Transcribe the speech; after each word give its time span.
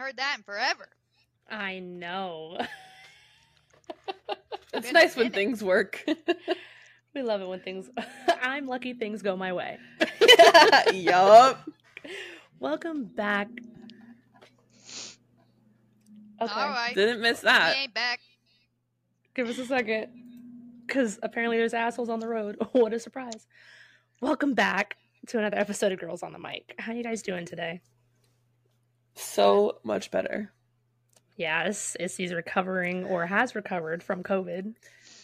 heard 0.00 0.16
that 0.16 0.34
in 0.38 0.42
forever. 0.42 0.88
I 1.48 1.78
know. 1.78 2.58
It's 4.72 4.92
nice 4.92 5.16
when 5.16 5.24
minute. 5.26 5.34
things 5.34 5.64
work. 5.64 6.04
we 7.14 7.22
love 7.22 7.40
it 7.40 7.48
when 7.48 7.58
things. 7.58 7.90
I'm 8.40 8.68
lucky 8.68 8.94
things 8.94 9.20
go 9.20 9.36
my 9.36 9.52
way. 9.52 9.78
yup. 10.92 11.68
Welcome 12.60 13.04
back. 13.04 13.48
Okay, 16.40 16.52
All 16.54 16.68
right. 16.68 16.94
Didn't 16.94 17.20
miss 17.20 17.42
We 17.42 17.46
that. 17.46 17.76
ain't 17.76 17.94
back. 17.94 18.20
give 19.34 19.48
us 19.48 19.58
a 19.58 19.66
second. 19.66 20.06
Because 20.86 21.18
apparently 21.22 21.56
there's 21.58 21.74
assholes 21.74 22.08
on 22.08 22.20
the 22.20 22.28
road. 22.28 22.56
what 22.72 22.92
a 22.92 23.00
surprise. 23.00 23.48
Welcome 24.20 24.54
back 24.54 24.96
to 25.28 25.38
another 25.38 25.58
episode 25.58 25.90
of 25.90 25.98
Girls 25.98 26.22
on 26.22 26.32
the 26.32 26.38
Mic. 26.38 26.74
How 26.78 26.92
you 26.92 27.02
guys 27.02 27.22
doing 27.22 27.44
today? 27.44 27.80
So 29.20 29.78
much 29.84 30.10
better. 30.10 30.52
Yes, 31.36 31.96
is 31.98 32.16
he's 32.16 32.34
recovering 32.34 33.04
or 33.06 33.26
has 33.26 33.54
recovered 33.54 34.02
from 34.02 34.22
COVID. 34.22 34.74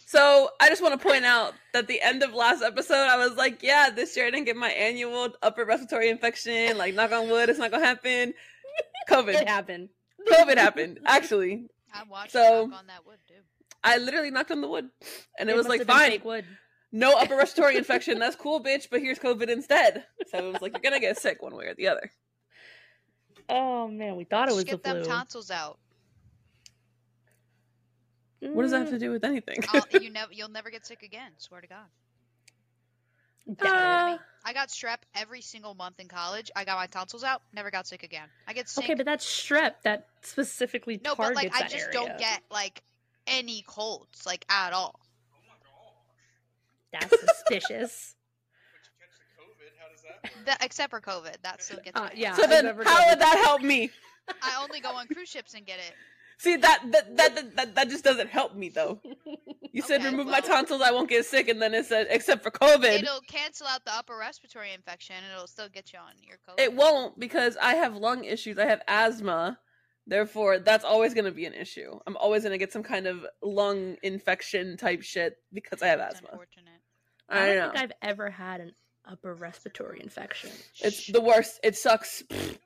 So 0.05 0.49
I 0.59 0.69
just 0.69 0.81
want 0.81 0.99
to 0.99 1.07
point 1.07 1.25
out 1.25 1.53
that 1.73 1.87
the 1.87 2.01
end 2.01 2.23
of 2.23 2.33
last 2.33 2.63
episode, 2.63 2.95
I 3.07 3.17
was 3.17 3.35
like, 3.35 3.61
"Yeah, 3.61 3.89
this 3.89 4.15
year 4.15 4.25
I 4.25 4.31
didn't 4.31 4.45
get 4.45 4.55
my 4.55 4.69
annual 4.69 5.29
upper 5.43 5.65
respiratory 5.65 6.09
infection. 6.09 6.77
Like, 6.77 6.95
knock 6.95 7.11
on 7.11 7.29
wood, 7.29 7.49
it's 7.49 7.59
not 7.59 7.71
gonna 7.71 7.85
happen." 7.85 8.33
COVID, 9.09 9.41
It 9.41 9.47
happened. 9.47 9.89
COVID 10.27 10.57
happened. 10.57 10.99
Actually, 11.05 11.67
I 11.93 12.03
watched 12.09 12.31
So- 12.31 12.65
knock 12.67 12.79
on 12.79 12.87
that 12.87 13.05
wood, 13.05 13.19
dude. 13.27 13.37
I 13.83 13.97
literally 13.97 14.31
knocked 14.31 14.51
on 14.51 14.61
the 14.61 14.67
wood, 14.67 14.89
and 15.37 15.49
it, 15.49 15.55
was 15.55 15.67
like, 15.67 15.85
"Fine, 15.85 16.09
fake 16.11 16.25
wood. 16.25 16.45
no 16.91 17.13
upper 17.13 17.35
respiratory 17.35 17.77
infection. 17.77 18.17
That's 18.17 18.35
cool, 18.35 18.61
bitch. 18.63 18.89
But 18.89 19.01
here's 19.01 19.19
COVID 19.19 19.49
instead." 19.49 20.05
So 20.29 20.37
it 20.47 20.51
was 20.53 20.61
like, 20.61 20.73
"You're 20.73 20.81
gonna 20.81 20.99
get 20.99 21.17
sick 21.19 21.41
one 21.43 21.55
way 21.55 21.65
or 21.65 21.75
the 21.75 21.87
other." 21.89 22.11
Oh 23.49 23.87
man, 23.87 24.15
we 24.15 24.25
thought 24.25 24.49
it 24.49 24.53
was 24.55 24.65
Just 24.65 24.67
the 24.67 24.77
get 24.77 24.83
them 24.83 25.03
tonsils 25.03 25.51
out. 25.51 25.79
What 28.51 28.63
does 28.63 28.71
that 28.71 28.79
have 28.79 28.89
Mm, 28.89 28.91
to 28.91 28.99
do 28.99 29.11
with 29.11 29.23
anything? 29.23 29.63
I'll, 29.67 29.85
you 29.91 30.09
never, 30.09 30.33
you'll 30.33 30.49
never 30.49 30.69
get 30.69 30.85
sick 30.85 31.03
again. 31.03 31.31
Swear 31.37 31.61
to 31.61 31.67
God. 31.67 31.85
doubt 33.61 33.91
it. 33.91 34.03
Uh, 34.13 34.17
I 34.45 34.53
got 34.53 34.69
strep 34.69 34.99
every 35.15 35.41
single 35.41 35.75
month 35.75 35.99
in 35.99 36.07
college. 36.07 36.51
I 36.55 36.65
got 36.65 36.77
my 36.77 36.87
tonsils 36.87 37.23
out. 37.23 37.41
Never 37.53 37.71
got 37.71 37.87
sick 37.87 38.03
again. 38.03 38.29
I 38.47 38.53
get 38.53 38.69
sick. 38.69 38.85
Okay, 38.85 38.93
but 38.95 39.05
that's 39.05 39.25
strep 39.25 39.75
that 39.83 40.07
specifically 40.21 40.97
no, 41.03 41.15
but 41.15 41.17
targets 41.17 41.35
like 41.35 41.53
I 41.53 41.61
that 41.61 41.71
just 41.71 41.85
area. 41.85 41.93
don't 41.93 42.17
get 42.17 42.41
like 42.51 42.83
any 43.27 43.63
colds, 43.63 44.25
like 44.25 44.45
at 44.49 44.73
all. 44.73 44.99
That's 46.91 47.19
suspicious. 47.19 48.16
That, 50.47 50.63
except 50.63 50.89
for 50.89 50.99
COVID, 51.01 51.35
that 51.43 51.61
still 51.61 51.79
gets 51.83 51.99
Uh, 51.99 52.05
me. 52.05 52.09
yeah. 52.15 52.33
so 52.33 52.47
then, 52.47 52.65
how 52.65 53.09
would 53.09 53.19
that 53.19 53.41
help 53.43 53.61
me? 53.61 53.91
I 54.41 54.59
only 54.61 54.79
go 54.79 54.89
on 54.95 55.07
cruise 55.07 55.29
ships 55.29 55.53
and 55.53 55.65
get 55.65 55.77
it. 55.79 55.93
See 56.39 56.55
that 56.57 56.81
that 56.91 57.17
that 57.17 57.35
that, 57.35 57.55
that, 57.55 57.75
that 57.75 57.89
just 57.89 58.03
doesn't 58.03 58.29
help 58.29 58.55
me 58.55 58.69
though. 58.69 59.01
You 59.71 59.81
said 59.81 60.01
Okay, 60.01 60.09
remove 60.09 60.27
my 60.27 60.39
tonsils, 60.39 60.81
I 60.81 60.91
won't 60.91 61.09
get 61.09 61.25
sick, 61.25 61.49
and 61.49 61.61
then 61.61 61.73
it 61.73 61.85
said 61.85 62.07
except 62.09 62.43
for 62.43 62.51
COVID. 62.51 62.83
It'll 62.99 63.21
cancel 63.21 63.67
out 63.67 63.85
the 63.85 63.93
upper 63.93 64.15
respiratory 64.17 64.71
infection, 64.73 65.15
and 65.17 65.25
it'll 65.33 65.47
still 65.47 65.69
get 65.69 65.91
you 65.93 65.99
on 65.99 66.13
your 66.21 66.37
COVID. 66.47 66.59
It 66.59 66.73
won't 66.75 67.19
because 67.19 67.57
I 67.61 67.75
have 67.75 67.95
lung 67.95 68.23
issues. 68.23 68.57
I 68.59 68.65
have 68.65 68.81
asthma. 68.87 69.59
Therefore, 70.09 70.59
that's 70.59 70.85
always 70.85 71.13
going 71.13 71.25
to 71.25 71.31
be 71.31 71.45
an 71.45 71.53
issue. 71.53 71.99
I'm 72.07 72.15
always 72.17 72.43
going 72.43 72.53
to 72.53 72.57
get 72.57 72.71
some 72.71 72.83
kind 72.83 73.07
of 73.07 73.25
lung 73.43 73.97
infection 74.03 74.77
type 74.77 75.01
shit 75.01 75.33
because 75.51 75.81
I 75.81 75.87
have 75.87 75.99
It's 75.99 76.15
asthma. 76.15 76.29
unfortunate. 76.31 76.79
I 77.29 77.41
I 77.41 77.45
don't 77.47 77.55
know. 77.57 77.71
think 77.73 77.83
I've 77.83 78.09
ever 78.09 78.29
had 78.29 78.61
an 78.61 78.71
upper 79.09 79.33
respiratory 79.33 79.99
infection. 80.01 80.49
It's 80.81 81.07
the 81.07 81.21
worst. 81.21 81.59
It 81.63 81.75
sucks. 81.75 82.23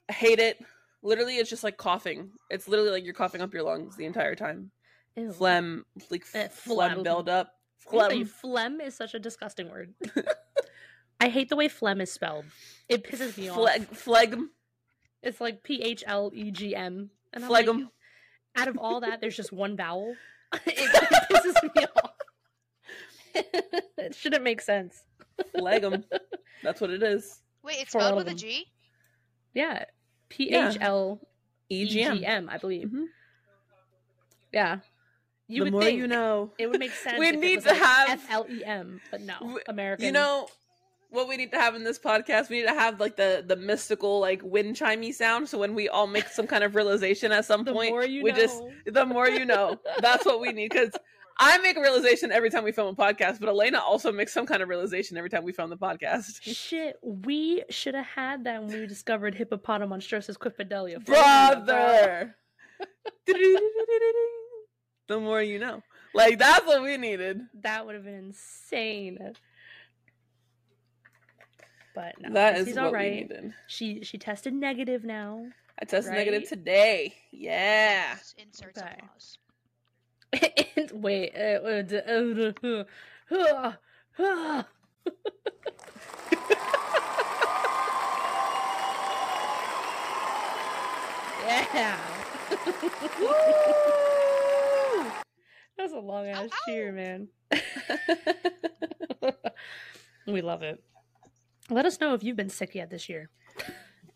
I 0.09 0.13
hate 0.13 0.40
it. 0.40 0.57
Literally, 1.03 1.38
it's 1.38 1.50
just 1.50 1.63
like 1.63 1.78
coughing. 1.78 2.31
It's 2.50 2.68
literally 2.68 2.91
like 2.91 3.03
you're 3.06 3.13
coughing 3.13 3.41
up 3.41 3.53
your 3.53 3.63
lungs 3.63 3.96
the 3.96 4.06
entire 4.06 4.35
time. 4.35 4.72
Ew. 5.16 5.31
Phlegm, 5.31 5.85
like 6.09 6.24
Eh, 6.34 6.47
phlegm 6.47 6.91
phlegm. 6.94 7.03
build 7.03 7.28
up. 7.30 7.51
Let 7.91 7.94
me 7.94 8.00
tell 8.09 8.18
you, 8.19 8.25
Phlegm. 8.25 8.78
phlegm 8.80 8.81
is 8.81 8.96
such 8.96 9.13
a 9.13 9.19
disgusting 9.19 9.69
word. 9.69 9.94
I 11.19 11.30
hate 11.30 11.50
the 11.50 11.56
way 11.56 11.68
phlegm 11.68 12.00
is 12.01 12.12
spelled. 12.12 12.46
It 12.88 13.03
pisses 13.03 13.38
me 13.38 13.50
off. 13.50 13.85
Phlegm. 13.97 14.51
It's 15.24 15.41
like 15.41 15.63
P 15.63 15.81
H 15.81 16.03
L 16.07 16.31
E 16.34 16.51
G 16.51 16.75
M. 16.75 17.09
And 17.34 17.44
I'm 17.44 17.50
like, 17.50 17.66
Phlegm. 17.66 17.90
out 18.56 18.68
of 18.68 18.78
all 18.78 19.01
that, 19.01 19.22
there's 19.22 19.35
just 19.35 19.51
one 19.51 19.75
vowel. 19.75 20.16
it, 20.66 20.74
it 20.78 21.30
pisses 21.31 21.75
me 21.75 21.85
off. 22.03 22.12
it 23.97 24.16
shouldn't 24.16 24.44
make 24.44 24.62
sense. 24.62 25.03
Phlegm. 25.57 26.03
That's 26.63 26.79
what 26.81 26.90
it 26.90 27.03
is. 27.03 27.41
Wait, 27.63 27.78
it's 27.81 27.91
spelled 27.91 28.16
with 28.18 28.28
a 28.28 28.34
G? 28.35 28.66
Yeah. 29.53 29.85
P 30.29 30.53
H 30.53 30.78
L 30.81 31.19
E 31.69 31.85
G 31.88 32.02
M, 32.03 32.12
I 32.13 32.18
EGM. 32.18 32.24
M, 32.28 32.50
I 32.50 32.57
believe. 32.57 32.88
Mhm. 32.90 33.06
Yeah. 34.51 34.78
You 35.47 35.59
the 35.59 35.63
would 35.66 35.74
more 35.74 35.81
think 35.84 35.97
you 36.00 36.07
know. 36.07 36.51
it 36.57 36.68
would 36.68 36.80
make 36.80 36.91
sense. 36.91 37.18
We 37.19 37.28
if 37.28 37.34
it 37.35 37.40
need 37.40 37.56
was 37.57 37.66
to 37.66 37.72
like 37.72 37.81
have- 37.81 38.09
F 38.09 38.28
L 38.31 38.46
E 38.50 38.63
M, 38.63 39.01
but 39.12 39.22
no, 39.22 39.35
W- 39.40 39.59
American. 39.68 40.06
You 40.06 40.12
know 40.13 40.47
what 41.09 41.28
we 41.28 41.35
need 41.35 41.51
to 41.51 41.59
have 41.59 41.75
in 41.75 41.84
this 41.84 42.00
podcast? 42.00 42.50
We 42.50 42.59
need 42.62 42.68
to 42.68 42.74
have 42.74 43.00
like 43.00 43.18
the 43.18 43.44
the 43.46 43.57
mystical 43.57 44.19
like 44.22 44.41
wind 44.44 44.75
chimey 44.78 45.13
sound. 45.13 45.50
So 45.50 45.57
when 45.57 45.75
we 45.75 45.90
all 45.90 46.07
make 46.07 46.28
some 46.28 46.47
kind 46.47 46.63
of 46.63 46.74
realization 46.75 47.31
at 47.34 47.44
some 47.46 47.66
the 47.66 47.74
point, 47.74 47.91
more 47.91 48.06
you 48.06 48.24
we 48.24 48.31
know. 48.31 48.38
just 48.38 48.62
the 48.85 49.06
more 49.06 49.28
you 49.30 49.44
know. 49.46 49.78
That's 50.00 50.25
what 50.25 50.40
we 50.40 50.53
need 50.53 50.69
because. 50.72 50.91
I 51.40 51.58
make 51.59 51.78
a 51.78 51.81
realization 51.81 52.31
every 52.31 52.50
time 52.50 52.64
we 52.64 52.72
film 52.72 52.88
a 52.88 52.96
podcast, 52.96 53.40
but 53.40 53.50
Elena 53.50 53.80
also 53.80 54.12
makes 54.12 54.34
some 54.34 54.46
kind 54.46 54.62
of 54.62 54.69
realization 54.69 55.18
every 55.18 55.30
time 55.30 55.44
we 55.44 55.52
film 55.52 55.69
the 55.69 55.78
podcast. 55.78 56.42
Shit, 56.42 56.97
we 57.02 57.64
should 57.69 57.96
have 57.96 58.06
had 58.06 58.44
that 58.46 58.64
when 58.64 58.80
we 58.80 58.88
discovered 58.88 59.36
Hippopotamonstrosis 59.36 60.38
quipidelia. 60.38 61.03
Brother! 61.03 62.36
the 65.08 65.19
more 65.19 65.42
you 65.42 65.59
know. 65.59 65.81
Like, 66.14 66.40
that's 66.40 66.66
what 66.66 66.84
we 66.84 66.97
needed. 66.97 67.42
That 67.62 67.86
would 67.86 67.96
have 67.96 68.03
been 68.03 68.16
insane. 68.16 69.34
But 71.94 72.16
no, 72.22 72.34
that 72.34 72.58
is 72.58 72.68
she's 72.68 72.75
what 72.75 72.86
all 72.86 72.92
we 72.94 73.09
needed. 73.09 73.53
She 73.68 74.03
she 74.03 74.18
tested 74.18 74.53
negative 74.53 75.03
now. 75.03 75.46
I 75.80 75.86
tested 75.86 76.13
negative 76.13 76.48
today. 76.48 77.16
Yeah. 77.31 78.13
Yes, 78.13 78.36
Insert 78.38 78.78
Okay. 78.78 78.96
applause. 79.00 79.38
And- 80.78 80.92
Wait, 80.94 81.34
uh, 81.36 81.59
uh, 81.66 82.84
uh, 84.19 84.64
yeah. 91.74 91.97
That 95.78 95.86
was 95.86 95.94
a 95.94 96.00
long 96.00 96.28
ass 96.28 96.50
Ow, 96.52 96.58
cheer, 96.68 96.92
man. 96.92 97.28
we 100.28 100.42
love 100.42 100.62
it. 100.62 100.84
Let 101.72 101.88
us 101.88 102.00
know 102.00 102.13
if 102.13 102.24
you've 102.24 102.36
been 102.38 102.50
sick 102.52 102.75
yet 102.75 102.92
this 102.92 103.09
year. 103.09 103.30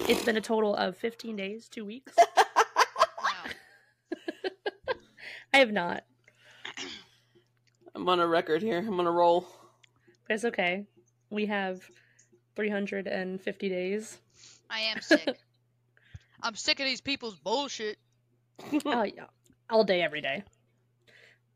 It's 0.02 0.24
been 0.24 0.38
a 0.38 0.42
total 0.42 0.76
of 0.76 0.96
15 0.97 1.36
days, 1.36 1.68
two 1.68 1.84
weeks. 1.84 2.14
Wow. 2.18 3.46
I 5.56 5.60
have 5.60 5.72
not, 5.72 6.04
I'm 7.96 8.10
on 8.10 8.20
a 8.20 8.28
record 8.28 8.62
here. 8.62 8.80
I'm 8.80 9.00
on 9.00 9.08
a 9.08 9.12
roll. 9.12 9.48
but 10.28 10.34
it's 10.34 10.44
okay. 10.44 10.86
We 11.30 11.46
have 11.46 11.82
350 12.58 13.70
days. 13.70 14.18
I 14.70 14.82
am 14.82 15.00
sick. 15.00 15.38
I'm 16.44 16.56
sick 16.56 16.82
of 16.82 16.86
these 16.86 17.00
people's 17.00 17.38
bullshit. 17.38 17.96
oh 18.86 19.04
yeah, 19.04 19.28
all 19.70 19.86
day, 19.86 20.02
every 20.02 20.20
day. 20.20 20.44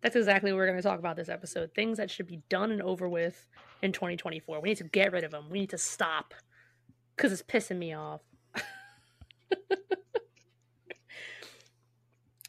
That's 0.01 0.15
exactly 0.15 0.53
what 0.53 0.59
we're 0.59 0.67
going 0.67 0.77
to 0.77 0.87
talk 0.87 0.99
about 0.99 1.17
this 1.17 1.27
episode. 1.27 1.71
Things 1.75 1.97
that 1.97 2.09
should 2.09 2.27
be 2.27 2.41
done 2.47 2.71
and 2.71 2.81
over 2.81 3.09
with 3.09 3.49
in 3.81 3.91
2024. 3.91 4.61
We 4.61 4.69
need 4.69 4.77
to 4.77 4.85
get 4.85 5.11
rid 5.11 5.25
of 5.25 5.31
them. 5.31 5.49
We 5.49 5.59
need 5.59 5.71
to 5.71 5.77
stop 5.77 6.33
because 7.17 7.33
it's 7.33 7.43
pissing 7.43 7.77
me 7.77 7.93
off. 7.95 8.21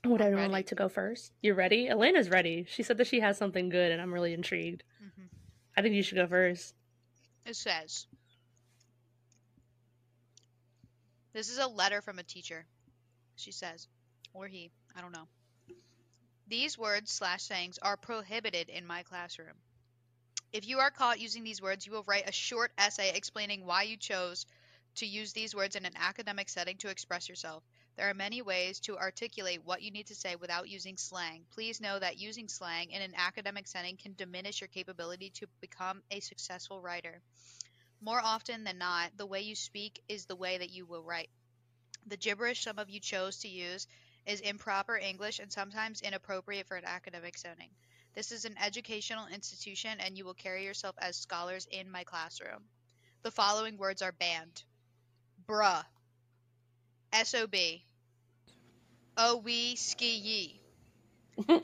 Would 0.05 0.20
everyone 0.20 0.44
ready. 0.44 0.52
like 0.52 0.67
to 0.69 0.75
go 0.75 0.88
first? 0.88 1.32
You're 1.43 1.55
ready? 1.55 1.88
Elena's 1.88 2.31
ready. 2.31 2.67
She 2.69 2.82
said 2.82 2.99
that 2.99 3.06
she 3.06 3.20
has 3.20 3.37
something 3.37 3.69
good, 3.69 3.93
and 3.93 4.00
I'm 4.00 4.12
really 4.14 4.32
intrigued. 4.32 4.82
hmm 4.99 5.26
I 5.76 5.82
think 5.82 5.94
you 5.94 6.02
should 6.02 6.17
go 6.17 6.26
first. 6.26 6.75
It 7.47 7.55
says, 7.55 8.06
This 11.32 11.49
is 11.49 11.58
a 11.58 11.67
letter 11.67 12.02
from 12.02 12.19
a 12.19 12.23
teacher. 12.23 12.67
She 13.37 13.52
says, 13.52 13.87
or 14.35 14.47
he, 14.47 14.70
I 14.97 15.00
don't 15.00 15.12
know. 15.12 15.29
These 16.49 16.76
words 16.76 17.12
slash 17.12 17.43
sayings 17.43 17.79
are 17.81 17.97
prohibited 17.97 18.69
in 18.69 18.87
my 18.87 19.02
classroom. 19.05 19.55
If 20.52 20.67
you 20.67 20.79
are 20.79 20.91
caught 20.91 21.20
using 21.20 21.44
these 21.44 21.62
words, 21.62 21.87
you 21.87 21.93
will 21.93 22.05
write 22.05 22.29
a 22.29 22.32
short 22.32 22.73
essay 22.76 23.12
explaining 23.14 23.64
why 23.64 23.85
you 23.85 23.97
chose 23.97 24.47
to 24.97 25.06
use 25.06 25.32
these 25.32 25.55
words 25.55 25.76
in 25.76 25.87
an 25.87 25.94
academic 25.97 26.49
setting 26.49 26.76
to 26.79 26.88
express 26.88 27.29
yourself. 27.29 27.62
There 28.00 28.08
are 28.08 28.14
many 28.14 28.41
ways 28.41 28.81
to 28.81 28.97
articulate 28.97 29.61
what 29.62 29.82
you 29.82 29.91
need 29.91 30.06
to 30.06 30.14
say 30.14 30.35
without 30.35 30.70
using 30.70 30.97
slang. 30.97 31.44
Please 31.50 31.82
know 31.82 31.99
that 31.99 32.17
using 32.19 32.49
slang 32.49 32.93
in 32.93 33.02
an 33.02 33.12
academic 33.14 33.69
setting 33.69 33.99
can 33.99 34.14
diminish 34.14 34.62
your 34.62 34.69
capability 34.69 35.29
to 35.35 35.47
become 35.61 36.02
a 36.11 36.20
successful 36.20 36.81
writer. 36.81 37.20
More 38.00 38.19
often 38.19 38.64
than 38.64 38.79
not, 38.79 39.11
the 39.19 39.26
way 39.26 39.43
you 39.43 39.55
speak 39.55 40.02
is 40.08 40.25
the 40.25 40.35
way 40.35 40.56
that 40.56 40.70
you 40.70 40.87
will 40.87 41.02
write. 41.05 41.29
The 42.06 42.17
gibberish 42.17 42.64
some 42.64 42.79
of 42.79 42.88
you 42.88 43.00
chose 43.00 43.37
to 43.41 43.49
use 43.49 43.87
is 44.25 44.41
improper 44.41 44.97
English 44.97 45.38
and 45.38 45.52
sometimes 45.52 46.00
inappropriate 46.00 46.69
for 46.69 46.79
an 46.79 46.87
academic 46.87 47.37
setting. 47.37 47.69
This 48.14 48.32
is 48.32 48.47
an 48.47 48.56
educational 48.56 49.26
institution 49.26 50.00
and 50.00 50.17
you 50.17 50.25
will 50.25 50.32
carry 50.32 50.64
yourself 50.64 50.97
as 51.00 51.19
scholars 51.19 51.69
in 51.70 51.91
my 51.91 52.05
classroom. 52.05 52.64
The 53.25 53.31
following 53.31 53.76
words 53.76 54.00
are 54.00 54.12
banned 54.12 54.62
bruh, 55.47 55.85
SOB, 57.12 57.55
oh 59.21 59.37
we 59.37 59.77
ski 59.77 60.17
ye, 60.17 60.61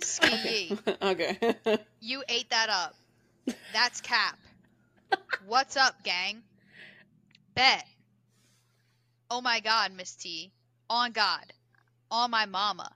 ski 0.00 0.36
ye. 0.70 0.78
okay. 1.02 1.38
You 2.00 2.22
ate 2.28 2.50
that 2.50 2.68
up. 2.68 2.94
That's 3.72 4.00
cap. 4.00 4.38
What's 5.46 5.76
up, 5.76 6.04
gang? 6.04 6.42
Bet. 7.54 7.84
Oh 9.28 9.40
my 9.40 9.58
god, 9.60 9.92
Miss 9.96 10.14
T. 10.14 10.52
On 10.88 11.10
God. 11.10 11.52
On 12.10 12.30
my 12.30 12.46
mama. 12.46 12.88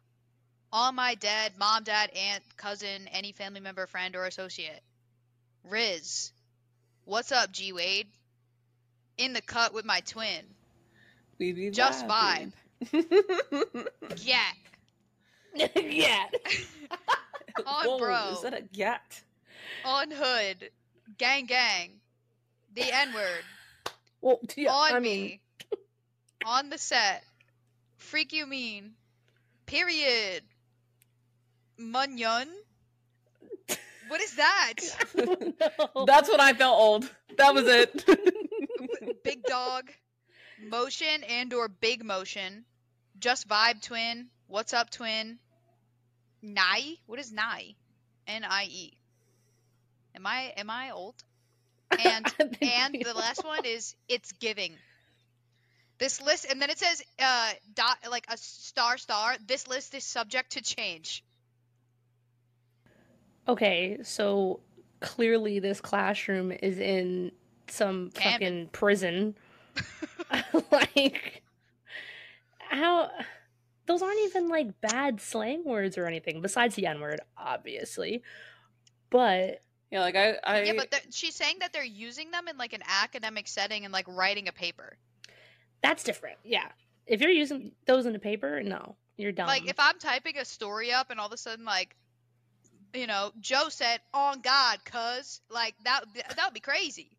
On 0.73 0.95
my 0.95 1.17
dad, 1.17 1.55
mom, 1.59 1.83
dad, 1.83 2.11
aunt, 2.15 2.45
cousin, 2.57 3.09
any 3.11 3.33
family 3.33 3.61
member, 3.61 3.87
friend, 3.89 4.15
or 4.15 4.27
associate. 4.27 4.81
Riz. 5.69 6.31
What's 7.05 7.33
up, 7.33 7.51
G 7.51 7.73
Wade? 7.73 8.07
In 9.19 9.33
the 9.33 9.43
cut 9.43 9.75
with 9.75 9.85
my 9.85 10.01
twin. 10.01 10.45
We 11.39 11.53
be 11.53 11.71
Just 11.71 12.07
vibing. 12.07 12.53
Yak. 14.17 14.56
yeah. 15.77 16.27
On 17.67 17.87
Whoa, 17.87 17.99
bro. 17.99 18.32
Is 18.32 18.43
that 18.43 18.55
a 18.55 18.62
gat? 18.62 19.23
On 19.85 20.11
hood. 20.11 20.71
Gang 21.19 21.47
gang. 21.47 22.00
The 22.75 22.93
N 22.93 23.12
word. 23.12 23.44
Well, 24.21 24.41
yeah, 24.56 24.71
on 24.71 24.94
I 24.94 25.00
mean, 25.00 25.25
me. 25.25 25.41
on 26.44 26.71
the 26.71 26.79
set. 26.79 27.25
Freak 27.97 28.32
you 28.32 28.47
mean. 28.47 28.93
Period. 29.67 30.43
Munyon. 31.79 32.47
What 34.09 34.21
is 34.21 34.37
that? 34.37 34.75
no. 35.15 36.05
That's 36.05 36.31
when 36.31 36.41
I 36.41 36.53
felt 36.53 36.79
old. 36.79 37.11
That 37.37 37.55
was 37.55 37.65
it. 37.67 38.05
big 39.25 39.43
dog. 39.44 39.91
Motion 40.62 41.25
and 41.29 41.53
or 41.55 41.69
big 41.69 42.05
motion. 42.05 42.65
Just 43.20 43.46
vibe 43.46 43.82
twin. 43.82 44.28
What's 44.46 44.72
up 44.72 44.88
twin? 44.88 45.38
Nai? 46.40 46.94
What 47.06 47.19
is 47.19 47.31
Nai? 47.31 47.75
N 48.26 48.44
I 48.44 48.64
E. 48.64 48.93
Am 50.17 50.26
I 50.26 50.52
am 50.56 50.70
I 50.70 50.90
old? 50.93 51.17
And 51.90 52.26
and 52.62 52.94
the 52.94 53.12
last 53.14 53.44
one 53.44 53.67
is 53.67 53.94
it's 54.08 54.32
giving. 54.32 54.72
This 55.99 56.22
list, 56.22 56.46
and 56.50 56.62
then 56.62 56.70
it 56.70 56.78
says, 56.78 57.02
uh, 57.19 57.50
dot 57.75 57.99
like 58.11 58.25
a 58.31 58.38
star 58.38 58.96
star. 58.96 59.34
This 59.46 59.69
list 59.69 59.94
is 59.94 60.02
subject 60.02 60.52
to 60.52 60.62
change. 60.62 61.23
Okay, 63.46 63.99
so 64.02 64.61
clearly 65.00 65.58
this 65.58 65.82
classroom 65.82 66.52
is 66.52 66.78
in 66.78 67.32
some 67.69 68.11
Cabin. 68.12 68.32
fucking 68.32 68.69
prison. 68.69 69.34
like 70.73 71.39
how 72.81 73.11
those 73.87 74.03
aren't 74.03 74.21
even 74.25 74.49
like 74.49 74.81
bad 74.81 75.21
slang 75.21 75.65
words 75.65 75.99
or 75.99 76.06
anything 76.06 76.41
besides 76.41 76.75
the 76.77 76.87
n-word 76.87 77.21
obviously. 77.37 78.23
But 79.11 79.61
yeah, 79.91 80.00
like 80.00 80.15
I, 80.17 80.37
I 80.44 80.62
yeah, 80.62 80.73
but 80.77 80.94
she's 81.11 81.35
saying 81.35 81.56
that 81.61 81.73
they're 81.73 81.85
using 81.85 82.31
them 82.31 82.47
in 82.49 82.56
like 82.56 82.73
an 82.73 82.82
academic 82.87 83.49
setting 83.49 83.85
and 83.85 83.93
like 83.93 84.06
writing 84.09 84.47
a 84.49 84.53
paper. 84.53 84.97
that's 85.82 86.05
different. 86.05 86.38
Yeah. 86.44 86.69
If 87.06 87.21
you're 87.21 87.31
using 87.31 87.73
those 87.87 88.06
in 88.06 88.15
a 88.15 88.21
paper, 88.21 88.62
no. 88.62 88.94
You're 89.17 89.33
dumb. 89.33 89.49
Like 89.49 89.69
if 89.69 89.79
I'm 89.79 89.99
typing 89.99 90.38
a 90.38 90.44
story 90.44 90.93
up 90.93 91.11
and 91.11 91.19
all 91.19 91.26
of 91.26 91.33
a 91.33 91.37
sudden 91.37 91.65
like, 91.65 91.97
you 92.94 93.06
know, 93.06 93.33
Joe 93.41 93.69
said, 93.69 94.00
"On 94.15 94.41
God, 94.41 94.79
cuz," 94.85 95.41
like 95.50 95.75
that 95.85 96.05
that 96.15 96.44
would 96.47 96.55
be 96.55 96.61
crazy. 96.61 97.17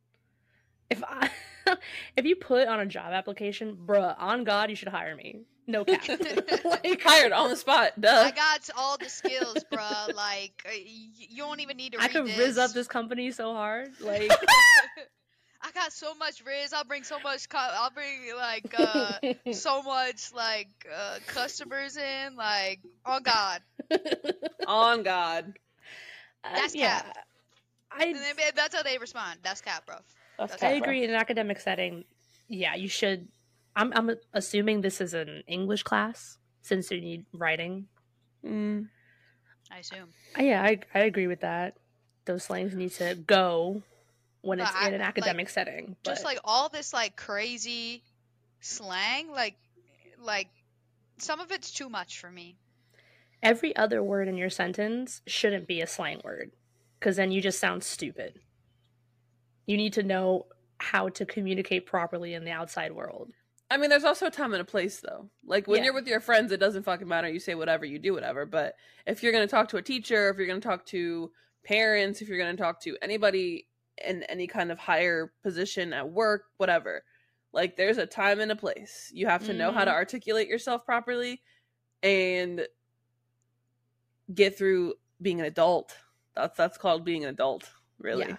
if 0.89 1.03
I 1.03 1.29
if 2.17 2.25
you 2.25 2.35
put 2.35 2.67
on 2.67 2.79
a 2.79 2.85
job 2.85 3.13
application, 3.13 3.77
bruh, 3.85 4.15
on 4.17 4.43
God, 4.43 4.69
you 4.69 4.75
should 4.75 4.87
hire 4.89 5.15
me. 5.15 5.41
No 5.67 5.85
cap. 5.85 6.19
like, 6.65 7.01
hired 7.01 7.31
on 7.31 7.49
the 7.49 7.55
spot. 7.55 7.99
Duh. 7.99 8.09
I 8.25 8.31
got 8.31 8.69
all 8.77 8.97
the 8.97 9.09
skills, 9.09 9.63
bro. 9.71 9.87
Like 10.15 10.63
uh, 10.67 10.71
you 10.73 11.37
don't 11.43 11.59
even 11.59 11.77
need 11.77 11.93
to. 11.93 11.99
I 11.99 12.03
read 12.03 12.11
could 12.11 12.25
this. 12.27 12.37
riz 12.37 12.57
up 12.57 12.71
this 12.71 12.87
company 12.87 13.31
so 13.31 13.53
hard. 13.53 13.89
Like 14.01 14.31
I 15.63 15.71
got 15.73 15.93
so 15.93 16.15
much 16.15 16.43
riz. 16.43 16.73
I'll 16.73 16.83
bring 16.83 17.03
so 17.03 17.19
much. 17.19 17.47
Co- 17.47 17.57
I'll 17.59 17.91
bring 17.91 18.33
like 18.35 18.73
uh 18.77 19.13
so 19.53 19.83
much 19.83 20.33
like 20.33 20.69
uh 20.93 21.19
customers 21.27 21.97
in. 21.97 22.35
Like 22.35 22.79
oh 23.05 23.19
god, 23.19 23.61
on 24.67 25.03
God. 25.03 25.53
That's 26.43 26.73
Uh, 26.73 26.79
yeah. 26.79 27.01
cap. 27.01 27.17
I 27.91 28.05
and 28.05 28.17
that's 28.55 28.73
how 28.75 28.81
they 28.83 28.97
respond. 28.97 29.39
That's 29.43 29.61
cap, 29.61 29.85
bro. 29.85 29.97
That's 30.39 30.53
I 30.53 30.55
I 30.55 30.57
tough, 30.57 30.59
bro. 30.69 30.77
agree 30.89 31.03
in 31.03 31.11
an 31.11 31.15
academic 31.15 31.59
setting. 31.59 32.05
Yeah, 32.47 32.73
you 32.75 32.87
should. 32.89 33.27
I'm 33.75 33.91
I'm 33.93 34.11
assuming 34.33 34.81
this 34.81 34.99
is 35.01 35.13
an 35.13 35.43
English 35.47 35.83
class 35.83 36.37
since 36.61 36.91
you 36.91 36.99
need 37.01 37.25
writing. 37.33 37.87
Mm. 38.45 38.89
I 39.71 39.79
assume. 39.79 40.09
Uh, 40.37 40.43
Yeah, 40.43 40.61
I 40.63 40.79
I 40.93 40.99
agree 40.99 41.27
with 41.27 41.41
that. 41.41 41.77
Those 42.25 42.43
slangs 42.43 42.75
need 42.75 42.91
to 42.93 43.15
go 43.15 43.81
when 44.41 44.57
But 44.59 44.67
it's 44.67 44.75
I- 44.75 44.87
in 44.89 44.93
an 44.95 44.99
like, 44.99 45.09
academic 45.09 45.49
setting. 45.49 45.95
Just 46.03 46.23
like 46.25 46.39
all 46.43 46.69
this 46.69 46.93
like 46.93 47.15
crazy 47.15 48.03
slang, 48.59 49.31
like 49.31 49.55
like 50.19 50.49
some 51.17 51.39
of 51.39 51.51
it's 51.51 51.71
too 51.71 51.89
much 51.89 52.19
for 52.19 52.31
me. 52.31 52.57
every 53.43 53.75
other 53.75 54.03
word 54.03 54.27
in 54.27 54.37
your 54.37 54.49
sentence 54.51 55.21
shouldn't 55.25 55.67
be 55.67 55.81
a 55.81 55.87
slang 55.87 56.19
word 56.23 56.51
because 56.99 57.15
then 57.15 57.31
you 57.31 57.41
just 57.41 57.59
sound 57.59 57.83
stupid. 57.83 58.39
You 59.65 59.77
need 59.77 59.93
to 59.93 60.03
know 60.03 60.45
how 60.79 61.09
to 61.09 61.25
communicate 61.25 61.85
properly 61.85 62.33
in 62.33 62.43
the 62.45 62.51
outside 62.51 62.91
world. 62.91 63.31
I 63.71 63.77
mean, 63.77 63.89
there's 63.89 64.03
also 64.03 64.27
a 64.27 64.31
time 64.31 64.51
and 64.51 64.61
a 64.61 64.65
place, 64.65 64.99
though. 64.99 65.29
Like 65.45 65.65
when 65.65 65.79
Yeah. 65.79 65.85
you're 65.85 65.93
with 65.93 66.07
your 66.07 66.19
friends, 66.19 66.51
it 66.51 66.59
doesn't 66.59 66.83
fucking 66.83 67.07
matter. 67.07 67.29
You 67.29 67.39
say 67.39 67.55
whatever, 67.55 67.85
you 67.85 67.99
do 67.99 68.13
whatever. 68.13 68.45
But 68.45 68.75
if 69.07 69.23
you're 69.23 69.31
gonna 69.31 69.47
talk 69.47 69.69
to 69.69 69.77
a 69.77 69.81
teacher, 69.81 70.29
if 70.29 70.37
you're 70.37 70.45
gonna 70.47 70.59
talk 70.59 70.85
to 70.87 71.31
parents, 71.63 72.21
if 72.21 72.27
you're 72.27 72.37
gonna 72.37 72.57
talk 72.57 72.81
to 72.81 72.97
anybody 73.01 73.69
in 74.03 74.23
any 74.23 74.45
kind 74.45 74.73
of 74.73 74.79
higher 74.79 75.31
position 75.41 75.93
at 75.93 76.09
work, 76.09 76.47
whatever, 76.57 77.05
like 77.53 77.77
there's 77.77 77.97
a 77.97 78.05
time 78.05 78.41
and 78.41 78.51
a 78.51 78.57
place. 78.57 79.09
You 79.13 79.27
have 79.27 79.45
to 79.45 79.53
know 79.53 79.71
how 79.71 79.85
to 79.85 79.91
mm-hmm. 79.91 79.97
articulate 79.97 80.49
yourself 80.49 80.85
properly 80.85 81.41
and 82.03 82.67
get 84.33 84.57
through 84.57 84.95
being 85.21 85.39
an 85.39 85.45
adult. 85.45 85.95
That's 86.35 86.57
that's 86.57 86.77
called 86.77 87.05
being 87.05 87.23
an 87.23 87.29
adult, 87.29 87.69
really. 87.99 88.27
Yeah. 88.27 88.37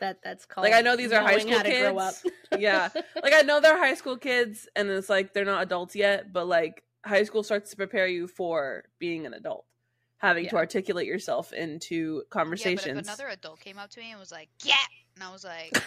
That 0.00 0.18
that's 0.22 0.46
called 0.46 0.64
Like 0.64 0.74
I 0.74 0.80
know 0.80 0.96
these 0.96 1.12
are 1.12 1.20
high 1.20 1.38
school 1.38 1.60
kids. 1.60 1.80
grow 1.90 1.98
up. 1.98 2.14
yeah. 2.58 2.88
Like 3.22 3.32
I 3.34 3.42
know 3.42 3.60
they're 3.60 3.78
high 3.78 3.94
school 3.94 4.16
kids 4.16 4.68
and 4.76 4.88
it's 4.90 5.08
like 5.08 5.32
they're 5.34 5.44
not 5.44 5.62
adults 5.62 5.96
yet, 5.96 6.32
but 6.32 6.46
like 6.46 6.84
high 7.04 7.24
school 7.24 7.42
starts 7.42 7.70
to 7.70 7.76
prepare 7.76 8.06
you 8.06 8.26
for 8.28 8.84
being 8.98 9.26
an 9.26 9.34
adult. 9.34 9.64
Having 10.18 10.48
to 10.48 10.56
articulate 10.56 11.06
yourself 11.06 11.52
into 11.52 12.16
Yeah, 12.16 12.28
conversations. 12.30 12.84
but 12.86 12.96
if 12.98 13.04
another 13.06 13.28
adult 13.28 13.60
came 13.60 13.78
up 13.78 13.88
to 13.90 14.00
me 14.00 14.10
and 14.10 14.18
was 14.18 14.32
like, 14.32 14.48
"Yeah," 14.64 14.74
and 15.14 15.22
I 15.22 15.32
was 15.32 15.44
like, 15.44 15.80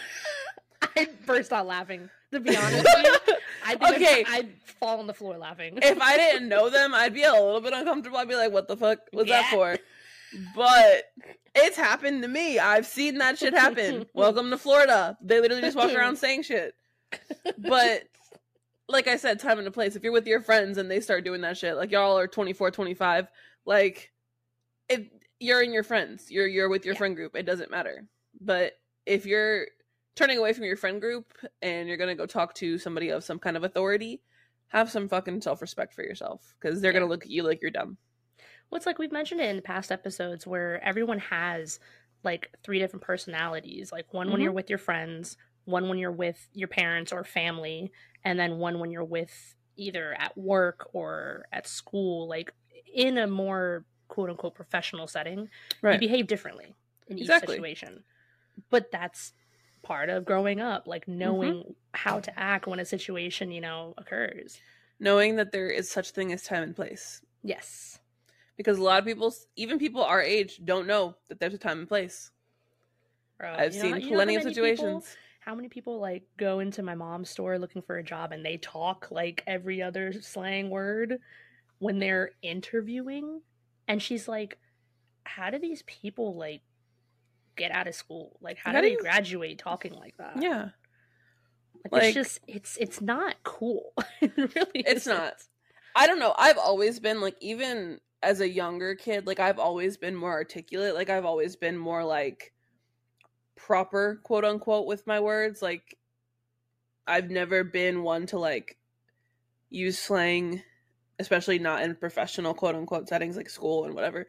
I 0.96 1.08
burst 1.25 1.51
out 1.51 1.68
laughing. 1.68 2.10
To 2.32 2.39
be 2.39 2.56
honest, 2.56 2.84
with 2.96 3.22
you. 3.27 3.36
I'd 3.65 3.80
be 3.80 3.86
Okay. 3.88 4.24
like, 4.24 4.30
I'd 4.30 4.50
fall 4.80 5.00
on 5.00 5.08
the 5.08 5.13
floor 5.13 5.38
laughing. 5.38 5.80
if 5.82 6.00
I 6.01 6.15
didn't 6.15 6.48
know 6.48 6.70
them, 6.70 6.94
I'd 6.96 7.13
be 7.13 7.24
a 7.24 7.32
little 7.34 7.60
bit 7.60 7.74
uncomfortable. 7.74 8.18
I'd 8.20 8.30
be 8.30 8.36
like, 8.36 8.53
"What 8.53 8.70
the 8.70 8.77
fuck 8.77 9.00
was 9.12 9.27
that 9.27 9.50
for?" 9.51 9.77
But 10.55 11.03
it's 11.55 11.77
happened 11.77 12.21
to 12.23 12.27
me. 12.27 12.59
I've 12.59 12.85
seen 12.88 13.17
that 13.17 13.38
shit 13.38 13.53
happen. 13.53 14.05
Welcome 14.13 14.50
to 14.51 14.57
Florida. 14.57 15.17
They 15.21 15.39
literally 15.41 15.61
just 15.61 15.77
walk 15.77 15.93
around 15.93 16.15
saying 16.17 16.43
shit. 16.43 16.73
But 17.57 18.03
like 18.88 19.07
I 19.07 19.17
said, 19.17 19.39
time 19.39 19.59
and 19.59 19.67
a 19.67 19.71
place. 19.71 19.95
If 19.95 20.03
you're 20.03 20.11
with 20.11 20.27
your 20.27 20.41
friends 20.41 20.77
and 20.77 20.89
they 20.89 21.00
start 21.00 21.25
doing 21.25 21.41
that 21.41 21.57
shit, 21.57 21.75
like 21.75 21.91
y'all 21.91 22.17
are 22.17 22.27
24, 22.27 22.71
25, 22.71 23.27
like 23.65 24.11
if 24.89 25.01
you're 25.39 25.61
in 25.61 25.73
your 25.73 25.83
friends, 25.83 26.29
you're 26.29 26.47
you're 26.47 26.69
with 26.69 26.85
your 26.85 26.93
Yeah. 26.93 27.00
friend 27.00 27.15
group, 27.15 27.35
it 27.35 27.45
doesn't 27.45 27.71
matter. 27.71 28.05
But 28.39 28.73
if 29.05 29.25
you're 29.25 29.67
turning 30.15 30.38
away 30.38 30.53
from 30.53 30.65
your 30.65 30.77
friend 30.77 31.00
group 31.01 31.33
and 31.61 31.88
you're 31.88 31.97
gonna 31.97 32.15
go 32.15 32.25
talk 32.25 32.53
to 32.55 32.77
somebody 32.77 33.09
of 33.09 33.23
some 33.23 33.39
kind 33.39 33.57
of 33.57 33.63
authority, 33.63 34.21
have 34.67 34.91
some 34.91 35.07
fucking 35.09 35.41
self 35.41 35.61
respect 35.61 35.93
for 35.93 36.03
yourself 36.03 36.53
because 36.59 36.81
they're 36.81 36.91
Yeah. 36.91 37.00
gonna 37.00 37.09
look 37.09 37.23
at 37.23 37.31
you 37.31 37.43
like 37.43 37.61
you're 37.61 37.71
dumb. 37.71 37.97
Well, 38.72 38.78
it's 38.78 38.86
like 38.86 39.00
we've 39.00 39.12
mentioned 39.12 39.42
it 39.42 39.54
in 39.54 39.62
past 39.62 39.92
episodes 39.92 40.48
where 40.48 40.82
everyone 40.84 41.20
has 41.20 41.80
like 42.24 42.51
three 42.63 42.80
different 42.80 43.04
personalities. 43.04 43.92
Like 43.92 44.13
one 44.13 44.32
when 44.32 44.40
Mhm. 44.40 44.46
you're 44.46 44.51
with 44.54 44.70
your 44.70 44.80
friends, 44.80 45.38
one 45.66 45.90
when 45.90 45.98
you're 45.98 46.12
with 46.12 46.48
your 46.54 46.68
parents 46.70 47.12
or 47.12 47.24
family, 47.24 47.92
and 48.24 48.40
then 48.40 48.60
one 48.60 48.80
when 48.80 48.92
you're 48.92 49.04
with 49.04 49.56
either 49.75 50.13
at 50.13 50.38
work 50.38 50.90
or 50.94 51.48
at 51.51 51.68
school, 51.68 52.28
like 52.28 52.54
in 52.94 53.18
a 53.18 53.28
more 53.28 53.86
quote 54.08 54.30
unquote 54.30 54.56
professional 54.56 55.08
setting. 55.08 55.50
You 55.90 56.00
behave 56.00 56.28
differently 56.28 56.75
in 57.08 57.20
each 57.20 57.38
situation. 57.38 58.04
But 58.70 58.92
that's 58.92 59.34
part 59.84 60.10
of 60.10 60.25
growing 60.25 60.60
up, 60.62 60.88
like 60.88 61.08
knowing 61.08 61.75
how 61.94 62.20
to 62.22 62.40
act 62.40 62.68
when 62.68 62.80
a 62.80 62.86
situation, 62.86 63.51
you 63.51 63.62
know, 63.62 63.94
occurs. 63.98 64.63
knowing 65.00 65.36
that 65.36 65.51
there 65.51 65.70
is 65.70 65.90
such 65.92 66.12
thing 66.12 66.32
as 66.32 66.44
time 66.44 66.63
and 66.63 66.75
place. 66.75 67.22
Yes. 67.44 68.00
Because 68.58 68.77
a 68.77 68.84
lot 68.84 69.00
of 69.00 69.05
people, 69.05 69.34
even 69.55 69.79
people 69.79 70.03
our 70.03 70.22
age, 70.22 70.62
don't 70.63 70.86
know 70.88 71.15
that 71.29 71.39
there's 71.39 71.53
a 71.53 71.58
time 71.58 71.79
and 71.79 71.88
place. 71.88 72.29
Bro, 73.39 73.55
I've 73.58 73.74
seen 73.74 73.98
know 73.98 74.08
plenty 74.08 74.36
of 74.36 74.43
situations. 74.43 74.79
People, 74.79 75.03
how 75.39 75.55
many 75.55 75.67
people 75.67 76.00
like 76.00 76.24
go 76.38 76.60
into 76.60 76.84
my 76.84 76.93
mom's 76.93 77.29
store 77.29 77.58
looking 77.58 77.81
for 77.81 77.98
a 77.98 78.03
job 78.03 78.31
and 78.31 78.46
they 78.46 78.58
talk 78.58 79.08
like 79.10 79.43
every 79.48 79.81
other 79.81 80.13
slang 80.22 80.70
word 80.70 81.17
when 81.79 81.98
they're 82.00 82.31
interviewing? 82.43 83.41
And 83.88 84.00
she's 84.01 84.27
like, 84.27 84.60
How 85.24 85.50
do 85.50 85.58
these 85.58 85.81
people 85.88 86.36
like 86.36 86.62
get 87.55 87.72
out 87.72 87.88
of 87.88 87.96
school? 87.96 88.38
Like 88.41 88.58
how, 88.58 88.72
How 88.74 88.77
do 88.81 88.84
do 88.84 88.89
they 88.89 88.93
you- 88.93 89.01
graduate 89.01 89.58
talking 89.58 89.93
like 89.93 90.15
that? 90.17 90.39
Yeah. 90.39 90.70
Like, 91.86 91.91
like- 91.93 92.03
it's 92.03 92.13
just 92.13 92.39
it's 92.48 92.77
it's 92.77 93.01
not 93.01 93.36
cool. 93.43 93.93
it 94.22 94.31
really 94.38 94.67
It's 94.75 95.08
isn't. 95.08 95.17
not. 95.17 95.34
I 95.96 96.05
don't 96.05 96.20
know. 96.20 96.36
I've 96.38 96.60
always 96.60 97.00
been 97.00 97.22
like 97.22 97.36
even 97.41 98.00
as 98.24 98.40
a 98.40 98.50
younger 98.50 98.96
kid, 98.96 99.25
like 99.28 99.40
I've 99.40 99.60
always 99.60 99.98
been 99.98 100.16
more 100.16 100.32
articulate. 100.32 100.96
Like 100.96 101.10
I've 101.10 101.25
always 101.25 101.56
been 101.56 101.78
more 101.78 102.04
like 102.04 102.54
proper, 103.56 104.20
quote 104.24 104.46
unquote, 104.46 104.88
with 104.88 105.08
my 105.08 105.20
words. 105.20 105.62
Like 105.62 105.98
I've 107.08 107.30
never 107.30 107.63
been 107.63 108.04
one 108.04 108.25
to 108.28 108.40
like 108.40 108.78
use 109.70 109.98
slang, 109.98 110.62
especially 111.20 111.60
not 111.60 111.82
in 111.84 111.96
professional 111.96 112.54
quote 112.54 112.75
unquote 112.75 113.10
settings 113.10 113.38
like 113.38 113.50
school 113.50 113.86
and 113.86 113.94
whatever. 113.96 114.28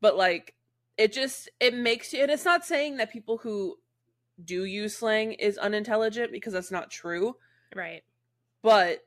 But 0.00 0.16
like 0.16 0.54
it 0.96 1.12
just 1.12 1.48
it 1.58 1.74
makes 1.74 2.12
you 2.12 2.22
and 2.22 2.30
it's 2.30 2.44
not 2.44 2.64
saying 2.64 2.98
that 2.98 3.12
people 3.12 3.38
who 3.38 3.76
do 4.44 4.64
use 4.64 4.96
slang 4.96 5.32
is 5.32 5.58
unintelligent 5.58 6.32
because 6.32 6.52
that's 6.52 6.70
not 6.70 6.90
true 6.90 7.36
Right. 7.74 8.02
but 8.62 9.00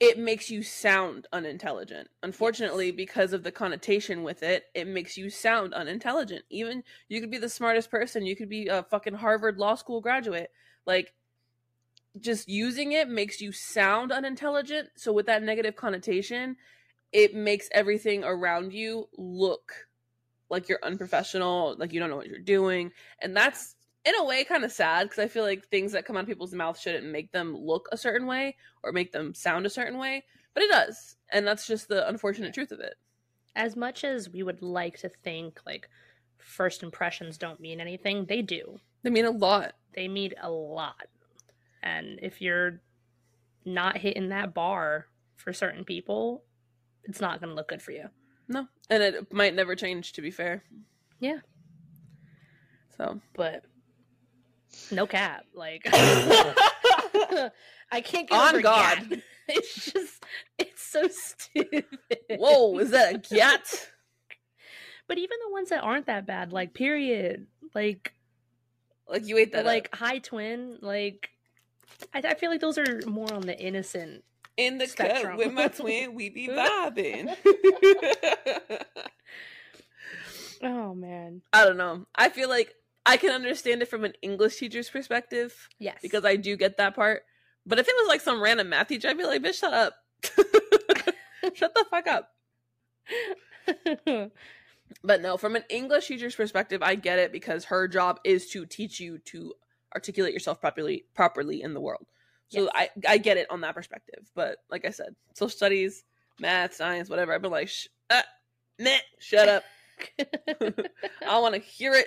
it 0.00 0.18
makes 0.18 0.48
you 0.48 0.62
sound 0.62 1.26
unintelligent. 1.32 2.08
Unfortunately, 2.22 2.92
because 2.92 3.32
of 3.32 3.42
the 3.42 3.50
connotation 3.50 4.22
with 4.22 4.42
it, 4.42 4.64
it 4.74 4.86
makes 4.86 5.16
you 5.16 5.28
sound 5.28 5.74
unintelligent. 5.74 6.44
Even 6.50 6.84
you 7.08 7.20
could 7.20 7.30
be 7.30 7.38
the 7.38 7.48
smartest 7.48 7.90
person, 7.90 8.24
you 8.24 8.36
could 8.36 8.48
be 8.48 8.68
a 8.68 8.84
fucking 8.84 9.14
Harvard 9.14 9.58
law 9.58 9.74
school 9.74 10.00
graduate. 10.00 10.50
Like 10.86 11.14
just 12.20 12.48
using 12.48 12.92
it 12.92 13.08
makes 13.08 13.40
you 13.40 13.50
sound 13.50 14.12
unintelligent. 14.12 14.90
So 14.96 15.12
with 15.12 15.26
that 15.26 15.42
negative 15.42 15.74
connotation, 15.74 16.56
it 17.12 17.34
makes 17.34 17.68
everything 17.72 18.22
around 18.22 18.72
you 18.72 19.08
look 19.16 19.88
like 20.50 20.68
you're 20.68 20.78
unprofessional, 20.82 21.76
like 21.78 21.92
you 21.92 22.00
don't 22.00 22.08
know 22.08 22.16
what 22.16 22.28
you're 22.28 22.38
doing. 22.38 22.92
And 23.20 23.36
that's 23.36 23.74
in 24.08 24.14
a 24.20 24.24
way 24.24 24.44
kind 24.44 24.64
of 24.64 24.72
sad 24.72 25.04
because 25.04 25.18
I 25.18 25.28
feel 25.28 25.44
like 25.44 25.68
things 25.68 25.92
that 25.92 26.06
come 26.06 26.16
out 26.16 26.22
of 26.22 26.28
people's 26.28 26.54
mouths 26.54 26.80
shouldn't 26.80 27.12
make 27.12 27.30
them 27.32 27.54
look 27.54 27.88
a 27.92 27.96
certain 27.96 28.26
way 28.26 28.56
or 28.82 28.92
make 28.92 29.12
them 29.12 29.34
sound 29.34 29.66
a 29.66 29.70
certain 29.70 29.98
way, 29.98 30.24
but 30.54 30.62
it 30.62 30.70
does. 30.70 31.16
And 31.30 31.46
that's 31.46 31.66
just 31.66 31.88
the 31.88 32.08
unfortunate 32.08 32.54
truth 32.54 32.72
of 32.72 32.80
it. 32.80 32.94
As 33.54 33.76
much 33.76 34.04
as 34.04 34.30
we 34.30 34.42
would 34.42 34.62
like 34.62 34.98
to 35.00 35.08
think 35.08 35.60
like 35.66 35.88
first 36.38 36.82
impressions 36.82 37.36
don't 37.36 37.60
mean 37.60 37.80
anything, 37.80 38.24
they 38.24 38.40
do. 38.40 38.80
They 39.02 39.10
mean 39.10 39.26
a 39.26 39.30
lot. 39.30 39.74
they 39.94 40.08
mean 40.08 40.32
a 40.40 40.50
lot. 40.50 41.06
And 41.82 42.18
if 42.22 42.40
you're 42.40 42.80
not 43.64 43.98
hitting 43.98 44.30
that 44.30 44.54
bar 44.54 45.06
for 45.36 45.52
certain 45.52 45.84
people, 45.84 46.44
it's 47.04 47.20
not 47.20 47.40
going 47.40 47.50
to 47.50 47.54
look 47.54 47.68
good 47.68 47.82
for 47.82 47.92
you. 47.92 48.08
No. 48.48 48.66
And 48.88 49.02
it 49.02 49.32
might 49.32 49.54
never 49.54 49.76
change, 49.76 50.14
to 50.14 50.22
be 50.22 50.30
fair. 50.30 50.64
Yeah. 51.20 51.38
So. 52.96 53.20
But 53.34 53.64
no 54.90 55.06
cap, 55.06 55.44
like 55.54 55.82
I 55.90 57.50
can't 58.02 58.28
get 58.28 58.38
On 58.38 58.60
God. 58.60 59.08
gat. 59.10 59.20
It's 59.50 59.90
just 59.90 60.22
it's 60.58 60.82
so 60.82 61.08
stupid. 61.08 61.86
Whoa, 62.36 62.76
is 62.80 62.90
that 62.90 63.14
a 63.14 63.18
gat? 63.34 63.88
But 65.06 65.16
even 65.16 65.38
the 65.46 65.50
ones 65.50 65.70
that 65.70 65.82
aren't 65.82 66.04
that 66.04 66.26
bad, 66.26 66.52
like 66.52 66.74
period, 66.74 67.46
like 67.74 68.12
Like 69.08 69.26
you 69.26 69.38
ate 69.38 69.52
that 69.52 69.64
like 69.64 69.88
like 69.90 69.94
high 69.94 70.18
twin, 70.18 70.76
like 70.82 71.30
I, 72.12 72.18
I 72.22 72.34
feel 72.34 72.50
like 72.50 72.60
those 72.60 72.76
are 72.76 73.00
more 73.06 73.32
on 73.32 73.40
the 73.40 73.58
innocent 73.58 74.22
in 74.58 74.76
the 74.76 74.86
spectrum. 74.86 75.38
cut 75.38 75.38
with 75.38 75.54
my 75.54 75.68
twin, 75.68 76.12
we 76.12 76.28
be 76.28 76.48
vibing. 76.48 77.34
Oh 80.62 80.94
man. 80.94 81.42
I 81.52 81.64
don't 81.64 81.76
know. 81.76 82.06
I 82.14 82.28
feel 82.28 82.48
like 82.48 82.74
I 83.08 83.16
can 83.16 83.30
understand 83.30 83.82
it 83.82 83.86
from 83.88 84.04
an 84.04 84.12
English 84.22 84.56
teacher's 84.56 84.88
perspective 84.90 85.68
Yes. 85.78 85.98
because 86.02 86.24
I 86.24 86.36
do 86.36 86.56
get 86.56 86.76
that 86.76 86.94
part. 86.94 87.22
But 87.66 87.78
if 87.78 87.88
it 87.88 87.94
was 87.98 88.08
like 88.08 88.20
some 88.20 88.40
random 88.40 88.68
math 88.68 88.88
teacher, 88.88 89.08
I'd 89.08 89.18
be 89.18 89.24
like, 89.24 89.42
bitch, 89.42 89.58
shut 89.60 89.72
up. 89.74 89.94
shut 91.54 91.74
the 91.74 91.84
fuck 91.90 92.06
up. 92.06 92.30
But 95.02 95.20
no, 95.20 95.36
from 95.36 95.54
an 95.54 95.64
English 95.68 96.08
teacher's 96.08 96.34
perspective, 96.34 96.82
I 96.82 96.94
get 96.94 97.18
it 97.18 97.30
because 97.32 97.66
her 97.66 97.86
job 97.88 98.20
is 98.24 98.48
to 98.50 98.64
teach 98.64 98.98
you 99.00 99.18
to 99.26 99.54
articulate 99.94 100.32
yourself 100.32 100.60
properly 100.60 101.04
properly 101.14 101.62
in 101.62 101.74
the 101.74 101.80
world. 101.80 102.06
So 102.48 102.62
Yes. 102.62 102.70
I 102.74 102.90
I 103.06 103.18
get 103.18 103.36
it 103.36 103.50
on 103.50 103.60
that 103.62 103.74
perspective. 103.74 104.30
But 104.34 104.58
like 104.70 104.86
I 104.86 104.90
said, 104.90 105.14
social 105.34 105.50
studies, 105.50 106.04
math, 106.40 106.74
science, 106.74 107.10
whatever, 107.10 107.34
I've 107.34 107.42
been 107.42 107.50
like, 107.50 107.68
Sh- 107.68 107.88
uh, 108.10 108.22
meh, 108.78 108.98
shut 109.18 109.48
up. 109.48 109.64
I 111.28 111.38
want 111.38 111.54
to 111.54 111.60
hear 111.60 111.92
it. 111.92 112.06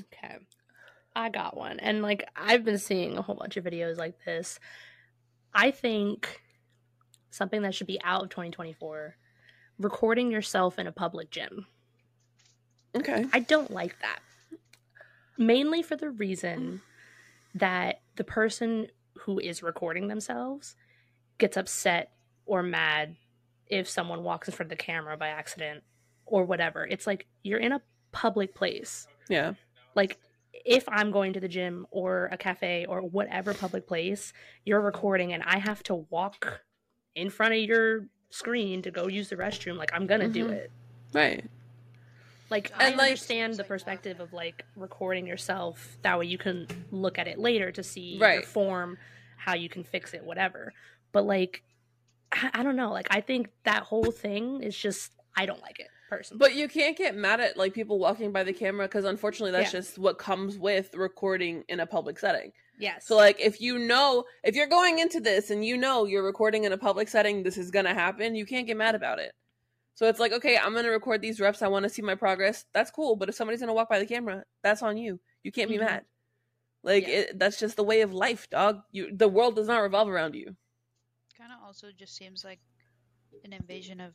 Okay. 0.00 0.36
I 1.16 1.28
got 1.28 1.56
one. 1.56 1.78
And 1.80 2.02
like 2.02 2.28
I've 2.36 2.64
been 2.64 2.78
seeing 2.78 3.16
a 3.16 3.22
whole 3.22 3.36
bunch 3.36 3.56
of 3.56 3.64
videos 3.64 3.96
like 3.96 4.16
this. 4.24 4.58
I 5.52 5.70
think 5.70 6.42
something 7.30 7.62
that 7.62 7.74
should 7.74 7.86
be 7.86 8.00
out 8.02 8.22
of 8.22 8.30
2024 8.30 9.16
recording 9.78 10.30
yourself 10.30 10.78
in 10.78 10.86
a 10.86 10.92
public 10.92 11.30
gym. 11.30 11.66
Okay. 12.96 13.26
I 13.32 13.40
don't 13.40 13.70
like 13.70 13.96
that. 14.00 14.20
Mainly 15.36 15.82
for 15.82 15.96
the 15.96 16.10
reason 16.10 16.80
that 17.54 18.00
the 18.16 18.24
person 18.24 18.88
who 19.18 19.38
is 19.38 19.62
recording 19.62 20.08
themselves 20.08 20.76
gets 21.38 21.56
upset 21.56 22.12
or 22.46 22.62
mad 22.62 23.16
if 23.66 23.88
someone 23.88 24.22
walks 24.22 24.48
in 24.48 24.54
front 24.54 24.70
of 24.70 24.78
the 24.78 24.84
camera 24.84 25.16
by 25.16 25.28
accident 25.28 25.82
or 26.26 26.44
whatever. 26.44 26.86
It's 26.86 27.06
like 27.06 27.26
you're 27.42 27.58
in 27.58 27.72
a 27.72 27.82
public 28.12 28.54
place. 28.54 29.06
Yeah. 29.28 29.54
Like 29.94 30.18
if 30.52 30.84
I'm 30.88 31.10
going 31.10 31.32
to 31.34 31.40
the 31.40 31.48
gym 31.48 31.86
or 31.90 32.28
a 32.32 32.36
cafe 32.38 32.86
or 32.86 33.02
whatever 33.02 33.54
public 33.54 33.86
place, 33.86 34.32
you're 34.64 34.80
recording 34.80 35.32
and 35.32 35.42
I 35.42 35.58
have 35.58 35.82
to 35.84 35.94
walk 36.10 36.60
in 37.14 37.30
front 37.30 37.54
of 37.54 37.60
your 37.60 38.06
screen 38.30 38.82
to 38.82 38.90
go 38.90 39.06
use 39.08 39.28
the 39.28 39.36
restroom, 39.36 39.76
like 39.76 39.92
I'm 39.94 40.06
gonna 40.06 40.28
do 40.28 40.46
Mhm. 40.48 40.52
it. 40.52 40.70
Right. 41.12 41.44
Like 42.50 42.70
And, 42.74 42.82
I 42.82 42.88
like- 42.90 43.00
understand 43.10 43.54
the 43.54 43.64
perspective 43.64 44.20
of 44.20 44.32
like 44.32 44.64
recording 44.76 45.26
yourself. 45.26 45.96
That 46.02 46.18
way 46.18 46.26
you 46.26 46.38
can 46.38 46.66
look 46.90 47.18
at 47.18 47.26
it 47.28 47.38
later 47.38 47.70
to 47.72 47.82
see 47.82 48.14
your 48.16 48.20
Right. 48.20 48.44
form, 48.44 48.98
how 49.36 49.54
you 49.54 49.68
can 49.68 49.84
fix 49.84 50.14
it, 50.14 50.24
whatever. 50.24 50.72
But 51.12 51.24
like, 51.24 51.62
I, 52.32 52.50
I 52.54 52.62
don't 52.62 52.76
know. 52.76 52.90
Like 52.92 53.06
I 53.10 53.20
think 53.20 53.48
that 53.64 53.84
whole 53.84 54.10
thing 54.10 54.62
is 54.62 54.76
just 54.76 55.12
I 55.36 55.46
don't 55.46 55.62
like 55.62 55.78
it 55.80 55.88
personally. 56.08 56.38
But 56.38 56.54
you 56.54 56.68
can't 56.68 56.96
get 56.96 57.14
mad 57.16 57.40
at 57.40 57.56
like 57.56 57.74
people 57.74 57.98
walking 57.98 58.32
by 58.32 58.44
the 58.44 58.52
camera 58.52 58.86
because 58.86 59.04
unfortunately 59.04 59.52
that's 59.52 59.72
Yeah. 59.72 59.80
just 59.80 59.98
what 59.98 60.18
comes 60.18 60.58
with 60.58 60.94
recording 60.94 61.64
in 61.68 61.80
a 61.80 61.86
public 61.86 62.18
setting. 62.18 62.52
yes, 62.78 63.06
So 63.06 63.16
like 63.16 63.38
if 63.40 63.60
you 63.60 63.78
know 63.78 64.24
if 64.42 64.54
you're 64.54 64.66
going 64.66 64.98
into 64.98 65.20
this 65.20 65.50
and 65.50 65.64
you 65.64 65.76
know 65.76 66.04
you're 66.06 66.24
recording 66.24 66.64
in 66.64 66.72
a 66.72 66.78
public 66.78 67.08
setting, 67.08 67.42
this 67.42 67.56
is 67.56 67.70
gonna 67.70 67.94
happen, 67.94 68.34
you 68.34 68.46
can't 68.46 68.66
get 68.66 68.76
mad 68.76 68.94
about 68.94 69.18
it. 69.18 69.32
So 69.94 70.08
it's 70.08 70.18
like, 70.18 70.32
okay, 70.32 70.58
I'm 70.58 70.74
gonna 70.74 70.90
record 70.90 71.20
these 71.22 71.40
reps, 71.40 71.62
I 71.62 71.68
wanna 71.68 71.88
see 71.88 72.02
my 72.02 72.14
progress. 72.16 72.64
That's 72.72 72.90
cool, 72.90 73.16
but 73.16 73.28
if 73.28 73.34
somebody's 73.34 73.60
gonna 73.60 73.74
walk 73.74 73.88
by 73.88 73.98
the 74.00 74.06
camera, 74.06 74.44
that's 74.62 74.82
on 74.82 74.96
you. 74.96 75.20
You 75.44 75.52
can't 75.52 75.70
be 75.70 75.76
Mhm. 75.76 75.80
mad. 75.86 76.04
Like 76.82 77.04
Yeah. 77.06 77.14
it, 77.14 77.38
that's 77.38 77.58
just 77.58 77.76
the 77.76 77.84
way 77.84 78.00
of 78.02 78.12
life, 78.12 78.50
dog. 78.50 78.82
You 78.90 79.10
the 79.16 79.28
world 79.28 79.54
does 79.56 79.68
not 79.68 79.78
revolve 79.78 80.08
around 80.08 80.34
you. 80.34 80.56
Kind 81.38 81.52
of 81.52 81.58
also 81.64 81.90
just 81.92 82.14
seems 82.16 82.44
like 82.44 82.60
an 83.44 83.52
invasion 83.52 84.00
of 84.00 84.14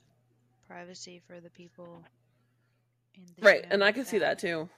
privacy 0.79 1.21
for 1.27 1.39
the 1.41 1.49
people. 1.49 2.03
In 3.15 3.23
the 3.35 3.41
Right, 3.41 3.65
and 3.69 3.83
I 3.83 3.91
can 3.91 4.05
see 4.05 4.19
that 4.19 4.39
too. 4.39 4.69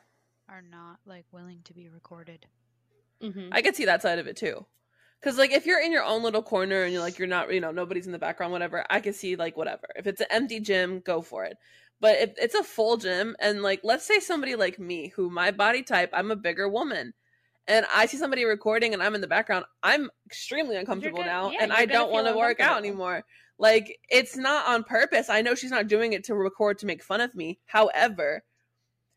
Are 0.47 0.61
not 0.61 0.99
like 1.05 1.25
willing 1.31 1.61
to 1.65 1.73
be 1.73 1.89
recorded. 1.89 2.45
Mhm. 3.21 3.49
I 3.51 3.61
could 3.61 3.75
see 3.75 3.85
that 3.85 4.01
side 4.01 4.17
of 4.19 4.27
it 4.27 4.37
too. 4.37 4.65
Cause 5.21 5.37
like 5.37 5.51
if 5.51 5.67
you're 5.67 5.79
in 5.81 5.91
your 5.91 6.03
own 6.03 6.23
little 6.23 6.41
corner 6.41 6.81
and 6.81 6.91
you're 6.91 7.01
like 7.01 7.19
you're 7.19 7.27
not 7.27 7.53
you 7.53 7.61
know 7.61 7.69
nobody's 7.71 8.07
in 8.07 8.11
the 8.11 8.17
background 8.17 8.51
whatever 8.51 8.83
I 8.89 8.99
can 9.01 9.13
see 9.13 9.35
like 9.35 9.55
whatever 9.55 9.83
if 9.95 10.07
it's 10.07 10.19
an 10.19 10.25
empty 10.31 10.59
gym 10.59 10.99
go 11.01 11.21
for 11.21 11.45
it 11.45 11.57
but 11.99 12.17
if 12.17 12.33
it's 12.37 12.55
a 12.55 12.63
full 12.63 12.97
gym 12.97 13.35
and 13.39 13.61
like 13.61 13.81
let's 13.83 14.03
say 14.03 14.19
somebody 14.19 14.55
like 14.55 14.79
me 14.79 15.09
who 15.09 15.29
my 15.29 15.51
body 15.51 15.83
type 15.83 16.09
I'm 16.11 16.31
a 16.31 16.35
bigger 16.35 16.67
woman 16.67 17.13
and 17.67 17.85
I 17.93 18.07
see 18.07 18.17
somebody 18.17 18.45
recording 18.45 18.95
and 18.95 19.03
I'm 19.03 19.13
in 19.13 19.21
the 19.21 19.27
background 19.27 19.65
I'm 19.83 20.09
extremely 20.25 20.75
uncomfortable 20.75 21.19
gonna- 21.19 21.29
now 21.29 21.51
yeah, 21.51 21.59
and 21.61 21.71
I 21.71 21.85
don't 21.85 22.11
want 22.11 22.25
to 22.25 22.35
work 22.35 22.59
out 22.59 22.79
anymore 22.79 23.23
like 23.61 23.97
it's 24.09 24.35
not 24.35 24.67
on 24.67 24.83
purpose 24.83 25.29
I 25.29 25.41
know 25.41 25.55
she's 25.55 25.71
not 25.71 25.87
doing 25.87 26.11
it 26.13 26.23
to 26.25 26.35
record 26.35 26.79
to 26.79 26.85
make 26.85 27.01
fun 27.03 27.21
of 27.21 27.33
me 27.35 27.59
however 27.67 28.43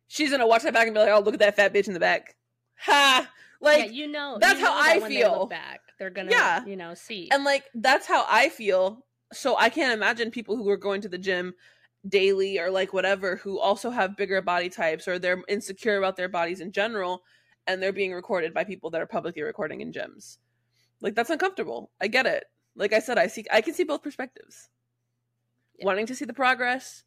she's 0.07 0.31
gonna 0.31 0.47
watch 0.47 0.63
that 0.63 0.73
back 0.75 0.87
and 0.87 0.95
be 0.95 1.01
like 1.01 1.11
oh 1.11 1.21
look 1.21 1.35
at 1.35 1.41
that 1.41 1.57
fat 1.57 1.75
bitch 1.75 1.89
in 1.89 1.95
the 1.95 2.01
back 2.01 2.37
ha 2.77 3.29
like 3.61 3.87
yeah, 3.87 3.91
you 3.93 4.09
know, 4.09 4.37
that's 4.41 4.61
you 4.61 4.67
how 4.67 4.75
know 4.77 4.83
that 4.83 4.97
I 4.97 4.99
they 5.01 5.09
feel. 5.17 5.39
look 5.41 5.51
back. 5.51 5.81
they're 5.99 6.11
gonna 6.11 6.31
Yeah. 6.31 6.65
you 6.67 6.77
know 6.77 6.93
see 6.95 7.29
And 7.33 7.45
like 7.45 7.65
that's 7.75 8.07
how 8.07 8.27
I 8.29 8.51
feel. 8.51 9.07
So 9.33 9.57
I 9.57 9.71
can't 9.71 9.95
imagine 9.95 10.31
people 10.31 10.57
who 10.57 10.69
are 10.69 10.77
going 10.77 11.01
to 11.01 11.09
the 11.09 11.17
gym 11.19 11.55
daily 12.07 12.59
or 12.61 12.71
like 12.71 12.93
whatever 12.93 13.37
who 13.37 13.59
also 13.59 13.89
have 13.91 14.17
bigger 14.19 14.43
body 14.43 14.69
types 14.69 15.09
or 15.09 15.19
they're 15.19 15.43
insecure 15.49 15.97
about 15.97 16.17
their 16.17 16.29
bodies 16.29 16.61
in 16.61 16.73
general 16.73 17.23
and 17.67 17.83
they're 17.83 17.93
being 17.93 18.13
recorded 18.13 18.53
by 18.53 18.65
people 18.65 18.91
that 18.91 19.01
are 19.01 19.07
publicly 19.07 19.41
recording 19.43 19.81
in 19.81 19.91
gyms. 19.93 20.37
Like 21.01 21.15
that's 21.15 21.31
uncomfortable. 21.31 21.91
I 22.03 22.09
get 22.09 22.27
it. 22.27 22.45
Like 22.77 22.93
I 22.93 22.99
said, 22.99 23.19
I 23.19 23.27
see 23.29 23.45
I 23.53 23.61
can 23.61 23.75
see 23.75 23.85
both 23.85 24.03
perspectives. 24.03 24.69
Yeah. 25.79 25.87
Wanting 25.87 26.07
to 26.07 26.15
see 26.15 26.25
the 26.25 26.33
progress, 26.35 27.05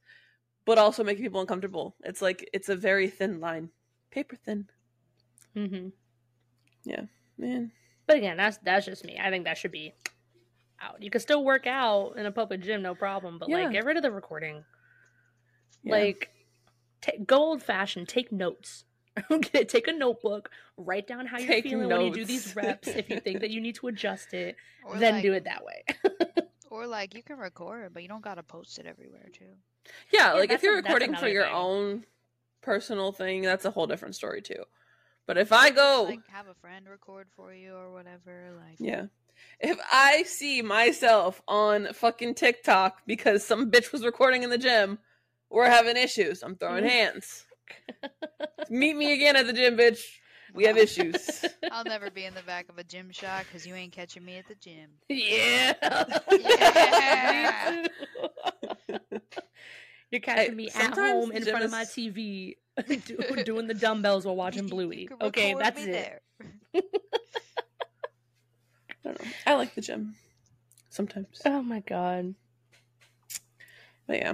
but 0.65 0.77
also 0.77 1.03
making 1.03 1.24
people 1.24 1.41
uncomfortable. 1.41 1.95
It's 2.03 2.21
like 2.21 2.50
it's 2.53 2.69
a 2.69 2.75
very 2.75 3.09
thin 3.09 3.39
line. 3.39 3.69
Paper 4.12 4.36
thin. 4.36 4.67
Mm-hmm. 5.55 5.89
Yeah, 6.86 7.01
Man. 7.38 7.71
but 8.05 8.15
again 8.17 8.38
that's 8.38 8.57
that's 8.59 8.86
just 8.86 9.03
me 9.03 9.17
i 9.21 9.29
think 9.29 9.43
that 9.43 9.57
should 9.57 9.71
be 9.74 9.93
out 10.79 11.01
you 11.03 11.09
can 11.09 11.19
still 11.19 11.43
work 11.43 11.67
out 11.67 12.13
in 12.15 12.25
a 12.25 12.31
public 12.31 12.62
gym 12.62 12.81
no 12.81 12.95
problem 12.95 13.38
but 13.39 13.50
Yeah. 13.50 13.63
like 13.63 13.71
get 13.74 13.83
rid 13.83 13.97
of 13.97 14.03
the 14.03 14.12
recording 14.12 14.63
Yeah. 15.83 15.91
like 15.95 16.29
ta 17.01 17.12
go 17.25 17.38
old 17.38 17.63
fashioned 17.63 18.07
take 18.07 18.31
notes 18.31 18.86
okay 19.31 19.63
take 19.63 19.88
a 19.88 19.93
notebook 19.93 20.50
write 20.77 21.07
down 21.07 21.25
how 21.25 21.38
you're 21.38 21.47
Take 21.47 21.63
feeling 21.65 21.88
when 21.89 22.01
you 22.01 22.13
do 22.13 22.25
these 22.25 22.55
reps 22.55 22.88
if 22.88 23.09
you 23.09 23.19
think 23.19 23.41
that 23.41 23.50
you 23.50 23.59
need 23.62 23.75
to 23.75 23.88
adjust 23.88 24.33
it 24.33 24.55
Or 24.86 24.97
then 24.97 25.15
like, 25.15 25.24
do 25.24 25.33
it 25.33 25.43
that 25.45 25.63
way 25.63 25.83
Or 26.69 26.86
like 26.86 27.15
you 27.15 27.24
can 27.24 27.38
record 27.38 27.86
it, 27.86 27.93
but 27.93 28.03
you 28.03 28.09
don't 28.09 28.21
gotta 28.24 28.43
post 28.43 28.77
it 28.77 28.86
everywhere 28.86 29.29
too. 29.31 29.45
Yeah, 30.12 30.33
Yeah, 30.33 30.33
like 30.33 30.51
if 30.51 30.62
you're 30.63 30.74
a- 30.74 30.81
recording 30.83 31.15
for 31.15 31.27
your 31.29 31.45
thing. 31.45 31.53
own 31.55 32.05
personal 32.62 33.13
thing, 33.13 33.41
that's 33.41 33.63
a 33.63 33.71
whole 33.71 33.88
different 33.88 34.15
story 34.15 34.41
too. 34.41 34.63
But 35.25 35.38
if 35.38 35.53
I 35.53 35.69
go, 35.69 36.05
Like 36.09 36.27
have 36.27 36.47
a 36.47 36.53
friend 36.55 36.86
record 36.89 37.27
for 37.38 37.53
you 37.53 37.74
or 37.74 37.91
whatever. 37.93 38.51
Like 38.57 38.75
yeah. 38.79 39.05
If 39.62 39.79
I 39.91 40.24
see 40.24 40.62
myself 40.62 41.41
on 41.47 41.93
fucking 41.93 42.36
TikTok 42.36 43.01
because 43.07 43.45
some 43.45 43.71
bitch 43.71 43.93
was 43.93 44.03
recording 44.03 44.43
in 44.43 44.50
the 44.50 44.57
gym, 44.57 45.00
we're 45.50 45.69
having 45.69 45.95
issues. 45.95 46.43
I'm 46.43 46.57
throwing 46.57 46.83
Mhm. 46.83 46.89
hands. 46.89 47.45
Meet 48.69 48.95
me 48.95 49.13
again 49.13 49.36
at 49.36 49.45
the 49.47 49.53
gym, 49.53 49.77
bitch. 49.77 50.01
We 50.53 50.63
have 50.65 50.77
issues. 50.77 51.43
I'll 51.71 51.83
never 51.83 52.09
be 52.09 52.24
in 52.25 52.33
the 52.33 52.41
back 52.41 52.69
of 52.69 52.77
a 52.77 52.83
gym 52.83 53.12
shot 53.12 53.45
because 53.47 53.67
you 53.67 53.75
ain't 53.75 53.91
catching 53.91 54.24
me 54.25 54.38
at 54.38 54.47
the 54.47 54.55
gym. 54.55 54.89
yeah 55.09 55.74
Yeah. 56.31 57.86
You're 60.09 60.21
catching 60.21 60.51
Hey, 60.51 60.55
me 60.55 60.69
at 60.74 60.93
home 60.93 61.31
in 61.31 61.43
gym 61.43 61.51
front 61.51 61.65
of 61.65 61.71
my 61.71 61.83
TV 61.83 62.55
do- 63.05 63.43
doing 63.43 63.67
the 63.67 63.74
dumbbells 63.74 64.25
while 64.25 64.36
watching 64.38 64.67
bluey 64.67 65.01
you 65.01 65.07
can 65.09 65.17
okay 65.21 65.53
that's 65.53 65.77
me 65.77 65.83
it 65.83 65.91
there. 65.91 66.21
I 66.74 66.81
don't 69.03 69.19
know. 69.25 69.31
I 69.45 69.53
like 69.55 69.75
the 69.75 69.81
gym 69.81 70.15
sometimes. 70.89 71.41
oh 71.45 71.62
my 71.62 71.81
god 71.81 72.36
But 74.07 74.17
yeah, 74.17 74.33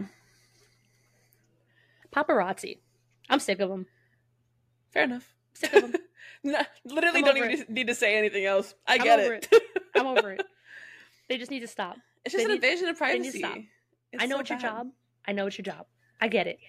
paparazzi 2.15 2.77
i'm 3.29 3.39
sick 3.39 3.59
of 3.59 3.69
them 3.69 3.85
fair 4.91 5.03
enough. 5.03 5.33
sick 5.53 5.73
of 5.73 5.91
them 5.91 6.01
No, 6.45 6.59
literally 6.83 7.19
I'm 7.19 7.25
don't 7.25 7.37
even 7.37 7.65
need 7.69 7.87
to 7.87 7.95
say 7.95 8.17
anything 8.17 8.45
else. 8.45 8.75
I 8.85 8.95
I'm 8.95 9.01
get 9.01 9.19
over 9.19 9.33
it. 9.35 9.47
i'm 9.95 10.07
over 10.07 10.31
it 10.31 10.43
they 11.29 11.37
just 11.37 11.49
need 11.51 11.61
to 11.61 11.67
stop 11.67 11.95
It's 12.25 12.33
just 12.33 12.39
They 12.39 12.43
an 12.43 12.49
need- 12.59 12.63
invasion 12.63 12.89
of 12.89 12.99
they 12.99 13.17
need 13.19 13.31
to 13.31 13.39
privacy. 13.39 13.39
stop. 13.39 13.57
I 14.19 14.25
know 14.25 14.35
so 14.35 14.41
it's 14.41 14.49
your 14.49 14.59
bad. 14.59 14.67
job. 14.67 14.87
I 15.25 15.31
know 15.31 15.47
it's 15.47 15.57
your 15.57 15.63
job. 15.63 15.85
I 16.21 16.27
get 16.27 16.47
it. 16.47 16.59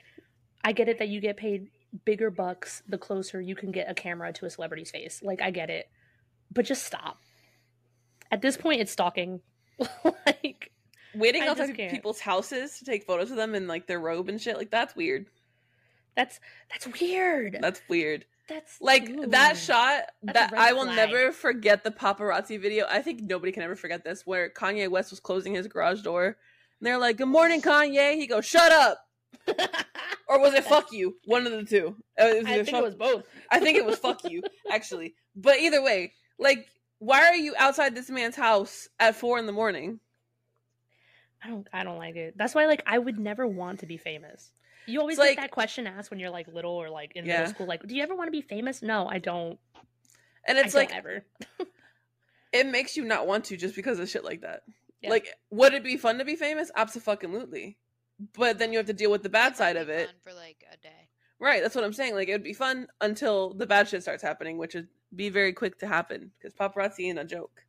I 0.63 0.73
get 0.73 0.89
it 0.89 0.99
that 1.01 1.09
you 1.09 1.21
get 1.21 1.37
paid 1.37 1.69
bigger 2.05 2.31
bucks 2.31 2.83
the 2.89 2.97
closer 2.99 3.41
you 3.41 3.55
can 3.57 3.71
get 3.73 3.91
a 3.91 3.95
camera 3.95 4.33
to 4.35 4.47
a 4.47 4.51
celebrity's 4.51 4.91
face. 4.93 5.21
Like 5.23 5.43
I 5.43 5.51
get 5.51 5.69
it. 5.71 5.89
But 6.53 6.65
just 6.67 6.85
stop. 6.85 7.19
At 8.31 8.41
this 8.43 8.57
point 8.57 8.81
it's 8.81 8.93
stalking. 8.93 9.41
like 10.27 10.71
Waiting 11.17 11.43
outside 11.43 11.77
people's 11.77 12.21
houses 12.21 12.79
to 12.79 12.85
take 12.85 13.05
photos 13.05 13.31
of 13.33 13.37
them 13.37 13.55
in 13.57 13.67
like 13.67 13.87
their 13.89 14.01
robe 14.01 14.29
and 14.29 14.41
shit. 14.41 14.57
Like 14.57 14.71
that's 14.71 14.95
weird. 14.97 15.27
That's 16.17 16.41
that's 16.71 17.01
weird. 17.01 17.59
That's 17.61 17.81
weird. 17.89 18.25
That's 18.49 18.81
Like 18.81 19.09
ooh. 19.09 19.27
that 19.29 19.57
shot 19.57 20.03
that 20.23 20.53
I 20.55 20.73
will 20.75 20.85
flag. 20.85 20.97
never 20.97 21.33
forget 21.33 21.83
the 21.83 21.91
paparazzi 21.91 22.61
video. 22.61 22.87
I 22.89 23.01
think 23.01 23.23
nobody 23.23 23.53
can 23.53 23.63
ever 23.63 23.77
forget 23.77 24.05
this 24.05 24.27
where 24.27 24.51
Kanye 24.51 24.91
West 24.91 25.11
was 25.11 25.21
closing 25.21 25.55
his 25.55 25.67
garage 25.67 26.03
door 26.03 26.27
and 26.27 26.35
they're 26.83 26.99
like, 26.99 27.17
"Good 27.17 27.29
morning, 27.29 27.63
Kanye." 27.63 28.17
He 28.17 28.27
goes, 28.27 28.45
"Shut 28.47 28.71
up." 28.73 29.07
Or 30.27 30.41
was 30.41 30.55
it 30.55 30.65
fuck 30.65 30.91
you? 30.91 31.17
One 31.27 31.47
of 31.47 31.53
the 31.53 31.65
two. 31.65 31.97
It 32.17 32.47
I 32.47 32.65
think 32.65 32.77
it 32.79 32.83
was 32.83 32.95
both. 32.95 33.25
I 33.51 33.61
think 33.61 33.77
it 33.77 33.85
was 33.85 33.99
fuck 33.99 34.21
you, 34.25 34.43
actually. 34.71 35.15
But 35.37 35.59
either 35.61 35.83
way, 35.83 36.15
like, 36.39 36.67
why 36.99 37.25
are 37.27 37.37
you 37.37 37.55
outside 37.59 37.95
this 37.95 38.09
man's 38.09 38.35
house 38.35 38.89
at 38.99 39.17
four 39.17 39.39
in 39.39 39.45
the 39.45 39.53
morning? 39.53 40.01
I 41.43 41.49
don't 41.49 41.69
I 41.75 41.85
don't 41.85 41.99
like 41.99 42.17
it. 42.17 42.35
That's 42.39 42.55
why 42.55 42.65
like 42.67 42.83
I 42.87 42.99
would 42.99 43.19
never 43.19 43.47
want 43.47 43.81
to 43.81 43.87
be 43.87 43.99
famous. 43.99 44.51
You 44.87 45.01
always 45.01 45.19
It's 45.19 45.25
get 45.25 45.31
like- 45.31 45.39
that 45.41 45.51
question 45.51 45.87
asked 45.87 46.11
when 46.11 46.21
you're 46.21 46.31
like 46.31 46.47
little 46.49 46.73
or 46.73 46.91
like 46.91 47.13
in 47.17 47.25
Yeah. 47.25 47.39
middle 47.41 47.55
school 47.55 47.67
like 47.67 47.87
do 47.87 47.95
you 47.97 48.03
ever 48.03 48.15
want 48.15 48.29
to 48.29 48.33
be 48.33 48.43
famous? 48.43 48.83
No, 48.83 49.07
I 49.09 49.19
don't. 49.19 49.59
And 50.47 50.59
it's 50.59 50.75
I 50.75 50.79
like 50.81 50.95
ever. 50.95 51.25
it 52.53 52.67
makes 52.67 52.97
you 52.97 53.05
not 53.05 53.27
want 53.27 53.45
to 53.47 53.57
just 53.57 53.75
because 53.75 53.99
of 53.99 54.09
shit 54.09 54.25
like 54.25 54.43
that. 54.43 54.63
Yeah. 55.01 55.11
Like, 55.11 55.29
would 55.51 55.75
it 55.75 55.83
be 55.85 55.97
fun 55.97 56.19
to 56.19 56.25
be 56.25 56.37
famous? 56.37 56.71
Absolutely. 56.77 57.77
But 58.37 58.59
then 58.59 58.73
you 58.73 58.79
have 58.79 58.87
to 58.87 58.93
deal 58.93 59.11
with 59.11 59.23
the 59.23 59.29
bad 59.29 59.49
It'd 59.49 59.57
side 59.59 59.77
of 59.77 59.89
it. 59.89 60.11
For 60.23 60.33
like 60.33 60.65
a 60.73 60.77
day. 60.77 61.09
Right, 61.41 61.63
that's 61.63 61.75
what 61.75 61.85
I'm 61.85 61.93
saying. 61.93 62.15
Like, 62.15 62.29
it 62.29 62.33
would 62.33 62.45
be 62.45 62.53
fun 62.55 62.87
until 63.01 63.53
the 63.55 63.67
bad 63.67 63.89
shit 63.89 64.03
starts 64.03 64.23
happening, 64.23 64.57
which 64.57 64.75
would 64.75 64.89
be 65.15 65.29
very 65.31 65.53
quick 65.53 65.79
to 65.81 65.87
happen 65.87 66.31
because 66.39 66.55
paparazzi 66.55 67.09
ain't 67.09 67.19
a 67.19 67.25
joke. 67.25 67.64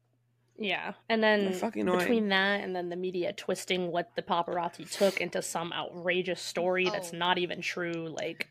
Yeah, 0.58 0.94
and 1.10 1.22
then 1.22 1.52
fucking 1.54 1.82
annoying. 1.82 2.00
between 2.00 2.30
that 2.30 2.62
and 2.62 2.76
then 2.76 2.90
the 2.90 2.96
media 2.96 3.34
twisting 3.34 3.92
what 3.92 4.16
the 4.16 4.22
paparazzi 4.22 4.90
took 4.90 5.20
into 5.20 5.42
some 5.42 5.74
outrageous 5.74 6.42
story 6.42 6.86
that's 6.86 7.12
Oh. 7.14 7.18
not 7.18 7.38
even 7.38 7.62
true, 7.62 8.08
like 8.10 8.48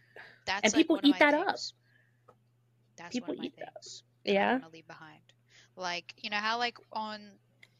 That's 0.47 0.65
And 0.65 0.73
like 0.75 0.83
people 0.83 1.01
eat 1.03 1.13
my 1.13 1.19
that 1.21 1.35
up. 1.35 1.57
That's 2.97 3.13
People 3.13 3.29
one 3.29 3.31
of 3.33 3.39
my 3.39 3.45
eat 3.47 3.57
that 3.59 3.69
up. 3.69 3.75
things. 3.83 4.03
that 4.27 4.33
I 4.33 4.35
Yeah. 4.35 4.53
wanna 4.59 4.69
leave 4.73 4.87
behind. 4.87 5.21
Like 5.77 6.15
you 6.19 6.31
know 6.31 6.37
how 6.37 6.59
like 6.59 6.79
on 6.93 7.21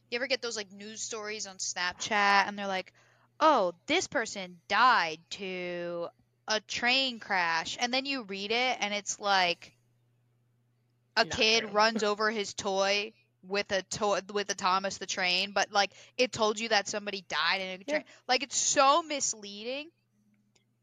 you 0.09 0.15
ever 0.17 0.27
get 0.27 0.41
those 0.41 0.57
like 0.57 0.71
news 0.71 1.01
stories 1.01 1.47
on 1.47 1.57
Snapchat 1.57 2.47
and 2.47 2.57
they're 2.57 2.67
like, 2.67 2.91
oh, 3.39 3.73
this 3.85 4.07
person 4.07 4.57
died 4.67 5.19
to 5.31 6.07
a 6.47 6.59
train 6.61 7.19
crash, 7.19 7.77
and 7.79 7.93
then 7.93 8.05
you 8.05 8.23
read 8.23 8.51
it 8.51 8.77
and 8.79 8.93
it's 8.93 9.19
like 9.19 9.71
a 11.17 11.25
Not 11.25 11.31
kid 11.31 11.63
true. 11.63 11.73
runs 11.73 12.03
over 12.03 12.29
his 12.31 12.53
toy 12.53 13.13
with 13.47 13.71
a 13.71 13.81
toy 13.83 14.19
with 14.33 14.49
a 14.51 14.55
Thomas 14.55 14.97
the 14.97 15.05
Train, 15.05 15.51
but 15.53 15.71
like 15.71 15.91
it 16.17 16.31
told 16.31 16.59
you 16.59 16.69
that 16.69 16.87
somebody 16.87 17.23
died 17.27 17.61
in 17.61 17.67
a 17.67 17.71
Yeah. 17.85 17.93
train. 17.93 18.03
Like 18.27 18.43
it's 18.43 18.57
so 18.57 19.01
misleading, 19.03 19.89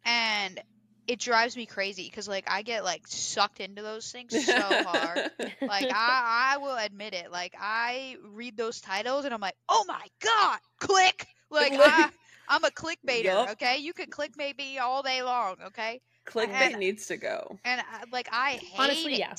and 0.05 0.61
it 1.07 1.19
drives 1.19 1.57
me 1.57 1.67
crazy 1.67 2.05
because 2.05 2.29
like 2.29 2.45
I 2.49 2.63
get 2.63 2.85
like 2.85 3.07
sucked 3.07 3.61
into 3.61 3.83
those 3.83 4.11
things 4.11 4.45
so 4.47 4.61
hard. 4.61 5.31
Like 5.61 5.87
I, 5.93 6.55
I 6.55 6.59
will 6.59 6.77
admit 6.77 7.15
it. 7.15 7.31
Like 7.31 7.55
I 7.61 8.17
read 8.33 8.57
those 8.57 8.81
titles 8.81 9.25
and 9.25 9.33
I'm 9.35 9.41
like, 9.41 9.57
oh 9.69 9.85
my 9.87 10.05
god, 10.23 10.59
click. 10.81 11.27
Like 11.51 11.73
I, 11.77 12.09
I'm 12.49 12.65
a 12.65 12.71
clickbaiter. 12.71 13.25
Yup. 13.25 13.51
Okay, 13.53 13.79
you 13.79 13.93
can 13.93 14.07
clickbait 14.11 14.57
me 14.59 14.79
all 14.79 15.03
day 15.03 15.23
long. 15.23 15.57
Okay, 15.69 16.01
Clickbait 16.27 16.71
And- 16.73 16.77
needs 16.79 17.07
to 17.07 17.17
go. 17.17 17.59
and 17.65 17.81
I, 17.81 18.05
like 18.13 18.29
I 18.33 18.53
hate 18.53 18.79
Honestly, 18.79 19.15
it. 19.15 19.19
yeah. 19.21 19.35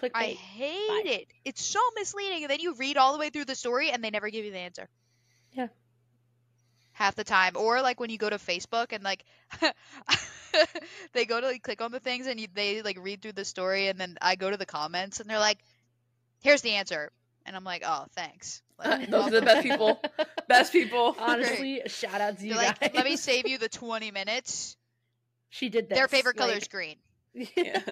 Clickbait. 0.00 0.10
I 0.14 0.26
hate 0.26 1.06
it. 1.06 1.28
It's 1.44 1.62
so 1.62 1.80
misleading. 1.96 2.42
And 2.42 2.50
then 2.50 2.60
you 2.60 2.74
read 2.74 2.96
all 2.96 3.12
the 3.12 3.18
way 3.18 3.30
through 3.30 3.44
the 3.44 3.54
story 3.54 3.90
and 3.90 4.02
they 4.02 4.10
never 4.10 4.30
give 4.30 4.44
you 4.44 4.52
the 4.52 4.58
answer. 4.58 4.88
Yeah. 5.52 5.68
Half 6.92 7.16
the 7.16 7.24
time. 7.24 7.52
Or 7.56 7.82
like 7.82 8.00
when 8.00 8.10
you 8.10 8.18
go 8.18 8.30
to 8.30 8.36
Facebook 8.36 8.92
and 8.92 9.02
like 9.04 9.24
they 11.12 11.24
go 11.24 11.40
to 11.40 11.46
like 11.46 11.62
click 11.62 11.80
on 11.80 11.92
the 11.92 12.00
things 12.00 12.26
and 12.26 12.40
you, 12.40 12.48
they 12.52 12.82
like 12.82 12.98
read 13.00 13.22
through 13.22 13.32
the 13.32 13.44
story 13.44 13.88
and 13.88 13.98
then 13.98 14.16
I 14.20 14.36
go 14.36 14.50
to 14.50 14.56
the 14.56 14.66
comments 14.66 15.20
and 15.20 15.28
they're 15.28 15.38
like, 15.38 15.58
here's 16.42 16.62
the 16.62 16.72
answer. 16.72 17.10
And 17.46 17.56
I'm 17.56 17.64
like, 17.64 17.82
oh, 17.86 18.06
thanks. 18.14 18.62
Like, 18.78 19.10
Those 19.10 19.28
are 19.28 19.40
the 19.40 19.42
best 19.42 19.62
people. 19.62 20.00
Best 20.48 20.72
people. 20.72 21.14
Honestly, 21.16 21.80
shout 21.86 22.20
out 22.20 22.38
to 22.38 22.46
you 22.46 22.56
like, 22.56 22.92
let 22.92 23.04
me 23.04 23.16
save 23.16 23.46
you 23.46 23.56
the 23.56 23.68
20 23.68 24.10
minutes. 24.10 24.76
She 25.48 25.68
did 25.68 25.88
this. 25.88 25.96
Their 25.96 26.08
favorite 26.08 26.36
color 26.36 26.54
like- 26.54 26.62
is 26.62 26.68
green. 26.68 26.96
Yeah. 27.34 27.80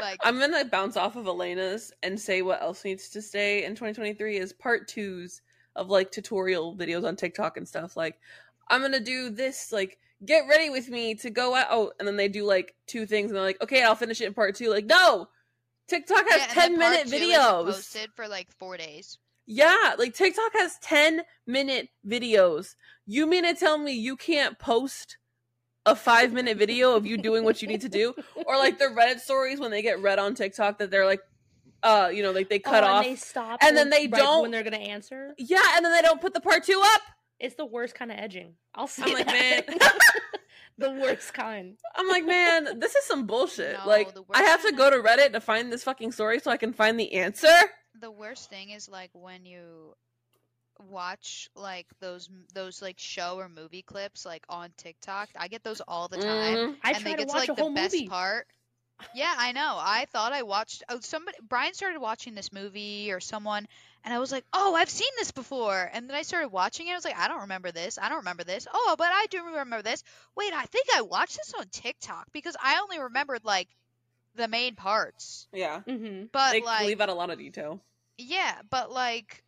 Like, 0.00 0.18
I'm 0.24 0.40
gonna 0.40 0.64
bounce 0.64 0.96
off 0.96 1.14
of 1.14 1.28
Elena's 1.28 1.92
and 2.02 2.18
say 2.18 2.42
what 2.42 2.60
else 2.60 2.84
needs 2.84 3.08
to 3.10 3.22
stay 3.22 3.64
in 3.64 3.72
2023 3.72 4.36
is 4.36 4.52
part 4.52 4.88
twos 4.88 5.42
of 5.76 5.90
like 5.90 6.10
tutorial 6.10 6.76
videos 6.76 7.06
on 7.06 7.14
TikTok 7.14 7.56
and 7.56 7.68
stuff. 7.68 7.96
Like, 7.96 8.18
I'm 8.68 8.80
gonna 8.80 8.98
do 8.98 9.30
this, 9.30 9.70
like, 9.70 10.00
get 10.24 10.48
ready 10.48 10.70
with 10.70 10.88
me 10.88 11.14
to 11.16 11.30
go 11.30 11.54
out. 11.54 11.92
And 11.98 12.08
then 12.08 12.16
they 12.16 12.26
do 12.26 12.44
like 12.44 12.74
two 12.88 13.06
things 13.06 13.30
and 13.30 13.36
they're 13.36 13.44
like, 13.44 13.62
okay, 13.62 13.84
I'll 13.84 13.94
finish 13.94 14.20
it 14.20 14.26
in 14.26 14.34
part 14.34 14.56
two. 14.56 14.70
Like, 14.70 14.86
no, 14.86 15.28
TikTok 15.88 16.28
has 16.28 16.40
yeah, 16.40 16.44
and 16.44 16.52
10 16.52 16.78
then 16.78 16.96
part 16.96 17.08
minute 17.10 17.22
videos. 17.22 17.64
Posted 17.66 18.10
for 18.16 18.26
like 18.26 18.50
four 18.50 18.76
days. 18.76 19.18
Yeah, 19.46 19.94
like 19.98 20.14
TikTok 20.14 20.52
has 20.54 20.78
10 20.82 21.22
minute 21.46 21.88
videos. 22.06 22.74
You 23.06 23.26
mean 23.26 23.44
to 23.44 23.54
tell 23.54 23.78
me 23.78 23.92
you 23.92 24.16
can't 24.16 24.58
post 24.58 25.18
a 25.86 25.96
five 25.96 26.32
minute 26.32 26.56
video 26.56 26.94
of 26.96 27.06
you 27.06 27.16
doing 27.18 27.44
what 27.44 27.60
you 27.62 27.68
need 27.68 27.80
to 27.82 27.88
do? 27.88 28.14
Or 28.46 28.56
like 28.56 28.78
the 28.78 28.86
Reddit 28.86 29.20
stories 29.20 29.58
when 29.60 29.70
they 29.70 29.82
get 29.82 30.00
read 30.00 30.18
on 30.18 30.34
TikTok 30.34 30.78
that 30.78 30.90
they're 30.90 31.06
like 31.06 31.20
uh, 31.82 32.10
you 32.14 32.22
know, 32.22 32.30
like 32.30 32.48
they 32.48 32.58
Oh, 32.64 32.70
cut 32.70 32.84
and 32.84 32.92
off. 32.92 33.04
they 33.04 33.16
stop, 33.16 33.58
and 33.60 33.76
then 33.76 33.90
they 33.90 34.06
right 34.06 34.12
don't- 34.22 34.42
when 34.42 34.50
they're 34.52 34.62
gonna 34.62 34.76
answer. 34.76 35.34
Yeah, 35.36 35.62
and 35.74 35.84
then 35.84 35.92
they 35.92 36.00
don't 36.02 36.20
put 36.20 36.32
the 36.32 36.40
part 36.40 36.62
two 36.64 36.80
up. 36.84 37.00
It's 37.40 37.56
the 37.56 37.66
worst 37.66 37.96
kind 37.96 38.12
of 38.12 38.18
edging. 38.18 38.54
I'll 38.72 38.86
say 38.86 39.02
I'm 39.02 39.12
like, 39.14 39.26
that. 39.26 39.68
man. 39.68 39.78
the 40.78 40.90
worst 40.92 41.34
kind. 41.34 41.76
I'm 41.96 42.06
like, 42.08 42.24
man, 42.24 42.78
this 42.78 42.94
is 42.94 43.04
some 43.06 43.26
bullshit. 43.26 43.76
No, 43.82 43.88
like, 43.88 44.16
I 44.32 44.42
have 44.44 44.62
to 44.64 44.70
go 44.70 44.90
to 44.90 44.96
Reddit 44.98 45.32
to 45.32 45.40
find 45.40 45.72
this 45.72 45.82
fucking 45.82 46.12
story 46.12 46.38
so 46.38 46.52
I 46.52 46.56
can 46.56 46.72
find 46.72 47.00
the 47.00 47.14
answer. 47.14 47.48
the 48.00 48.12
worst 48.12 48.48
thing 48.48 48.70
is 48.70 48.88
like 48.88 49.10
when 49.12 49.44
you 49.44 49.96
watch 50.88 51.50
like 51.54 51.86
those 52.00 52.28
those 52.54 52.82
like 52.82 52.98
show 52.98 53.36
or 53.38 53.48
movie 53.48 53.82
clips 53.82 54.24
like 54.26 54.44
on 54.48 54.70
TikTok. 54.76 55.28
I 55.36 55.48
get 55.48 55.62
those 55.62 55.80
all 55.86 56.08
the 56.08 56.18
time. 56.18 56.56
Mhm. 56.56 56.76
I 56.82 56.92
and 56.92 57.02
try 57.02 57.10
they 57.12 57.16
get 57.16 57.28
to 57.28 57.34
like 57.36 57.54
the 57.54 57.70
best 57.74 57.94
movie. 57.94 58.08
part. 58.08 58.46
Yeah, 59.14 59.34
I 59.36 59.52
know. 59.52 59.76
I 59.80 60.06
thought 60.12 60.32
I 60.32 60.42
watched 60.42 60.84
oh 60.88 61.00
somebody 61.00 61.36
Brian 61.48 61.74
started 61.74 61.98
watching 62.00 62.34
this 62.34 62.52
movie 62.52 63.10
or 63.12 63.20
someone 63.20 63.66
and 64.04 64.14
I 64.14 64.18
was 64.18 64.30
like, 64.30 64.44
"Oh, 64.52 64.74
I've 64.74 64.90
seen 64.90 65.10
this 65.18 65.32
before." 65.32 65.90
And 65.92 66.08
then 66.08 66.16
I 66.16 66.22
started 66.22 66.48
watching 66.48 66.86
it. 66.88 66.92
I 66.92 66.94
was 66.94 67.04
like, 67.04 67.18
"I 67.18 67.28
don't 67.28 67.42
remember 67.42 67.72
this. 67.72 67.98
I 67.98 68.08
don't 68.08 68.18
remember 68.18 68.44
this. 68.44 68.66
Oh, 68.72 68.94
but 68.98 69.08
I 69.12 69.26
do 69.30 69.44
remember 69.44 69.82
this. 69.82 70.04
Wait, 70.36 70.52
I 70.52 70.64
think 70.66 70.86
I 70.94 71.02
watched 71.02 71.36
this 71.36 71.52
on 71.58 71.66
TikTok 71.68 72.28
because 72.32 72.56
I 72.62 72.80
only 72.80 73.00
remembered 73.00 73.44
like 73.44 73.68
the 74.36 74.48
main 74.48 74.76
parts." 74.76 75.48
Yeah. 75.52 75.80
Mm-hmm. 75.86 76.26
But 76.32 76.52
They 76.52 76.62
like 76.62 76.86
leave 76.86 77.00
out 77.00 77.08
a 77.08 77.14
lot 77.14 77.30
of 77.30 77.38
detail. 77.38 77.80
yeah, 78.18 78.54
but 78.70 78.90
like 78.92 79.42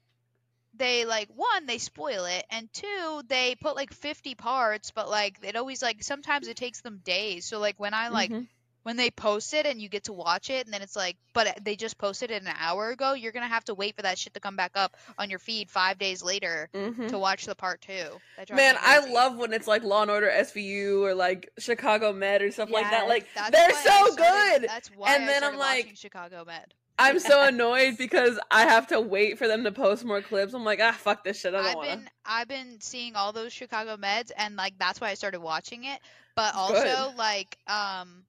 they 0.76 1.04
like 1.04 1.28
one 1.34 1.66
they 1.66 1.78
spoil 1.78 2.24
it 2.24 2.44
and 2.50 2.72
two 2.72 3.22
they 3.28 3.54
put 3.56 3.76
like 3.76 3.92
50 3.92 4.34
parts 4.34 4.90
but 4.90 5.08
like 5.08 5.38
it 5.42 5.56
always 5.56 5.82
like 5.82 6.02
sometimes 6.02 6.48
it 6.48 6.56
takes 6.56 6.80
them 6.80 7.00
days 7.04 7.44
so 7.46 7.58
like 7.60 7.78
when 7.78 7.94
i 7.94 8.08
like 8.08 8.30
Mhm. 8.30 8.46
when 8.82 8.96
they 8.96 9.10
post 9.10 9.54
it 9.54 9.64
and 9.66 9.80
you 9.80 9.88
get 9.88 10.04
to 10.04 10.12
watch 10.12 10.50
it 10.50 10.66
and 10.66 10.74
then 10.74 10.82
it's 10.82 10.96
like 10.96 11.16
but 11.32 11.58
they 11.64 11.76
just 11.76 11.96
posted 11.96 12.30
it 12.30 12.42
an 12.42 12.48
hour 12.58 12.90
ago 12.90 13.12
you're 13.14 13.32
gonna 13.32 13.46
have 13.48 13.64
to 13.66 13.74
wait 13.74 13.94
for 13.96 14.02
that 14.02 14.18
shit 14.18 14.34
to 14.34 14.40
come 14.40 14.56
back 14.56 14.72
up 14.74 14.96
on 15.16 15.30
your 15.30 15.38
feed 15.38 15.70
five 15.70 15.98
days 15.98 16.22
later 16.22 16.68
Mhm. 16.74 17.08
to 17.08 17.18
watch 17.18 17.46
the 17.46 17.54
part 17.54 17.80
two 17.80 18.20
Man, 18.52 18.76
I 18.80 18.98
love 19.10 19.37
when 19.37 19.52
it's 19.52 19.66
like 19.68 19.84
Law 19.84 20.02
and 20.02 20.10
Order 20.10 20.28
SVU 20.30 21.02
or 21.02 21.14
like 21.14 21.48
Chicago 21.58 22.12
Med 22.12 22.42
or 22.42 22.50
stuff 22.50 22.68
like 22.70 22.90
that. 22.90 23.08
Like 23.08 23.26
they're 23.52 23.70
so 23.70 24.12
started- 24.12 24.16
good. 24.60 24.68
that's 24.68 24.88
why 24.90 25.14
And 25.14 25.22
I 25.22 25.26
then 25.26 25.44
I'm 25.44 25.56
like- 25.56 25.84
watching 25.84 25.96
chicago 25.96 26.44
med 26.44 26.74
I'm 26.98 27.18
so 27.18 27.44
annoyed 27.44 27.98
because 27.98 28.38
I 28.50 28.62
have 28.62 28.87
to 28.88 29.00
wait 29.00 29.38
for 29.38 29.48
them 29.48 29.64
to 29.64 29.72
post 29.72 30.04
more 30.04 30.22
clips. 30.22 30.54
I'm 30.54 30.64
like, 30.64 30.80
ah, 30.80 30.92
fuck 30.92 31.24
this 31.24 31.40
shit. 31.40 31.54
I 31.54 31.62
don't 31.72 31.85
I've 31.85 31.98
been. 31.98 32.11
I've 32.24 32.48
been 32.48 32.80
seeing 32.80 33.16
all 33.16 33.33
those 33.33 33.52
Chicago 33.52 33.96
meds 33.96 34.30
and 34.37 34.54
like 34.57 34.74
that's 34.78 35.00
why 35.00 35.09
I 35.11 35.14
started 35.14 35.40
watching 35.40 35.85
it. 35.85 35.98
But 36.37 36.52
Good. 36.52 36.59
also 36.59 37.16
like 37.16 37.59
um 37.66 38.24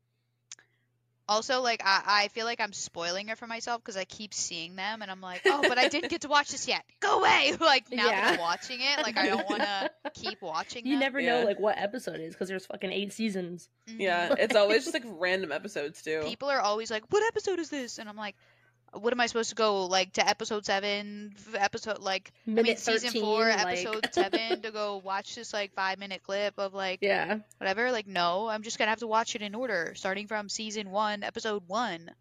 also 1.28 1.62
like 1.62 1.82
I, 1.84 2.04
I 2.06 2.28
feel 2.30 2.46
like 2.46 2.60
I'm 2.62 2.74
spoiling 2.74 3.30
it 3.30 3.38
for 3.40 3.48
myself 3.48 3.82
because 3.82 3.98
I 3.98 4.04
keep 4.06 4.34
seeing 4.34 4.76
them 4.76 5.02
and 5.02 5.10
I'm 5.10 5.22
like, 5.22 5.42
oh, 5.46 5.64
but 5.68 5.78
I 5.80 5.88
didn't 5.88 6.10
get 6.12 6.22
to 6.22 6.28
watch 6.28 6.52
this 6.52 6.68
yet. 6.68 6.84
Go 7.00 7.20
away! 7.20 7.54
Like 7.60 7.92
now 7.92 8.06
that 8.08 8.34
I'm 8.34 8.40
watching 8.40 8.80
it, 8.82 9.02
like 9.04 9.18
I 9.18 9.28
don't 9.28 9.48
want 9.50 9.62
to 9.64 9.90
keep 10.14 10.42
watching. 10.42 10.86
You 10.86 10.94
them. 10.94 11.00
never 11.00 11.20
Yeah. 11.20 11.40
know 11.40 11.46
like 11.46 11.60
what 11.60 11.78
episode 11.80 12.16
it 12.16 12.22
is 12.22 12.34
because 12.36 12.48
there's 12.48 12.66
fucking 12.68 12.92
eight 12.92 13.12
seasons. 13.14 13.70
Mhm. 13.90 14.00
Yeah, 14.00 14.36
it's 14.38 14.56
always 14.56 14.84
just 14.86 14.94
like 14.94 15.04
random 15.06 15.52
episodes 15.52 16.02
too. 16.04 16.22
People 16.26 16.50
are 16.50 16.60
always 16.62 16.92
like, 16.92 17.04
what 17.12 17.24
episode 17.28 17.60
is 17.60 17.70
this? 17.70 18.00
And 18.00 18.10
I'm 18.10 18.18
like. 18.18 18.36
What 18.98 19.12
am 19.12 19.20
I 19.20 19.26
supposed 19.28 19.50
to 19.50 19.56
go 19.56 19.86
like 19.88 20.14
to 20.14 20.28
episode 20.28 20.66
seven, 20.66 21.34
episode 21.54 22.00
like 22.00 22.32
I 22.48 22.50
mean 22.50 22.56
Minute 22.64 22.80
season 22.80 23.10
13, 23.12 23.22
four, 23.22 23.50
like- 23.50 23.60
episode 23.86 24.10
seven 24.14 24.62
to 24.62 24.72
go 24.72 25.02
watch 25.04 25.36
this 25.36 25.54
like 25.54 25.74
five 25.74 26.00
minute 26.00 26.24
clip 26.24 26.54
of 26.58 26.74
like 26.74 27.00
Yeah. 27.02 27.40
whatever. 27.58 27.92
Like, 27.92 28.08
no, 28.08 28.48
I'm 28.48 28.64
just 28.64 28.78
gonna 28.78 28.90
have 28.92 29.00
to 29.00 29.08
watch 29.08 29.36
it 29.36 29.42
in 29.42 29.54
order, 29.54 29.94
starting 29.96 30.28
from 30.28 30.48
season 30.50 30.92
one, 30.92 31.24
episode 31.24 31.64
one. 31.68 32.12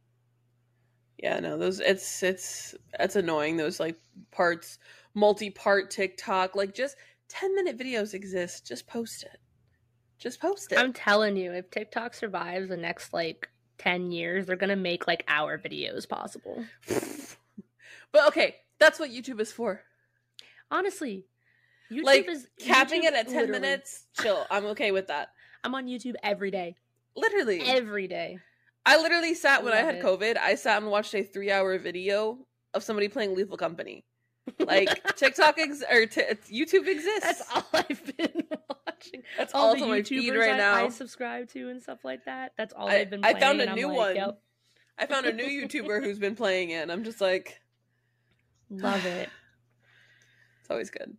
Yeah, 1.16 1.38
no, 1.40 1.56
those 1.56 1.78
it's 1.80 2.22
it's 2.22 2.74
it's 2.98 3.16
annoying. 3.16 3.56
Those 3.56 3.78
like 3.78 3.96
parts, 4.32 4.78
multi-part 5.14 5.90
TikTok, 5.90 6.56
like 6.56 6.74
just 6.74 6.96
ten 7.28 7.54
minute 7.54 7.78
videos 7.78 8.14
exist. 8.14 8.66
Just 8.66 8.86
post 8.86 9.22
it. 9.22 9.38
Just 10.18 10.40
post 10.40 10.72
it. 10.72 10.78
I'm 10.78 10.92
telling 10.92 11.36
you, 11.36 11.52
if 11.52 11.70
TikTok 11.70 12.14
survives 12.14 12.68
the 12.68 12.76
next 12.76 13.12
like 13.12 13.48
10 13.84 14.10
years, 14.10 14.46
they're 14.46 14.56
gonna 14.56 14.76
make 14.76 15.06
like 15.06 15.24
our 15.28 15.58
videos 15.58 16.08
possible. 16.08 16.64
but 18.12 18.26
okay, 18.28 18.56
that's 18.80 18.98
what 18.98 19.10
YouTube 19.10 19.40
is 19.40 19.52
for. 19.52 19.82
Honestly, 20.70 21.26
YouTube 21.92 22.04
like 22.04 22.28
is 22.28 22.48
capping 22.58 23.02
YouTube 23.02 23.06
it 23.08 23.14
at 23.14 23.26
ten 23.28 23.36
literally- 23.42 23.60
minutes. 23.60 24.04
Chill. 24.20 24.46
I'm 24.50 24.64
okay 24.66 24.90
with 24.90 25.08
that. 25.08 25.28
I'm 25.62 25.74
on 25.74 25.86
YouTube 25.86 26.14
every 26.22 26.50
day. 26.50 26.76
Literally, 27.16 27.60
Every 27.60 28.08
day. 28.08 28.38
I 28.84 28.96
literally 29.00 29.34
sat 29.34 29.62
when 29.62 29.72
I 29.72 29.76
had 29.76 29.94
it. 29.96 30.02
COVID. 30.02 30.36
I 30.36 30.56
sat 30.56 30.82
and 30.82 30.90
watched 30.90 31.14
a 31.14 31.22
three-hour 31.22 31.78
video 31.78 32.38
of 32.74 32.82
somebody 32.82 33.06
playing 33.08 33.34
Lethal 33.36 33.56
Company. 33.56 34.04
Like 34.58 35.02
TikTok 35.16 35.58
ex- 35.58 35.82
or 35.90 36.06
t- 36.06 36.22
YouTube 36.50 36.86
exists. 36.86 37.20
That's 37.22 37.42
all 37.54 37.66
I've 37.72 38.16
been 38.16 38.44
watching. 38.86 39.22
That's 39.38 39.54
all 39.54 39.68
all 39.68 39.74
the 39.74 39.82
on 39.82 39.88
my 39.88 40.02
feed 40.02 40.32
YouTubers 40.32 40.38
right 40.38 40.54
I, 40.54 40.56
now. 40.56 40.84
I 40.86 40.88
subscribe 40.88 41.48
to 41.50 41.70
and 41.70 41.82
stuff 41.82 42.04
like 42.04 42.24
that. 42.26 42.52
That's 42.56 42.74
all 42.74 42.88
I- 42.88 42.98
they've 42.98 43.10
been 43.10 43.22
watching. 43.22 43.36
I 43.36 43.40
found 43.40 43.60
a 43.60 43.74
new 43.74 43.88
like, 43.88 43.96
one. 43.96 44.16
Yep, 44.16 44.38
I 44.98 45.06
found 45.06 45.26
a 45.26 45.32
new 45.32 45.44
YouTuber 45.44 46.02
who's 46.02 46.18
been 46.18 46.36
playing 46.36 46.70
it, 46.70 46.82
and 46.82 46.92
I'm 46.92 47.04
just 47.04 47.20
like, 47.20 47.60
love 48.70 49.04
it. 49.06 49.28
it's 50.60 50.70
always 50.70 50.90
good. 50.90 51.16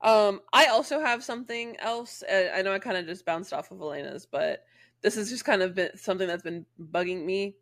Um, 0.00 0.40
I 0.52 0.66
also 0.66 1.00
have 1.00 1.24
something 1.24 1.76
else. 1.80 2.22
Uh, 2.22 2.50
I 2.54 2.62
know 2.62 2.72
I 2.72 2.78
kind 2.78 2.96
of 2.96 3.06
just 3.06 3.24
bounced 3.24 3.52
off 3.52 3.72
of 3.72 3.80
Elena's, 3.80 4.26
but 4.26 4.64
this 5.02 5.16
has 5.16 5.30
just 5.30 5.44
kind 5.44 5.62
of 5.62 5.74
been 5.74 5.96
something 5.96 6.28
that's 6.28 6.42
been 6.42 6.66
bugging 6.80 7.24
me. 7.24 7.56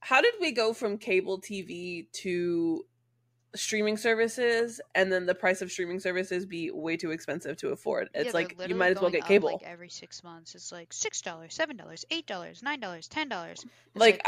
How 0.00 0.20
did 0.20 0.34
we 0.40 0.52
go 0.52 0.72
from 0.72 0.98
cable 0.98 1.40
TV 1.40 2.10
to 2.12 2.84
streaming 3.54 3.96
services, 3.96 4.80
and 4.94 5.12
then 5.12 5.26
the 5.26 5.34
price 5.34 5.62
of 5.62 5.70
streaming 5.70 6.00
services 6.00 6.44
be 6.46 6.70
way 6.70 6.96
too 6.96 7.10
expensive 7.10 7.56
to 7.58 7.68
afford? 7.68 8.10
It's 8.14 8.24
they're 8.24 8.32
like 8.32 8.56
you 8.66 8.74
might 8.74 8.96
as 8.96 9.00
well 9.00 9.10
get 9.10 9.24
cable. 9.24 9.52
Like 9.52 9.62
every 9.62 9.88
six 9.88 10.22
months, 10.24 10.54
it's 10.54 10.72
like 10.72 10.92
six 10.92 11.22
dollars, 11.22 11.54
seven 11.54 11.76
dollars, 11.76 12.04
eight 12.10 12.26
dollars, 12.26 12.62
nine 12.62 12.80
dollars, 12.80 13.08
ten 13.08 13.28
dollars. 13.28 13.64
Like, 13.94 14.26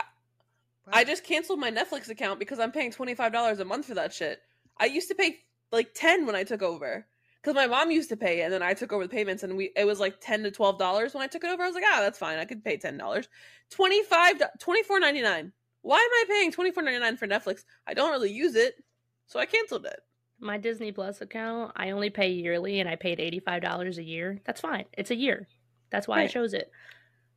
I 0.93 1.05
just 1.05 1.25
canceled 1.25 1.59
my 1.59 1.71
Netflix 1.71 2.09
account 2.09 2.39
because 2.39 2.59
I'm 2.59 2.73
paying 2.73 2.93
twenty 2.93 3.15
five 3.15 3.33
dollars 3.33 3.61
a 3.61 3.65
month 3.65 3.87
for 3.87 3.95
that 3.95 4.12
shit. 4.12 4.41
I 4.79 4.87
used 4.87 5.09
to 5.09 5.15
pay 5.15 5.39
like 5.73 5.95
ten 5.95 6.27
when 6.27 6.37
I 6.37 6.45
took 6.45 6.62
over 6.62 7.07
because 7.43 7.55
my 7.55 7.67
mom 7.67 7.91
used 7.91 8.09
to 8.11 8.17
pay 8.17 8.43
and 8.43 8.53
then 8.53 8.62
I 8.62 8.75
took 8.75 8.93
over 8.93 9.05
the 9.05 9.09
payments, 9.09 9.43
and 9.43 9.57
we 9.57 9.73
it 9.77 9.87
was 9.87 10.01
like 10.01 10.21
ten 10.21 10.43
to 10.45 10.51
twelve 10.51 10.79
dollars 10.79 11.15
when 11.15 11.23
I 11.23 11.27
took 11.27 11.45
it 11.45 11.51
over. 11.51 11.62
I 11.62 11.67
was 11.67 11.75
like, 11.75 11.85
ah, 11.87 12.01
that's 12.01 12.19
fine. 12.19 12.39
I 12.39 12.45
could 12.45 12.65
pay 12.65 12.77
ten 12.77 12.97
dollars. 12.97 13.29
Twenty 13.71 14.03
five, 14.05 14.41
twenty 14.59 14.83
four 14.83 15.01
ninety 15.01 15.23
nine. 15.23 15.53
Why 15.83 15.99
am 15.99 16.11
I 16.11 16.25
paying 16.29 16.53
twenty 16.53 16.73
four 16.73 16.83
ninety 16.83 17.01
nine 17.01 17.17
for 17.17 17.29
Netflix? 17.29 17.65
I 17.87 17.95
don't 17.95 18.11
really 18.11 18.33
use 18.33 18.57
it, 18.57 18.75
so 19.27 19.39
I 19.41 19.47
canceled 19.47 19.87
it. 19.87 20.01
My 20.39 20.59
Disney 20.59 20.93
Plus 20.93 21.21
account, 21.21 21.73
I 21.77 21.91
only 21.91 22.11
pay 22.11 22.31
yearly 22.31 22.81
and 22.81 22.89
I 22.89 22.97
paid 22.97 23.19
$85 23.19 23.97
a 23.99 24.03
year. 24.03 24.41
That's 24.45 24.61
fine. 24.61 24.85
It's 24.93 25.11
a 25.11 25.17
year. 25.17 25.49
That's 25.91 26.07
why 26.07 26.23
I 26.23 26.27
chose 26.27 26.53
it. 26.53 26.71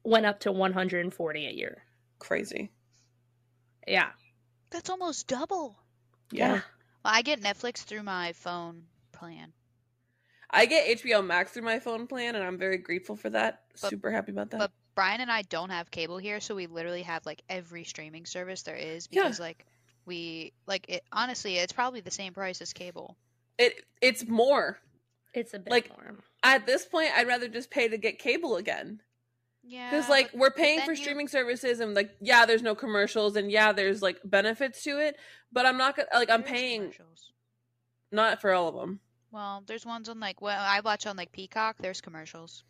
Went 0.03 0.25
up 0.25 0.41
to 0.41 0.51
140 0.51 1.47
a 1.47 1.51
year. 1.51 1.83
Crazy. 2.19 2.71
Yeah. 3.87 4.09
that's 4.69 4.89
almost 4.89 5.27
double. 5.27 5.77
Yeah. 6.31 6.53
Well, 6.53 6.61
I 7.15 7.21
get 7.21 7.41
Netflix 7.41 7.77
through 7.83 8.03
my 8.03 8.33
phone 8.33 8.83
plan. 9.13 9.53
I 10.51 10.65
get 10.65 10.99
HBO 10.99 11.25
Max 11.25 11.51
through 11.51 11.63
my 11.63 11.79
phone 11.79 12.07
plan, 12.07 12.35
and 12.35 12.43
I'm 12.43 12.57
very 12.57 12.77
grateful 12.77 13.15
for 13.15 13.29
that. 13.29 13.61
But- 13.81 13.89
Super 13.89 14.11
happy 14.11 14.31
about 14.31 14.49
that. 14.51 14.59
But 14.59 14.71
Brian 14.95 15.21
and 15.21 15.31
I 15.31 15.43
don't 15.43 15.69
have 15.69 15.89
cable 15.91 16.17
here, 16.17 16.39
so 16.39 16.55
we 16.55 16.67
literally 16.67 17.03
have 17.03 17.25
like 17.25 17.41
every 17.49 17.83
streaming 17.83 18.25
service 18.25 18.63
there 18.63 18.75
is 18.75 19.07
Yeah. 19.11 19.23
because 19.23 19.39
like 19.39 19.65
we 20.09 20.51
like 20.67 20.85
it. 20.89 21.03
Honestly, 21.13 21.55
it's 21.57 21.71
probably 21.71 22.01
the 22.01 22.11
same 22.11 22.33
price 22.33 22.61
as 22.61 22.73
cable. 22.73 23.15
it 23.57 23.85
it's 24.01 24.27
more. 24.27 24.79
It's 25.33 25.53
a 25.53 25.59
bit 25.59 25.71
Like, 25.71 25.89
more. 25.89 26.15
At 26.43 26.65
this 26.65 26.85
point, 26.85 27.11
I'd 27.15 27.27
rather 27.27 27.47
just 27.47 27.69
pay 27.69 27.87
to 27.87 27.97
get 27.97 28.17
cable 28.19 28.55
again. 28.57 29.01
Yeah, 29.63 29.91
Because 29.91 30.09
like 30.09 30.31
but- 30.31 30.39
we're 30.39 30.51
paying 30.51 30.81
for 30.81 30.91
you- 30.93 30.97
streaming 30.97 31.27
services 31.27 31.79
and 31.79 31.93
like 31.93 32.11
yeah, 32.19 32.45
there's 32.45 32.63
no 32.63 32.73
commercials 32.75 33.35
and 33.35 33.51
yeah, 33.51 33.71
there's 33.71 34.01
like 34.01 34.19
benefits 34.25 34.83
to 34.83 34.97
it, 34.99 35.15
but 35.51 35.65
I'm 35.65 35.77
not 35.77 35.95
gonna 35.95 36.07
like 36.13 36.29
I'm 36.29 36.41
There's 36.41 36.51
paying 36.51 36.81
commercials. 36.81 37.31
not 38.11 38.41
for 38.41 38.51
all 38.53 38.67
of 38.69 38.75
them. 38.75 38.99
Well, 39.31 39.63
there's 39.67 39.85
ones 39.85 40.09
on 40.09 40.19
like 40.19 40.41
well, 40.41 40.59
I 40.59 40.79
watch 40.79 41.05
on 41.05 41.15
like 41.17 41.31
Peacock. 41.31 41.75
There's 41.79 42.01
commercials 42.01 42.63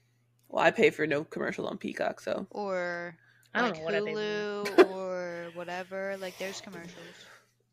Well, 0.50 0.64
I 0.66 0.72
pay 0.72 0.90
for 0.90 1.08
no 1.08 1.24
commercials 1.24 1.70
on 1.70 1.78
Peacock, 1.78 2.20
so 2.20 2.48
or 2.50 3.16
I 3.54 3.62
don't 3.62 3.70
like 3.72 3.78
know 3.80 3.84
what 3.86 3.96
I 3.96 4.00
pay. 4.02 4.14
Hulu 4.14 4.90
or 4.92 5.48
whatever. 5.56 6.16
Like 6.20 6.38
there's 6.38 6.62
commercials. 6.62 6.94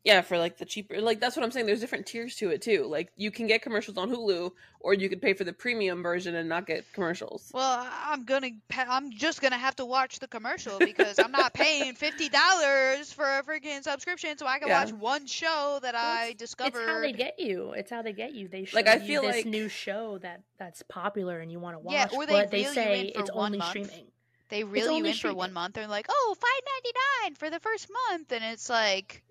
yeah, 0.03 0.21
for 0.21 0.37
like 0.37 0.57
the 0.57 0.65
cheaper 0.65 0.99
like 1.01 1.19
that's 1.19 1.35
what 1.35 1.43
I'm 1.43 1.51
saying. 1.51 1.65
There's 1.65 1.81
different 1.81 2.05
tiers 2.07 2.35
to 2.37 2.49
it 2.49 2.61
too. 2.61 2.85
Like 2.85 3.11
you 3.15 3.29
can 3.29 3.45
get 3.45 3.61
commercials 3.61 3.97
on 3.97 4.09
Hulu, 4.09 4.51
or 4.79 4.93
you 4.93 5.09
could 5.09 5.21
pay 5.21 5.33
for 5.33 5.43
the 5.43 5.53
premium 5.53 6.01
version 6.01 6.33
and 6.35 6.47
not 6.49 6.65
get 6.65 6.85
commercials. 6.93 7.51
Well, 7.53 7.63
I- 7.63 8.07
I'm 8.13 8.23
gonna. 8.23 8.51
I'm 8.71 9.11
just 9.11 9.41
gonna 9.41 9.57
have 9.57 9.75
to 9.75 9.85
watch 9.85 10.19
the 10.19 10.27
commercial 10.27 10.79
because 10.79 11.19
I'm 11.19 11.31
not 11.31 11.53
paying 11.53 11.93
fifty 12.05 12.29
dollars 12.29 13.11
for 13.13 13.25
a 13.25 13.43
freaking 13.43 13.83
subscription, 13.83 14.37
so 14.37 14.47
I 14.47 14.59
can 14.59 14.69
Yeah. 14.69 14.83
watch 14.85 14.93
one 14.93 15.27
show 15.27 15.79
that 15.83 15.93
I 15.95 16.33
discovered. 16.37 16.79
It's 16.79 16.87
how 16.89 17.01
they 17.01 17.11
get 17.13 17.39
you. 17.39 17.73
It's 17.73 17.91
how 17.91 18.01
they 18.01 18.13
get 18.13 18.33
you. 18.33 18.47
They 18.47 18.65
show 18.65 18.77
Like, 18.77 18.87
I 18.87 18.95
you 18.95 19.05
feel 19.05 19.21
this 19.23 19.35
like- 19.37 19.45
new 19.45 19.67
show 19.69 20.17
that 20.19 20.41
that's 20.57 20.81
popular 20.83 21.39
and 21.41 21.51
you 21.51 21.59
want 21.59 21.75
to 21.75 21.79
watch, 21.79 21.93
Yeah, 21.93 22.07
or 22.13 22.25
they 22.25 22.33
but 22.33 22.49
they 22.51 22.63
say 22.63 23.11
it's 23.13 23.29
only 23.31 23.57
month. 23.59 23.69
streaming. 23.69 24.07
They 24.49 24.63
reel 24.63 24.91
you 24.97 25.05
in 25.05 25.13
for 25.13 25.33
one 25.33 25.51
month. 25.53 25.75
They're 25.75 25.87
like, 25.87 26.05
"Oh, 26.09 26.35
five 26.39 26.63
ninety 26.75 26.97
nine 27.23 27.35
for 27.35 27.49
the 27.49 27.59
first 27.59 27.87
month," 28.09 28.31
and 28.31 28.43
it's 28.43 28.69
like, 28.69 29.23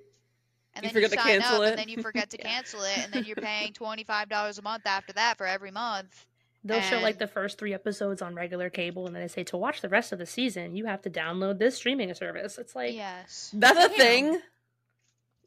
and 0.75 0.85
then 0.85 0.91
You 0.91 1.01
then 1.01 1.09
forget 1.11 1.11
to 1.11 1.17
sign 1.25 1.41
cancel 1.41 1.57
up, 1.63 1.63
it. 1.63 1.71
and 1.71 1.79
then 1.79 1.89
you 1.89 2.03
forget 2.03 2.31
to 2.31 2.39
Yeah. 2.39 2.49
cancel 2.49 2.83
it, 2.83 2.99
and 2.99 3.13
then 3.13 3.25
you're 3.25 3.37
paying 3.37 3.73
twenty 3.73 4.05
five 4.05 4.29
dollars 4.29 4.59
a 4.59 4.63
month 4.63 4.83
after 4.87 5.13
that 5.15 5.39
for 5.39 5.47
every 5.47 5.71
month. 5.71 6.27
They'll 6.65 6.81
show 6.81 6.99
like 6.99 7.19
the 7.19 7.29
first 7.29 7.59
three 7.59 7.73
episodes 7.73 8.21
on 8.21 8.35
regular 8.35 8.69
cable, 8.71 9.07
and 9.07 9.15
then 9.15 9.23
they 9.23 9.29
say 9.29 9.45
to 9.45 9.57
watch 9.57 9.83
the 9.83 9.89
rest 9.89 10.11
of 10.13 10.19
the 10.19 10.27
season, 10.27 10.75
you 10.75 10.87
have 10.87 11.01
to 11.03 11.11
download 11.11 11.59
this 11.61 11.77
streaming 11.77 12.13
service. 12.15 12.59
It's 12.59 12.75
like 12.75 12.93
yes. 12.95 13.51
That's 13.55 13.79
a 13.79 13.89
Damn. 13.89 13.97
thing. 13.99 14.41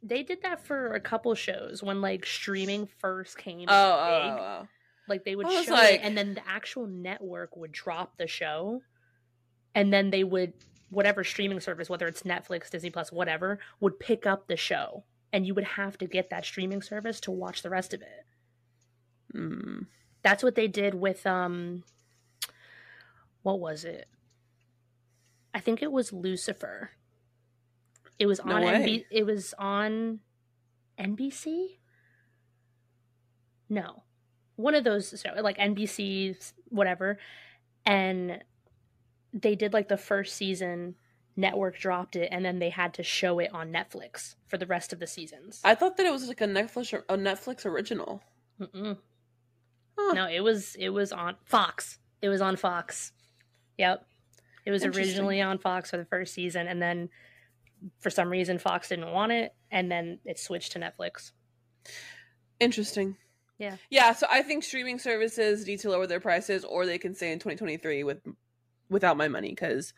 they 0.02 0.24
did 0.24 0.42
that 0.44 0.62
for 0.66 0.94
a 0.94 1.00
couple 1.02 1.36
shows 1.36 1.84
when 1.84 2.00
like 2.00 2.26
streaming 2.26 2.88
first 3.00 3.38
came 3.38 3.68
Oh, 3.68 3.74
oh, 4.00 4.22
big. 4.22 4.32
oh, 4.42 4.44
oh. 4.64 4.68
Like 5.10 5.26
they 5.26 5.36
would 5.36 5.52
show 5.52 5.74
like- 5.74 5.96
it, 5.96 6.02
and 6.04 6.18
then 6.18 6.36
the 6.36 6.48
actual 6.48 6.88
network 6.88 7.58
would 7.58 7.74
drop 7.74 8.16
the 8.18 8.28
show, 8.28 8.82
and 9.76 9.94
then 9.94 10.10
they 10.10 10.24
would 10.24 10.54
whatever 10.90 11.24
streaming 11.24 11.60
service, 11.60 11.90
whether 11.90 12.08
it's 12.08 12.24
Netflix, 12.24 12.70
Disney 12.70 12.90
Plus, 12.90 13.12
whatever, 13.12 13.60
would 13.80 14.00
pick 14.00 14.26
up 14.26 14.48
the 14.48 14.58
show, 14.58 15.04
and 15.32 15.46
you 15.46 15.54
would 15.54 15.64
have 15.64 15.98
to 16.00 16.08
get 16.08 16.30
that 16.30 16.46
streaming 16.46 16.82
service 16.82 17.20
to 17.22 17.32
watch 17.32 17.62
the 17.62 17.70
rest 17.70 17.94
of 17.94 18.02
it. 18.02 18.26
Mm. 19.36 19.86
That's 20.24 20.44
what 20.44 20.56
they 20.56 20.68
did 20.68 20.96
with 20.96 21.26
um, 21.26 21.84
what 23.44 23.60
was 23.60 23.84
it? 23.86 24.08
I 25.54 25.60
think 25.60 25.82
it 25.82 25.92
was 25.92 26.12
Lucifer. 26.14 26.92
It 28.18 28.26
was 28.26 28.40
on. 28.40 28.62
NB- 28.62 29.06
it 29.12 29.26
was 29.26 29.54
on 29.58 30.20
NBC. 31.00 31.78
No, 33.70 34.04
one 34.56 34.76
of 34.76 34.84
those 34.84 35.24
like 35.42 35.58
NBC, 35.58 36.52
whatever, 36.66 37.18
and 37.86 38.44
they 39.34 39.56
did 39.56 39.74
like 39.74 39.88
the 39.88 39.98
first 39.98 40.36
season. 40.36 40.96
Network 41.36 41.80
dropped 41.80 42.18
it, 42.18 42.28
and 42.32 42.44
then 42.44 42.60
they 42.60 42.70
had 42.70 42.94
to 42.96 43.04
show 43.04 43.40
it 43.40 43.52
on 43.54 43.72
Netflix 43.72 44.36
for 44.48 44.58
the 44.58 44.66
rest 44.66 44.92
of 44.92 45.00
the 45.00 45.08
seasons. 45.08 45.62
I 45.64 45.74
thought 45.74 45.96
that 45.96 46.06
it 46.06 46.12
was 46.12 46.28
like 46.28 46.42
a 46.42 46.48
Netflix 46.48 46.94
a 46.94 47.18
Netflix 47.18 47.66
original. 47.66 48.22
Huh. 48.60 50.14
No, 50.14 50.28
it 50.28 50.42
was 50.42 50.76
it 50.76 50.90
was 50.90 51.12
on 51.12 51.36
Fox. 51.46 52.00
It 52.22 52.30
was 52.30 52.42
on 52.42 52.56
Fox. 52.56 53.12
Yep. 53.78 54.06
It 54.66 54.72
was 54.72 54.86
originally 54.86 55.42
on 55.42 55.58
Fox 55.58 55.90
for 55.90 55.98
the 55.98 56.06
first 56.06 56.34
season 56.34 56.68
and 56.68 56.82
then 56.82 57.10
for 58.00 58.10
some 58.10 58.30
reason 58.30 58.60
Fox 58.60 58.90
didn't 58.90 59.12
want 59.12 59.32
it 59.32 59.54
and 59.72 59.92
then 59.92 60.20
it 60.26 60.38
switched 60.38 60.74
to 60.74 60.80
Netflix. 60.80 61.32
Interesting. 62.60 63.16
Yeah. 63.58 63.78
Yeah, 63.90 64.14
so 64.14 64.28
I 64.30 64.42
think 64.42 64.64
streaming 64.64 65.00
services 65.00 65.66
need 65.66 65.80
to 65.80 65.90
lower 65.90 66.08
their 66.08 66.20
prices 66.20 66.64
or 66.64 66.86
they 66.86 66.98
can 66.98 67.16
stay 67.16 67.32
in 67.32 67.40
2023 67.40 68.04
with 68.04 68.22
without 68.90 69.18
my 69.18 69.28
money 69.28 69.56
cuz 69.56 69.94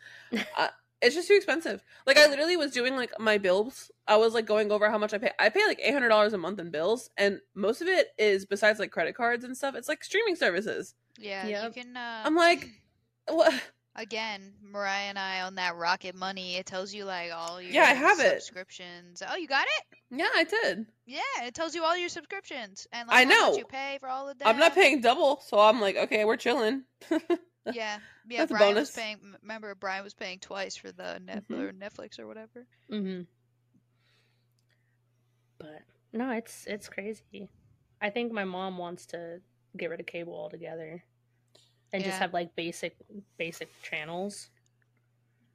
uh, 0.56 0.68
it's 1.02 1.14
just 1.16 1.26
too 1.28 1.34
expensive. 1.34 1.84
Like 2.06 2.16
I 2.18 2.28
literally 2.28 2.56
was 2.56 2.70
doing 2.70 2.94
like 2.94 3.12
my 3.18 3.36
bills. 3.38 3.90
I 4.06 4.16
was 4.16 4.34
like 4.34 4.46
going 4.46 4.70
over 4.70 4.88
how 4.88 4.98
much 4.98 5.12
I 5.12 5.18
pay. 5.18 5.32
I 5.38 5.48
pay 5.48 5.66
like 5.66 5.80
$800 5.80 6.32
a 6.32 6.38
month 6.38 6.60
in 6.60 6.70
bills 6.70 7.10
and 7.16 7.40
most 7.54 7.80
of 7.82 7.88
it 7.88 8.08
is 8.18 8.46
besides 8.46 8.78
like 8.78 8.92
credit 8.92 9.14
cards 9.16 9.44
and 9.44 9.56
stuff. 9.56 9.74
It's 9.74 9.88
like 9.88 10.04
streaming 10.04 10.36
services. 10.36 10.94
Yeah, 11.18 11.46
Yep. 11.48 11.64
you 11.64 11.82
can. 11.82 11.96
Uh, 11.96 12.22
I'm 12.24 12.36
like 12.36 12.68
what 13.28 13.52
again, 13.96 14.54
Mariah 14.62 15.08
and 15.08 15.18
I 15.18 15.42
on 15.42 15.56
that 15.56 15.76
Rocket 15.76 16.14
Money. 16.14 16.56
It 16.56 16.66
tells 16.66 16.94
you 16.94 17.04
like 17.04 17.30
all 17.34 17.60
your 17.60 17.72
Yeah, 17.72 17.82
I 17.82 17.94
have 17.94 18.20
it. 18.20 18.40
subscriptions. 18.42 19.22
Oh, 19.28 19.36
you 19.36 19.48
got 19.48 19.66
it? 19.66 19.98
Yeah, 20.10 20.28
I 20.34 20.44
did. 20.44 20.86
Yeah, 21.04 21.20
it 21.42 21.54
tells 21.54 21.74
you 21.74 21.82
all 21.82 21.96
your 21.96 22.08
subscriptions 22.08 22.86
and 22.92 23.08
like 23.08 23.16
I 23.18 23.24
how 23.24 23.30
know. 23.30 23.50
much 23.50 23.58
you 23.58 23.64
pay 23.64 23.96
for 23.98 24.08
all 24.08 24.28
of 24.28 24.38
that. 24.38 24.46
I'm 24.48 24.58
not 24.58 24.74
paying 24.74 25.00
double, 25.00 25.40
so 25.44 25.58
I'm 25.58 25.80
like, 25.80 25.96
okay, 25.96 26.24
we're 26.24 26.36
chilling. 26.36 26.84
Yeah, 27.66 27.98
yeah. 28.28 28.38
That's 28.38 28.52
Brian 28.52 28.74
was 28.74 28.90
paying. 28.90 29.18
Remember, 29.42 29.74
Brian 29.74 30.02
was 30.04 30.14
paying 30.14 30.38
twice 30.40 30.76
for 30.76 30.90
the 30.92 31.20
net 31.24 31.44
Mhm. 31.48 31.60
or 31.60 31.72
Netflix 31.72 32.18
or 32.18 32.26
whatever. 32.26 32.66
Mhm. 32.90 33.26
But 35.58 35.82
no, 36.12 36.30
it's 36.32 36.66
it's 36.66 36.88
crazy. 36.88 37.48
I 38.00 38.10
think 38.10 38.32
my 38.32 38.44
mom 38.44 38.78
wants 38.78 39.06
to 39.06 39.40
get 39.76 39.90
rid 39.90 40.00
of 40.00 40.06
cable 40.06 40.34
altogether 40.34 41.02
and 41.92 42.02
just 42.02 42.18
have 42.18 42.32
like 42.34 42.54
basic 42.56 42.96
basic 43.38 43.68
channels. 43.82 44.50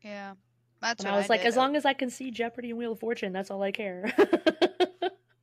Yeah, 0.01 0.35
that's 0.81 1.03
And 1.03 1.11
what 1.11 1.15
I 1.15 1.19
was 1.19 1.29
like 1.29 1.41
did. 1.41 1.47
as 1.47 1.57
long 1.57 1.75
as 1.75 1.85
I 1.85 1.93
can 1.93 2.09
see 2.09 2.31
Jeopardy 2.31 2.69
and 2.69 2.77
Wheel 2.79 2.93
of 2.93 2.99
Fortune, 2.99 3.33
that's 3.33 3.51
all 3.51 3.61
I 3.63 3.71
care. 3.71 4.13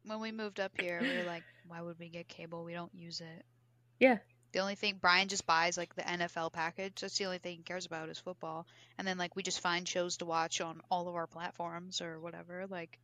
when 0.07 0.21
we 0.21 0.33
moved 0.33 0.61
up 0.61 0.73
here, 0.81 1.01
we 1.03 1.09
were 1.09 1.25
like, 1.25 1.43
why 1.67 1.83
would 1.83 1.99
we 1.99 2.09
get 2.09 2.29
cable? 2.29 2.65
We 2.65 2.73
don't 2.73 2.95
use 2.95 3.21
it. 3.21 3.45
Yeah. 4.01 4.19
The 4.55 4.61
only 4.61 4.77
thing 4.77 4.99
Brian 5.01 5.27
just 5.27 5.47
buys 5.49 5.77
like 5.77 5.97
the 5.97 6.03
NFL 6.03 6.53
package. 6.53 7.01
That's 7.01 7.19
the 7.19 7.25
only 7.25 7.39
thing 7.39 7.57
he 7.57 7.63
cares 7.65 7.87
about 7.87 8.09
is 8.09 8.21
football. 8.21 8.69
And 8.97 9.07
then 9.07 9.19
like 9.19 9.35
we 9.35 9.43
just 9.43 9.59
find 9.59 9.87
shows 9.87 10.19
to 10.19 10.27
watch 10.27 10.61
on 10.61 10.81
all 10.93 11.09
of 11.09 11.17
our 11.17 11.27
platforms 11.27 12.01
or 12.01 12.21
whatever. 12.21 12.67
Like, 12.71 13.01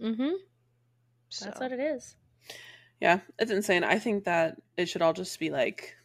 mm 0.00 0.16
mhm. 0.16 0.34
so 1.30 1.46
That's 1.46 1.58
what 1.58 1.72
it 1.72 1.80
is. 1.80 2.14
Yeah, 3.00 3.18
it's 3.40 3.50
insane. 3.50 3.82
I 3.82 3.98
think 3.98 4.24
that 4.24 4.62
it 4.76 4.88
should 4.88 5.02
all 5.02 5.12
just 5.12 5.40
be 5.40 5.50
like 5.50 5.96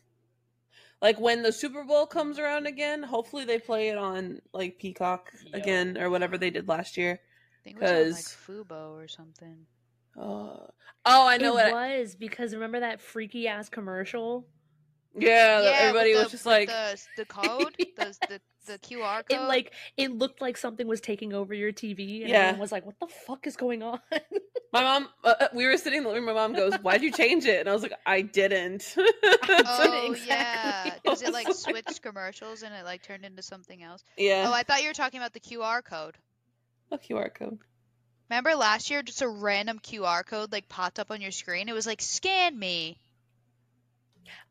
like 1.03 1.19
when 1.19 1.43
the 1.43 1.51
Super 1.51 1.83
Bowl 1.83 2.07
comes 2.07 2.39
around 2.39 2.65
again, 2.65 3.03
hopefully 3.03 3.45
they 3.45 3.59
play 3.59 3.89
it 3.89 3.97
on 3.99 4.41
like 4.53 4.79
Peacock 4.79 5.31
Yo. 5.45 5.59
again 5.59 5.99
or 5.99 6.09
whatever 6.09 6.39
they 6.39 6.49
did 6.49 6.67
last 6.67 6.97
year. 6.97 7.19
Because 7.63 7.79
think 7.79 7.91
it 7.91 8.05
was 8.05 8.07
on, 8.07 8.11
like 8.11 8.23
'cause- 8.23 8.37
Fubo 8.47 9.03
or 9.03 9.07
something. 9.07 9.67
Uh, 10.17 10.67
oh, 11.05 11.27
I 11.27 11.37
know 11.37 11.57
it 11.57 11.71
what. 11.71 11.73
I- 11.75 11.99
was 11.99 12.15
because 12.15 12.55
remember 12.55 12.79
that 12.79 13.01
freaky 13.01 13.47
ass 13.47 13.69
commercial? 13.69 14.47
Yeah, 15.17 15.59
with 15.61 15.67
everybody 15.73 16.13
the- 16.13 16.19
was 16.23 16.31
just 16.31 16.45
like, 16.45 16.67
the 16.69 17.01
the 17.17 17.25
code, 17.41 17.75
the, 17.97 18.17
the 18.27 18.41
the 18.65 18.79
QR 18.79 19.17
code. 19.17 19.25
It 19.29 19.41
like 19.41 19.73
it 19.97 20.11
looked 20.11 20.41
like 20.41 20.57
something 20.57 20.87
was 20.87 21.01
taking 21.01 21.33
over 21.33 21.53
your 21.53 21.71
TV, 21.71 22.21
and 22.21 22.29
Yeah. 22.29 22.37
everyone 22.39 22.59
was 22.59 22.71
like, 22.71 22.85
"What 22.85 22.99
the 22.99 23.07
fuck 23.07 23.45
is 23.47 23.55
going 23.57 23.83
on?" 23.83 23.99
my 24.73 24.81
mom. 24.81 25.09
Uh, 25.23 25.33
uh, 25.39 25.47
we 25.53 25.65
were 25.67 25.77
sitting 25.77 25.97
in 25.99 26.03
the 26.03 26.09
living 26.09 26.25
room. 26.25 26.33
My 26.35 26.41
mom 26.41 26.53
goes, 26.53 26.73
"Why'd 26.75 27.03
you 27.03 27.11
change 27.11 27.45
it?" 27.45 27.59
And 27.59 27.69
I 27.69 27.73
was 27.73 27.83
like, 27.83 27.93
"I 28.05 28.21
didn't." 28.21 28.95
Oh 29.65 30.11
exactly. 30.11 30.27
yeah, 30.27 30.95
because 31.03 31.21
it 31.21 31.33
like 31.33 31.53
switched 31.53 32.01
commercials 32.01 32.63
and 32.63 32.73
it 32.73 32.85
like 32.85 33.01
turned 33.01 33.25
into 33.25 33.41
something 33.41 33.83
else. 33.83 34.03
yeah, 34.17 34.45
Oh, 34.47 34.53
I 34.53 34.63
thought 34.63 34.81
you 34.81 34.87
were 34.87 34.93
talking 34.93 35.19
about 35.19 35.33
the 35.33 35.39
QR 35.41 35.83
code. 35.83 36.15
a 36.91 36.97
QR 36.97 37.33
code. 37.33 37.59
Remember 38.29 38.55
last 38.55 38.89
year, 38.89 39.03
just 39.03 39.21
a 39.21 39.27
random 39.27 39.79
QR 39.79 40.25
code 40.25 40.51
like 40.51 40.69
popped 40.69 40.97
up 40.99 41.11
on 41.11 41.21
your 41.21 41.31
screen. 41.31 41.67
It 41.69 41.73
was 41.73 41.85
like 41.85 42.01
scan 42.01 42.57
me. 42.57 42.97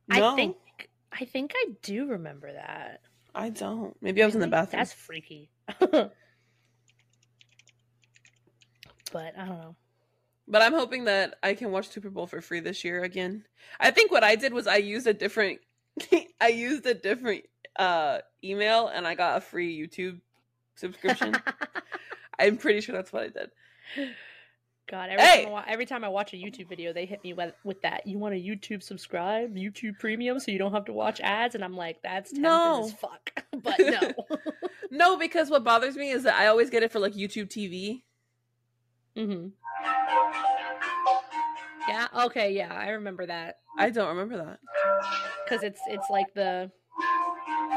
No, 0.08 0.32
I 0.32 0.36
think 0.36 0.56
I 1.12 1.24
think 1.24 1.52
I 1.54 1.66
do 1.82 2.06
remember 2.06 2.52
that. 2.52 3.00
I 3.34 3.50
don't. 3.50 3.96
Maybe 4.02 4.22
I 4.22 4.26
was 4.26 4.34
in 4.34 4.40
the 4.40 4.46
bathroom. 4.46 4.80
That's 4.80 4.92
freaky. 4.92 5.50
but 5.78 6.12
I 9.12 9.44
don't 9.44 9.58
know. 9.60 9.76
But 10.48 10.62
I'm 10.62 10.72
hoping 10.72 11.04
that 11.04 11.36
I 11.42 11.54
can 11.54 11.70
watch 11.70 11.88
Super 11.88 12.10
Bowl 12.10 12.26
for 12.26 12.40
free 12.40 12.60
this 12.60 12.84
year 12.84 13.04
again. 13.04 13.44
I 13.80 13.90
think 13.90 14.10
what 14.10 14.24
I 14.24 14.34
did 14.34 14.52
was 14.52 14.66
I 14.66 14.76
used 14.76 15.06
a 15.06 15.14
different 15.14 15.60
I 16.40 16.48
used 16.48 16.86
a 16.86 16.94
different 16.94 17.44
uh 17.76 18.18
email 18.44 18.88
and 18.88 19.06
I 19.06 19.14
got 19.14 19.38
a 19.38 19.40
free 19.40 19.78
YouTube 19.78 20.20
subscription. 20.74 21.34
I'm 22.38 22.56
pretty 22.56 22.80
sure 22.80 22.94
that's 22.94 23.12
what 23.12 23.22
I 23.24 23.28
did. 23.28 23.50
God, 24.90 25.08
every, 25.10 25.24
Hey! 25.24 25.42
time 25.44 25.48
I 25.48 25.52
wa- 25.52 25.64
every 25.66 25.86
time 25.86 26.04
I 26.04 26.08
watch 26.08 26.32
a 26.34 26.36
YouTube 26.36 26.68
video, 26.68 26.92
they 26.92 27.06
hit 27.06 27.22
me 27.24 27.32
with, 27.32 27.54
with 27.64 27.80
that. 27.82 28.06
You 28.06 28.18
want 28.18 28.34
a 28.34 28.38
YouTube 28.38 28.82
subscribe, 28.82 29.54
YouTube 29.54 29.98
Premium, 29.98 30.38
so 30.40 30.50
you 30.50 30.58
don't 30.58 30.72
have 30.72 30.84
to 30.86 30.92
watch 30.92 31.20
ads, 31.20 31.54
and 31.54 31.64
I'm 31.64 31.76
like, 31.76 32.02
that's 32.02 32.30
tempting 32.30 32.42
No. 32.42 32.84
as 32.84 32.92
fuck. 32.94 33.44
but 33.62 33.78
no. 33.78 34.10
No, 34.94 35.16
because 35.16 35.48
what 35.48 35.64
bothers 35.64 35.96
me 35.96 36.10
is 36.10 36.24
that 36.24 36.34
I 36.34 36.48
always 36.48 36.68
get 36.68 36.82
it 36.82 36.92
for 36.92 36.98
like 36.98 37.14
YouTube 37.14 37.48
TV. 37.48 38.02
Mm-hmm. 39.16 39.48
Yeah. 41.88 42.08
Okay. 42.26 42.52
Yeah, 42.52 42.74
I 42.74 42.90
remember 42.90 43.24
that 43.26 43.56
I 43.78 43.88
don't 43.88 44.08
remember 44.08 44.36
that. 44.44 44.58
because 45.44 45.62
it's 45.62 45.80
it's 45.88 46.06
like 46.10 46.34
the 46.34 46.70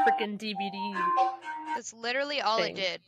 freaking 0.06 0.38
DVD. 0.38 1.32
That's 1.74 1.94
literally 1.94 2.42
all 2.42 2.58
Thing. 2.58 2.76
it 2.76 2.80
did. 2.80 3.00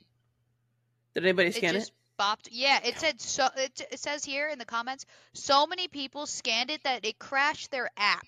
Did 1.14 1.24
anybody 1.24 1.48
It 1.48 1.54
scan 1.56 1.74
just 1.74 1.92
bopped. 2.18 2.48
Yeah, 2.50 2.80
it 2.84 2.98
said 2.98 3.20
so. 3.20 3.48
It, 3.56 3.80
it 3.92 4.00
says 4.00 4.24
here 4.24 4.48
in 4.48 4.58
the 4.58 4.64
comments, 4.64 5.06
so 5.32 5.66
many 5.66 5.88
people 5.88 6.26
scanned 6.26 6.70
it 6.70 6.82
that 6.84 7.04
it 7.04 7.18
crashed 7.18 7.70
their 7.70 7.90
app. 7.96 8.26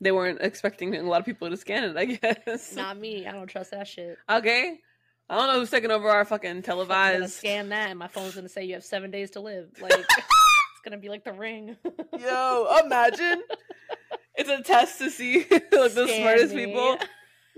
They 0.00 0.12
weren't 0.12 0.40
expecting 0.40 0.96
a 0.96 1.02
lot 1.02 1.20
of 1.20 1.26
people 1.26 1.50
to 1.50 1.56
scan 1.56 1.84
it, 1.84 1.96
I 1.96 2.04
guess. 2.06 2.74
Not 2.74 2.98
me. 2.98 3.26
I 3.26 3.32
don't 3.32 3.46
trust 3.46 3.72
that 3.72 3.86
shit. 3.86 4.16
Okay. 4.30 4.80
I 5.28 5.36
don't 5.36 5.46
know 5.48 5.60
who's 5.60 5.70
taking 5.70 5.90
over 5.90 6.08
our 6.08 6.24
fucking 6.24 6.48
I'm 6.48 6.56
gonna 6.56 6.62
televised. 6.62 7.34
scan 7.34 7.68
that, 7.68 7.90
and 7.90 7.98
my 7.98 8.08
phone's 8.08 8.34
gonna 8.34 8.48
say 8.48 8.64
you 8.64 8.74
have 8.74 8.84
seven 8.84 9.10
days 9.10 9.30
to 9.32 9.40
live. 9.40 9.68
Like 9.80 9.92
it's 9.92 10.84
gonna 10.84 10.96
be 10.96 11.10
like 11.10 11.24
the 11.24 11.32
ring. 11.34 11.76
Yo, 12.18 12.80
imagine. 12.84 13.42
it's 14.34 14.48
a 14.48 14.62
test 14.62 14.98
to 14.98 15.10
see 15.10 15.46
like 15.50 15.70
the 15.70 16.08
smartest 16.18 16.54
me. 16.54 16.66
people. 16.66 16.96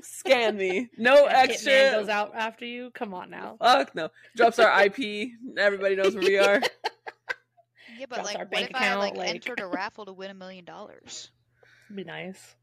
Scan 0.02 0.56
me. 0.56 0.88
No 0.98 1.26
Hitman 1.26 1.32
extra. 1.32 1.72
goes 1.92 2.08
out 2.08 2.32
after 2.34 2.64
you. 2.64 2.90
Come 2.90 3.14
on 3.14 3.30
now. 3.30 3.56
Fuck 3.60 3.94
no. 3.94 4.08
Drops 4.36 4.58
our 4.58 4.84
IP. 4.84 5.30
Everybody 5.56 5.96
knows 5.96 6.14
where 6.14 6.24
we 6.24 6.38
are. 6.38 6.60
Yeah, 7.98 8.06
but 8.08 8.16
Drops 8.16 8.28
like, 8.30 8.36
our 8.38 8.42
what 8.46 8.50
bank 8.50 8.70
if 8.70 8.76
I 8.76 8.94
like, 8.96 9.14
like- 9.16 9.28
entered 9.28 9.60
a 9.60 9.66
raffle 9.66 10.06
to 10.06 10.12
win 10.12 10.30
a 10.30 10.34
million 10.34 10.64
dollars? 10.64 11.30
Be 11.94 12.02
nice. 12.02 12.56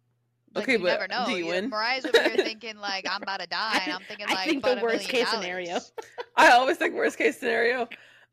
Like, 0.54 0.64
Okay, 0.66 0.74
you 0.74 0.80
but 0.80 1.00
never 1.00 1.08
know. 1.08 1.26
do 1.28 1.38
you 1.38 1.46
win? 1.46 1.70
Mariah's 1.70 2.04
over 2.04 2.22
here 2.22 2.44
thinking 2.44 2.76
like 2.78 3.06
I'm 3.10 3.22
about 3.24 3.40
to 3.40 3.48
die, 3.48 3.80
and 3.86 3.94
I'm 3.94 4.02
thinking 4.06 4.26
I 4.28 4.34
like 4.34 4.50
think 4.50 4.64
about 4.64 4.76
the 4.76 4.82
a 4.82 4.84
worst 4.84 5.08
million 5.08 5.26
case 5.26 5.30
scenario. 5.34 5.80
I 6.36 6.52
always 6.52 6.76
think 6.76 6.94
worst 6.96 7.18
case 7.18 7.40
scenario. 7.40 7.88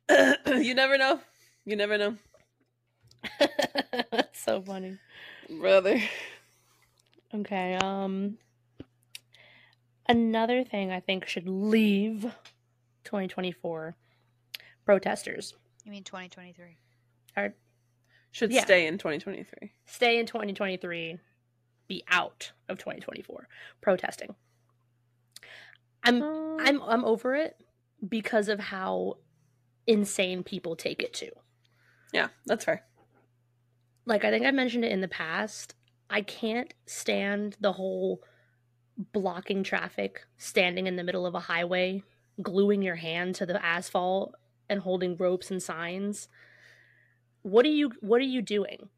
you 0.46 0.74
never 0.74 0.98
know. 0.98 1.20
You 1.64 1.76
never 1.76 1.96
know, 1.98 2.16
That's 4.10 4.40
so 4.40 4.60
funny. 4.62 4.98
brother. 5.60 6.00
Okay, 7.34 7.74
um 7.82 8.38
another 10.08 10.64
thing 10.64 10.90
I 10.90 11.00
think 11.00 11.26
should 11.26 11.48
leave 11.48 12.22
2024 13.04 13.94
protesters. 14.84 15.54
You 15.84 15.92
mean 15.92 16.04
2023? 16.04 16.76
Or 17.36 17.54
Should 18.32 18.52
Yeah. 18.52 18.64
stay 18.64 18.86
in 18.86 18.98
2023. 18.98 19.72
stay 19.86 20.18
in 20.18 20.26
2023, 20.26 21.18
be 21.88 22.04
out 22.08 22.52
of 22.68 22.78
2024 22.78 23.48
protesting. 23.80 24.34
I'm 26.02 26.22
uh, 26.22 26.56
I'm 26.60 26.82
I'm 26.82 27.04
over 27.04 27.34
it 27.34 27.56
because 28.06 28.48
of 28.48 28.60
how 28.60 29.18
insane 29.86 30.42
people 30.42 30.76
take 30.76 31.02
it 31.02 31.14
to. 31.14 31.30
yeah, 32.12 32.28
that's 32.46 32.64
fair. 32.64 32.84
like 34.04 34.24
I 34.24 34.30
think 34.30 34.44
I 34.46 34.50
mentioned 34.50 34.84
it 34.84 34.92
in 34.92 35.00
the 35.00 35.08
past. 35.08 35.74
I 36.08 36.22
can't 36.22 36.72
stand 36.86 37.56
the 37.60 37.72
whole 37.72 38.22
blocking 39.12 39.62
traffic, 39.62 40.24
standing 40.38 40.86
in 40.86 40.96
the 40.96 41.04
middle 41.04 41.26
of 41.26 41.34
a 41.34 41.40
highway, 41.40 42.02
gluing 42.42 42.82
your 42.82 42.96
hand 42.96 43.34
to 43.36 43.46
the 43.46 43.64
asphalt 43.64 44.34
and 44.68 44.80
holding 44.80 45.16
ropes 45.16 45.50
and 45.50 45.62
signs. 45.62 46.28
What 47.42 47.64
are 47.66 47.70
you 47.70 47.92
what 48.00 48.20
are 48.20 48.24
you 48.24 48.42
doing? 48.42 48.88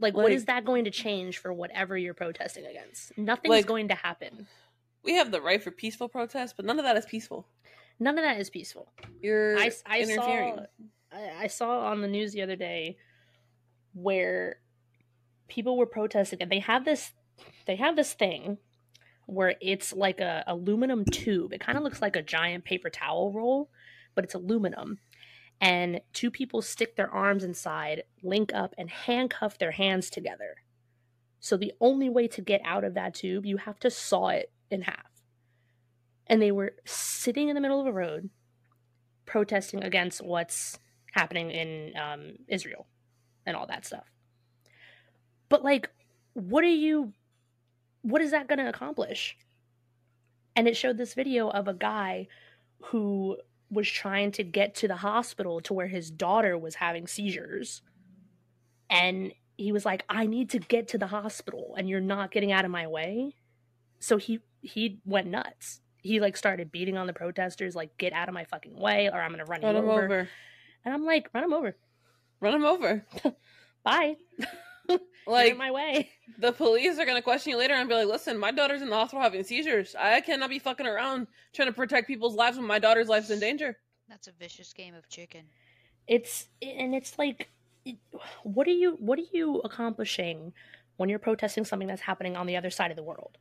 Like 0.00 0.14
what 0.16 0.30
is 0.32 0.44
that 0.44 0.64
going 0.64 0.84
to 0.84 0.90
change 0.90 1.38
for 1.38 1.52
whatever 1.52 1.96
you're 1.96 2.14
protesting 2.14 2.66
against? 2.66 3.16
Nothing's 3.18 3.50
Like- 3.50 3.66
going 3.66 3.88
to 3.88 3.94
happen. 3.94 4.46
We 5.04 5.14
have 5.14 5.30
the 5.30 5.40
right 5.40 5.62
for 5.62 5.70
peaceful 5.70 6.08
protest, 6.08 6.54
but 6.56 6.66
none 6.66 6.78
of 6.78 6.84
that 6.84 6.96
is 6.96 7.06
peaceful. 7.06 7.46
None 8.00 8.18
of 8.18 8.24
that 8.24 8.38
is 8.40 8.50
peaceful. 8.50 8.92
You're 9.22 9.58
I, 9.58 9.70
I 9.86 10.00
interfering. 10.02 10.56
saw 10.56 11.18
I 11.40 11.46
saw 11.46 11.86
on 11.86 12.02
the 12.02 12.08
news 12.08 12.32
the 12.32 12.42
other 12.42 12.56
day 12.56 12.98
where 13.94 14.58
people 15.48 15.76
were 15.78 15.86
protesting 15.86 16.42
and 16.42 16.50
they 16.52 16.58
have 16.60 16.84
this 16.84 17.12
they 17.66 17.76
have 17.76 17.96
this 17.96 18.12
thing 18.12 18.58
where 19.28 19.56
it's 19.60 19.92
like 19.92 20.20
a 20.20 20.42
aluminum 20.46 21.04
tube. 21.04 21.52
It 21.52 21.60
kind 21.60 21.76
of 21.76 21.84
looks 21.84 22.00
like 22.00 22.16
a 22.16 22.22
giant 22.22 22.64
paper 22.64 22.88
towel 22.88 23.30
roll, 23.30 23.68
but 24.14 24.24
it's 24.24 24.32
aluminum. 24.32 25.00
And 25.60 26.00
two 26.14 26.30
people 26.30 26.62
stick 26.62 26.96
their 26.96 27.10
arms 27.10 27.44
inside, 27.44 28.04
link 28.22 28.52
up, 28.54 28.74
and 28.78 28.88
handcuff 28.88 29.58
their 29.58 29.72
hands 29.72 30.08
together. 30.08 30.56
So 31.40 31.58
the 31.58 31.74
only 31.78 32.08
way 32.08 32.26
to 32.28 32.40
get 32.40 32.62
out 32.64 32.84
of 32.84 32.94
that 32.94 33.12
tube, 33.12 33.44
you 33.44 33.58
have 33.58 33.78
to 33.80 33.90
saw 33.90 34.28
it 34.28 34.50
in 34.70 34.82
half. 34.82 35.22
And 36.26 36.40
they 36.40 36.50
were 36.50 36.72
sitting 36.86 37.50
in 37.50 37.54
the 37.54 37.60
middle 37.60 37.80
of 37.80 37.86
a 37.86 37.92
road, 37.92 38.30
protesting 39.26 39.84
against 39.84 40.24
what's 40.24 40.78
happening 41.12 41.50
in 41.50 41.92
um, 42.00 42.36
Israel 42.48 42.86
and 43.44 43.54
all 43.54 43.66
that 43.66 43.84
stuff. 43.84 44.10
But 45.50 45.62
like, 45.62 45.90
what 46.32 46.64
are 46.64 46.68
you? 46.68 47.12
What 48.08 48.22
is 48.22 48.30
that 48.30 48.48
going 48.48 48.58
to 48.58 48.68
accomplish? 48.68 49.36
And 50.56 50.66
it 50.66 50.76
showed 50.76 50.96
this 50.96 51.12
video 51.12 51.50
of 51.50 51.68
a 51.68 51.74
guy 51.74 52.28
who 52.86 53.36
was 53.70 53.88
trying 53.88 54.32
to 54.32 54.42
get 54.42 54.74
to 54.76 54.88
the 54.88 54.96
hospital 54.96 55.60
to 55.60 55.74
where 55.74 55.88
his 55.88 56.10
daughter 56.10 56.56
was 56.56 56.76
having 56.76 57.06
seizures, 57.06 57.82
and 58.88 59.32
he 59.58 59.72
was 59.72 59.84
like, 59.84 60.04
"I 60.08 60.26
need 60.26 60.48
to 60.50 60.58
get 60.58 60.88
to 60.88 60.98
the 60.98 61.08
hospital, 61.08 61.74
and 61.76 61.86
you're 61.88 62.00
not 62.00 62.30
getting 62.30 62.50
out 62.50 62.64
of 62.64 62.70
my 62.70 62.86
way." 62.86 63.34
So 63.98 64.16
he 64.16 64.40
he 64.62 65.00
went 65.04 65.26
nuts. 65.26 65.82
He 66.02 66.18
like 66.18 66.36
started 66.36 66.72
beating 66.72 66.96
on 66.96 67.06
the 67.06 67.12
protesters, 67.12 67.76
like, 67.76 67.98
"Get 67.98 68.14
out 68.14 68.28
of 68.28 68.34
my 68.34 68.44
fucking 68.44 68.78
way, 68.78 69.10
or 69.10 69.20
I'm 69.20 69.32
gonna 69.32 69.44
run, 69.44 69.60
Run 69.60 69.74
you 69.74 69.82
him 69.82 69.90
over." 69.90 70.04
over. 70.04 70.28
And 70.84 70.94
I'm 70.94 71.04
like, 71.04 71.28
"Run 71.34 71.44
him 71.44 71.52
over, 71.52 71.76
Run 72.40 72.54
him 72.54 72.64
over. 72.64 73.04
bye, 73.84 74.16
Like 75.28 75.52
in 75.52 75.58
my 75.58 75.70
way." 75.70 76.10
the 76.38 76.52
police 76.52 76.98
are 76.98 77.04
gonna 77.06 77.22
question 77.22 77.50
you 77.50 77.56
later 77.58 77.74
and 77.74 77.88
be 77.88 77.94
like, 77.94 78.08
"Listen, 78.08 78.38
my 78.38 78.50
daughter's 78.50 78.82
in 78.82 78.88
the 78.90 78.96
hospital 78.96 79.22
having 79.22 79.44
seizures. 79.44 79.94
I 79.98 80.20
cannot 80.20 80.50
be 80.50 80.58
fucking 80.58 80.86
around 80.86 81.26
trying 81.52 81.68
to 81.68 81.72
protect 81.74 82.06
people's 82.06 82.34
lives 82.34 82.56
when 82.56 82.66
my 82.66 82.78
daughter's 82.78 83.08
life's 83.08 83.30
in 83.30 83.40
danger." 83.40 83.76
That's 84.08 84.26
a 84.28 84.32
vicious 84.32 84.72
game 84.72 84.94
of 84.94 85.08
chicken. 85.08 85.44
it's 86.06 86.48
and 86.62 86.94
it's 86.94 87.18
like 87.18 87.50
what 88.42 88.66
are 88.66 88.70
you 88.70 88.96
what 89.00 89.18
are 89.18 89.28
you 89.32 89.60
accomplishing 89.60 90.52
when 90.96 91.08
you're 91.08 91.18
protesting 91.18 91.64
something 91.64 91.86
that's 91.88 92.02
happening 92.02 92.34
on 92.36 92.46
the 92.46 92.56
other 92.56 92.70
side 92.70 92.90
of 92.90 92.96
the 92.96 93.02
world 93.02 93.36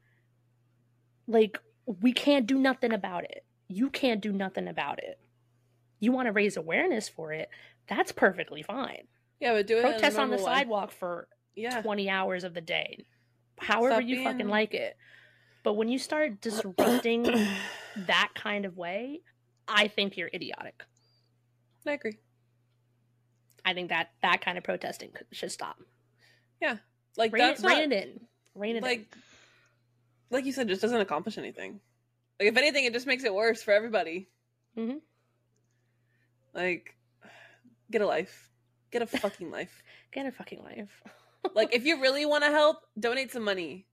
like 1.28 1.58
we 1.86 2.12
can't 2.14 2.46
do 2.48 2.58
nothing 2.58 2.92
about 2.94 3.24
it 3.24 3.44
you 3.68 3.90
can't 3.90 4.22
do 4.22 4.32
nothing 4.32 4.68
about 4.68 5.00
it 5.00 5.20
you 6.00 6.12
want 6.12 6.28
to 6.28 6.32
raise 6.32 6.56
awareness 6.58 7.08
for 7.10 7.32
it 7.34 7.50
that's 7.88 8.12
perfectly 8.12 8.62
fine 8.62 9.08
Yeah, 9.40 9.54
but 9.54 9.68
do 9.68 9.78
it. 9.78 9.82
protest 9.82 10.18
on 10.18 10.30
the 10.30 10.38
way. 10.38 10.44
sidewalk 10.44 10.92
for 10.92 11.28
Yeah, 11.58 11.82
20 11.82 12.10
hours 12.10 12.44
of 12.46 12.54
the 12.54 12.62
day 12.62 13.04
however 13.58 13.96
Stop 13.96 14.04
you 14.04 14.16
being- 14.18 14.28
fucking 14.28 14.48
like 14.48 14.74
it 14.74 14.96
but 15.64 15.74
when 15.74 15.90
you 15.90 15.98
start 16.00 16.40
disrupting 16.42 17.24
that 18.06 18.30
kind 18.36 18.66
of 18.66 18.78
way 18.78 19.22
i 19.68 19.88
think 19.88 20.16
you're 20.18 20.30
idiotic 20.34 20.84
I 21.88 21.94
agree. 21.94 22.18
I 23.64 23.74
think 23.74 23.90
that 23.90 24.10
that 24.22 24.42
kind 24.42 24.58
of 24.58 24.66
protesting 24.66 25.12
should 25.32 25.54
stop. 25.54 25.78
Yeah, 26.62 26.78
like 27.16 27.32
Rein, 27.32 27.42
that's 27.48 27.64
it, 27.64 27.66
rein 27.68 27.90
not, 27.90 27.98
it 27.98 28.04
in. 28.10 28.20
Rein 28.56 28.76
it 28.76 28.84
like 28.84 29.08
like 30.30 30.44
you 30.46 30.52
said, 30.52 30.68
just 30.68 30.82
doesn't 30.82 31.00
accomplish 31.00 31.38
anything. 31.38 31.80
Like 32.42 32.50
if 32.50 32.58
anything, 32.58 32.84
it 32.84 32.92
just 32.92 33.08
makes 33.08 33.24
it 33.24 33.34
worse 33.34 33.64
for 33.64 33.72
everybody. 33.72 34.28
Mhm. 34.78 35.00
Like, 36.54 36.96
get 37.90 38.02
a 38.02 38.06
life. 38.06 38.50
Get 38.92 39.02
a 39.02 39.08
fucking 39.08 39.50
life. 39.52 39.82
Get 40.12 40.26
a 40.26 40.32
fucking 40.32 40.64
life. 40.64 41.02
Like 41.54 41.74
if 41.74 41.86
you 41.86 42.02
really 42.02 42.26
want 42.26 42.44
to 42.44 42.52
help, 42.52 42.78
donate 43.00 43.32
some 43.32 43.44
money. 43.44 43.86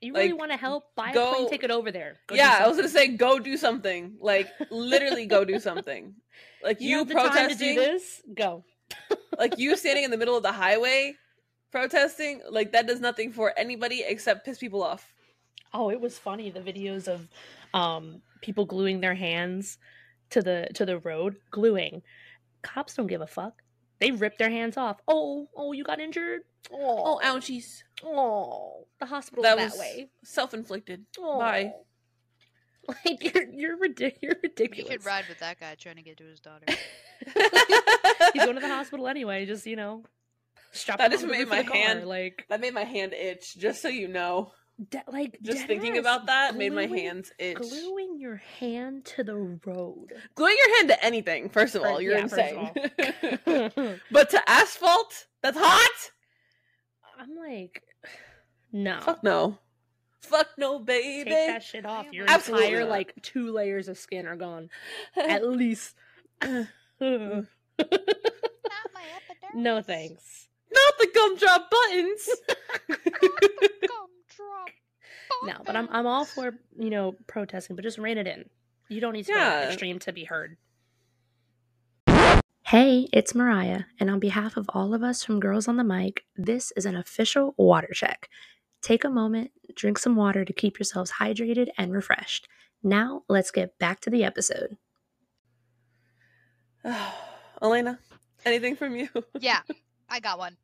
You 0.00 0.14
really 0.14 0.30
like, 0.30 0.38
want 0.38 0.50
to 0.52 0.56
help? 0.56 0.94
Buy 0.94 1.10
a 1.10 1.14
go- 1.14 1.34
plane 1.34 1.50
ticket 1.50 1.70
over 1.70 1.92
there. 1.92 2.20
Go 2.26 2.34
yeah, 2.34 2.58
I 2.60 2.68
was 2.68 2.76
gonna 2.76 2.88
say 2.88 3.08
go 3.08 3.38
do 3.38 3.56
something. 3.56 4.16
Like 4.20 4.48
literally 4.70 5.26
go 5.26 5.44
do 5.44 5.58
something. 5.58 6.14
Like 6.62 6.80
You, 6.80 6.88
you, 6.88 6.98
have 6.98 7.08
the 7.08 7.14
time 7.14 7.24
to 7.24 7.32
protesting, 7.32 7.74
do 7.74 7.80
this? 7.80 8.22
Go. 8.34 8.64
like 9.38 9.58
you 9.58 9.76
standing 9.76 10.04
in 10.04 10.10
the 10.10 10.16
middle 10.16 10.36
of 10.36 10.42
the 10.42 10.52
highway 10.52 11.14
protesting, 11.70 12.40
like 12.50 12.72
that 12.72 12.86
does 12.86 13.00
nothing 13.00 13.32
for 13.32 13.52
anybody 13.58 14.04
except 14.06 14.44
piss 14.44 14.58
people 14.58 14.82
off. 14.82 15.12
Oh, 15.72 15.90
it 15.90 16.00
was 16.00 16.18
funny. 16.18 16.50
The 16.50 16.60
videos 16.60 17.06
of 17.06 17.28
um 17.74 18.22
people 18.40 18.64
gluing 18.64 19.00
their 19.00 19.14
hands 19.14 19.78
to 20.30 20.40
the 20.40 20.68
to 20.74 20.86
the 20.86 20.98
road, 20.98 21.36
gluing. 21.50 22.02
Cops 22.62 22.94
don't 22.94 23.06
give 23.06 23.20
a 23.20 23.26
fuck. 23.26 23.62
They 24.00 24.10
ripped 24.10 24.38
their 24.38 24.50
hands 24.50 24.76
off. 24.76 24.98
Oh, 25.06 25.48
oh, 25.56 25.72
you 25.72 25.84
got 25.84 26.00
injured. 26.00 26.40
Oh, 26.72 27.20
Oh, 27.20 27.20
ouchies. 27.24 27.82
oh, 28.04 28.86
the 28.98 29.06
hospital's 29.06 29.44
That 29.44 29.56
that, 29.58 29.70
was 29.70 29.78
way. 29.78 30.10
self-inflicted. 30.24 31.04
Oh. 31.18 31.38
Bye. 31.38 31.72
Like 33.04 33.34
you're 33.34 33.44
you're, 33.52 33.76
ridic- 33.78 34.16
you're 34.20 34.34
You 34.58 34.84
could 34.84 35.04
ride 35.04 35.24
with 35.28 35.38
that 35.40 35.60
guy 35.60 35.76
trying 35.76 35.96
to 35.96 36.02
get 36.02 36.16
to 36.16 36.24
his 36.24 36.40
daughter. 36.40 36.64
He's 38.32 38.44
going 38.44 38.56
to 38.56 38.60
the 38.60 38.68
hospital 38.68 39.06
anyway. 39.06 39.46
Just 39.46 39.66
you 39.66 39.76
know, 39.76 40.02
strap. 40.72 40.98
That 40.98 41.10
just 41.12 41.24
made 41.26 41.46
my 41.48 41.62
the 41.62 41.68
car, 41.68 41.76
hand- 41.76 42.06
like 42.08 42.46
that 42.48 42.60
made 42.60 42.74
my 42.74 42.84
hand 42.84 43.12
itch, 43.12 43.56
just 43.56 43.82
so 43.82 43.88
you 43.88 44.08
know. 44.08 44.52
De- 44.88 45.02
like 45.08 45.38
Just 45.42 45.66
thinking 45.66 45.98
about 45.98 46.26
that 46.26 46.56
made 46.56 46.72
my 46.72 46.86
hands 46.86 47.32
itch. 47.38 47.58
Gluing 47.58 48.18
your 48.18 48.36
hand 48.58 49.04
to 49.06 49.24
the 49.24 49.36
road. 49.36 50.12
Gluing 50.34 50.56
your 50.58 50.76
hand 50.78 50.88
to 50.88 51.04
anything, 51.04 51.48
first 51.48 51.74
of 51.74 51.82
Fir- 51.82 51.88
all, 51.88 52.00
you're 52.00 52.16
yeah, 52.16 52.26
first 52.26 52.38
of 52.38 52.76
insane. 53.46 54.00
but 54.10 54.30
to 54.30 54.50
asphalt, 54.50 55.26
that's 55.42 55.58
hot. 55.58 56.10
I'm 57.18 57.36
like, 57.36 57.82
no. 58.72 59.00
Fuck 59.00 59.22
no. 59.22 59.58
Fuck 60.22 60.48
no, 60.58 60.78
baby. 60.78 61.30
Take 61.30 61.48
that 61.48 61.62
shit 61.62 61.84
off. 61.84 62.06
Your. 62.12 62.26
Absolutely 62.28 62.66
entire 62.66 62.80
not. 62.80 62.90
like 62.90 63.14
two 63.22 63.50
layers 63.52 63.88
of 63.88 63.98
skin 63.98 64.26
are 64.26 64.36
gone. 64.36 64.70
At 65.16 65.46
least. 65.46 65.94
no 66.42 66.66
Not 67.00 67.46
my 68.94 69.04
epidermis. 69.52 69.86
thanks. 69.86 70.48
Not 70.72 70.94
the 70.98 71.08
gumdrop 71.12 71.70
buttons. 71.70 72.28
Gumdrop 75.56 75.66
No, 75.66 75.72
but 75.72 75.76
I'm 75.76 75.88
I'm 75.90 76.06
all 76.06 76.24
for 76.24 76.54
you 76.78 76.90
know 76.90 77.14
protesting, 77.26 77.76
but 77.76 77.82
just 77.82 77.98
rein 77.98 78.18
it 78.18 78.26
in. 78.26 78.48
You 78.88 79.00
don't 79.00 79.12
need 79.12 79.26
to 79.26 79.32
go 79.32 79.62
extreme 79.68 79.98
to 80.00 80.12
be 80.12 80.24
heard. 80.24 80.56
Hey, 82.66 83.08
it's 83.12 83.34
Mariah, 83.34 83.82
and 83.98 84.08
on 84.10 84.20
behalf 84.20 84.56
of 84.56 84.70
all 84.72 84.94
of 84.94 85.02
us 85.02 85.24
from 85.24 85.40
Girls 85.40 85.66
on 85.66 85.76
the 85.76 85.82
Mic, 85.82 86.24
this 86.36 86.72
is 86.76 86.86
an 86.86 86.96
official 86.96 87.54
water 87.56 87.90
check. 87.92 88.28
Take 88.80 89.02
a 89.02 89.10
moment, 89.10 89.50
drink 89.74 89.98
some 89.98 90.14
water 90.14 90.44
to 90.44 90.52
keep 90.52 90.78
yourselves 90.78 91.12
hydrated 91.18 91.68
and 91.76 91.92
refreshed. 91.92 92.46
Now, 92.82 93.24
let's 93.28 93.50
get 93.50 93.76
back 93.78 94.00
to 94.02 94.10
the 94.10 94.22
episode. 94.22 94.76
Elena, 97.62 97.98
anything 98.44 98.76
from 98.76 98.94
you? 98.94 99.08
Yeah, 99.38 99.60
I 100.08 100.20
got 100.20 100.38
one. 100.38 100.56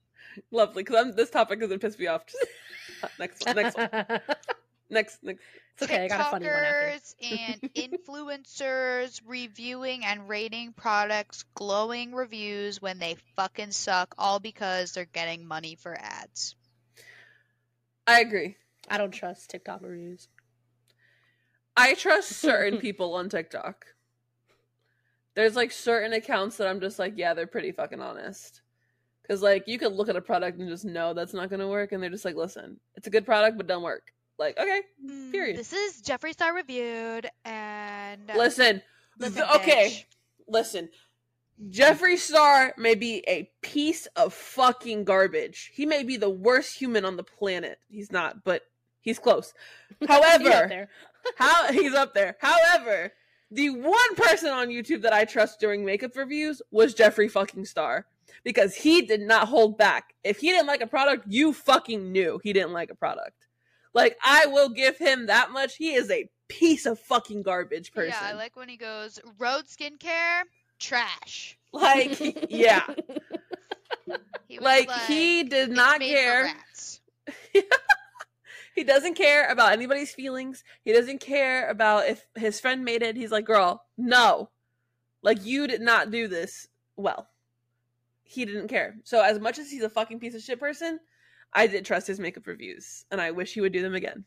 Lovely, 0.53 0.84
because 0.84 1.14
this 1.16 1.30
topic 1.30 1.61
doesn't 1.61 1.80
piss 1.80 1.99
me 1.99 2.07
off. 2.07 2.22
next 3.18 3.45
one. 3.47 3.57
Next 3.57 3.76
one. 3.76 4.20
Next. 4.89 5.22
Next. 5.22 5.43
It's 5.74 5.82
okay, 5.82 6.05
I 6.05 6.09
got 6.09 6.20
a 6.20 6.30
funny 6.30 6.47
one 6.47 6.55
after. 6.55 6.99
TikTokers 6.99 7.14
and 7.51 7.61
influencers 7.74 9.20
reviewing 9.26 10.07
and 10.07 10.26
rating 10.28 10.72
products 10.72 11.45
glowing 11.55 12.14
reviews 12.14 12.80
when 12.80 12.99
they 12.99 13.16
fucking 13.37 13.72
suck, 13.72 14.14
all 14.16 14.41
because 14.41 14.93
they're 14.93 15.05
getting 15.05 15.47
money 15.47 15.74
for 15.74 15.95
ads. 15.95 16.55
I 18.07 18.20
agree. 18.20 18.57
I 18.89 18.97
don't 18.97 19.11
trust 19.11 19.51
TikTok 19.51 19.82
reviews. 19.82 20.28
I 21.76 21.95
trust 21.95 22.30
certain 22.30 22.78
people 22.80 23.14
on 23.14 23.28
TikTok. 23.28 23.84
There's 25.34 25.57
like 25.57 25.72
certain 25.72 26.14
accounts 26.14 26.57
that 26.57 26.68
I'm 26.68 26.80
just 26.80 26.99
like, 26.99 27.14
yeah, 27.16 27.34
they're 27.34 27.47
pretty 27.47 27.72
fucking 27.72 28.01
honest. 28.01 28.62
Cause 29.28 29.43
like 29.43 29.64
you 29.66 29.76
could 29.78 29.93
look 29.93 30.09
at 30.09 30.16
a 30.16 30.22
product 30.22 30.59
and 30.59 30.68
just 30.68 30.84
know 30.84 31.12
that's 31.12 31.34
not 31.34 31.51
gonna 31.51 31.68
work, 31.68 31.93
and 31.93 32.03
they're 32.03 32.09
just 32.09 32.24
like, 32.24 32.37
listen, 32.37 32.78
it's 32.95 33.09
a 33.09 33.11
good 33.11 33.26
product, 33.26 33.57
but 33.59 33.66
don't 33.66 33.82
work. 33.82 34.12
Like, 34.39 34.59
okay, 34.59 34.82
Mm, 35.05 35.32
Period. 35.32 35.57
This 35.57 35.72
is 35.72 36.03
Jeffree 36.03 36.32
Star 36.32 36.55
reviewed, 36.55 37.30
and 37.45 38.30
uh, 38.30 38.37
listen, 38.37 38.82
listen, 39.18 39.43
th- 39.43 39.57
okay, 39.61 40.07
listen. 40.49 40.89
Jeffree 41.70 42.18
Star 42.18 42.74
may 42.76 42.95
be 42.95 43.24
a 43.26 43.51
piece 43.62 44.07
of 44.14 44.34
fucking 44.34 45.05
garbage. 45.05 45.70
He 45.74 45.87
may 45.87 46.03
be 46.03 46.18
the 46.18 46.28
worst 46.28 46.78
human 46.78 47.07
on 47.07 47.16
the 47.16 47.22
planet. 47.24 47.78
He's 47.89 48.12
not, 48.12 48.45
but 48.45 48.62
he's 49.01 49.18
close. 49.18 49.55
He's 50.01 50.11
up 50.11 50.22
However, 50.22 50.66
there. 50.68 50.89
how 51.37 51.72
he's 51.72 51.95
up 51.95 52.12
there. 52.12 52.37
However, 52.41 53.12
the 53.51 53.70
one 53.70 54.14
person 54.16 54.51
on 54.51 54.68
YouTube 54.68 55.01
that 55.03 55.14
I 55.14 55.24
trust 55.24 55.59
doing 55.59 55.82
makeup 55.84 56.14
reviews 56.14 56.61
was 56.70 56.95
Jeffree 56.95 57.30
fucking 57.30 57.64
Star 57.64 58.05
because 58.45 58.74
he 58.74 59.01
did 59.03 59.22
not 59.22 59.49
hold 59.49 59.78
back. 59.78 60.12
If 60.24 60.41
he 60.41 60.49
didn't 60.51 60.66
like 60.66 60.82
a 60.82 60.87
product, 60.87 61.24
you 61.26 61.55
fucking 61.55 62.12
knew 62.12 62.39
he 62.45 62.53
didn't 62.53 62.72
like 62.74 62.91
a 62.91 62.95
product. 62.95 63.45
Like 63.97 64.18
I 64.22 64.44
will 64.47 64.68
give 64.68 64.99
him 64.99 65.26
that 65.26 65.51
much. 65.51 65.76
He 65.76 65.94
is 65.94 66.11
a 66.11 66.28
piece 66.49 66.84
of 66.84 67.01
fucking 67.01 67.42
garbage 67.42 67.92
person. 67.92 68.14
Yeah, 68.20 68.28
I 68.28 68.34
like 68.34 68.55
when 68.55 68.68
he 68.68 68.76
goes 68.76 69.18
road 69.38 69.64
skincare 69.64 70.42
trash. 70.78 71.59
like 71.72 72.47
yeah. 72.51 72.84
He 74.47 74.59
was 74.59 74.64
Like, 74.64 74.90
he 75.09 75.44
did 75.44 75.70
not 75.70 76.01
care. 76.01 76.55
He 78.74 78.84
doesn't 78.84 79.14
care 79.14 79.51
about 79.51 79.72
anybody's 79.72 80.12
feelings. 80.12 80.62
He 80.84 80.92
doesn't 80.92 81.20
care 81.20 81.66
about 81.70 82.09
if 82.09 82.26
his 82.34 82.61
friend 82.61 82.84
made 82.84 83.03
it. 83.03 83.16
He's 83.16 83.32
like, 83.32 83.47
girl, 83.47 83.82
no. 83.97 84.51
Like, 85.22 85.47
you 85.47 85.66
did 85.66 85.80
not 85.80 86.11
do 86.11 86.28
this 86.28 86.68
well. 86.94 87.30
He 88.22 88.44
didn't 88.44 88.68
care. 88.68 88.97
So, 89.03 89.22
as 89.22 89.40
much 89.40 89.59
as 89.59 89.70
he's 89.70 89.82
a 89.82 89.88
fucking 89.88 90.20
piece 90.20 90.34
of 90.34 90.42
shit 90.42 90.61
person, 90.61 91.01
I 91.57 91.66
did 91.66 91.86
trust 91.86 92.07
his 92.07 92.20
makeup 92.20 92.46
reviews, 92.46 93.07
and 93.11 93.18
I 93.18 93.30
wish 93.30 93.54
he 93.54 93.62
would 93.62 93.72
do 93.72 93.80
them 93.80 93.94
again. 93.94 94.24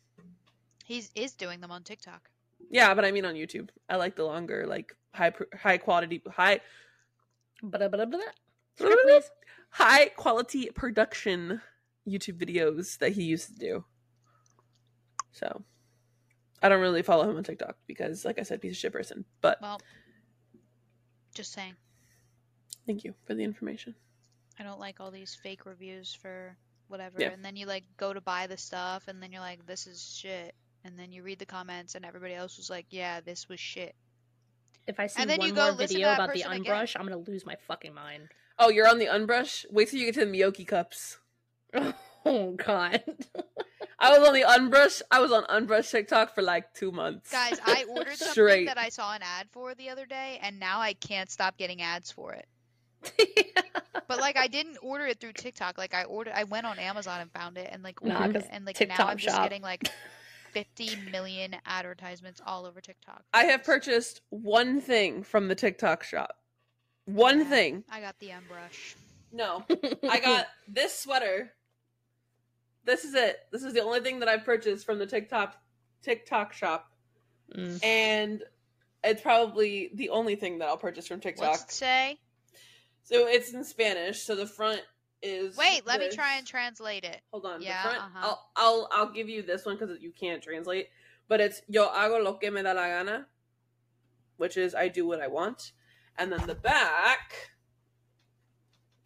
He's 0.83 1.11
is 1.13 1.35
doing 1.35 1.61
them 1.61 1.69
on 1.71 1.83
TikTok. 1.83 2.27
Yeah, 2.71 2.95
but 2.95 3.05
I 3.05 3.11
mean 3.11 3.23
on 3.23 3.35
YouTube. 3.35 3.69
I 3.87 3.97
like 3.97 4.15
the 4.15 4.25
longer, 4.25 4.65
like 4.67 4.91
high, 5.13 5.31
high 5.55 5.77
quality, 5.77 6.23
high, 6.27 6.59
high 9.69 10.05
quality 10.07 10.69
production 10.73 11.61
YouTube 12.07 12.39
videos 12.43 12.97
that 12.97 13.11
he 13.11 13.23
used 13.23 13.47
to 13.49 13.55
do. 13.59 13.85
So, 15.31 15.63
I 16.63 16.69
don't 16.69 16.81
really 16.81 17.03
follow 17.03 17.29
him 17.29 17.37
on 17.37 17.43
TikTok 17.43 17.77
because, 17.85 18.25
like 18.25 18.39
I 18.39 18.43
said, 18.43 18.59
piece 18.59 18.71
of 18.71 18.77
shit 18.77 18.91
person. 18.91 19.23
But 19.41 19.59
Well, 19.61 19.79
just 21.35 21.53
saying. 21.53 21.75
thank 22.87 23.03
you 23.03 23.13
for 23.27 23.35
the 23.35 23.43
information. 23.43 23.93
I 24.57 24.63
don't 24.63 24.79
like 24.79 24.99
all 24.99 25.11
these 25.11 25.35
fake 25.35 25.67
reviews 25.67 26.13
for 26.13 26.57
whatever. 26.89 27.15
Yeah. 27.19 27.29
And 27.31 27.43
then 27.43 27.55
you 27.55 27.65
like 27.65 27.83
go 27.97 28.13
to 28.13 28.21
buy 28.21 28.47
the 28.47 28.57
stuff 28.57 29.07
and 29.07 29.21
then 29.21 29.31
you're 29.31 29.41
like, 29.41 29.65
this 29.65 29.87
is 29.87 30.15
shit. 30.19 30.55
And 30.83 30.97
then 30.97 31.11
you 31.11 31.23
read 31.23 31.39
the 31.39 31.45
comments 31.45 31.95
and 31.95 32.05
everybody 32.05 32.33
else 32.33 32.57
was 32.57 32.69
like, 32.69 32.87
yeah, 32.89 33.21
this 33.21 33.47
was 33.49 33.59
shit. 33.59 33.95
If 34.87 34.99
I 34.99 35.07
see 35.07 35.21
And 35.21 35.29
then 35.29 35.39
one 35.39 35.49
you 35.49 35.53
go 35.53 35.67
more 35.67 35.75
video 35.75 36.13
about 36.13 36.33
the 36.33 36.39
person 36.39 36.51
again. 36.51 36.61
unbrush, 36.65 36.95
I'm 36.95 37.03
gonna 37.03 37.17
lose 37.17 37.45
my 37.45 37.55
fucking 37.67 37.93
mind. 37.93 38.29
Oh, 38.57 38.69
you're 38.69 38.87
on 38.87 38.97
the 38.99 39.05
unbrush. 39.05 39.65
Wait 39.69 39.89
till 39.89 39.99
you 39.99 40.05
get 40.05 40.15
to 40.15 40.25
the 40.25 40.31
Meoky 40.31 40.67
cups. 40.67 41.17
Oh 42.25 42.51
god. 42.51 43.01
I 43.97 44.17
was 44.17 44.27
on 44.27 44.33
the 44.33 44.43
unbrush. 44.45 45.01
I 45.09 45.19
was 45.21 45.31
on 45.31 45.45
unbrush 45.47 45.89
TikTok 45.89 46.35
for 46.35 46.41
like 46.41 46.73
two 46.73 46.91
months. 46.91 47.31
Guys, 47.31 47.57
I 47.65 47.85
ordered 47.87 48.13
something 48.17 48.31
Straight. 48.33 48.65
that 48.67 48.77
I 48.77 48.89
saw 48.89 49.13
an 49.13 49.21
ad 49.23 49.47
for 49.51 49.73
the 49.73 49.89
other 49.89 50.05
day 50.05 50.37
and 50.41 50.59
now 50.59 50.81
I 50.81 50.93
can't 50.93 51.31
stop 51.31 51.57
getting 51.57 51.81
ads 51.81 52.11
for 52.11 52.33
it. 52.33 52.45
But 54.07 54.19
like 54.19 54.37
I 54.37 54.47
didn't 54.47 54.77
order 54.81 55.05
it 55.05 55.19
through 55.19 55.33
TikTok. 55.33 55.77
Like 55.77 55.93
I 55.93 56.03
ordered 56.05 56.33
I 56.35 56.43
went 56.45 56.65
on 56.65 56.79
Amazon 56.79 57.21
and 57.21 57.31
found 57.31 57.59
it 57.59 57.69
and 57.71 57.83
like 57.83 58.03
Nah, 58.03 58.21
ordered 58.21 58.33
'cause 58.41 58.47
and 58.51 58.65
like 58.65 58.79
now 58.87 59.05
I'm 59.05 59.17
just 59.19 59.35
shop. 59.35 59.43
getting 59.43 59.61
like 59.61 59.87
50 60.51 60.95
million 61.11 61.55
advertisements 61.63 62.41
all 62.43 62.65
over 62.65 62.81
TikTok. 62.81 63.23
I 63.35 63.43
have 63.45 63.63
purchased 63.63 64.21
one 64.31 64.81
thing 64.81 65.21
from 65.21 65.47
the 65.47 65.53
TikTok 65.53 66.03
shop. 66.03 66.35
One 67.05 67.41
Yeah. 67.41 67.49
thing. 67.49 67.83
I 67.91 68.01
got 68.01 68.17
the 68.17 68.31
brush 68.47 68.95
No, 69.31 69.63
I 70.09 70.19
got 70.19 70.47
this 70.67 70.97
sweater. 70.97 71.53
This 72.85 73.03
is 73.05 73.13
it. 73.13 73.37
This 73.51 73.61
is 73.63 73.73
the 73.73 73.83
only 73.83 73.99
thing 73.99 74.19
that 74.21 74.27
I've 74.29 74.43
purchased 74.43 74.87
from 74.87 74.97
the 74.97 75.05
TikTok 75.05 75.55
TikTok 76.01 76.53
shop, 76.53 76.91
Mm. 77.55 77.83
and 77.83 78.43
it's 79.03 79.21
probably 79.21 79.91
the 79.93 80.09
only 80.09 80.35
thing 80.35 80.57
that 80.59 80.67
I'll 80.67 80.77
purchase 80.77 81.05
from 81.07 81.19
TikTok. 81.19 81.47
What's 81.47 81.63
it 81.65 81.71
say? 81.71 82.19
So 83.03 83.27
it's 83.27 83.53
in 83.53 83.63
Spanish. 83.63 84.21
So 84.21 84.35
the 84.35 84.45
front 84.45 84.81
is. 85.21 85.57
Wait, 85.57 85.85
let 85.85 85.99
me 85.99 86.09
try 86.09 86.37
and 86.37 86.45
translate 86.45 87.03
it. 87.03 87.21
Hold 87.31 87.45
on. 87.45 87.61
Yeah, 87.61 87.83
the 87.83 87.89
front. 87.89 88.03
uh-huh. 88.03 88.19
I'll 88.21 88.49
I'll 88.55 88.89
I'll 88.91 89.11
give 89.11 89.29
you 89.29 89.41
this 89.41 89.65
one 89.65 89.77
because 89.77 89.97
you 89.99 90.11
can't 90.11 90.41
translate. 90.41 90.87
But 91.27 91.41
it's 91.41 91.61
yo 91.67 91.87
hago 91.89 92.23
lo 92.23 92.33
que 92.33 92.51
me 92.51 92.61
da 92.61 92.73
la 92.73 92.87
gana, 92.87 93.27
which 94.37 94.57
is 94.57 94.75
I 94.75 94.87
do 94.87 95.07
what 95.07 95.21
I 95.21 95.27
want, 95.27 95.73
and 96.17 96.31
then 96.31 96.45
the 96.47 96.55
back. 96.55 97.51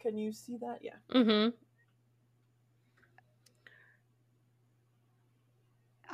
Can 0.00 0.18
you 0.18 0.32
see 0.32 0.58
that? 0.58 0.80
Yeah. 0.82 0.96
Mm-hmm. 1.12 1.50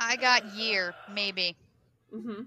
I 0.03 0.15
got 0.15 0.55
year, 0.55 0.95
maybe. 1.13 1.55
Mm-hmm. 2.13 2.43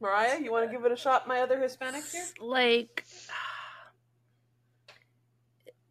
Mariah, 0.00 0.40
you 0.40 0.50
want 0.50 0.64
to 0.66 0.72
give 0.74 0.84
it 0.86 0.92
a 0.92 0.96
shot? 0.96 1.28
My 1.28 1.40
other 1.40 1.60
Hispanic 1.60 2.04
here. 2.04 2.24
Like, 2.40 3.04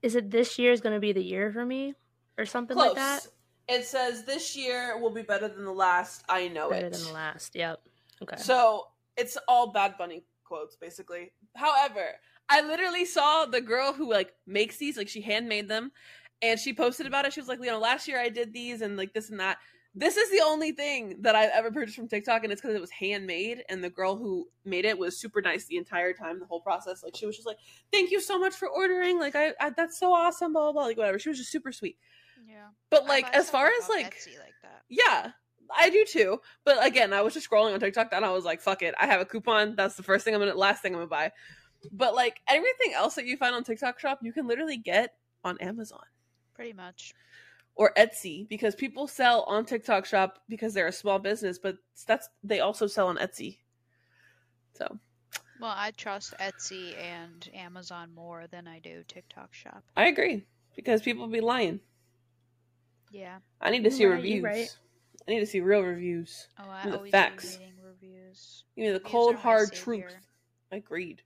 is 0.02 0.16
it 0.16 0.32
this 0.32 0.60
year 0.60 0.72
is 0.72 0.82
gonna 0.82 1.00
be 1.00 1.14
the 1.14 1.24
year 1.24 1.52
for 1.52 1.66
me, 1.66 1.94
or 2.38 2.46
something 2.46 2.76
Close. 2.76 2.88
like 2.88 2.96
that? 2.96 3.28
It 3.68 3.86
says 3.86 4.24
this 4.24 4.56
year 4.56 4.98
will 4.98 5.12
be 5.12 5.24
better 5.24 5.48
than 5.48 5.66
the 5.66 5.74
last. 5.74 6.24
I 6.30 6.48
know 6.48 6.70
Better 6.70 6.88
it. 6.88 6.92
Better 6.92 7.04
than 7.04 7.08
the 7.08 7.14
last. 7.14 7.56
Yep. 7.56 7.82
Okay. 8.24 8.38
So 8.38 8.88
it's 9.18 9.38
all 9.48 9.72
Bad 9.72 9.96
Bunny 9.98 10.24
quotes, 10.46 10.76
basically. 10.76 11.34
However, 11.56 12.12
I 12.50 12.62
literally 12.62 13.06
saw 13.06 13.46
the 13.46 13.60
girl 13.60 13.92
who 13.92 14.10
like 14.10 14.34
makes 14.46 14.78
these, 14.78 14.98
like 14.98 15.10
she 15.10 15.22
handmade 15.22 15.68
them, 15.68 15.92
and 16.42 16.60
she 16.60 16.74
posted 16.74 17.08
about 17.08 17.26
it. 17.26 17.34
She 17.34 17.42
was 17.42 17.50
like, 17.50 17.60
you 17.60 17.66
know, 17.66 17.80
last 17.80 18.08
year 18.08 18.20
I 18.20 18.30
did 18.30 18.54
these 18.54 18.82
and 18.82 18.96
like 18.96 19.14
this 19.14 19.30
and 19.30 19.40
that. 19.40 19.58
This 20.00 20.16
is 20.16 20.30
the 20.30 20.42
only 20.46 20.74
thing 20.74 21.16
that 21.22 21.36
I've 21.36 21.50
ever 21.54 21.72
purchased 21.72 21.96
from 21.96 22.08
TikTok, 22.08 22.44
and 22.44 22.52
it's 22.52 22.62
because 22.62 22.76
it 22.76 22.82
was 22.82 22.92
handmade, 22.92 23.64
and 23.68 23.84
the 23.84 23.90
girl 23.90 24.16
who 24.16 24.48
made 24.64 24.86
it 24.86 24.98
was 24.98 25.18
super 25.18 25.42
nice 25.42 25.66
the 25.66 25.78
entire 25.78 26.14
time, 26.14 26.40
the 26.40 26.46
whole 26.46 26.62
process. 26.62 27.04
Like 27.04 27.16
she 27.16 27.26
was 27.26 27.36
just 27.36 27.48
like, 27.48 27.58
"Thank 27.92 28.12
you 28.12 28.22
so 28.22 28.38
much 28.38 28.54
for 28.54 28.68
ordering. 28.68 29.20
Like 29.20 29.36
I, 29.36 29.54
I 29.60 29.72
that's 29.72 30.00
so 30.00 30.14
awesome." 30.14 30.54
Blah 30.54 30.64
blah 30.64 30.72
blah. 30.74 30.84
Like 30.84 30.98
whatever. 30.98 31.18
She 31.18 31.30
was 31.30 31.40
just 31.40 31.52
super 31.52 31.72
sweet. 31.72 31.98
Yeah. 32.48 32.68
But 32.90 33.08
like 33.08 33.28
as 33.36 33.50
far 33.50 33.68
as 33.68 33.90
like 33.90 34.04
like 34.04 34.54
that. 34.62 34.84
yeah, 34.90 35.32
I 35.76 35.90
do 35.90 36.06
too. 36.06 36.42
But 36.64 36.86
again, 36.86 37.12
I 37.12 37.22
was 37.22 37.34
just 37.34 37.50
scrolling 37.50 37.74
on 37.74 37.80
TikTok 37.80 38.10
and 38.12 38.24
I 38.24 38.32
was 38.32 38.46
like, 38.46 38.62
fuck 38.62 38.84
it. 38.84 38.94
I 39.00 39.08
have 39.08 39.22
a 39.22 39.26
coupon. 39.26 39.76
That's 39.76 39.96
the 39.96 40.04
first 40.04 40.26
thing 40.26 40.36
I'm 40.36 40.42
gonna 40.42 40.54
last 40.54 40.82
thing 40.82 40.94
I'm 40.94 41.00
gonna 41.00 41.08
buy. 41.08 41.32
But 41.92 42.16
like 42.16 42.40
everything 42.48 42.94
else 42.94 43.16
that 43.16 43.26
you 43.26 43.36
find 43.38 43.56
on 43.56 43.64
TikTok 43.64 44.00
shop, 44.00 44.20
you 44.22 44.32
can 44.32 44.48
literally 44.48 44.78
get 44.78 45.16
on 45.44 45.58
Amazon 45.60 46.04
Pretty 46.54 46.74
much. 46.74 47.14
Or 47.78 47.94
Etsy 47.96 48.48
because 48.50 48.76
people 48.76 49.08
sell 49.08 49.44
on 49.44 49.66
TikTok 49.66 50.06
shop 50.06 50.40
because 50.50 50.74
they're 50.74 50.88
a 50.88 50.92
small 50.92 51.20
business, 51.20 51.60
but 51.60 51.78
that's 52.06 52.28
they 52.44 52.60
also 52.60 52.88
sell 52.88 53.08
on 53.08 53.18
Etsy. 53.18 53.58
So 54.74 54.98
Well, 55.60 55.74
I 55.76 55.92
trust 55.92 56.34
Etsy 56.40 56.98
and 57.02 57.48
Amazon 57.54 58.10
more 58.14 58.48
than 58.48 58.68
I 58.68 58.80
do 58.80 59.04
TikTok 59.08 59.54
shop. 59.54 59.84
I 59.96 60.08
agree. 60.08 60.46
Because 60.76 61.02
people 61.02 61.28
be 61.28 61.42
lying. 61.42 61.80
Yeah. 63.12 63.38
I 63.62 63.70
need 63.72 63.84
to 63.84 63.92
see 63.92 64.06
right, 64.06 64.16
reviews. 64.16 64.44
right. 64.44 64.78
I 65.28 65.32
need 65.32 65.40
to 65.40 65.46
see 65.48 65.60
real 65.62 65.82
reviews. 65.82 66.48
Oh, 66.60 66.70
I 66.70 66.82
And 66.84 66.94
the 66.94 66.98
always 66.98 67.12
facts. 67.12 67.58
reading 67.60 67.74
reviews. 67.84 68.64
You 68.76 68.86
know, 68.86 68.94
the 68.94 69.00
Reviews 69.00 69.12
cold 69.12 69.36
hard 69.36 69.70
savior. 69.70 69.84
truth. 69.84 70.16
Agreed. 70.72 71.22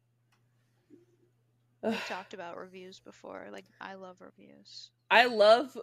We 1.83 1.89
Ugh. 1.89 1.97
talked 2.07 2.33
about 2.33 2.57
reviews 2.57 2.99
before. 2.99 3.47
Like, 3.51 3.65
I 3.79 3.95
love 3.95 4.17
reviews. 4.21 4.91
I 5.09 5.25
love 5.25 5.77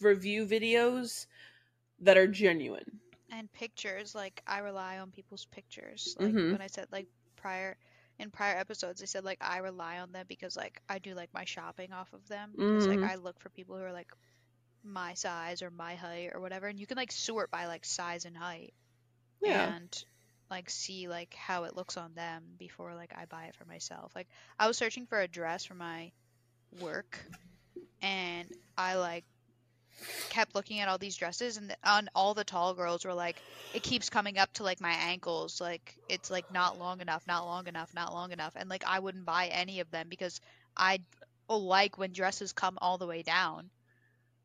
review 0.00 0.46
videos 0.46 1.26
that 2.00 2.18
are 2.18 2.28
genuine. 2.28 3.00
And 3.30 3.50
pictures, 3.52 4.14
like, 4.14 4.42
I 4.46 4.58
rely 4.58 4.98
on 4.98 5.12
people's 5.12 5.46
pictures. 5.46 6.14
Like, 6.18 6.36
Mhm. 6.36 6.48
when 6.48 6.60
I 6.60 6.66
said, 6.66 6.88
like, 6.92 7.08
prior. 7.36 7.76
In 8.18 8.30
prior 8.32 8.56
episodes, 8.58 9.00
I 9.00 9.04
said 9.06 9.24
like 9.24 9.38
I 9.40 9.58
rely 9.58 10.00
on 10.00 10.10
them 10.10 10.26
because 10.26 10.56
like 10.56 10.80
I 10.88 10.98
do 10.98 11.14
like 11.14 11.32
my 11.32 11.44
shopping 11.44 11.92
off 11.92 12.12
of 12.12 12.26
them. 12.26 12.58
Because 12.66 12.84
Mhm. 12.84 12.88
like 12.88 13.04
I 13.04 13.14
look 13.14 13.38
for 13.38 13.48
people 13.50 13.76
who 13.76 13.84
are 13.84 13.92
like 13.92 14.10
my 14.82 15.14
size 15.14 15.62
or 15.62 15.70
my 15.70 15.94
height 15.96 16.32
or 16.34 16.40
whatever, 16.40 16.68
and 16.68 16.80
you 16.80 16.86
can 16.86 16.96
like 16.96 17.12
sort 17.12 17.50
by 17.50 17.66
like 17.66 17.84
size 17.84 18.24
and 18.26 18.36
height 18.36 18.74
Yeah. 19.40 19.72
and 19.72 20.04
like 20.50 20.70
see 20.70 21.08
like 21.08 21.34
how 21.34 21.64
it 21.64 21.76
looks 21.76 21.96
on 21.96 22.14
them 22.14 22.54
before 22.58 22.94
like 22.94 23.12
I 23.16 23.26
buy 23.26 23.46
it 23.46 23.56
for 23.56 23.64
myself. 23.66 24.12
Like 24.16 24.28
I 24.58 24.66
was 24.68 24.78
searching 24.78 25.06
for 25.06 25.20
a 25.20 25.28
dress 25.28 25.64
for 25.64 25.74
my 25.74 26.12
work 26.72 27.30
and 28.02 28.50
I 28.76 28.96
like 28.96 29.24
kept 30.30 30.54
looking 30.54 30.80
at 30.80 30.88
all 30.88 30.98
these 30.98 31.16
dresses 31.16 31.56
and 31.56 31.74
on 31.84 32.08
all 32.14 32.34
the 32.34 32.44
tall 32.44 32.74
girls 32.74 33.04
were 33.04 33.14
like 33.14 33.36
it 33.74 33.82
keeps 33.82 34.10
coming 34.10 34.38
up 34.38 34.52
to 34.52 34.62
like 34.62 34.80
my 34.80 34.92
ankles 34.92 35.60
like 35.60 35.96
it's 36.08 36.30
like 36.30 36.52
not 36.52 36.78
long 36.78 37.00
enough 37.00 37.26
not 37.26 37.44
long 37.44 37.66
enough 37.66 37.92
not 37.94 38.12
long 38.12 38.32
enough 38.32 38.52
and 38.56 38.68
like 38.68 38.84
i 38.86 38.98
wouldn't 38.98 39.24
buy 39.24 39.46
any 39.48 39.80
of 39.80 39.90
them 39.90 40.06
because 40.08 40.40
i 40.76 41.00
like 41.48 41.98
when 41.98 42.12
dresses 42.12 42.52
come 42.52 42.78
all 42.80 42.98
the 42.98 43.06
way 43.06 43.22
down 43.22 43.70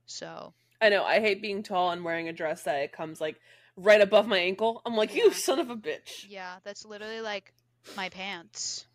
so 0.06 0.54
I 0.82 0.90
know. 0.90 1.06
I 1.06 1.22
hate 1.22 1.42
being 1.42 1.64
tall 1.64 1.92
and 1.92 2.04
wearing 2.04 2.28
a 2.28 2.34
dress 2.34 2.64
that 2.64 2.82
it 2.82 2.92
comes 2.92 3.22
like 3.22 3.40
right 3.78 4.02
above 4.02 4.28
my 4.28 4.40
ankle. 4.40 4.82
I'm 4.86 4.98
like, 4.98 5.16
you 5.16 5.32
son 5.32 5.60
of 5.60 5.70
a 5.70 5.78
bitch. 5.78 6.26
yeah 6.28 6.56
that's 6.66 6.86
literally 6.86 7.22
like 7.22 7.54
my 7.96 8.10
pants 8.10 8.86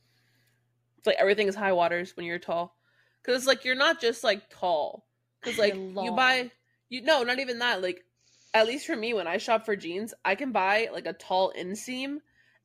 It's 0.99 1.07
like 1.07 1.17
everything 1.19 1.49
is 1.49 1.55
high 1.55 1.73
waters 1.73 2.15
when 2.15 2.27
you're 2.27 2.39
tall. 2.39 2.77
Cause 3.25 3.47
like 3.47 3.65
you're 3.65 3.75
not 3.75 4.01
just 4.03 4.23
like 4.23 4.43
tall. 4.51 5.07
Cause 5.43 5.59
like 5.59 5.75
you 5.75 6.13
buy 6.17 6.51
you 6.89 7.03
no, 7.03 7.23
not 7.23 7.39
even 7.39 7.59
that. 7.61 7.83
Like 7.83 8.05
at 8.55 8.67
least 8.67 8.87
for 8.87 8.97
me, 8.97 9.15
when 9.15 9.27
I 9.27 9.37
shop 9.39 9.65
for 9.67 9.77
jeans, 9.77 10.15
I 10.25 10.35
can 10.35 10.53
buy 10.53 10.89
like 10.93 11.07
a 11.07 11.13
tall 11.13 11.53
inseam 11.59 12.19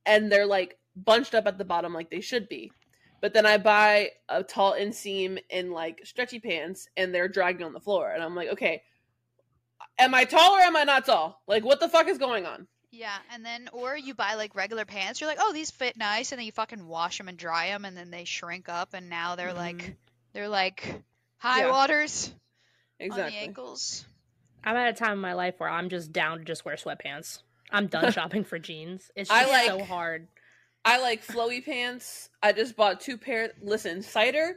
and 0.06 0.32
they're 0.32 0.46
like 0.46 0.78
bunched 0.96 1.36
up 1.36 1.46
at 1.48 1.58
the 1.58 1.66
bottom 1.66 1.94
like 1.94 2.10
they 2.10 2.22
should 2.22 2.48
be. 2.50 2.72
But 3.22 3.34
then 3.34 3.46
I 3.46 3.58
buy 3.58 4.10
a 4.28 4.44
tall 4.44 4.74
inseam 4.74 5.40
in 5.50 5.72
like 5.72 6.02
stretchy 6.06 6.40
pants 6.40 6.88
and 6.98 7.14
they're 7.14 7.28
dragging 7.30 7.66
on 7.66 7.74
the 7.74 7.80
floor. 7.80 8.10
And 8.12 8.22
I'm 8.24 8.36
like, 8.36 8.50
okay, 8.50 8.82
am 10.00 10.14
I 10.14 10.26
tall 10.26 10.56
or 10.58 10.62
am 10.62 10.76
I 10.76 10.84
not 10.84 11.06
tall? 11.06 11.42
Like 11.48 11.64
what 11.64 11.80
the 11.80 11.90
fuck 11.90 12.08
is 12.08 12.18
going 12.18 12.46
on? 12.46 12.68
yeah 12.96 13.18
and 13.34 13.44
then 13.44 13.68
or 13.74 13.98
you 13.98 14.14
buy 14.14 14.36
like 14.36 14.54
regular 14.54 14.86
pants 14.86 15.20
you're 15.20 15.28
like 15.28 15.40
oh 15.42 15.52
these 15.52 15.72
fit 15.72 15.98
nice 15.98 16.32
and 16.32 16.38
then 16.38 16.46
you 16.46 16.52
fucking 16.52 16.86
wash 16.86 17.18
them 17.18 17.28
and 17.28 17.40
dry 17.40 17.70
them 17.70 17.86
and 17.86 17.98
then 17.98 18.12
they 18.12 18.24
shrink 18.24 18.70
up 18.70 18.94
and 18.94 19.10
now 19.10 19.36
they're 19.36 19.52
like 19.52 19.78
Mhm. 19.78 19.96
they're 20.34 20.48
like 20.48 21.02
high 21.40 21.62
Yeah. 21.62 21.72
waters 21.72 22.32
on 23.02 23.08
the 23.10 23.14
Exactly. 23.14 23.38
ankles 23.40 24.06
I'm 24.64 24.76
at 24.78 24.90
a 24.90 24.94
time 24.94 25.14
in 25.14 25.20
my 25.20 25.34
life 25.34 25.56
where 25.58 25.70
I'm 25.70 25.90
just 25.90 26.14
down 26.14 26.38
to 26.40 26.44
just 26.46 26.64
wear 26.64 26.76
sweatpants. 26.78 27.40
I'm 27.70 27.88
done 27.88 28.12
shopping 28.14 28.44
for 28.46 28.58
jeans. 28.60 29.12
It's 29.16 29.30
I 29.30 29.42
just 29.42 29.52
like- 29.52 29.68
so 29.68 29.84
hard. 29.84 30.28
I 30.86 31.00
like 31.02 31.26
flowy 31.26 31.64
pants. 31.64 32.30
I 32.42 32.52
just 32.52 32.76
bought 32.76 33.00
two 33.02 33.18
pair. 33.18 33.52
Listen, 33.62 34.02
cider, 34.02 34.56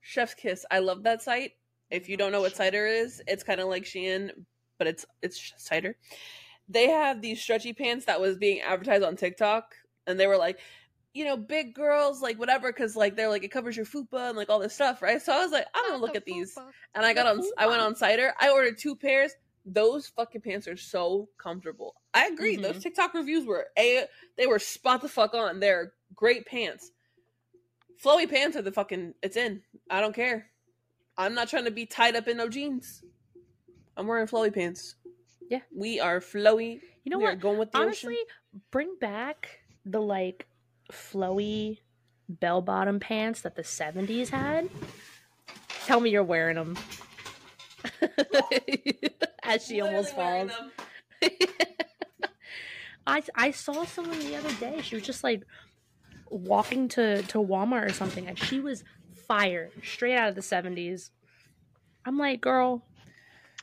Chef's 0.00 0.34
Kiss. 0.34 0.64
I 0.70 0.78
love 0.80 1.02
that 1.04 1.22
site. 1.22 1.52
If 1.90 2.08
you 2.08 2.16
don't 2.16 2.30
know 2.32 2.40
what 2.40 2.54
cider 2.56 2.86
is, 2.86 3.20
it's 3.26 3.42
kind 3.42 3.60
of 3.60 3.68
like 3.68 3.82
Shein, 3.84 4.30
but 4.78 4.86
it's 4.86 5.04
it's 5.20 5.52
cider. 5.56 5.96
They 6.68 6.88
have 6.90 7.20
these 7.20 7.40
stretchy 7.42 7.72
pants 7.72 8.06
that 8.06 8.20
was 8.20 8.38
being 8.38 8.60
advertised 8.60 9.02
on 9.04 9.16
TikTok, 9.16 9.74
and 10.06 10.18
they 10.18 10.26
were 10.28 10.38
like, 10.38 10.58
you 11.14 11.24
know, 11.24 11.36
big 11.36 11.74
girls, 11.74 12.22
like 12.22 12.38
whatever, 12.38 12.72
because 12.72 12.96
like 12.96 13.16
they're 13.16 13.28
like 13.28 13.44
it 13.44 13.50
covers 13.50 13.76
your 13.76 13.86
fupa 13.86 14.28
and 14.28 14.36
like 14.36 14.48
all 14.48 14.58
this 14.58 14.74
stuff, 14.74 15.02
right? 15.02 15.20
So 15.20 15.32
I 15.32 15.42
was 15.42 15.52
like, 15.52 15.66
I'm 15.74 15.90
gonna 15.90 16.00
look 16.02 16.16
at 16.16 16.24
these, 16.24 16.56
and 16.94 17.04
I 17.04 17.12
got 17.12 17.26
on. 17.26 17.42
I 17.58 17.66
went 17.66 17.80
on 17.82 17.94
cider. 17.96 18.32
I 18.40 18.50
ordered 18.50 18.78
two 18.78 18.96
pairs. 18.96 19.32
Those 19.64 20.08
fucking 20.08 20.40
pants 20.40 20.66
are 20.66 20.76
so 20.76 21.28
comfortable. 21.38 21.94
I 22.14 22.26
agree. 22.26 22.56
Mhm. 22.56 22.62
Those 22.62 22.82
TikTok 22.82 23.14
reviews 23.14 23.46
were 23.46 23.68
a 23.78 24.06
they 24.36 24.46
were 24.46 24.58
spot 24.58 25.02
the 25.02 25.08
fuck 25.08 25.34
on. 25.34 25.60
They're 25.60 25.92
great 26.14 26.46
pants. 26.46 26.90
Flowy 28.02 28.28
pants 28.28 28.56
are 28.56 28.62
the 28.62 28.72
fucking 28.72 29.14
it's 29.22 29.36
in. 29.36 29.62
I 29.88 30.00
don't 30.00 30.14
care. 30.14 30.50
I'm 31.16 31.34
not 31.34 31.48
trying 31.48 31.66
to 31.66 31.70
be 31.70 31.86
tied 31.86 32.16
up 32.16 32.26
in 32.26 32.38
no 32.38 32.48
jeans. 32.48 33.04
I'm 33.96 34.06
wearing 34.06 34.26
flowy 34.26 34.52
pants. 34.52 34.96
Yeah. 35.48 35.60
We 35.74 36.00
are 36.00 36.20
flowy. 36.20 36.80
You 37.04 37.10
know 37.10 37.18
we 37.18 37.24
what? 37.24 37.38
going 37.40 37.58
with 37.58 37.70
the 37.70 37.78
Honestly, 37.78 38.14
ocean. 38.14 38.62
bring 38.70 38.96
back 39.00 39.60
the 39.84 40.00
like 40.00 40.46
flowy 40.92 41.78
bell 42.28 42.62
bottom 42.62 43.00
pants 43.00 43.40
that 43.42 43.56
the 43.56 43.62
70s 43.62 44.28
had. 44.30 44.68
Tell 45.86 46.00
me 46.00 46.10
you're 46.10 46.22
wearing 46.22 46.56
them. 46.56 46.76
As 49.42 49.64
she 49.66 49.80
almost 49.80 50.16
Literally 50.16 50.34
wearing 50.34 50.48
falls. 50.48 50.70
I 53.06 53.22
I 53.34 53.50
saw 53.50 53.84
someone 53.84 54.18
the 54.20 54.36
other 54.36 54.52
day. 54.54 54.80
She 54.82 54.94
was 54.94 55.04
just 55.04 55.24
like 55.24 55.42
walking 56.30 56.88
to 56.90 57.22
to 57.22 57.38
Walmart 57.38 57.86
or 57.86 57.92
something, 57.92 58.26
and 58.28 58.38
she 58.38 58.60
was 58.60 58.84
fire, 59.26 59.70
straight 59.82 60.16
out 60.16 60.28
of 60.28 60.34
the 60.36 60.42
seventies. 60.42 61.10
I'm 62.04 62.16
like, 62.18 62.40
girl, 62.40 62.84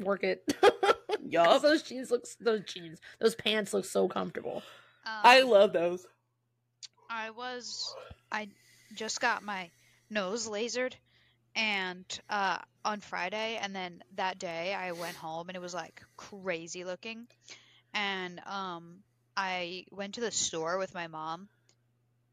work 0.02 0.24
it. 0.24 0.44
'Cause 0.62 0.72
Yup. 1.30 1.62
those 1.62 1.84
jeans 1.84 2.12
look, 2.12 2.26
those 2.42 2.64
jeans, 2.66 3.00
those 3.22 3.36
pants 3.36 3.74
look 3.74 3.86
so 3.86 4.08
comfortable. 4.10 4.58
Um, 5.06 5.14
I 5.24 5.42
love 5.42 5.72
those. 5.72 6.06
I 7.10 7.32
was 7.32 7.96
I 8.32 8.50
just 8.94 9.20
got 9.22 9.44
my 9.44 9.70
nose 10.10 10.48
lasered 10.48 10.94
and 11.56 12.06
uh 12.30 12.60
on 12.86 13.02
Friday 13.02 13.58
and 13.62 13.76
then 13.76 14.04
that 14.16 14.40
day 14.40 14.74
I 14.74 14.94
went 14.94 15.18
home 15.18 15.50
and 15.50 15.56
it 15.56 15.62
was 15.62 15.74
like 15.74 16.04
crazy 16.18 16.84
looking. 16.86 17.28
And 17.94 18.40
um 18.48 19.00
I 19.38 19.86
went 19.92 20.16
to 20.16 20.22
the 20.22 20.32
store 20.32 20.78
with 20.78 20.94
my 20.94 21.08
mom 21.08 21.50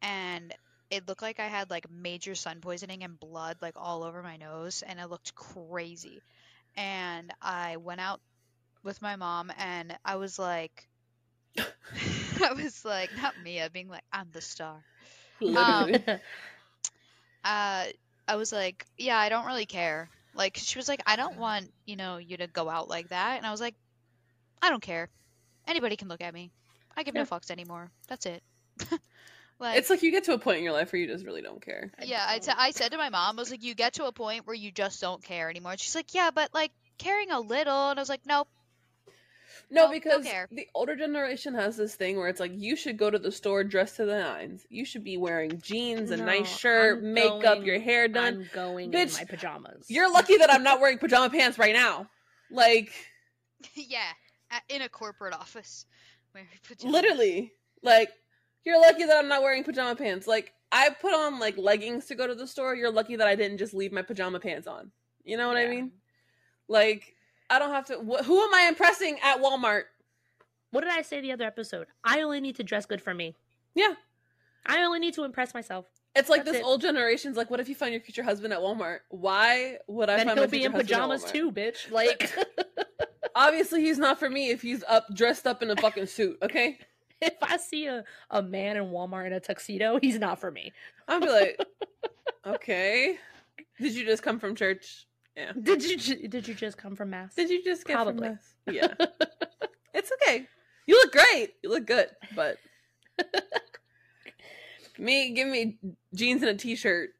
and 0.03 0.55
it 0.91 1.09
looked 1.09 1.23
like 1.23 1.41
I 1.41 1.49
had 1.49 1.71
like 1.71 1.91
major 1.91 2.35
sun 2.35 2.61
poisoning 2.61 3.05
and 3.05 3.19
blood 3.21 3.59
like 3.63 3.75
all 3.77 4.05
over 4.05 4.23
my 4.23 4.37
nose 4.37 4.83
and 4.87 5.01
it 5.01 5.09
looked 5.11 5.35
crazy. 5.35 6.23
And 6.77 7.33
I 7.43 7.77
went 7.79 8.01
out 8.01 8.21
with 8.85 9.03
my 9.03 9.17
mom 9.17 9.53
and 9.59 9.97
I 10.05 10.17
was 10.17 10.39
like 10.39 10.89
I 12.45 12.53
was 12.53 12.85
like 12.85 13.11
not 13.21 13.35
Mia 13.45 13.71
being 13.71 13.89
like 13.89 14.05
I'm 14.13 14.29
the 14.33 14.41
star 14.41 14.77
Literally. 15.41 16.03
uh, 17.45 17.85
I 18.29 18.37
was 18.37 18.53
like, 18.53 18.87
yeah, 18.99 19.19
I 19.19 19.29
don't 19.29 19.47
really 19.47 19.67
care. 19.67 20.09
Like, 20.35 20.57
she 20.57 20.79
was 20.79 20.89
like, 20.89 21.01
I 21.07 21.17
don't 21.17 21.37
want, 21.39 21.71
you 21.87 21.97
know, 21.97 22.17
you 22.19 22.37
to 22.39 22.47
go 22.47 22.69
out 22.69 22.89
like 22.89 23.09
that. 23.09 23.37
And 23.39 23.47
I 23.47 23.51
was 23.51 23.61
like, 23.61 23.75
I 24.61 24.69
don't 24.71 24.83
care. 24.83 25.09
Anybody 25.69 25.97
can 25.97 26.09
look 26.09 26.21
at 26.23 26.35
me. 26.35 26.51
I 26.97 27.03
give 27.03 27.15
Yeah. 27.15 27.23
no 27.23 27.27
fucks 27.27 27.51
anymore. 27.51 27.91
That's 28.09 28.27
it. 28.27 28.43
like, 29.59 29.79
it's 29.79 29.91
like 29.91 30.03
you 30.03 30.11
get 30.11 30.25
to 30.25 30.33
a 30.33 30.39
point 30.39 30.59
in 30.59 30.65
your 30.65 30.73
life 30.73 30.93
where 30.93 31.01
you 31.01 31.07
just 31.07 31.25
really 31.25 31.43
don't 31.43 31.61
care. 31.63 31.93
yeah, 32.05 32.25
I, 32.29 32.39
t- 32.39 32.53
I 32.57 32.71
said 32.73 32.93
to 32.93 32.99
my 32.99 33.09
mom, 33.11 33.39
I 33.39 33.43
was 33.43 33.51
like, 33.51 33.63
you 33.63 33.75
get 33.75 33.95
to 33.95 34.07
a 34.07 34.13
point 34.13 34.47
where 34.47 34.57
you 34.57 34.71
just 34.73 35.01
don't 35.01 35.23
care 35.23 35.49
anymore. 35.51 35.73
And 35.73 35.81
she's 35.81 35.95
like, 35.95 36.15
yeah, 36.15 36.31
but 36.35 36.53
like 36.53 36.73
caring 36.99 37.31
a 37.31 37.41
little. 37.41 37.91
And 37.91 37.99
I 37.99 38.03
was 38.03 38.09
like, 38.09 38.23
nope. 38.27 38.49
No, 39.69 39.91
because 39.91 40.25
the 40.53 40.69
older 40.75 40.95
generation 40.95 41.53
has 41.55 41.77
this 41.77 41.97
thing 41.97 42.17
where 42.17 42.29
it's 42.29 42.39
like 42.39 42.53
you 42.55 42.77
should 42.77 42.97
go 42.97 43.11
to 43.11 43.19
the 43.19 43.33
store 43.33 43.65
dressed 43.65 43.97
to 43.97 44.05
the 44.05 44.17
nines. 44.17 44.65
You 44.71 44.85
should 44.85 45.03
be 45.03 45.17
wearing 45.17 45.61
jeans, 45.61 46.13
a 46.13 46.17
No, 46.17 46.25
nice 46.25 46.49
shirt, 46.57 46.99
I'm 46.99 47.13
makeup, 47.15 47.43
going- 47.43 47.65
your 47.65 47.81
hair 47.81 48.07
done. 48.07 48.35
I'm 48.43 48.51
going 48.55 48.93
Bitch, 48.93 49.09
in 49.09 49.15
my 49.15 49.25
pajamas. 49.25 49.87
You're 49.91 50.11
lucky 50.13 50.37
that 50.37 50.53
I'm 50.53 50.63
not 50.63 50.81
wearing 50.81 50.99
pajama 50.99 51.31
pants 51.31 51.59
right 51.59 51.75
now. 51.75 52.09
Like 52.51 52.93
yeah, 53.75 54.13
a- 54.53 54.75
in 54.75 54.83
a 54.83 54.89
corporate 54.89 55.35
office. 55.35 55.87
Wearing 56.33 56.49
pajamas. 56.63 56.93
literally, 56.93 57.53
like 57.83 58.11
you're 58.65 58.81
lucky 58.81 59.05
that 59.05 59.17
I'm 59.19 59.29
not 59.29 59.43
wearing 59.43 59.65
pajama 59.65 59.97
pants. 59.97 60.29
Like 60.29 60.53
I 60.71 60.91
put 60.91 61.13
on 61.13 61.41
like 61.41 61.57
leggings 61.59 62.07
to 62.07 62.15
go 62.15 62.29
to 62.29 62.37
the 62.37 62.47
store. 62.47 62.77
You're 62.77 62.93
lucky 62.93 63.17
that 63.17 63.27
I 63.27 63.35
didn't 63.35 63.59
just 63.59 63.75
leave 63.75 63.91
my 63.93 64.03
pajama 64.03 64.39
pants 64.39 64.69
on. 64.69 64.93
You 65.25 65.37
know 65.37 65.49
what 65.49 65.57
I 65.57 65.65
Yeah. 65.65 65.71
mean? 65.71 65.93
Like 66.69 67.16
I 67.51 67.59
don't 67.59 67.71
have 67.71 67.87
to. 67.87 67.95
Wh- 67.95 68.25
who 68.25 68.41
am 68.43 68.55
I 68.55 68.67
impressing 68.69 69.19
at 69.23 69.41
Walmart? 69.43 69.85
What 70.71 70.83
did 70.83 70.91
I 70.91 71.03
say 71.03 71.21
the 71.21 71.33
other 71.33 71.45
episode? 71.45 71.87
I 72.05 72.23
only 72.23 72.41
need 72.41 72.57
to 72.57 72.65
dress 72.65 72.87
good 72.87 73.01
for 73.01 73.15
me. 73.15 73.35
Yeah. 73.75 73.95
I 74.67 74.83
only 74.83 74.99
need 74.99 75.15
to 75.15 75.25
impress 75.25 75.55
myself. 75.55 75.87
It's 76.17 76.29
like 76.29 76.45
That's 76.45 76.59
this 76.59 76.61
it. 76.63 76.67
old 76.67 76.81
generation's 76.81 77.37
like, 77.37 77.51
what 77.51 77.61
if 77.61 77.69
you 77.69 77.75
find 77.75 77.93
your 77.93 78.01
future 78.01 78.23
husband 78.23 78.53
at 78.53 78.59
Walmart? 78.59 79.01
Why 79.11 79.77
would 79.87 80.09
I 80.09 80.17
then 80.17 80.27
find 80.27 80.39
he'll 80.39 80.49
my 80.49 80.51
be 80.51 80.65
in 80.65 80.73
pajamas 80.73 81.25
too, 81.25 81.53
bitch. 81.53 81.91
Like, 81.91 82.35
Obviously, 83.37 83.83
he's 83.83 83.99
not 83.99 84.19
for 84.19 84.31
me 84.31 84.49
if 84.49 84.63
he's 84.63 84.83
up 84.89 85.07
dressed 85.15 85.47
up 85.47 85.63
in 85.63 85.71
a 85.71 85.77
fucking 85.77 86.07
suit. 86.07 86.39
Okay, 86.43 86.79
if 87.21 87.35
I 87.43 87.59
see 87.59 87.87
a, 87.87 88.03
a 88.31 88.43
man 88.43 88.79
in 88.79 88.85
Walmart 88.85 89.27
in 89.27 89.35
a 89.35 89.41
tuxedo, 89.41 89.99
he's 90.01 90.19
not 90.19 90.41
for 90.41 90.51
me. 90.51 90.73
I'll 91.07 91.21
be 91.21 91.29
like, 91.29 91.61
okay. 92.47 93.19
Did 93.79 93.93
you 93.95 94.07
just 94.07 94.23
come 94.23 94.39
from 94.39 94.55
church? 94.55 95.07
Yeah. 95.37 95.53
Did 95.61 95.85
you 95.85 95.97
ju- 95.99 96.29
did 96.29 96.49
you 96.49 96.55
just 96.55 96.79
come 96.79 96.97
from 96.97 97.11
mass? 97.11 97.35
Did 97.35 97.51
you 97.51 97.63
just 97.63 97.85
get 97.85 97.95
Probably. 97.95 98.15
from 98.29 98.35
mass? 98.35 98.55
Yeah. 98.75 98.95
it's 99.95 100.11
okay. 100.23 100.47
You 100.87 100.95
look 100.95 101.13
great. 101.13 101.55
You 101.63 101.69
look 101.71 101.87
good, 101.87 102.09
but 102.35 102.57
me, 104.99 105.33
give 105.33 105.49
me 105.49 105.79
jeans 106.15 106.43
and 106.43 106.51
a 106.51 106.55
t-shirt, 106.55 107.11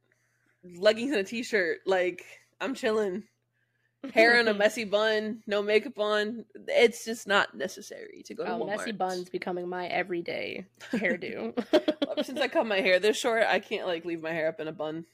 leggings 0.79 1.11
and 1.13 1.21
a 1.21 1.25
t-shirt. 1.25 1.81
Like 1.87 2.25
I'm 2.61 2.75
chilling. 2.75 3.25
Hair 4.15 4.39
in 4.41 4.47
a 4.49 4.55
messy 4.63 4.85
bun, 4.85 5.43
no 5.47 5.63
makeup 5.63 5.99
on. 5.99 6.45
It's 6.69 7.05
just 7.05 7.27
not 7.27 7.57
necessary 7.57 8.23
to 8.27 8.35
go 8.35 8.45
to 8.45 8.53
Oh, 8.53 8.61
Walmart. 8.61 8.77
messy 8.79 8.93
buns 8.93 9.29
becoming 9.29 9.69
my 9.69 9.87
everyday 9.89 10.67
hairdo. 10.93 11.53
Ever 12.11 12.23
since 12.23 12.41
I 12.41 12.47
cut 12.49 12.67
my 12.67 12.81
hair 12.81 13.01
this 13.01 13.17
short, 13.17 13.43
I 13.49 13.59
can't 13.59 13.87
like 13.87 14.05
leave 14.05 14.23
my 14.23 14.33
hair 14.33 14.49
up 14.49 14.61
in 14.61 14.69
a 14.69 14.73
bun. 14.73 15.07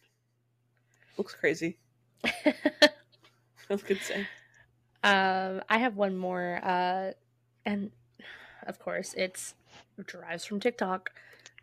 Looks 1.16 1.34
crazy. 1.34 1.78
That's 3.68 3.82
good 3.82 4.00
say. 4.02 4.26
Um, 5.04 5.62
I 5.68 5.78
have 5.78 5.96
one 5.96 6.16
more, 6.16 6.60
uh, 6.62 7.12
and 7.64 7.90
of 8.66 8.78
course, 8.78 9.14
it's 9.16 9.54
it 9.98 10.06
derives 10.06 10.44
from 10.44 10.60
TikTok 10.60 11.10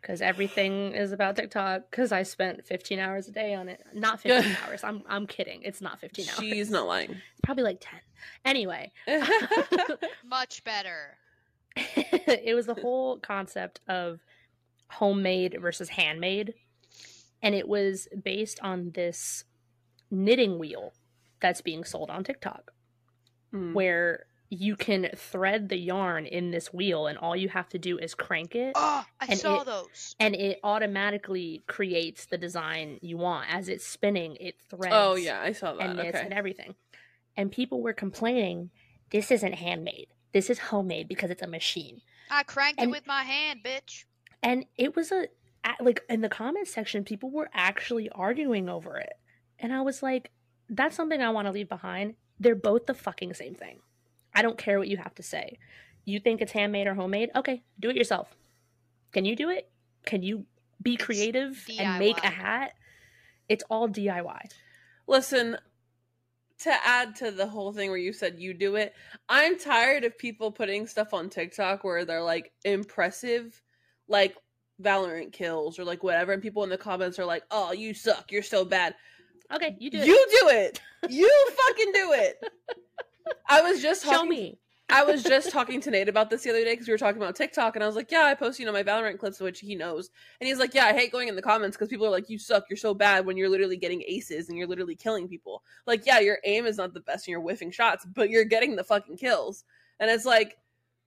because 0.00 0.20
everything 0.20 0.92
is 0.92 1.12
about 1.12 1.36
TikTok. 1.36 1.90
Because 1.90 2.12
I 2.12 2.22
spent 2.22 2.64
15 2.64 2.98
hours 2.98 3.28
a 3.28 3.32
day 3.32 3.54
on 3.54 3.68
it. 3.68 3.84
Not 3.94 4.20
15 4.20 4.56
hours. 4.66 4.84
I'm 4.84 5.02
I'm 5.08 5.26
kidding. 5.26 5.62
It's 5.62 5.80
not 5.80 6.00
15 6.00 6.28
hours. 6.28 6.38
She's 6.38 6.70
not 6.70 6.86
lying. 6.86 7.10
It's 7.32 7.40
probably 7.42 7.64
like 7.64 7.78
10. 7.80 8.00
Anyway, 8.44 8.92
Much 10.26 10.62
better. 10.64 11.16
it 11.76 12.54
was 12.54 12.66
the 12.66 12.74
whole 12.74 13.18
concept 13.18 13.80
of 13.88 14.20
homemade 14.90 15.56
versus 15.60 15.88
handmade, 15.88 16.54
and 17.42 17.54
it 17.54 17.66
was 17.66 18.08
based 18.22 18.60
on 18.62 18.90
this 18.90 19.44
knitting 20.10 20.58
wheel 20.58 20.92
that's 21.40 21.60
being 21.60 21.84
sold 21.84 22.10
on 22.10 22.24
TikTok 22.24 22.72
Mm. 23.52 23.72
where 23.74 24.26
you 24.48 24.76
can 24.76 25.08
thread 25.16 25.68
the 25.68 25.76
yarn 25.78 26.24
in 26.26 26.50
this 26.52 26.72
wheel 26.72 27.06
and 27.08 27.18
all 27.18 27.34
you 27.36 27.48
have 27.48 27.68
to 27.70 27.78
do 27.78 27.98
is 27.98 28.14
crank 28.14 28.54
it 28.54 28.72
Oh, 28.76 29.04
I 29.20 29.26
And 29.28 29.38
saw 29.38 29.60
it- 29.60 29.66
those. 29.66 30.14
and 30.20 30.34
it 30.36 30.58
automatically 30.64 31.62
creates 31.66 32.26
the 32.26 32.38
design 32.38 32.98
you 33.02 33.16
want 33.16 33.52
as 33.52 33.68
it's 33.68 33.86
spinning 33.86 34.36
it 34.36 34.60
threads 34.60 34.94
Oh 34.94 35.14
yeah, 35.16 35.40
I 35.40 35.52
saw 35.52 35.74
that. 35.74 35.82
and 35.90 35.96
knits 35.98 36.16
Okay. 36.16 36.24
and 36.24 36.32
everything 36.34 36.74
and 37.36 37.50
people 37.50 37.80
were 37.82 37.92
complaining 37.92 38.70
this 39.10 39.30
isn't 39.32 39.54
handmade 39.54 40.08
this 40.32 40.48
is 40.50 40.58
homemade 40.58 41.08
because 41.08 41.30
it's 41.30 41.42
a 41.42 41.46
machine 41.48 42.00
I 42.30 42.42
cranked 42.44 42.80
and- 42.80 42.90
it 42.90 42.92
with 42.92 43.06
my 43.08 43.24
hand, 43.24 43.60
bitch. 43.64 44.04
and 44.42 44.64
it 44.76 44.94
was 44.96 45.10
a 45.12 45.28
a- 45.64 45.82
like 45.82 46.04
in 46.08 46.22
the 46.22 46.28
comments 46.28 46.72
section 46.72 47.04
people 47.04 47.30
were 47.30 47.50
actually 47.52 48.08
arguing 48.10 48.68
over 48.68 48.96
it 48.98 49.12
and 49.60 49.72
i 49.72 49.80
was 49.80 50.02
like 50.02 50.30
that's 50.68 50.96
something 50.96 51.22
i 51.22 51.30
want 51.30 51.46
to 51.46 51.52
leave 51.52 51.68
behind. 51.68 52.14
They're 52.38 52.54
both 52.54 52.86
the 52.86 52.94
fucking 52.94 53.34
same 53.34 53.54
thing. 53.54 53.80
I 54.34 54.40
don't 54.40 54.56
care 54.56 54.78
what 54.78 54.88
you 54.88 54.96
have 54.96 55.14
to 55.16 55.22
say. 55.22 55.58
You 56.06 56.20
think 56.20 56.40
it's 56.40 56.52
handmade 56.52 56.86
or 56.86 56.94
homemade? 56.94 57.30
Okay 57.36 57.62
do 57.78 57.90
it 57.90 57.96
yourself. 57.96 58.34
Can 59.12 59.24
you 59.24 59.36
do 59.36 59.50
it? 59.50 59.70
Can 60.06 60.22
you 60.22 60.46
be 60.82 60.96
creative 60.96 61.66
and 61.78 61.98
make 61.98 62.22
a 62.24 62.30
hat? 62.30 62.72
It's 63.48 63.64
all 63.68 63.88
diy 63.88 64.50
Listen, 65.06 65.56
to 66.60 66.72
add 66.84 67.16
to 67.16 67.30
the 67.30 67.46
whole 67.46 67.72
thing 67.72 67.90
where 67.90 67.98
you 67.98 68.12
said 68.12 68.38
you 68.38 68.54
do 68.54 68.76
it, 68.76 68.94
I'm 69.28 69.58
tired 69.58 70.04
of 70.04 70.16
people 70.16 70.52
putting 70.52 70.86
stuff 70.86 71.12
on 71.14 71.30
TikTok 71.30 71.82
where 71.82 72.04
they're 72.04 72.22
like 72.22 72.52
impressive, 72.64 73.60
like 74.08 74.36
Valorant 74.80 75.32
kills 75.32 75.78
or 75.78 75.84
like 75.84 76.02
whatever, 76.02 76.32
and 76.32 76.42
people 76.42 76.62
in 76.64 76.70
the 76.70 76.78
comments 76.78 77.18
are 77.18 77.24
like, 77.24 77.42
"Oh, 77.50 77.72
you 77.72 77.92
suck. 77.92 78.30
You're 78.30 78.42
so 78.42 78.64
bad." 78.64 78.94
Okay 79.54 79.76
you 79.78 79.90
do 79.90 79.98
it. 79.98 80.06
You 80.06 80.26
do 80.40 80.48
it. 80.48 80.80
You 81.08 81.30
fucking 81.66 81.92
do 81.94 82.12
it. 82.12 82.44
I 83.48 83.62
was 83.62 83.80
just 83.80 84.04
show 84.04 84.10
talking, 84.10 84.28
me 84.28 84.58
I 84.92 85.04
was 85.04 85.22
just 85.22 85.50
talking 85.50 85.80
to 85.82 85.90
Nate 85.90 86.08
about 86.08 86.30
this 86.30 86.42
the 86.42 86.50
other 86.50 86.64
day 86.64 86.72
because 86.72 86.86
we 86.86 86.92
were 86.92 86.98
talking 86.98 87.20
about 87.20 87.36
TikTok, 87.36 87.76
and 87.76 87.82
I 87.82 87.86
was 87.86 87.96
like, 87.96 88.10
"Yeah, 88.10 88.24
I 88.24 88.34
post 88.34 88.58
you 88.58 88.66
know 88.66 88.72
my 88.72 88.82
Valorant 88.82 89.18
clips, 89.18 89.40
which 89.40 89.60
he 89.60 89.74
knows." 89.74 90.10
And 90.40 90.48
he's 90.48 90.58
like, 90.58 90.74
"Yeah, 90.74 90.86
I 90.86 90.92
hate 90.92 91.12
going 91.12 91.28
in 91.28 91.36
the 91.36 91.42
comments 91.42 91.76
because 91.76 91.88
people 91.88 92.06
are 92.06 92.10
like, 92.10 92.28
you 92.28 92.38
suck, 92.38 92.64
you're 92.68 92.76
so 92.76 92.94
bad 92.94 93.26
when 93.26 93.36
you're 93.36 93.48
literally 93.48 93.76
getting 93.76 94.02
aces 94.06 94.48
and 94.48 94.58
you're 94.58 94.66
literally 94.66 94.96
killing 94.96 95.28
people. 95.28 95.62
Like, 95.86 96.06
yeah, 96.06 96.18
your 96.20 96.38
aim 96.44 96.66
is 96.66 96.76
not 96.76 96.94
the 96.94 97.00
best 97.00 97.26
and 97.26 97.32
you're 97.32 97.40
whiffing 97.40 97.70
shots, 97.70 98.04
but 98.04 98.30
you're 98.30 98.44
getting 98.44 98.76
the 98.76 98.84
fucking 98.84 99.16
kills." 99.16 99.64
And 100.00 100.10
it's 100.10 100.24
like, 100.24 100.56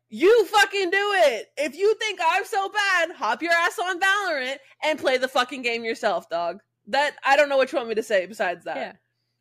you 0.09 0.45
fucking 0.45 0.89
do 0.91 1.11
it. 1.15 1.47
If 1.57 1.75
you 1.75 1.95
think 1.95 2.19
I'm 2.25 2.45
so 2.45 2.69
bad, 2.69 3.11
hop 3.11 3.41
your 3.41 3.53
ass 3.53 3.79
on 3.79 3.99
Valorant 3.99 4.57
and 4.83 4.99
play 4.99 5.17
the 5.17 5.27
fucking 5.27 5.63
game 5.63 5.83
yourself, 5.83 6.29
dog. 6.29 6.59
That 6.87 7.15
I 7.25 7.35
don't 7.37 7.49
know 7.49 7.57
what 7.57 7.71
you 7.71 7.77
want 7.77 7.89
me 7.89 7.95
to 7.95 8.03
say 8.03 8.25
besides 8.25 8.65
that. 8.65 8.75
yeah 8.77 8.93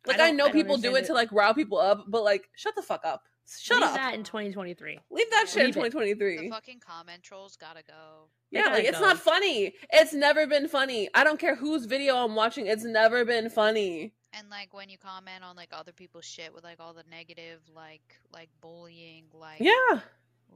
Like 0.07 0.19
I, 0.19 0.27
don't- 0.27 0.37
know 0.37 0.45
don't 0.45 0.53
people 0.53 0.77
do 0.77 0.87
understand 0.89 1.05
it, 1.05 1.07
to 1.07 1.13
like 1.13 1.31
rile 1.31 1.53
people 1.53 1.77
up, 1.79 2.05
but 2.07 2.23
like 2.23 2.49
shut 2.55 2.75
the 2.75 2.81
fuck 2.81 3.01
up. 3.05 3.21
Shut 3.59 3.79
Leave 3.81 3.89
up. 3.89 3.95
that 3.95 4.13
in 4.13 4.23
2023 4.23 4.99
Leave 5.11 5.29
that 5.31 5.47
shit 5.49 5.57
in 5.57 5.65
Leave 5.65 5.71
it. 5.71 5.91
2023. 5.91 6.37
The 6.37 6.49
fucking 6.49 6.79
comment 6.79 7.21
trolls 7.23 7.57
gotta 7.57 7.83
go. 7.83 8.29
Yeah, 8.51 8.61
gotta 8.63 8.75
like 8.75 8.85
it's 8.85 8.99
not 9.01 9.17
funny. 9.19 9.73
It's 9.91 10.13
never 10.13 10.47
been 10.47 10.69
funny. 10.69 11.09
I 11.13 11.25
don't 11.25 11.37
care 11.39 11.55
whose 11.55 11.85
video 11.85 12.15
I'm 12.15 12.35
watching. 12.35 12.67
It's 12.67 12.85
never 12.85 13.25
been 13.25 13.49
funny. 13.49 14.13
And 14.31 14.49
like 14.49 14.73
when 14.73 14.89
you 14.89 14.97
comment 14.97 15.43
on 15.43 15.57
like 15.57 15.69
other 15.73 15.91
people's 15.91 16.23
shit 16.25 16.53
with 16.53 16.63
like 16.63 16.79
all 16.79 16.93
the 16.93 17.03
negative 17.11 17.59
like 17.75 18.01
like 18.31 18.49
bullying 18.61 19.25
like 19.33 19.59
Yeah. 19.59 19.99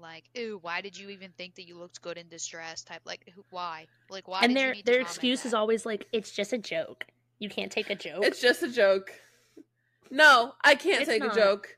Like 0.02 0.26
ew 0.36 0.60
why 0.62 0.82
did 0.82 0.98
you 0.98 1.10
even 1.10 1.32
think 1.38 1.56
that 1.56 1.68
you 1.68 1.78
looked 1.78 2.02
good 2.02 2.18
in 2.18 2.28
distress 2.30 2.84
type 2.84 3.02
like 3.06 3.32
who, 3.36 3.44
why 3.50 3.86
like 4.10 4.28
why 4.28 4.40
and 4.42 4.54
did 4.54 4.60
you 4.60 4.66
their 4.66 4.74
need 4.74 4.86
their 4.86 4.96
comment 4.96 5.08
excuse 5.10 5.46
is 5.46 5.54
always 5.54 5.86
like 5.86 6.08
it's 6.12 6.32
just 6.32 6.54
a 6.54 6.58
joke 6.58 7.06
you 7.40 7.50
can't 7.50 7.72
take 7.72 7.90
a 7.90 7.96
joke 7.96 8.24
It's 8.24 8.42
just 8.42 8.64
a 8.64 8.68
joke. 8.72 9.12
No, 10.10 10.54
I 10.64 10.76
can't 10.76 11.02
It's 11.02 11.10
take 11.10 11.22
not. 11.22 11.38
a 11.38 11.40
joke. 11.40 11.78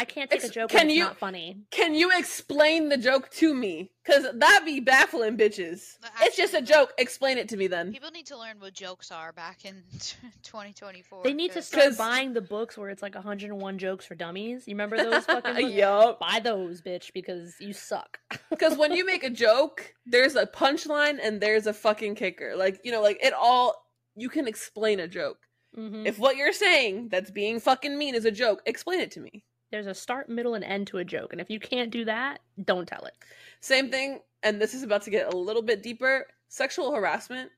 I 0.00 0.04
can't 0.06 0.30
take 0.30 0.42
a 0.44 0.48
joke 0.48 0.70
can 0.70 0.78
when 0.78 0.86
it's 0.88 0.96
you- 0.96 1.04
not 1.04 1.18
funny. 1.18 1.58
Can 1.70 1.94
you 1.94 2.10
explain 2.18 2.88
the 2.88 2.96
joke 2.96 3.28
to 3.32 3.54
me? 3.54 3.90
Cause 4.06 4.26
that'd 4.34 4.64
be 4.66 4.80
baffling 4.80 5.36
bitches. 5.36 5.98
No, 6.02 6.08
It's 6.22 6.36
just 6.36 6.54
a 6.54 6.62
joke. 6.62 6.92
Explain 6.98 7.36
it 7.38 7.48
to 7.50 7.56
me 7.56 7.66
then. 7.68 7.92
people 7.92 8.10
need 8.10 8.26
to 8.26 8.36
learn 8.38 8.58
what 8.58 8.72
jokes 8.72 9.12
are 9.12 9.32
back 9.32 9.64
in 9.64 9.84
2024 10.42 11.22
They 11.22 11.32
need 11.32 11.48
to 11.48 11.54
'cause- 11.56 11.66
start 11.68 11.84
'Cause- 11.84 11.96
buying 11.98 12.32
the 12.32 12.40
books 12.40 12.76
where 12.78 12.88
it's 12.90 13.02
like 13.02 13.14
101 13.14 13.78
jokes 13.78 14.06
for 14.06 14.14
dummies. 14.14 14.66
You 14.66 14.74
remember 14.74 14.96
those 14.96 15.24
fucking 15.26 15.54
books? 15.54 15.74
yup. 15.74 16.18
Buy 16.20 16.40
those, 16.42 16.80
bitch, 16.82 17.12
because 17.12 17.54
you 17.60 17.72
suck. 17.72 18.18
Because 18.50 18.76
when 18.76 18.92
you 18.92 19.04
make 19.06 19.22
a 19.22 19.30
joke, 19.30 19.94
there's 20.06 20.34
a 20.34 20.46
punchline 20.46 21.18
and 21.22 21.40
there's 21.40 21.66
a 21.66 21.72
fucking 21.72 22.14
kicker. 22.16 22.56
Like, 22.56 22.80
you 22.84 22.90
know, 22.92 23.00
like 23.02 23.18
it 23.24 23.32
all, 23.32 23.86
you 24.16 24.28
can 24.28 24.48
explain 24.48 24.98
a 25.00 25.06
joke. 25.08 25.38
Mhm. 25.76 26.04
If 26.06 26.18
what 26.18 26.36
you're 26.36 26.52
saying 26.52 27.10
that's 27.10 27.30
being 27.30 27.60
fucking 27.60 27.96
mean 27.96 28.14
is 28.16 28.24
a 28.24 28.30
joke, 28.32 28.60
explain 28.66 29.00
it 29.00 29.12
to 29.12 29.20
me. 29.20 29.44
There's 29.70 29.86
a 29.86 29.94
start, 29.94 30.28
middle, 30.28 30.54
and 30.54 30.64
end 30.64 30.88
to 30.88 30.98
a 30.98 31.04
joke, 31.04 31.32
and 31.32 31.40
if 31.40 31.48
you 31.48 31.60
can't 31.60 31.90
do 31.90 32.04
that, 32.06 32.40
don't 32.64 32.86
tell 32.88 33.04
it. 33.04 33.14
Same 33.60 33.90
thing, 33.90 34.20
and 34.42 34.60
this 34.60 34.74
is 34.74 34.82
about 34.82 35.02
to 35.02 35.10
get 35.10 35.32
a 35.32 35.36
little 35.36 35.62
bit 35.62 35.82
deeper. 35.82 36.26
Sexual 36.48 36.92
harassment, 36.92 37.50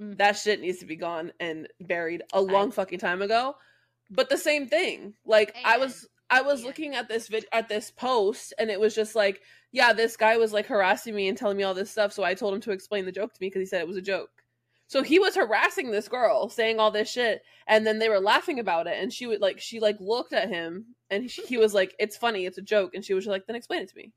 Mm. 0.00 0.16
that 0.18 0.36
shit 0.36 0.60
needs 0.60 0.78
to 0.78 0.86
be 0.86 0.96
gone 0.96 1.32
and 1.38 1.68
buried 1.80 2.22
a 2.32 2.40
long 2.40 2.70
fucking 2.70 2.98
time 2.98 3.20
ago. 3.22 3.56
But 4.10 4.30
the 4.30 4.38
same 4.38 4.66
thing, 4.66 5.14
like 5.24 5.54
I 5.64 5.78
was, 5.78 6.08
I 6.30 6.42
was 6.42 6.60
Yeah. 6.60 6.66
looking 6.66 6.94
at 6.94 7.08
this 7.08 7.28
vid 7.28 7.46
at 7.52 7.68
this 7.68 7.90
post, 7.90 8.54
and 8.58 8.70
it 8.70 8.80
was 8.80 8.94
just 8.94 9.14
like, 9.14 9.42
yeah, 9.70 9.92
this 9.92 10.16
guy 10.16 10.36
was 10.38 10.52
like 10.52 10.66
harassing 10.66 11.14
me 11.14 11.28
and 11.28 11.36
telling 11.36 11.56
me 11.56 11.62
all 11.62 11.74
this 11.74 11.90
stuff. 11.90 12.12
So 12.12 12.24
I 12.24 12.34
told 12.34 12.54
him 12.54 12.60
to 12.62 12.72
explain 12.72 13.04
the 13.04 13.12
joke 13.12 13.32
to 13.34 13.38
me 13.40 13.48
because 13.48 13.60
he 13.60 13.66
said 13.66 13.80
it 13.80 13.86
was 13.88 13.96
a 13.96 14.02
joke. 14.02 14.41
So 14.92 15.02
he 15.02 15.18
was 15.18 15.36
harassing 15.36 15.90
this 15.90 16.06
girl, 16.06 16.50
saying 16.50 16.78
all 16.78 16.90
this 16.90 17.10
shit, 17.10 17.42
and 17.66 17.86
then 17.86 17.98
they 17.98 18.10
were 18.10 18.20
laughing 18.20 18.58
about 18.58 18.86
it. 18.86 18.98
And 19.00 19.10
she 19.10 19.26
would 19.26 19.40
like, 19.40 19.58
she 19.58 19.80
like 19.80 19.96
looked 20.00 20.34
at 20.34 20.50
him, 20.50 20.84
and 21.08 21.24
he, 21.24 21.42
he 21.44 21.56
was 21.56 21.72
like, 21.72 21.94
"It's 21.98 22.14
funny, 22.14 22.44
it's 22.44 22.58
a 22.58 22.62
joke," 22.62 22.92
and 22.94 23.02
she 23.02 23.14
was 23.14 23.26
like, 23.26 23.46
"Then 23.46 23.56
explain 23.56 23.80
it 23.80 23.88
to 23.88 23.96
me." 23.96 24.12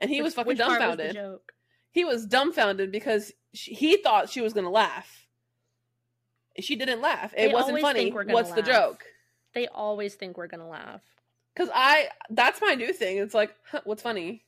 And 0.00 0.10
he 0.10 0.18
Which- 0.18 0.24
was 0.26 0.34
fucking 0.34 0.48
which 0.48 0.58
part 0.58 0.68
was 0.72 0.76
the 0.98 1.04
dumbfounded. 1.04 1.14
joke? 1.14 1.52
he 1.92 2.04
was 2.04 2.26
dumbfounded 2.26 2.92
because 2.92 3.32
she, 3.54 3.72
he 3.72 3.96
thought 4.02 4.28
she 4.28 4.42
was 4.42 4.52
gonna 4.52 4.68
laugh. 4.68 5.26
She 6.60 6.76
didn't 6.76 7.00
laugh. 7.00 7.32
It 7.34 7.48
They 7.48 7.54
wasn't 7.54 7.80
funny. 7.80 8.00
think 8.00 8.14
we're 8.14 8.24
gonna 8.24 8.34
What's 8.34 8.52
the 8.52 8.60
joke? 8.60 9.06
They 9.54 9.66
always 9.68 10.14
think 10.14 10.36
we're 10.36 10.48
gonna 10.48 10.68
laugh. 10.68 11.00
Because 11.54 11.70
I, 11.74 12.10
that's 12.28 12.60
my 12.60 12.74
new 12.74 12.92
thing. 12.92 13.16
It's 13.16 13.32
like, 13.32 13.54
huh, 13.70 13.80
what's 13.84 14.02
funny? 14.02 14.44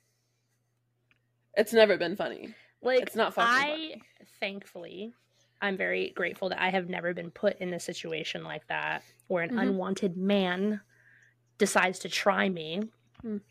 It's 1.55 1.73
never 1.73 1.97
been 1.97 2.17
funny. 2.17 2.55
Like 2.83 3.01
It's 3.03 3.17
not 3.17 3.35
fucking 3.35 3.53
I 3.53 3.69
funny. 3.71 4.03
thankfully 4.41 5.13
I'm 5.63 5.77
very 5.77 6.11
grateful 6.17 6.49
that 6.49 6.61
I 6.63 6.71
have 6.71 6.89
never 6.89 7.13
been 7.13 7.31
put 7.31 7.59
in 7.59 7.75
a 7.75 7.81
situation 7.81 8.43
like 8.45 8.67
that 8.69 9.03
where 9.27 9.43
an 9.43 9.51
Mhm. 9.51 9.61
unwanted 9.63 10.17
man 10.17 10.81
decides 11.59 11.99
to 12.01 12.09
try 12.09 12.49
me. 12.49 12.83
Mm. 13.23 13.43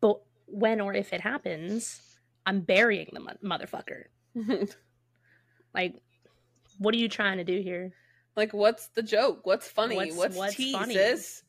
But 0.00 0.20
when 0.46 0.80
or 0.80 0.94
if 0.94 1.12
it 1.12 1.20
happens, 1.20 2.00
I'm 2.46 2.60
burying 2.60 3.10
the 3.12 3.20
mo- 3.20 3.36
motherfucker. 3.44 4.04
Like 5.74 5.94
what 6.78 6.94
are 6.94 6.98
you 6.98 7.08
trying 7.08 7.36
to 7.38 7.44
do 7.44 7.60
here? 7.60 7.92
like, 8.36 8.52
what's 8.54 8.86
the 8.88 9.02
joke? 9.02 9.40
What's 9.44 9.68
funny? 9.68 9.96
What's- 9.96 10.16
What's, 10.16 10.36
what's 10.36 10.54
tea, 10.56 10.72
funny? 10.72 10.94
sis? 10.94 11.42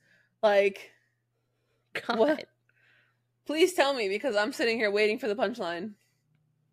Like, 0.44 0.92
God. 2.08 2.18
What? 2.20 2.46
please 3.46 3.74
tell 3.74 3.94
me 3.94 4.10
because 4.10 4.36
I'm 4.36 4.52
sitting 4.52 4.78
here 4.78 4.92
waiting 4.92 5.18
for 5.18 5.28
the 5.30 5.36
punchline. 5.36 5.92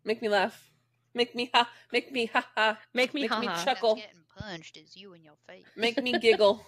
Make 0.09 0.23
me 0.23 0.27
laugh. 0.29 0.71
Make 1.13 1.35
me 1.35 1.51
ha. 1.53 1.69
Make 1.93 2.11
me 2.11 2.25
ha 2.25 2.43
ha. 2.57 2.79
Make 2.95 3.13
me 3.13 3.21
Make 3.27 3.39
me 3.41 3.45
haha. 3.45 3.55
chuck- 3.63 3.75
chuckle. 3.75 3.95
That's 3.95 4.07
getting 4.07 4.21
punched 4.35 4.75
is 4.77 4.97
you 4.97 5.13
in 5.13 5.23
your 5.23 5.35
face. 5.47 5.67
Make 5.77 6.01
me 6.01 6.17
giggle. 6.17 6.65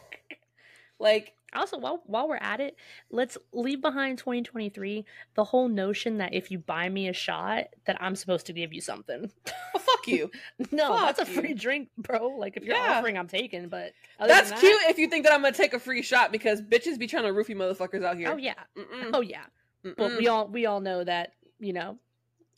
like, 0.99 1.33
Also, 1.55 1.79
while 1.79 2.03
while 2.05 2.29
we're 2.29 2.35
at 2.35 2.59
it, 2.61 2.75
let's 3.09 3.39
leave 3.51 3.81
behind 3.81 4.19
2023 4.19 5.05
the 5.33 5.43
whole 5.43 5.67
notion 5.69 6.19
that 6.19 6.35
if 6.35 6.51
you 6.51 6.59
buy 6.59 6.87
me 6.87 7.07
a 7.07 7.13
shot, 7.13 7.65
that 7.85 7.97
I'm 7.99 8.15
supposed 8.15 8.45
to 8.45 8.53
give 8.53 8.73
you 8.73 8.79
something. 8.81 9.31
oh, 9.75 9.79
fuck 9.79 10.07
you. 10.07 10.29
no, 10.71 10.93
that's 10.99 11.19
a 11.19 11.25
Fuck 11.25 11.33
you. 11.35 11.41
free 11.41 11.53
drink, 11.55 11.89
bro. 11.97 12.27
Like 12.37 12.57
if 12.57 12.63
you're 12.63 12.75
Yeah. 12.75 12.99
offering, 12.99 13.17
I'm 13.17 13.27
taking. 13.27 13.69
But 13.69 13.93
That's 14.19 14.51
that- 14.51 14.59
cute 14.59 14.81
if 14.89 14.99
you 14.99 15.07
think 15.07 15.23
that 15.25 15.33
I'm 15.33 15.41
gonna 15.41 15.51
take 15.55 15.73
a 15.73 15.79
free 15.79 16.03
shot 16.03 16.31
because 16.31 16.61
bitches 16.61 16.99
be 16.99 17.07
trying 17.07 17.23
to 17.23 17.29
roofie 17.29 17.55
motherfuckers 17.55 18.03
out 18.05 18.17
here. 18.17 18.29
Oh 18.31 18.37
yeah, 18.37 18.53
Mm-mm, 18.77 19.09
oh 19.15 19.21
yeah. 19.21 19.45
But 19.83 19.97
mm-mm. 19.97 20.17
we 20.19 20.27
all 20.27 20.47
we 20.47 20.67
all 20.67 20.79
know 20.79 21.03
that 21.03 21.31
you 21.59 21.73
know 21.73 21.97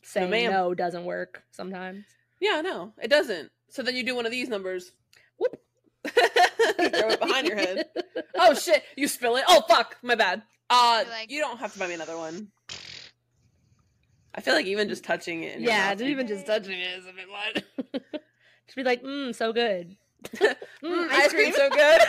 saying 0.04 0.30
ma'am. 0.30 0.52
no 0.52 0.74
doesn't 0.74 1.04
work 1.04 1.42
sometimes. 1.50 2.04
yeah, 2.40 2.60
no, 2.60 2.92
it 3.02 3.08
doesn't. 3.08 3.50
So 3.68 3.82
then 3.82 3.96
you 3.96 4.04
do 4.04 4.14
one 4.14 4.26
of 4.26 4.32
these 4.32 4.48
numbers. 4.48 4.92
Whoop. 5.38 5.60
Throw 6.06 7.08
it 7.08 7.20
behind 7.20 7.46
your 7.48 7.56
head. 7.56 7.86
oh 8.36 8.54
shit, 8.54 8.82
you 8.96 9.08
spill 9.08 9.36
it. 9.36 9.44
Oh 9.48 9.62
fuck, 9.68 9.96
my 10.02 10.14
bad. 10.14 10.42
Uh, 10.70 11.02
You're 11.04 11.12
like- 11.12 11.30
you 11.30 11.40
don't 11.40 11.58
have 11.58 11.72
to 11.72 11.78
buy 11.78 11.86
me 11.88 11.94
another 11.94 12.16
one. 12.16 12.48
I 14.34 14.40
feel 14.40 14.54
like 14.54 14.66
even 14.66 14.88
just 14.88 15.04
touching 15.04 15.42
it. 15.44 15.56
in 15.56 15.62
yeah, 15.62 15.88
mouth, 15.88 15.98
just 15.98 16.04
you- 16.04 16.10
even 16.10 16.26
just 16.26 16.46
touching 16.46 16.78
it 16.80 16.98
is 16.98 17.06
a 17.06 17.12
bit 17.12 17.26
much. 17.28 18.02
Just 18.66 18.76
be 18.76 18.82
like, 18.82 19.02
mmm, 19.02 19.34
so 19.34 19.52
good. 19.52 19.94
Mm, 20.82 21.10
ice 21.10 21.32
cream 21.34 21.52
so 21.52 21.68
good. 21.68 22.00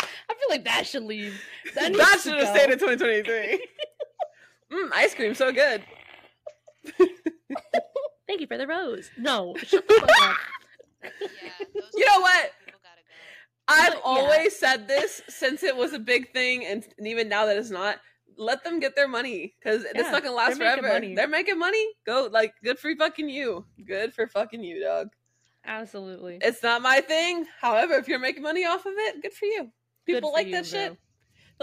I 0.00 0.34
feel 0.34 0.48
like 0.50 0.64
that 0.64 0.86
should 0.86 1.04
leave. 1.04 1.40
That, 1.76 1.92
that 1.94 2.20
should 2.22 2.34
have 2.34 2.48
stayed 2.48 2.70
in 2.70 2.78
2023. 2.80 3.64
Mm, 4.74 4.90
ice 4.92 5.14
cream 5.14 5.34
so 5.34 5.52
good. 5.52 5.82
Thank 8.26 8.40
you 8.40 8.46
for 8.46 8.56
the 8.58 8.66
rose. 8.66 9.10
No, 9.18 9.54
shut 9.62 9.86
the 9.86 9.94
fuck 9.94 10.10
up. 10.22 10.36
Yeah, 11.02 11.66
You 11.94 12.06
know 12.06 12.20
what? 12.20 12.50
go. 12.66 12.72
I've 13.68 13.92
But, 13.94 13.96
yeah. 13.96 14.00
always 14.04 14.58
said 14.58 14.88
this 14.88 15.22
since 15.28 15.62
it 15.62 15.76
was 15.76 15.92
a 15.92 15.98
big 15.98 16.32
thing, 16.32 16.64
and, 16.66 16.84
and 16.98 17.06
even 17.06 17.28
now 17.28 17.46
that 17.46 17.56
it's 17.56 17.70
not. 17.70 17.98
Let 18.36 18.64
them 18.64 18.80
get 18.80 18.96
their 18.96 19.06
money 19.06 19.54
because 19.62 19.84
it's 19.84 20.10
not 20.10 20.24
gonna 20.24 20.34
last 20.34 20.58
they're 20.58 20.74
forever. 20.76 20.92
money. 20.94 21.14
They're 21.14 21.28
making 21.28 21.56
money. 21.56 21.86
Go 22.04 22.28
like 22.32 22.52
good 22.64 22.80
for 22.80 22.92
fucking 22.96 23.28
you. 23.28 23.64
Good 23.86 24.12
for 24.12 24.26
fucking 24.26 24.60
you, 24.64 24.82
dog. 24.82 25.10
Absolutely. 25.64 26.38
It's 26.42 26.60
not 26.60 26.82
my 26.82 27.00
thing. 27.00 27.46
However, 27.60 27.94
if 27.94 28.08
you're 28.08 28.18
making 28.18 28.42
money 28.42 28.64
off 28.66 28.86
of 28.86 28.92
it, 28.96 29.22
good 29.22 29.32
for 29.34 29.44
you. 29.46 29.70
People 30.04 30.30
for 30.30 30.36
like 30.36 30.48
you, 30.48 30.52
that 30.54 30.66
shit. 30.66 30.98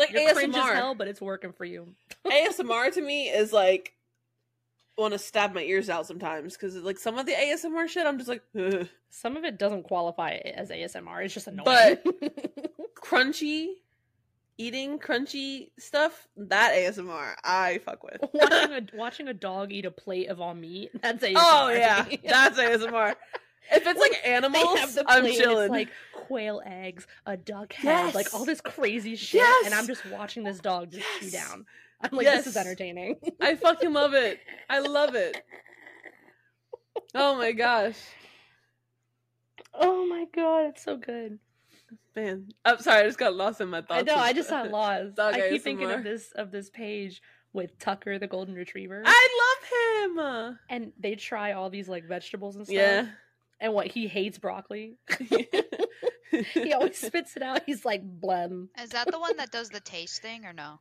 Like 0.01 0.11
You're 0.11 0.33
ASMR. 0.33 0.73
hell, 0.75 0.95
but 0.95 1.07
it's 1.07 1.21
working 1.21 1.53
for 1.53 1.65
you. 1.65 1.93
ASMR 2.25 2.93
to 2.93 3.01
me 3.01 3.29
is 3.29 3.53
like 3.53 3.93
want 4.97 5.13
to 5.13 5.19
stab 5.19 5.53
my 5.53 5.61
ears 5.63 5.89
out 5.89 6.05
sometimes 6.05 6.53
because 6.55 6.75
like 6.75 6.99
some 6.99 7.17
of 7.17 7.25
the 7.25 7.31
ASMR 7.33 7.87
shit, 7.87 8.05
I'm 8.05 8.17
just 8.17 8.29
like 8.29 8.43
Ugh. 8.59 8.87
Some 9.09 9.35
of 9.37 9.43
it 9.43 9.57
doesn't 9.57 9.83
qualify 9.83 10.33
as 10.55 10.69
ASMR. 10.69 11.23
It's 11.25 11.33
just 11.33 11.47
annoying. 11.47 11.65
But- 11.65 12.03
crunchy, 12.95 13.67
eating 14.57 14.99
crunchy 14.99 15.69
stuff. 15.79 16.27
That 16.37 16.73
ASMR 16.73 17.33
I 17.43 17.79
fuck 17.85 18.03
with. 18.03 18.21
watching 18.33 18.71
a 18.73 18.81
watching 18.95 19.27
a 19.27 19.33
dog 19.33 19.71
eat 19.71 19.85
a 19.85 19.91
plate 19.91 20.29
of 20.29 20.39
all 20.39 20.53
meat. 20.53 20.91
That's 21.01 21.23
ASMR. 21.23 21.33
oh 21.37 21.69
yeah, 21.69 22.05
that's 22.27 22.59
ASMR. 22.59 23.15
If 23.71 23.85
it's 23.85 23.99
like 23.99 24.11
They 24.23 24.31
animals, 24.31 24.95
the 24.95 25.03
I'm 25.07 25.25
chilling. 25.25 25.63
It's 25.65 25.69
like 25.71 25.89
quail 26.13 26.61
eggs, 26.65 27.05
a 27.25 27.37
duck 27.37 27.73
head, 27.73 28.15
like 28.15 28.33
all 28.33 28.45
this 28.45 28.61
crazy 28.61 29.15
shit, 29.15 29.41
Yes. 29.41 29.65
and 29.65 29.73
I'm 29.73 29.87
just 29.87 30.05
watching 30.07 30.43
this 30.43 30.59
dog 30.59 30.91
just 30.91 31.05
chew 31.19 31.29
down. 31.29 31.65
I'm 32.01 32.09
like, 32.17 32.25
this 32.25 32.47
is 32.47 32.57
entertaining. 32.57 33.17
I 33.39 33.55
fucking 33.55 33.93
love 33.93 34.13
it. 34.13 34.39
I 34.69 34.79
love 34.79 35.15
it. 35.15 35.37
Oh 37.13 37.35
my 37.35 37.51
gosh, 37.51 37.97
oh 39.73 40.05
my 40.05 40.25
god, 40.33 40.65
it's 40.67 40.83
so 40.83 40.97
good. 40.97 41.39
man. 42.15 42.49
I'm 42.65 42.79
sorry, 42.79 43.01
I 43.01 43.05
just 43.05 43.17
got 43.17 43.35
lost 43.35 43.59
in 43.61 43.69
my 43.69 43.81
thoughts. 43.81 43.99
I 43.99 44.01
know. 44.03 44.15
I 44.15 44.33
just 44.33 44.49
got 44.49 44.69
lost. 44.71 45.19
I 45.19 45.49
keep 45.49 45.61
thinking 45.63 45.91
of 45.91 46.03
this 46.03 46.31
of 46.35 46.51
this 46.51 46.69
page 46.69 47.21
with 47.53 47.77
Tucker 47.79 48.17
the 48.17 48.27
golden 48.27 48.55
retriever, 48.55 49.03
I 49.05 49.27
love 50.15 50.17
him. 50.17 50.57
and 50.69 50.93
they 50.99 51.15
try 51.15 51.51
all 51.53 51.69
these 51.69 51.89
like 51.89 52.05
vegetables 52.07 52.55
and 52.55 52.65
stuff. 52.65 52.75
Yeah. 52.75 53.07
And 53.61 53.73
what 53.73 53.87
he 53.87 54.07
hates 54.07 54.37
broccoli. 54.39 54.97
he 56.53 56.73
always 56.73 56.97
spits 56.97 57.35
it 57.37 57.43
out. 57.43 57.61
He's 57.65 57.85
like 57.85 58.01
blem. 58.19 58.67
Is 58.81 58.89
that 58.89 59.09
the 59.11 59.19
one 59.19 59.37
that 59.37 59.51
does 59.51 59.69
the 59.69 59.79
taste 59.79 60.21
thing 60.21 60.45
or 60.45 60.51
no? 60.53 60.79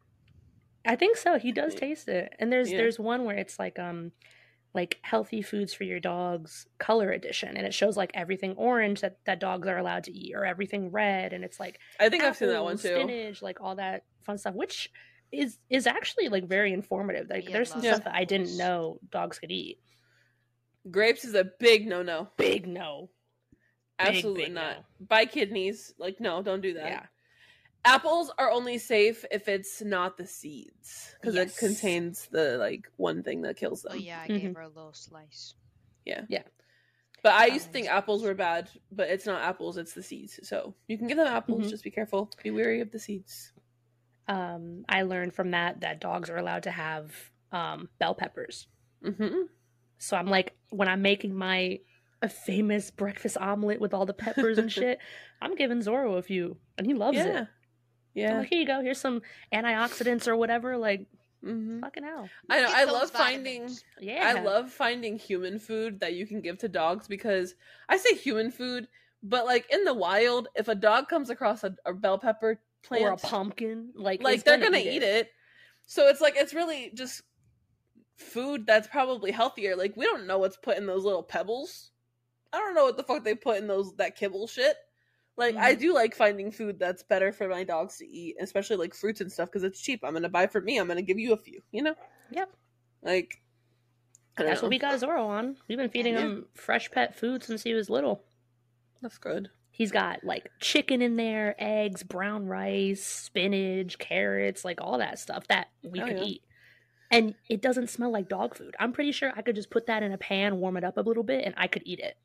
I 0.84 0.96
think 0.96 1.16
so. 1.16 1.38
He 1.38 1.52
does 1.52 1.74
taste 1.74 2.08
it. 2.08 2.34
And 2.38 2.50
there's 2.50 2.70
Yeah. 2.72 2.78
there's 2.78 2.98
one 2.98 3.24
where 3.24 3.36
it's 3.36 3.58
like 3.58 3.78
um 3.78 4.12
like 4.72 4.98
healthy 5.02 5.42
foods 5.42 5.74
for 5.74 5.82
your 5.84 5.98
dogs 5.98 6.66
color 6.78 7.10
edition 7.10 7.56
and 7.56 7.66
it 7.66 7.74
shows 7.74 7.96
like 7.96 8.12
everything 8.14 8.54
orange 8.56 9.00
that 9.00 9.18
that 9.26 9.40
dogs 9.40 9.66
are 9.66 9.76
allowed 9.76 10.04
to 10.04 10.12
eat 10.12 10.32
or 10.34 10.44
everything 10.44 10.92
red 10.92 11.32
and 11.32 11.42
it's 11.44 11.58
like 11.58 11.80
I 11.98 12.08
think 12.08 12.22
I've 12.22 12.36
seen 12.36 12.50
that 12.50 12.62
one 12.62 12.78
too. 12.78 12.86
spinach 12.88 13.42
like 13.42 13.60
all 13.60 13.74
that 13.76 14.04
fun 14.24 14.38
stuff 14.38 14.54
which 14.54 14.88
is 15.32 15.58
is 15.70 15.88
actually 15.88 16.28
like 16.28 16.46
very 16.46 16.72
informative 16.72 17.28
like 17.28 17.46
Yeah, 17.48 17.54
there's 17.54 17.70
some 17.70 17.82
love 17.82 17.94
stuff 17.96 18.04
that 18.04 18.14
I 18.14 18.24
didn't 18.24 18.56
know 18.56 19.00
dogs 19.10 19.40
could 19.40 19.50
eat 19.50 19.80
Grapes 20.90 21.24
is 21.24 21.34
a 21.34 21.44
big 21.58 21.86
no 21.86 22.02
no. 22.02 22.28
big 22.36 22.66
no 22.66 23.10
Absolutely 23.98 24.44
big 24.44 24.54
not. 24.54 24.76
no. 24.78 25.06
Buy 25.08 25.26
kidneys. 25.26 25.92
Like 25.98 26.20
no, 26.20 26.42
don't 26.42 26.60
do 26.62 26.74
that. 26.74 26.86
yeah 26.86 27.02
Apples 27.84 28.30
are 28.38 28.50
only 28.50 28.76
safe 28.78 29.24
if 29.30 29.48
it's 29.48 29.80
not 29.82 30.16
the 30.18 30.26
seeds 30.26 31.14
because 31.20 31.34
Yes. 31.34 31.56
it 31.56 31.58
contains 31.58 32.28
the 32.30 32.56
like 32.58 32.88
one 32.96 33.22
thing 33.22 33.42
that 33.42 33.56
kills 33.56 33.82
them. 33.82 33.92
Oh 33.94 33.96
yeah, 33.98 34.20
I 34.20 34.28
Mhm. 34.28 34.40
gave 34.40 34.54
her 34.54 34.60
a 34.62 34.68
little 34.68 34.92
slice. 34.92 35.54
Yeah. 36.04 36.22
Yeah. 36.28 36.42
But 37.22 37.32
I 37.34 37.46
used 37.46 37.64
to 37.64 37.68
Um, 37.68 37.72
think 37.72 37.88
apples 37.88 38.22
were 38.22 38.34
bad, 38.34 38.70
but 38.90 39.08
it's 39.10 39.26
not 39.26 39.42
apples; 39.42 39.76
it's 39.78 39.92
the 39.94 40.02
seeds. 40.02 40.40
So 40.48 40.74
you 40.88 40.96
can 40.98 41.06
give 41.06 41.16
them 41.18 41.26
apples. 41.26 41.66
Mhm. 41.66 41.70
Just 41.70 41.84
be 41.84 41.90
careful. 41.90 42.30
Be 42.42 42.50
wary 42.50 42.80
of 42.80 42.90
the 42.90 42.98
seeds. 42.98 43.52
um 44.28 44.84
I 44.88 45.02
learned 45.02 45.34
from 45.34 45.50
that 45.52 45.80
that 45.80 46.00
dogs 46.00 46.30
are 46.30 46.36
allowed 46.36 46.62
to 46.64 46.70
have 46.70 47.32
um 47.52 47.88
bell 47.98 48.14
peppers 48.14 48.68
Mm-hmm. 49.02 49.44
So 49.98 50.16
I'm 50.16 50.26
like, 50.28 50.54
when 50.70 50.88
I'm 50.88 51.02
making 51.02 51.34
my 51.34 51.80
a 52.22 52.28
famous 52.28 52.90
breakfast 52.90 53.36
omelet 53.38 53.80
with 53.80 53.94
all 53.94 54.06
the 54.06 54.14
peppers 54.14 54.58
and 54.58 54.70
shit, 54.72 54.98
I'm 55.40 55.54
giving 55.54 55.78
Zorro 55.78 56.18
a 56.18 56.22
few, 56.22 56.56
and 56.76 56.86
he 56.86 56.94
loves 56.94 57.16
Yeah, 57.16 57.26
it. 57.26 57.36
I'm 57.36 57.48
yeah. 58.14 58.38
like, 58.38 58.48
here 58.48 58.60
you 58.60 58.66
go. 58.66 58.80
Here's 58.82 59.00
some 59.00 59.22
antioxidants 59.52 60.26
or 60.26 60.36
whatever. 60.36 60.76
Like, 60.76 61.06
hmm 61.42 61.80
fucking 61.80 62.02
hell. 62.02 62.28
I 62.48 62.60
know. 62.60 62.68
I 62.70 62.84
those 62.84 62.94
love 62.94 63.10
finding. 63.10 63.70
Yeah. 64.00 64.22
I 64.36 64.42
love 64.42 64.70
finding 64.70 65.18
human 65.18 65.58
food 65.58 66.00
that 66.00 66.14
you 66.14 66.26
can 66.26 66.40
give 66.40 66.58
to 66.58 66.68
dogs 66.68 67.08
because 67.08 67.54
I 67.88 67.96
say 67.96 68.14
human 68.14 68.50
food, 68.50 68.88
but 69.22 69.46
like 69.46 69.72
in 69.72 69.84
the 69.84 69.94
wild, 69.94 70.48
if 70.54 70.68
a 70.68 70.74
dog 70.74 71.08
comes 71.08 71.30
across 71.30 71.64
a, 71.64 71.74
a 71.86 71.94
bell 71.94 72.18
pepper 72.18 72.60
plant, 72.82 73.04
or 73.04 73.12
a 73.12 73.16
pumpkin. 73.16 73.90
Like, 73.94 74.22
like 74.22 74.44
they're 74.44 74.58
gonna, 74.58 74.78
eat, 74.78 75.02
it. 75.02 75.30
So 75.86 76.08
it's 76.08 76.20
like 76.20 76.34
it's 76.36 76.54
really 76.54 76.90
just 76.94 77.22
food 78.20 78.66
that's 78.66 78.86
probably 78.88 79.30
healthier. 79.30 79.76
Like 79.76 79.96
we 79.96 80.04
don't 80.04 80.26
know 80.26 80.38
what's 80.38 80.56
put 80.56 80.76
in 80.76 80.86
those 80.86 81.04
little 81.04 81.22
pebbles. 81.22 81.90
I 82.52 82.58
don't 82.58 82.74
know 82.74 82.84
what 82.84 82.96
the 82.96 83.02
fuck 83.02 83.24
they 83.24 83.34
put 83.34 83.58
in 83.58 83.66
those 83.66 83.94
that 83.96 84.16
kibble 84.16 84.46
shit. 84.46 84.76
Like 85.36 85.56
I 85.56 85.74
Mhm. 85.74 85.78
do 85.80 85.94
like 85.94 86.14
finding 86.14 86.50
food 86.50 86.78
that's 86.78 87.02
better 87.02 87.32
for 87.32 87.48
my 87.48 87.64
dogs 87.64 87.96
to 87.98 88.06
eat, 88.06 88.36
especially 88.40 88.76
like 88.76 88.94
fruits 88.94 89.20
and 89.20 89.32
stuff 89.32 89.48
because 89.48 89.62
it's 89.64 89.80
cheap. 89.80 90.04
I'm 90.04 90.12
gonna 90.12 90.28
buy 90.28 90.46
for 90.46 90.60
me. 90.60 90.78
I'm 90.78 90.88
gonna 90.88 91.02
give 91.02 91.18
you 91.18 91.32
a 91.32 91.36
few. 91.36 91.62
You 91.72 91.82
know. 91.82 91.94
Yep. 92.30 92.50
Like. 93.02 93.42
That's 94.36 94.62
know. 94.62 94.66
what 94.66 94.70
we 94.70 94.78
got 94.78 94.98
Zorro 94.98 95.26
on. 95.26 95.56
We've 95.68 95.76
been 95.78 95.90
feeding 95.90 96.14
Yeah. 96.14 96.20
him 96.20 96.48
fresh 96.54 96.90
pet 96.90 97.14
food 97.14 97.42
since 97.42 97.62
he 97.62 97.74
was 97.74 97.90
little. 97.90 98.24
That's 99.02 99.18
good. 99.18 99.50
He's 99.70 99.90
got 99.90 100.24
like 100.24 100.50
chicken 100.60 101.00
in 101.02 101.16
there, 101.16 101.54
eggs, 101.58 102.02
brown 102.02 102.46
rice, 102.46 103.02
spinach, 103.04 103.98
carrots, 103.98 104.64
like 104.64 104.80
all 104.80 104.98
that 104.98 105.18
stuff 105.18 105.46
that 105.48 105.68
we 105.82 106.00
Oh, 106.00 106.06
could 106.06 106.18
yeah. 106.18 106.24
eat. 106.24 106.42
And 107.10 107.34
it 107.48 107.60
doesn't 107.60 107.90
smell 107.90 108.12
like 108.12 108.28
dog 108.28 108.56
food. 108.56 108.74
I'm 108.78 108.92
pretty 108.92 109.12
sure 109.12 109.32
I 109.36 109.42
could 109.42 109.56
just 109.56 109.70
put 109.70 109.86
that 109.86 110.02
in 110.02 110.12
a 110.12 110.18
pan, 110.18 110.58
warm 110.58 110.76
it 110.76 110.84
up 110.84 110.96
a 110.96 111.00
little 111.00 111.22
bit, 111.24 111.44
and 111.44 111.54
I 111.56 111.66
could 111.66 111.82
eat 111.84 112.00
it. 112.00 112.16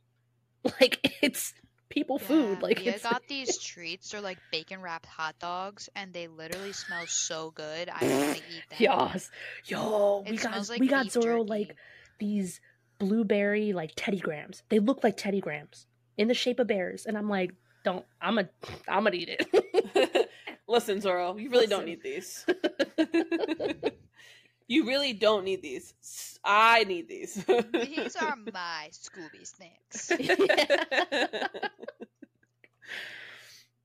Like 0.81 0.99
it's 1.21 1.53
people 1.89 2.17
food. 2.17 2.61
Like 2.63 2.79
Leah 2.79 2.93
it's 2.95 3.03
got 3.03 3.21
these 3.27 3.57
treats. 3.59 4.09
They're 4.09 4.19
like 4.21 4.39
bacon 4.51 4.81
wrapped 4.81 5.05
hot 5.05 5.37
dogs, 5.39 5.89
and 5.95 6.11
they 6.11 6.27
literally 6.27 6.73
smell 6.73 7.05
so 7.07 7.51
good. 7.51 7.87
I 7.89 8.03
want 8.03 8.37
to 8.37 8.43
eat 8.49 8.63
them. 8.71 8.77
Yas. 8.79 9.29
Yo, 9.65 10.23
we 10.27 10.33
It 10.35 10.41
got 10.41 10.51
smells 10.53 10.69
like 10.71 10.79
we 10.79 10.87
got 10.87 11.03
beef 11.03 11.13
Zorro 11.13 11.37
jerky. 11.47 11.49
like 11.49 11.75
these 12.19 12.61
blueberry 12.97 13.73
like 13.73 13.91
Teddy 13.95 14.19
Grahams. 14.19 14.63
They 14.69 14.79
look 14.79 15.03
like 15.03 15.17
Teddy 15.17 15.39
Grahams 15.39 15.85
in 16.17 16.27
the 16.27 16.33
shape 16.33 16.59
of 16.59 16.65
bears, 16.67 17.05
and 17.05 17.15
I'm 17.15 17.29
like, 17.29 17.51
don't. 17.83 18.05
I'm 18.19 18.39
a. 18.39 18.49
I'm 18.87 19.03
gonna 19.03 19.15
eat 19.15 19.29
it. 19.39 20.29
Listen, 20.67 20.99
Zorro, 20.99 21.39
you 21.39 21.51
really 21.51 21.67
don't 21.67 21.85
need 21.85 22.01
these. 22.01 22.43
You 24.67 24.85
really 24.85 25.13
don't 25.13 25.43
need 25.43 25.61
these. 25.61 25.93
I 26.43 26.83
need 26.85 27.07
these. 27.07 27.43
These 27.73 28.15
are 28.15 28.35
my 28.53 28.89
Scooby 28.91 29.45
snacks. 29.45 30.11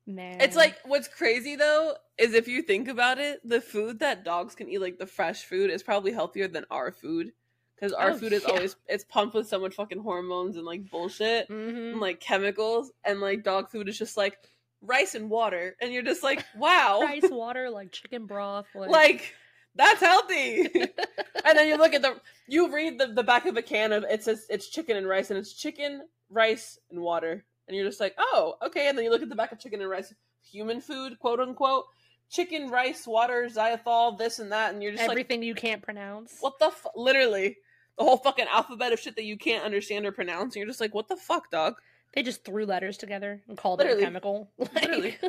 Man, 0.07 0.41
It's 0.41 0.57
like 0.57 0.79
what's 0.85 1.07
crazy 1.09 1.55
though 1.57 1.95
is 2.19 2.35
if 2.35 2.49
you 2.49 2.63
think 2.63 2.89
about 2.89 3.19
it, 3.19 3.41
the 3.45 3.61
food 3.61 4.01
that 4.01 4.25
dogs 4.25 4.55
can 4.55 4.69
eat, 4.69 4.81
like 4.81 4.99
the 4.99 5.07
fresh 5.07 5.45
food, 5.45 5.71
is 5.71 5.83
probably 5.83 6.11
healthier 6.13 6.49
than 6.49 6.65
our 6.71 6.91
food 6.91 7.33
because 7.77 7.93
our 7.93 8.11
Oh, 8.13 8.19
food 8.19 8.33
is 8.33 8.43
yeah. 8.43 8.49
always 8.51 8.77
it's 8.89 9.05
pumped 9.05 9.35
with 9.35 9.47
so 9.49 9.61
much 9.61 9.75
fucking 9.77 10.01
hormones 10.01 10.57
and 10.57 10.65
like 10.67 10.91
bullshit 10.91 11.49
Mhm. 11.49 11.93
and 11.93 12.01
like 12.01 12.19
chemicals, 12.21 12.91
and 13.05 13.21
like 13.21 13.45
dog 13.45 13.71
food 13.71 13.89
is 13.89 13.97
just 13.99 14.17
like 14.17 14.39
rice 14.83 15.15
and 15.15 15.31
water, 15.31 15.77
and 15.81 15.93
you're 15.93 16.03
just 16.03 16.23
like, 16.25 16.45
wow, 16.57 17.01
rice 17.05 17.31
water, 17.31 17.71
like 17.71 17.93
chicken 17.93 18.27
broth, 18.27 18.67
like, 18.75 18.91
like 18.91 19.35
that's 19.75 20.01
healthy. 20.01 20.69
and 21.45 21.59
then 21.59 21.69
you 21.69 21.77
look 21.77 21.95
at 21.95 22.03
the 22.03 22.21
you 22.49 22.73
read 22.73 22.99
the, 22.99 23.09
the 23.09 23.23
back 23.23 23.47
of 23.47 23.57
a 23.57 23.63
can 23.63 23.93
of 23.93 24.05
it 24.05 24.23
says 24.23 24.47
it's 24.51 24.69
chicken 24.69 24.97
and 24.97 25.09
rice 25.09 25.31
and 25.31 25.39
it's 25.39 25.53
chicken 25.53 26.03
rice 26.31 26.79
and 26.91 27.01
water 27.01 27.45
and 27.67 27.77
you're 27.77 27.87
just 27.87 28.01
like 28.01 28.15
oh 28.19 28.55
okay 28.65 28.89
and 28.89 28.97
then 28.97 29.05
you 29.05 29.11
look 29.11 29.23
at 29.23 29.29
the 29.29 29.37
back 29.37 29.53
of 29.53 29.59
chicken 29.59 29.81
and 29.81 29.91
rice 29.91 30.13
human 30.43 30.81
food 30.81 31.19
quote 31.19 31.41
unquote 31.41 31.85
chicken 32.31 32.69
rice 32.71 33.07
water 33.07 33.49
xylitol 33.53 34.17
this 34.19 34.39
and 34.39 34.53
that 34.53 34.73
and 34.73 34.83
you're 34.83 34.93
just 34.93 35.03
like 35.03 35.11
everything 35.11 35.43
you 35.43 35.55
can't 35.55 35.83
pronounce. 35.83 36.37
what 36.41 36.59
the 36.59 36.67
f-? 36.67 36.87
literally 36.95 37.57
the 37.99 38.05
whole 38.05 38.17
fucking 38.17 38.47
alphabet 38.53 38.93
of 38.93 39.01
shit 39.01 39.17
that 39.17 39.25
you 39.25 39.37
can't 39.37 39.65
understand 39.65 40.07
or 40.07 40.13
pronounce 40.13 40.55
and 40.55 40.57
you're 40.57 40.67
just 40.67 40.81
like 40.81 40.95
what 40.95 41.09
the 41.09 41.17
fuck 41.17 41.51
dog 41.51 41.75
They 42.15 42.23
just 42.23 42.45
threw 42.45 42.65
letters 42.65 42.97
together 42.97 43.43
and 43.49 43.57
called 43.57 43.81
it 43.81 43.99
a 43.99 44.01
chemical. 44.01 44.51
Literally. 44.59 45.17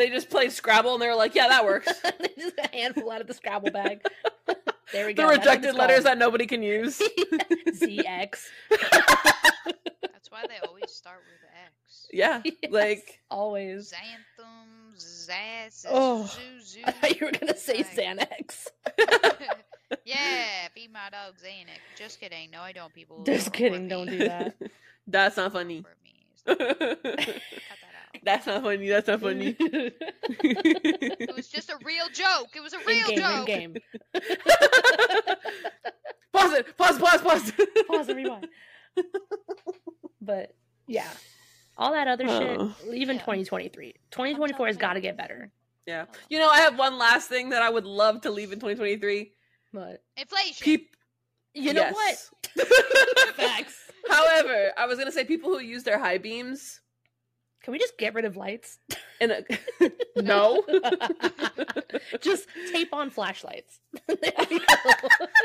They 0.00 0.08
just 0.08 0.30
played 0.30 0.50
Scrabble 0.50 0.94
and 0.94 1.02
they 1.02 1.08
were 1.08 1.14
like, 1.14 1.34
"Yeah, 1.34 1.48
that 1.48 1.62
works." 1.62 1.92
they 2.20 2.28
just 2.38 2.56
got 2.56 2.72
a 2.72 2.76
handful 2.76 3.10
out 3.10 3.20
of 3.20 3.26
the 3.26 3.34
Scrabble 3.34 3.70
bag. 3.70 4.00
there 4.94 5.04
we 5.04 5.12
go. 5.12 5.24
The 5.28 5.36
rejected 5.36 5.74
letters 5.74 5.96
called. 6.04 6.06
that 6.06 6.16
nobody 6.18 6.46
can 6.46 6.62
use. 6.62 6.98
ZX. 7.68 8.38
That's 8.70 10.30
why 10.30 10.44
they 10.48 10.66
always 10.66 10.90
start 10.90 11.18
with 11.18 11.50
X. 11.66 12.06
yeah, 12.14 12.40
Yes, 12.46 12.54
like 12.72 13.20
always. 13.30 13.92
Xanthum, 13.92 14.96
Zaz, 14.96 15.84
Oh, 15.86 16.26
Zuzu. 16.32 16.78
I 16.86 16.92
thought 16.92 17.20
you 17.20 17.26
were 17.26 17.32
gonna 17.32 17.54
say 17.58 17.76
Like- 17.78 17.94
Xanax. 17.94 18.68
yeah, 20.06 20.68
feed 20.74 20.90
my 20.94 21.10
dog 21.10 21.34
Xanax. 21.44 21.78
Just 21.98 22.20
kidding. 22.20 22.50
No, 22.50 22.62
I 22.62 22.72
don't, 22.72 22.94
people. 22.94 23.22
Just 23.24 23.46
Don't 23.46 23.52
kidding, 23.54 23.86
don't 23.88 24.06
me. 24.10 24.16
do 24.18 24.28
that. 24.28 24.56
that's 25.06 25.36
not 25.36 25.52
funny. 25.52 25.84
Report 28.24 28.26
me. 28.26 28.26
Stop- 28.26 28.26
Cut 28.26 28.26
that's 28.26 28.46
not 28.46 28.62
funny. 28.62 28.88
That's 28.88 29.08
not 29.08 29.20
funny. 29.20 29.56
It 31.22 31.36
was 31.36 31.48
just 31.48 31.70
a 31.70 31.76
real 31.84 32.06
joke. 32.12 32.48
It 32.54 32.60
was 32.62 32.72
a 32.72 32.80
in 32.80 32.86
real 32.86 33.08
game, 33.08 33.18
in 33.18 33.22
joke. 33.22 33.46
game. 33.46 33.74
pause 36.32 36.52
it. 36.52 36.76
Pause. 36.76 36.98
Pause. 36.98 37.20
Pause. 37.22 37.52
Pause 37.88 38.08
and 38.08 38.16
rewind. 38.16 38.48
but 40.20 40.54
yeah, 40.86 41.08
all 41.76 41.92
that 41.92 42.08
other 42.08 42.24
Oh. 42.28 42.74
shit. 42.84 42.94
Even 42.94 43.16
Yeah. 43.16 43.22
2023, 43.22 43.94
2024 44.10 44.66
has 44.66 44.76
got 44.76 44.94
to 44.94 45.00
get 45.00 45.16
better. 45.16 45.50
Yeah. 45.86 46.06
You 46.28 46.38
know, 46.38 46.48
I 46.48 46.58
have 46.60 46.78
one 46.78 46.98
last 46.98 47.28
thing 47.28 47.50
that 47.50 47.62
I 47.62 47.70
would 47.70 47.84
love 47.86 48.20
to 48.22 48.30
leave 48.30 48.52
in 48.52 48.58
2023. 48.60 49.32
But 49.72 50.02
Inflation. 50.16 50.64
Peep. 50.64 50.96
you 51.54 51.72
know 51.72 51.82
Yes. 51.82 52.30
what? 52.56 52.66
Facts. 53.36 53.76
However, 54.08 54.72
I 54.76 54.86
was 54.86 54.98
gonna 54.98 55.12
say 55.12 55.24
people 55.24 55.50
who 55.50 55.60
use 55.60 55.84
their 55.84 55.98
high 55.98 56.18
beams. 56.18 56.80
Can 57.62 57.72
we 57.72 57.78
just 57.78 57.98
get 57.98 58.14
rid 58.14 58.24
of 58.24 58.36
lights? 58.36 58.78
In 59.20 59.30
a 59.30 59.42
no. 60.22 60.62
just 62.20 62.46
tape 62.72 62.92
on 62.94 63.10
flashlights. 63.10 63.80
There 64.06 64.32
we 64.50 64.58
go. 64.58 64.64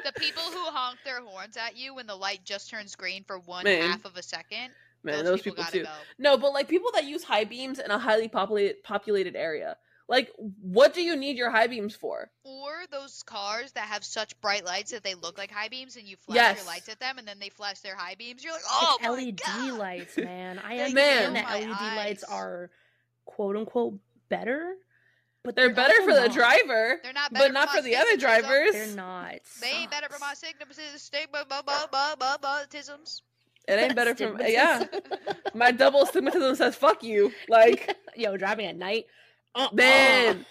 the 0.04 0.14
people 0.18 0.44
who 0.44 0.60
honk 0.72 1.00
their 1.04 1.22
horns 1.22 1.58
at 1.58 1.76
you 1.78 1.96
when 1.96 2.08
the 2.08 2.16
light 2.16 2.42
just 2.44 2.70
turns 2.70 2.96
green 2.96 3.24
for 3.26 3.40
one 3.40 3.64
Man. 3.66 3.90
half 3.90 4.06
of 4.06 4.16
a 4.16 4.24
second. 4.24 4.72
Man, 5.04 5.18
those, 5.18 5.26
those 5.26 5.42
people, 5.42 5.64
people, 5.64 5.64
gotta 5.66 5.78
too. 5.80 5.84
go. 5.84 5.92
No, 6.18 6.38
but 6.38 6.52
like 6.54 6.68
people 6.68 6.90
that 6.94 7.06
use 7.06 7.24
high 7.24 7.44
beams 7.44 7.80
in 7.80 7.92
a 7.92 8.00
highly 8.00 8.28
populated 8.28 8.84
populated 8.84 9.36
area. 9.36 9.78
Like, 10.08 10.30
what 10.62 10.94
do 10.94 11.02
you 11.02 11.16
need 11.16 11.36
your 11.36 11.50
high 11.50 11.66
beams 11.68 11.96
for? 11.96 12.30
Or 12.44 12.72
those 12.92 13.24
cars 13.24 13.72
that 13.72 13.88
have 13.88 14.04
such 14.04 14.40
bright 14.40 14.64
lights 14.64 14.92
that 14.92 15.04
they 15.04 15.16
look 15.16 15.36
like 15.38 15.50
high 15.50 15.70
beams, 15.70 15.96
and 15.96 16.08
you 16.08 16.16
flash 16.18 16.36
Yes. 16.36 16.58
your 16.58 16.68
lights 16.68 16.90
at 16.90 17.00
them, 17.00 17.18
and 17.18 17.28
then 17.28 17.40
they 17.40 17.50
flash 17.50 17.80
their 17.80 17.96
high 17.96 18.14
beams. 18.16 18.44
You're 18.44 18.54
like, 18.54 18.62
oh 18.70 18.98
it's 19.00 19.08
my 19.08 19.14
LED 19.16 19.42
God. 19.72 19.80
lights, 19.80 20.18
man. 20.18 20.60
I 20.64 20.76
They 20.78 20.84
understand 20.84 21.36
that 21.38 21.46
my 21.46 21.60
LED 21.62 21.96
lights 21.98 22.24
are 22.24 22.70
quote 23.26 23.56
unquote 23.56 23.98
better, 24.30 24.76
but 25.44 25.56
They're, 25.56 25.74
better 25.74 25.94
also 25.94 26.06
for 26.06 26.14
the 26.14 26.28
not. 26.28 26.34
driver, 26.36 27.00
They're 27.02 27.14
not 27.14 27.34
but 27.34 27.52
not 27.52 27.70
for 27.72 27.82
the 27.82 27.96
other 27.96 28.16
drivers. 28.18 28.74
They're 28.74 28.96
not. 28.96 29.34
It 29.34 29.42
They 29.62 29.72
ain't 29.72 29.90
better 29.92 30.08
for 30.10 30.20
my 30.20 30.34
sucks. 30.36 30.54
stigmatisms. 30.60 31.10
It 33.68 33.80
ain't 33.80 33.96
better 33.96 34.14
for 34.16 34.28
Stigmatism. 34.38 34.52
yeah. 34.52 34.84
My 35.56 35.72
double 35.72 36.04
astigmatism 36.04 36.56
says 36.56 36.76
fuck 36.76 37.02
you. 37.04 37.32
Like, 37.50 37.96
Yo, 38.16 38.38
driving 38.38 38.68
at 38.68 38.76
night. 38.78 39.06
Uh-uh. 39.56 39.70
man, 39.74 40.46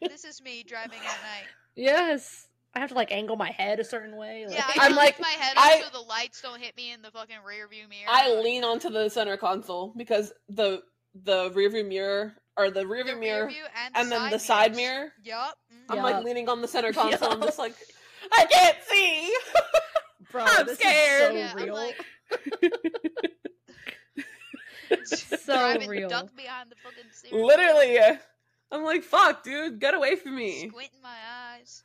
this 0.00 0.24
is 0.24 0.42
me 0.42 0.62
driving 0.66 0.98
at 0.98 1.04
night. 1.22 1.46
Yes. 1.76 2.46
I 2.74 2.80
have 2.80 2.88
to 2.88 2.94
like 2.94 3.12
angle 3.12 3.36
my 3.36 3.50
head 3.50 3.80
a 3.80 3.84
certain 3.84 4.16
way. 4.16 4.46
Like, 4.46 4.56
Yeah, 4.56 4.64
I 4.66 4.74
I'm 4.86 4.94
like, 4.96 5.20
my 5.20 5.28
head 5.28 5.54
I- 5.58 5.78
up 5.84 5.92
so 5.92 5.98
the 6.00 6.06
lights 6.06 6.40
don't 6.40 6.60
hit 6.60 6.74
me 6.76 6.92
in 6.92 7.02
the 7.02 7.10
fucking 7.10 7.36
rear 7.46 7.68
view 7.68 7.86
mirror. 7.88 8.08
I 8.08 8.32
lean 8.40 8.64
onto 8.64 8.88
the 8.90 9.08
center 9.10 9.36
console 9.36 9.92
because 9.96 10.32
the 10.48 10.82
the 11.24 11.50
rear 11.54 11.68
view 11.68 11.84
mirror 11.84 12.32
or 12.56 12.70
the 12.70 12.86
rear 12.86 13.04
the 13.04 13.12
view 13.12 13.20
rear 13.20 13.34
mirror 13.36 13.48
view 13.48 13.62
and, 13.84 13.96
and 13.96 14.10
then 14.10 14.30
the 14.30 14.38
side 14.38 14.74
mirrors. 14.74 15.10
mirror. 15.26 15.38
Yup. 15.40 15.58
mhm. 15.70 15.76
I'm 15.90 15.96
Yeah. 15.98 16.02
like 16.02 16.24
leaning 16.24 16.48
on 16.48 16.62
the 16.62 16.68
center 16.68 16.92
console. 16.94 17.30
I'm 17.32 17.42
just 17.42 17.58
like, 17.58 17.74
I 18.32 18.46
can't 18.46 18.76
see. 18.88 19.34
bro, 20.32 20.44
I'm 20.46 20.66
this 20.66 20.78
scared. 20.78 21.34
is 21.34 21.38
Yeah, 21.38 21.52
so 21.52 21.58
I'm 21.58 21.64
real. 21.66 21.74
like- 21.74 22.00
so 25.04 25.52
Driving 25.58 25.88
real. 25.88 26.08
duck 26.08 26.34
behind 26.36 26.70
the 26.70 26.76
fucking 26.82 27.04
steering 27.12 27.36
wheel, 27.36 27.46
Literally, 27.46 27.98
I'm 28.72 28.84
like, 28.84 29.02
fuck, 29.02 29.44
dude, 29.44 29.78
get 29.78 29.94
away 29.94 30.16
from 30.16 30.34
me. 30.34 30.68
squinting 30.68 31.02
my 31.02 31.16
eyes. 31.54 31.84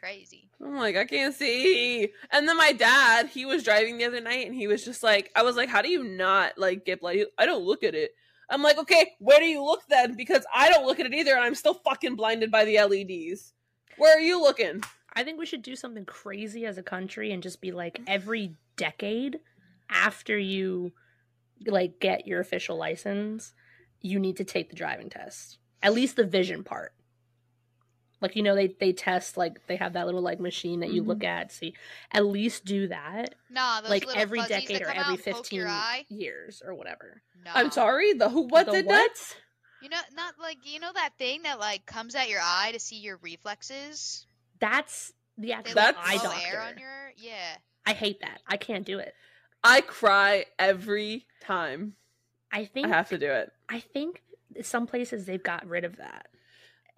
Crazy. 0.00 0.50
I'm 0.62 0.76
like, 0.76 0.96
I 0.96 1.04
can't 1.04 1.34
see. 1.34 2.12
And 2.32 2.46
then 2.46 2.56
my 2.56 2.72
dad, 2.72 3.28
he 3.28 3.46
was 3.46 3.62
driving 3.62 3.96
the 3.96 4.04
other 4.04 4.20
night 4.20 4.46
and 4.46 4.54
he 4.54 4.66
was 4.66 4.84
just 4.84 5.02
like, 5.02 5.30
I 5.36 5.42
was 5.42 5.56
like, 5.56 5.68
how 5.68 5.82
do 5.82 5.88
you 5.88 6.02
not 6.02 6.58
like 6.58 6.84
get 6.84 7.02
like 7.02 7.28
I 7.38 7.46
don't 7.46 7.64
look 7.64 7.82
at 7.82 7.94
it. 7.94 8.10
I'm 8.50 8.62
like, 8.62 8.78
okay, 8.78 9.12
where 9.18 9.38
do 9.38 9.46
you 9.46 9.64
look 9.64 9.82
then? 9.88 10.16
Because 10.16 10.44
I 10.54 10.68
don't 10.68 10.84
look 10.84 11.00
at 11.00 11.06
it 11.06 11.14
either 11.14 11.34
and 11.34 11.44
I'm 11.44 11.54
still 11.54 11.74
fucking 11.74 12.16
blinded 12.16 12.50
by 12.50 12.64
the 12.64 12.80
LEDs. 12.80 13.54
Where 13.96 14.16
are 14.16 14.20
you 14.20 14.40
looking? 14.40 14.82
I 15.14 15.24
think 15.24 15.38
we 15.38 15.46
should 15.46 15.62
do 15.62 15.74
something 15.76 16.04
crazy 16.04 16.66
as 16.66 16.76
a 16.76 16.82
country 16.82 17.32
and 17.32 17.42
just 17.42 17.60
be 17.60 17.72
like 17.72 18.00
every 18.06 18.56
decade 18.76 19.40
after 19.88 20.36
you 20.36 20.92
like 21.66 22.00
get 22.00 22.26
your 22.26 22.40
official 22.40 22.76
license, 22.76 23.54
you 24.00 24.18
need 24.18 24.36
to 24.36 24.44
take 24.44 24.68
the 24.70 24.76
driving 24.76 25.08
test. 25.08 25.58
At 25.82 25.94
least 25.94 26.16
the 26.16 26.24
vision 26.24 26.64
part. 26.64 26.92
Like 28.20 28.34
you 28.34 28.42
know 28.42 28.54
they 28.54 28.68
they 28.80 28.92
test 28.92 29.36
like 29.36 29.66
they 29.66 29.76
have 29.76 29.92
that 29.92 30.06
little 30.06 30.22
like 30.22 30.40
machine 30.40 30.80
that 30.80 30.90
you 30.90 31.02
look 31.02 31.18
mm-hmm. 31.18 31.26
at 31.26 31.52
see 31.52 31.74
at 32.10 32.24
least 32.24 32.64
do 32.64 32.88
that 32.88 33.34
Nah, 33.50 33.82
those 33.82 33.90
like 33.90 34.06
little 34.06 34.20
every 34.20 34.40
decade 34.40 34.80
that 34.80 34.82
or 34.82 34.88
every 34.88 35.00
out 35.00 35.08
and 35.10 35.24
poke 35.24 35.46
15 35.46 35.68
years 36.08 36.62
or 36.64 36.74
whatever. 36.74 37.22
No. 37.44 37.50
I'm 37.54 37.70
sorry, 37.70 38.14
the 38.14 38.30
who 38.30 38.42
what 38.48 38.66
The 38.66 38.72
did 38.72 38.86
what? 38.86 39.14
that? 39.14 39.36
You 39.82 39.90
know, 39.90 39.98
not 40.14 40.34
like 40.40 40.58
you 40.64 40.80
know 40.80 40.92
that 40.94 41.10
thing 41.18 41.42
that 41.42 41.60
like 41.60 41.84
comes 41.84 42.14
at 42.14 42.30
your 42.30 42.40
eye 42.42 42.70
to 42.72 42.80
see 42.80 42.96
your 42.96 43.18
reflexes. 43.18 44.26
That's 44.60 45.12
the 45.36 45.48
They 45.48 45.52
actual 45.52 45.74
That's- 45.74 46.06
like 46.06 46.16
eye 46.16 46.22
blow 46.22 46.32
doctor. 46.32 46.48
air 46.48 46.62
on 46.62 46.78
your 46.78 47.12
yeah. 47.18 47.56
I 47.84 47.92
hate 47.92 48.20
that. 48.20 48.40
I 48.48 48.56
can't 48.56 48.86
do 48.86 48.98
it. 48.98 49.14
I 49.62 49.82
cry 49.82 50.46
every 50.58 51.26
time 51.40 51.94
I 52.50 52.64
think 52.64 52.86
I 52.86 52.90
have 52.90 53.10
to 53.10 53.18
do 53.18 53.30
it. 53.30 53.52
I 53.68 53.80
think 53.80 54.22
some 54.62 54.86
places 54.86 55.26
they've 55.26 55.42
got 55.42 55.66
rid 55.66 55.84
of 55.84 55.96
that. 55.96 56.28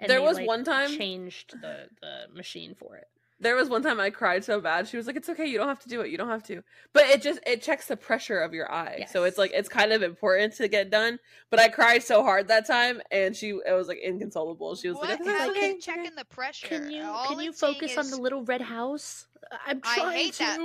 There 0.00 0.08
they, 0.08 0.18
was 0.18 0.36
like, 0.36 0.46
one 0.46 0.64
time- 0.64 0.96
changed 0.96 1.60
the 1.60 1.88
the 2.00 2.26
machine 2.32 2.74
for 2.74 2.96
it. 2.96 3.08
There 3.40 3.54
was 3.54 3.68
one 3.68 3.82
time 3.82 4.00
I 4.00 4.10
cried 4.10 4.44
so 4.44 4.60
bad. 4.60 4.88
She 4.88 4.96
was 4.96 5.06
like, 5.06 5.14
"It's 5.14 5.28
okay, 5.28 5.46
you 5.46 5.58
don't 5.58 5.68
have 5.68 5.78
to 5.80 5.88
do 5.88 6.00
it. 6.00 6.10
You 6.10 6.18
don't 6.18 6.28
have 6.28 6.42
to." 6.44 6.62
But 6.92 7.04
it 7.06 7.22
just 7.22 7.38
it 7.46 7.62
checks 7.62 7.86
the 7.86 7.96
pressure 7.96 8.40
of 8.40 8.52
your 8.52 8.70
eye, 8.72 9.06
so 9.12 9.22
it's 9.24 9.38
like 9.38 9.52
it's 9.54 9.68
kind 9.68 9.92
of 9.92 10.02
important 10.02 10.54
to 10.56 10.66
get 10.66 10.90
done. 10.90 11.20
But 11.48 11.60
I 11.60 11.68
cried 11.68 12.02
so 12.02 12.22
hard 12.24 12.48
that 12.48 12.66
time, 12.66 13.00
and 13.12 13.36
she 13.36 13.50
it 13.50 13.72
was 13.76 13.86
like 13.86 13.98
inconsolable. 14.02 14.74
She 14.74 14.88
was 14.88 14.96
what? 14.96 15.08
like, 15.10 15.20
"It's 15.20 15.28
How 15.28 15.50
okay, 15.50 15.60
can 15.60 15.70
it's 15.76 15.86
checking 15.86 16.06
okay." 16.06 16.14
the 16.16 16.24
pressure? 16.24 16.66
Can 16.66 16.90
you 16.90 17.02
All 17.04 17.26
can 17.28 17.38
you 17.40 17.50
it's 17.50 17.60
saying 17.60 17.74
focus 17.74 17.96
on 17.96 18.06
is- 18.06 18.10
the 18.10 18.20
little 18.20 18.42
red 18.42 18.60
house? 18.62 19.26
Uh, 19.52 19.56
I'm 19.66 19.80
I 19.84 19.94
trying 19.94 20.16
hate 20.16 20.32
to. 20.34 20.38
that. 20.40 20.58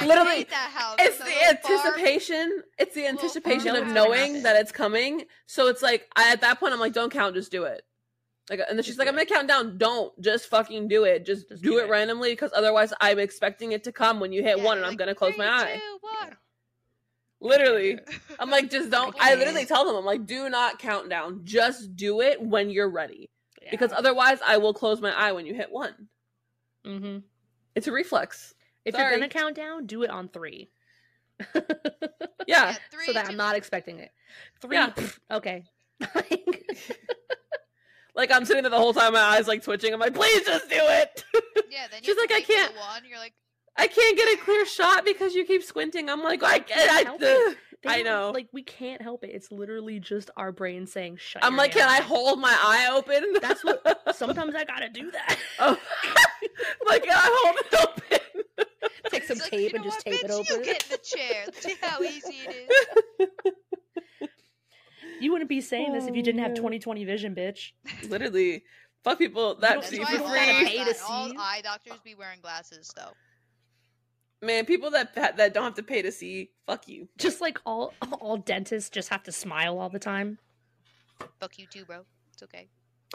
I 0.00 0.06
Literally, 0.06 0.30
hate 0.36 0.50
that 0.50 0.70
house. 0.72 0.96
It's 1.00 1.16
a 1.16 1.24
the 1.24 1.24
little 1.30 1.56
farm. 1.62 1.94
anticipation. 1.96 2.62
It's 2.78 2.94
the 2.94 3.06
anticipation 3.08 3.74
of 3.74 3.88
knowing 3.88 4.44
that 4.44 4.54
it's 4.54 4.70
coming. 4.70 5.24
So 5.46 5.66
it's 5.66 5.82
like 5.82 6.08
I, 6.14 6.30
at 6.32 6.40
that 6.42 6.60
point, 6.60 6.72
I'm 6.72 6.78
like, 6.80 6.92
"Don't 6.92 7.10
count, 7.10 7.34
just 7.34 7.50
do 7.50 7.64
it." 7.64 7.82
Like, 8.50 8.60
and 8.68 8.76
then 8.76 8.82
she's 8.82 8.98
like, 8.98 9.06
"I'm 9.08 9.14
gonna 9.14 9.24
count 9.26 9.46
down. 9.48 9.78
Don't 9.78 10.12
just 10.20 10.48
fucking 10.48 10.88
do 10.88 11.04
it. 11.04 11.24
Just, 11.24 11.48
Just 11.48 11.62
do, 11.62 11.70
do 11.70 11.78
it, 11.78 11.84
it. 11.84 11.88
randomly 11.90 12.30
because 12.32 12.50
otherwise, 12.54 12.92
I'm 13.00 13.18
expecting 13.20 13.70
it 13.72 13.84
to 13.84 13.92
come 13.92 14.18
when 14.20 14.32
you 14.32 14.42
hit 14.42 14.58
Yeah, 14.58 14.64
one, 14.64 14.76
you're 14.78 14.84
and 14.86 14.90
I'm 14.92 14.96
gonna 14.96 15.14
close 15.14 15.34
"Three, 15.36 15.46
my 15.46 15.62
eye." 15.64 15.76
two, 15.76 15.98
one. 16.00 16.36
Literally. 17.40 17.98
I'm 18.40 18.50
like, 18.50 18.68
just 18.70 18.90
don't. 18.96 19.14
I 19.20 19.28
can't. 19.28 19.38
literally 19.38 19.64
tell 19.66 19.84
them, 19.86 19.94
I'm 19.94 20.04
like, 20.04 20.26
do 20.26 20.48
not 20.50 20.78
count 20.80 21.08
down. 21.08 21.42
Just 21.44 21.94
do 21.96 22.20
it 22.20 22.42
when 22.42 22.70
you're 22.70 22.90
ready. 22.90 23.30
Yeah. 23.62 23.68
Because 23.70 23.92
otherwise, 23.92 24.40
I 24.44 24.56
will 24.56 24.74
close 24.74 25.00
my 25.00 25.12
eye 25.12 25.30
when 25.32 25.46
you 25.46 25.54
hit 25.54 25.70
one. 25.70 26.08
Mm-hmm. 26.84 27.18
It's 27.76 27.86
a 27.86 27.92
reflex. 27.92 28.52
if 28.84 28.94
Sorry. 28.94 29.04
you're 29.10 29.18
gonna 29.20 29.28
count 29.28 29.54
down, 29.54 29.86
do 29.86 30.02
it 30.02 30.10
on 30.10 30.28
three. 30.28 30.70
Yeah. 32.46 32.74
three, 32.90 33.06
so 33.06 33.12
that 33.12 33.26
two- 33.26 33.30
I'm 33.32 33.36
not 33.36 33.54
expecting 33.54 34.00
it. 34.00 34.10
Three. 34.60 34.76
Yeah. 34.76 34.90
pff, 34.90 35.18
okay. 35.30 35.64
Like, 38.14 38.30
I'm 38.30 38.44
sitting 38.44 38.62
there 38.62 38.70
the 38.70 38.78
whole 38.78 38.92
time, 38.94 39.12
my 39.12 39.20
eyes 39.20 39.48
like 39.48 39.62
twitching. 39.62 39.92
I'm 39.92 40.00
like, 40.00 40.14
please 40.14 40.44
just 40.46 40.68
do 40.68 40.76
it. 40.78 41.24
Yeah, 41.70 41.86
then 41.90 42.00
She's 42.02 42.16
like, 42.16 42.30
I 42.30 42.36
wait 42.36 42.46
for 42.46 42.52
the 42.52 42.58
can't- 42.58 42.76
One, 42.76 43.02
you're 43.08 43.18
like, 43.18 43.34
I 43.76 43.86
can't 43.86 44.16
get 44.16 44.28
a 44.28 44.40
ah. 44.40 44.44
clear 44.44 44.66
shot 44.66 45.04
because 45.04 45.34
you 45.34 45.44
keep 45.44 45.62
squinting. 45.62 46.10
I'm 46.10 46.22
like, 46.22 46.42
I 46.42 46.58
can't. 46.58 46.90
I, 46.90 47.02
Help 47.02 47.22
it. 47.22 47.56
They 47.82 47.88
I 47.90 48.02
don't- 48.02 48.04
know. 48.04 48.30
Like 48.32 48.48
we 48.52 48.62
can't 48.62 49.00
help 49.00 49.24
it. 49.24 49.30
It's 49.32 49.50
literally 49.50 50.00
just 50.00 50.30
our 50.36 50.52
brain 50.52 50.86
saying 50.86 51.16
shut. 51.16 51.42
I'm 51.44 51.52
your 51.52 51.58
like, 51.58 51.72
damn 51.72 51.88
can 51.88 52.02
I 52.02 52.04
hold 52.04 52.38
my 52.38 52.54
eye 52.62 52.90
open? 52.92 53.24
That's 53.40 53.64
what- 53.64 53.82
Sometimes 54.14 54.54
I 54.54 54.64
gotta 54.64 54.88
do 54.90 55.10
that. 55.12 55.38
oh. 55.60 55.78
like, 56.86 57.04
can 57.04 57.16
I 57.16 57.42
hold 57.42 57.56
it 57.58 57.74
open? 57.80 58.66
Take 59.08 59.24
some 59.24 59.36
it's 59.38 59.42
like, 59.44 59.50
tape 59.50 59.72
you 59.72 59.76
and 59.76 59.84
just 59.84 60.04
what, 60.06 60.12
tape 60.12 60.24
it 60.24 60.30
bitch, 60.30 60.34
open. 60.34 60.58
You 60.58 60.64
get 60.64 60.84
in 60.84 60.90
the 60.90 60.98
chair. 60.98 61.46
See 61.54 61.74
how 61.80 62.02
easy 62.02 62.34
it 62.46 62.70
is. 63.18 63.28
You 65.20 65.32
wouldn't 65.32 65.48
be 65.48 65.60
saying 65.60 65.92
this 65.92 66.06
if 66.06 66.14
you 66.16 66.22
didn't 66.22 66.40
have 66.42 66.54
2020 66.54 67.04
vision, 67.04 67.34
bitch. 67.34 67.72
Literally. 68.08 68.64
Fuck 69.04 69.18
people 69.18 69.54
that 69.56 69.60
don't- 69.72 69.76
That's 69.80 69.88
see 69.90 69.96
you 69.96 70.02
why 70.02 70.12
for 70.12 70.18
don't 70.18 70.26
all, 70.28 70.34
gotta 70.34 70.52
free. 70.58 70.64
pay 70.66 70.80
eye, 70.80 70.84
to 70.84 71.02
all 71.08 71.28
see. 71.30 71.36
eye 71.38 71.60
doctors 71.62 72.00
be 72.04 72.14
wearing 72.14 72.40
glasses, 72.40 72.92
though. 72.96 73.12
Man, 74.42 74.64
people 74.64 74.90
that 74.92 75.14
that 75.14 75.52
don't 75.54 75.64
have 75.64 75.74
to 75.74 75.82
pay 75.82 76.00
to 76.02 76.10
see, 76.12 76.50
fuck 76.66 76.88
you. 76.88 77.08
Just 77.18 77.40
like 77.40 77.58
all 77.66 77.92
all 78.20 78.36
dentists 78.38 78.88
just 78.90 79.08
have 79.10 79.22
to 79.24 79.32
smile 79.32 79.78
all 79.78 79.90
the 79.90 79.98
time. 79.98 80.38
Fuck 81.38 81.58
you 81.58 81.66
too, 81.66 81.84
bro. 81.84 82.04
It's 82.32 82.42
okay. 82.42 82.68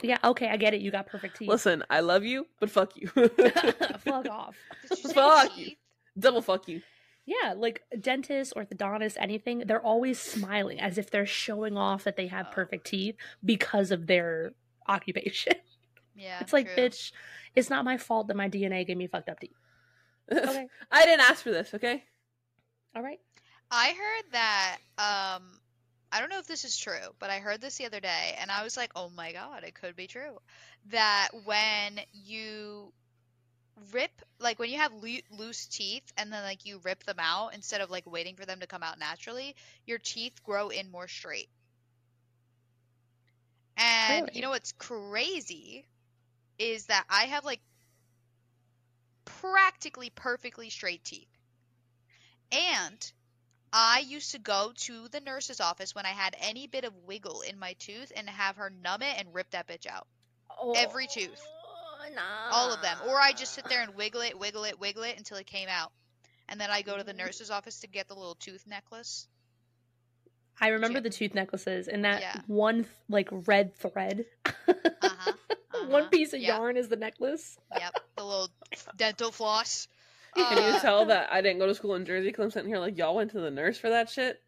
Yeah, 0.03 0.18
okay, 0.24 0.49
I 0.49 0.58
get 0.58 0.74
it. 0.74 0.82
You 0.82 0.91
got 0.91 1.08
perfect 1.08 1.38
teeth. 1.38 1.47
Listen, 1.49 1.84
I 1.89 2.01
love 2.01 2.24
you, 2.26 2.45
but 2.60 2.70
fuck 2.70 2.95
you. 2.97 3.08
Fuck 3.99 4.28
off. 4.30 4.56
Did 4.89 4.97
you 4.99 5.10
say 5.10 5.14
Fuck 5.14 5.58
you. 5.58 5.66
teeth? 5.66 5.78
Double 6.20 6.41
fuck 6.41 6.68
you. 6.68 6.82
Yeah, 7.26 7.53
like 7.57 7.82
dentists, 7.99 8.53
orthodontists, 8.53 9.17
anything, 9.19 9.59
they're 9.65 9.82
always 9.82 10.19
smiling 10.19 10.80
as 10.80 10.97
if 10.99 11.09
they're 11.09 11.26
showing 11.26 11.76
off 11.76 12.03
that 12.03 12.17
they 12.17 12.28
have 12.28 12.47
Oh. 12.49 12.53
perfect 12.53 12.86
teeth 12.88 13.15
because 13.43 13.91
of 13.91 14.05
their 14.07 14.53
occupation. 14.88 15.53
Yeah. 16.17 16.38
it's 16.39 16.53
like, 16.53 16.67
true. 16.73 16.86
bitch, 16.86 17.11
it's 17.55 17.69
not 17.69 17.84
my 17.84 17.97
fault 17.97 18.28
that 18.28 18.38
my 18.38 18.47
DNA 18.47 18.86
gave 18.88 18.95
me 18.95 19.07
fucked 19.07 19.28
up 19.28 19.39
teeth. 19.39 19.51
Okay. 20.32 20.67
I 20.91 21.05
didn't 21.05 21.21
ask 21.30 21.43
for 21.43 21.51
this, 21.51 21.73
okay? 21.73 22.03
All 22.95 23.01
right. 23.03 23.19
I 23.69 23.89
heard 23.89 24.32
that 24.32 24.78
um 24.97 25.59
I 26.11 26.19
don't 26.21 26.30
know 26.30 26.39
if 26.39 26.47
this 26.47 26.63
is 26.63 26.78
true, 26.78 27.11
but 27.19 27.30
I 27.30 27.39
heard 27.39 27.59
this 27.59 27.78
the 27.78 27.86
other 27.86 27.99
day 27.99 28.36
and 28.39 28.49
I 28.49 28.63
was 28.63 28.78
like, 28.78 28.91
"Oh 28.95 29.09
my 29.09 29.34
god, 29.34 29.63
it 29.65 29.73
could 29.76 29.95
be 29.97 30.07
true." 30.07 30.38
That 30.91 31.30
when 31.43 31.99
you 32.13 32.93
rip 33.91 34.21
like 34.39 34.59
when 34.59 34.69
you 34.69 34.78
have 34.78 34.93
loo- 34.93 35.21
loose 35.32 35.67
teeth 35.67 36.11
and 36.17 36.32
then 36.32 36.43
like 36.43 36.65
you 36.65 36.80
rip 36.84 37.03
them 37.03 37.19
out 37.19 37.53
instead 37.53 37.82
of 37.82 37.89
like 37.89 38.05
waiting 38.05 38.36
for 38.36 38.45
them 38.45 38.59
to 38.59 38.67
come 38.67 38.84
out 38.84 38.99
naturally, 38.99 39.55
your 39.86 39.97
teeth 39.97 40.43
grow 40.43 40.69
in 40.69 40.89
more 40.91 41.07
straight. 41.07 41.49
And 43.78 44.28
Really? 44.28 44.36
you 44.36 44.41
know 44.41 44.49
what's 44.51 44.71
crazy 44.73 45.86
is 46.57 46.86
that 46.86 47.05
I 47.09 47.26
have 47.26 47.43
like 47.43 47.61
practically 49.26 50.09
perfectly 50.09 50.69
straight 50.69 51.03
teeth. 51.03 51.28
And 52.51 53.11
I 53.73 53.99
used 53.99 54.32
to 54.32 54.39
go 54.39 54.71
to 54.76 55.07
the 55.09 55.19
nurse's 55.19 55.59
office 55.59 55.93
when 55.93 56.05
I 56.05 56.09
had 56.09 56.36
any 56.39 56.67
bit 56.67 56.86
of 56.86 56.93
wiggle 57.05 57.41
in 57.41 57.59
my 57.59 57.73
tooth 57.73 58.11
and 58.15 58.30
have 58.30 58.55
her 58.57 58.69
numb 58.69 59.01
it 59.01 59.17
and 59.17 59.34
rip 59.34 59.49
that 59.51 59.67
bitch 59.67 59.86
out. 59.86 60.07
Every 60.76 61.07
tooth. 61.07 61.41
All 62.51 62.73
of 62.73 62.81
them. 62.81 62.97
Or 63.07 63.19
I 63.19 63.31
just 63.33 63.53
sit 63.53 63.65
there 63.69 63.81
and 63.81 63.95
wiggle 63.95 64.21
it, 64.21 64.37
wiggle 64.39 64.63
it, 64.63 64.79
wiggle 64.79 65.03
it 65.03 65.17
until 65.17 65.37
it 65.37 65.45
came 65.47 65.67
out. 65.69 65.91
And 66.47 66.59
then 66.59 66.69
I 66.69 66.81
go 66.81 66.97
to 66.97 67.03
the 67.03 67.13
nurse's 67.13 67.49
office 67.49 67.79
to 67.81 67.87
get 67.87 68.07
the 68.07 68.13
little 68.13 68.35
tooth 68.35 68.65
necklace. 68.67 69.27
I 70.61 70.69
remember 70.69 70.99
Yeah. 70.99 71.03
the 71.03 71.09
tooth 71.09 71.33
necklaces 71.33 71.87
and 71.87 72.05
that 72.05 72.21
Yeah. 72.21 72.41
one 72.47 72.83
th- 72.83 72.87
like 73.09 73.27
red 73.31 73.75
thread. 73.75 74.25
Uh-huh. 74.45 75.33
One 75.87 76.03
uh-huh, 76.03 76.09
piece 76.09 76.31
of 76.31 76.39
yeah. 76.39 76.55
yarn 76.55 76.77
is 76.77 76.87
the 76.87 76.95
necklace. 76.95 77.57
Yep. 77.77 77.93
The 78.15 78.23
little 78.23 78.49
dental 78.95 79.31
floss. 79.31 79.89
Can 80.33 80.57
you 80.57 80.63
Uh, 80.77 80.79
tell 80.79 81.05
that 81.07 81.31
I 81.31 81.41
didn't 81.41 81.59
go 81.59 81.67
to 81.67 81.75
school 81.75 81.95
in 81.95 82.05
Jersey 82.05 82.29
because 82.29 82.45
I'm 82.45 82.51
sitting 82.51 82.69
here 82.69 82.79
like 82.79 82.97
y'all 82.97 83.13
went 83.15 83.31
to 83.31 83.41
the 83.41 83.51
nurse 83.51 83.77
for 83.77 83.89
that 83.89 84.09
shit? 84.09 84.41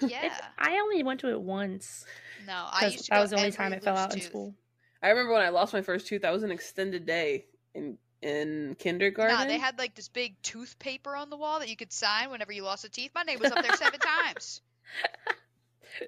Yeah. 0.00 0.26
It's, 0.26 0.40
I 0.56 0.78
only 0.78 1.02
went 1.02 1.20
to 1.20 1.30
it 1.30 1.40
once 1.40 2.04
No, 2.46 2.68
I 2.70 2.86
used 2.86 3.06
to 3.06 3.10
that 3.10 3.16
go 3.16 3.20
was 3.22 3.30
the 3.30 3.36
only 3.38 3.50
time 3.50 3.72
it 3.72 3.82
fell 3.82 3.94
loose 3.94 4.04
out 4.04 4.14
in 4.14 4.20
school. 4.20 4.54
I 5.02 5.10
remember 5.10 5.32
when 5.32 5.42
I 5.42 5.50
lost 5.50 5.72
my 5.72 5.82
first 5.82 6.06
tooth, 6.06 6.22
that 6.22 6.32
was 6.32 6.42
an 6.42 6.50
extended 6.50 7.06
day 7.06 7.46
in 7.74 7.98
in 8.22 8.76
kindergarten. 8.78 9.36
Nah, 9.36 9.44
they 9.44 9.58
had 9.58 9.78
like 9.78 9.94
this 9.94 10.08
big 10.08 10.40
tooth 10.42 10.78
paper 10.78 11.14
on 11.14 11.30
the 11.30 11.36
wall 11.36 11.60
that 11.60 11.68
you 11.68 11.76
could 11.76 11.92
sign 11.92 12.30
whenever 12.30 12.52
you 12.52 12.62
lost 12.62 12.84
a 12.84 12.88
teeth. 12.88 13.10
My 13.14 13.22
name 13.22 13.38
was 13.38 13.52
up 13.52 13.62
there 13.62 13.76
seven 13.76 14.00
times. 14.24 14.62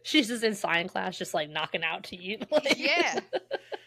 She's 0.02 0.28
just 0.28 0.42
in 0.44 0.54
sign 0.54 0.88
class, 0.88 1.16
just 1.18 1.34
like 1.34 1.48
knocking 1.50 1.82
out 1.84 2.04
teeth. 2.04 2.42
like- 2.50 2.78
Yeah. 2.78 3.14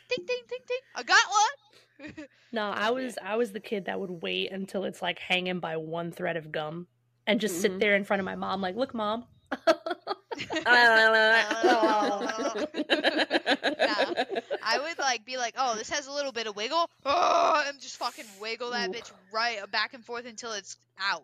Ding 0.10 0.26
ding 0.26 0.41
ding 0.49 0.60
ding. 0.68 0.78
I 0.95 1.04
got 1.04 1.24
one. 1.30 2.28
No, 2.52 2.64
I 2.70 2.89
was 2.91 3.18
I 3.24 3.38
was 3.38 3.52
the 3.54 3.60
kid 3.62 3.86
that 3.86 3.97
would 3.99 4.22
wait 4.22 4.52
until 4.52 4.84
it's 4.84 5.02
like 5.02 5.20
hanging 5.20 5.60
by 5.62 5.78
one 5.78 6.12
thread 6.12 6.36
of 6.36 6.52
gum 6.52 6.88
and 7.26 7.39
just 7.39 7.56
Mhm. 7.56 7.62
sit 7.62 7.80
there 7.80 7.95
in 7.95 8.04
front 8.04 8.20
of 8.20 8.26
my 8.26 8.36
mom, 8.36 8.60
like, 8.60 8.76
look, 8.76 8.93
mom. 8.93 9.26
I 14.64 14.80
would 14.82 14.98
like 15.00 15.26
be 15.26 15.38
like, 15.38 15.56
oh, 15.58 15.76
this 15.76 15.90
has 15.90 16.08
a 16.08 16.12
little 16.12 16.32
bit 16.32 16.48
of 16.48 16.56
wiggle, 16.56 16.90
oh, 17.06 17.64
and 17.68 17.80
just 17.80 17.98
fucking 17.98 18.26
wiggle 18.40 18.72
that 18.72 18.92
bitch 18.92 19.12
right 19.34 19.60
back 19.72 19.94
and 19.94 20.06
forth 20.06 20.26
until 20.26 20.54
it's 20.54 20.78
out. 21.00 21.24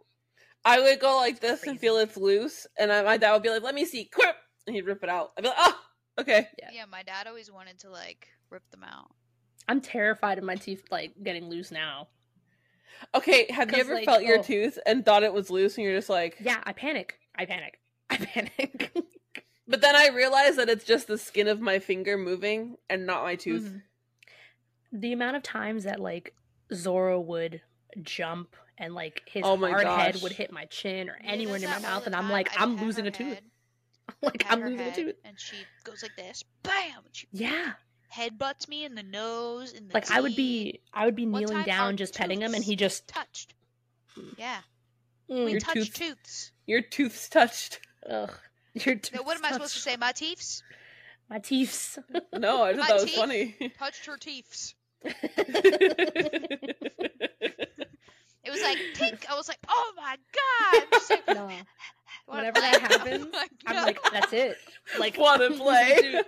I 0.66 0.80
would 0.82 0.99
go 0.99 1.16
like 1.18 1.39
this 1.39 1.64
and 1.64 1.80
feel 1.80 1.97
it's 1.97 2.18
loose, 2.18 2.68
and 2.78 2.91
I, 2.91 3.03
my 3.03 3.18
dad 3.18 3.32
would 3.34 3.43
be 3.43 3.49
like, 3.49 3.64
"Let 3.64 3.76
me 3.76 3.86
see," 3.86 4.05
quip, 4.05 4.36
and 4.66 4.76
he'd 4.76 4.86
rip 4.86 5.03
it 5.03 5.10
out. 5.10 5.32
I'd 5.38 5.41
be 5.41 5.47
like, 5.47 5.58
"Oh, 5.60 5.80
okay." 6.20 6.47
Yeah. 6.60 6.70
Yeah, 6.74 6.86
my 6.86 7.03
dad 7.03 7.28
always 7.28 7.51
wanted 7.51 7.80
to 7.80 7.89
like 7.89 8.28
rip 8.49 8.70
them 8.72 8.84
out. 8.84 9.12
I'm 9.70 9.80
terrified 9.82 10.38
of 10.38 10.43
my 10.43 10.55
teeth 10.55 10.84
like 10.91 11.14
getting 11.24 11.49
loose 11.49 11.72
now. 11.72 12.08
Okay, 13.16 13.47
have 13.51 13.72
you 13.72 13.78
ever 13.78 13.93
like, 13.95 14.05
felt 14.05 14.24
your 14.24 14.39
oh. 14.39 14.43
tooth 14.43 14.80
and 14.86 15.05
thought 15.05 15.24
it 15.24 15.34
was 15.34 15.49
loose, 15.49 15.78
and 15.78 15.86
you're 15.86 15.95
just 15.95 16.10
like, 16.10 16.36
Yeah, 16.41 16.62
I 16.64 16.74
panic. 16.74 17.20
I 17.38 17.45
panic. 17.45 17.80
I 18.10 18.18
panic. 18.18 18.91
But 19.68 19.82
then 19.82 19.95
I 19.95 20.08
realized 20.10 20.58
that 20.58 20.70
it's 20.70 20.86
just 20.86 21.08
the 21.08 21.18
skin 21.18 21.47
of 21.47 21.60
my 21.60 21.80
finger 21.80 22.18
moving 22.18 22.78
and 22.89 23.05
not 23.05 23.24
my 23.24 23.36
tooth. 23.36 23.64
Mhm. 23.64 23.82
The 24.93 25.12
amount 25.14 25.36
of 25.36 25.43
times 25.43 25.84
that 25.84 25.99
like 25.99 26.34
Zorro 26.72 27.24
would 27.24 27.62
jump 28.01 28.55
and 28.78 28.93
like 28.95 29.22
his 29.26 29.43
Oh 29.45 29.58
my 29.58 29.70
hard 29.72 29.88
head 29.88 30.22
would 30.22 30.32
hit 30.32 30.51
my 30.51 30.66
chin 30.66 31.10
or 31.10 31.18
He 31.22 31.28
anywhere 31.28 31.55
does 31.60 31.64
near 31.70 31.72
my 31.72 31.80
mouth, 31.80 32.05
and 32.05 32.16
I'm 32.16 32.30
like, 32.30 32.49
I 32.60 32.64
I'm 32.64 32.78
losing 32.86 33.08
a 33.08 33.12
tooth. 33.12 33.41
like 34.22 34.45
I'm 34.49 34.62
losing 34.62 34.80
a 34.88 34.95
tooth. 34.95 35.16
and 35.26 35.38
she 35.39 35.58
goes 35.84 36.01
like 36.01 36.16
this, 36.16 36.43
bam, 36.64 37.03
and 37.05 37.14
she 37.16 37.28
Yeah. 37.34 37.74
headbutts 38.16 38.70
me 38.70 38.86
in 38.86 38.95
the 38.95 39.03
nose, 39.03 39.74
in 39.74 39.89
the 39.89 39.93
Like 39.93 40.10
I 40.12 40.22
would 40.22 40.36
be 40.36 40.80
I 40.93 41.03
would 41.05 41.16
be 41.16 41.26
One 41.26 41.41
kneeling 41.43 41.64
down 41.64 41.97
just 41.97 42.16
petting 42.16 42.41
him 42.41 42.53
and 42.53 42.64
he 42.64 42.78
just 42.78 43.08
touched. 43.10 43.53
Yeah, 44.38 44.60
Mm, 45.30 45.43
we 45.45 45.51
Your 45.51 45.60
touched 45.60 45.76
tooth- 45.76 45.93
tooths. 45.93 46.51
Your 46.66 46.82
tooth's 46.82 47.28
touched. 47.28 47.82
Ugh. 48.10 48.34
Your 48.74 48.95
Now, 49.14 49.24
what 49.24 49.38
am 49.38 49.45
I 49.45 49.51
supposed 49.53 49.74
to 49.74 49.80
say? 49.80 49.95
My 49.97 50.12
teeths 50.12 50.62
My 51.30 51.39
teeth. 51.39 51.97
No, 52.38 52.64
I 52.64 52.74
My 52.74 52.78
thought 52.80 52.88
that 52.88 52.93
was 52.95 53.03
teeth? 53.05 53.16
funny. 53.16 53.55
touched 53.80 54.05
her 54.05 54.18
teeths. 54.18 54.74
It 58.43 58.51
was 58.51 58.62
like 58.62 58.78
pink. 58.93 59.26
I 59.30 59.36
was 59.36 59.49
like, 59.49 59.58
oh 59.68 59.93
my 59.97 60.16
god. 60.32 60.84
She's 61.01 61.10
like, 61.28 61.36
no. 61.36 61.49
Whenever 62.28 62.62
that 62.62 62.76
oh 62.76 62.78
I'm 62.78 62.91
happens, 62.91 63.34
like, 63.34 63.51
I'm 63.66 63.86
like, 63.86 63.99
that's 64.12 64.32
it. 64.32 64.58
Like 64.97 65.18
want 65.18 65.41
to 65.41 65.47
a 65.47 65.58
play. 65.58 66.22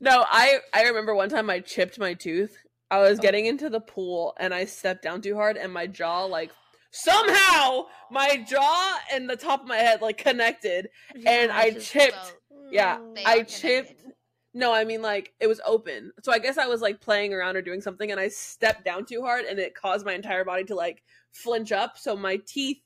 no, 0.00 0.24
I 0.30 0.58
I 0.74 0.82
remember 0.82 1.14
one 1.14 1.30
time 1.30 1.48
I 1.48 1.60
chipped 1.60 1.98
my 1.98 2.12
tooth. 2.12 2.56
I 2.90 2.98
was 2.98 3.18
Oh. 3.18 3.22
getting 3.22 3.46
into 3.46 3.70
the 3.70 3.80
pool 3.80 4.34
and 4.38 4.52
I 4.52 4.66
stepped 4.66 5.02
down 5.02 5.22
too 5.22 5.34
hard 5.34 5.56
and 5.56 5.72
my 5.72 5.86
jaw 5.86 6.24
like 6.24 6.50
somehow 6.90 7.86
my 8.10 8.44
jaw 8.48 8.98
and 9.12 9.28
the 9.28 9.36
top 9.36 9.62
of 9.62 9.68
my 9.68 9.76
head 9.76 10.00
like 10.00 10.18
connected 10.18 10.88
and 11.26 11.52
I 11.52 11.72
chipped. 11.72 12.36
Mm. 12.52 12.68
Yeah, 12.70 12.98
I 13.26 13.42
chipped. 13.42 13.88
connected. 13.88 14.12
No, 14.54 14.72
I 14.72 14.84
mean 14.84 15.02
like 15.02 15.32
it 15.40 15.46
was 15.46 15.60
open. 15.66 16.12
So 16.22 16.32
I 16.32 16.38
guess 16.38 16.58
I 16.58 16.66
was 16.66 16.80
like 16.80 17.00
playing 17.00 17.34
around 17.34 17.56
or 17.56 17.62
doing 17.62 17.80
something 17.80 18.10
and 18.10 18.18
I 18.18 18.28
stepped 18.28 18.84
down 18.84 19.04
too 19.04 19.22
hard 19.22 19.44
and 19.44 19.58
it 19.58 19.74
caused 19.74 20.06
my 20.06 20.14
entire 20.14 20.44
body 20.44 20.64
to 20.64 20.74
like 20.74 21.02
flinch 21.32 21.72
up 21.72 21.98
so 21.98 22.16
my 22.16 22.38
teeth 22.46 22.80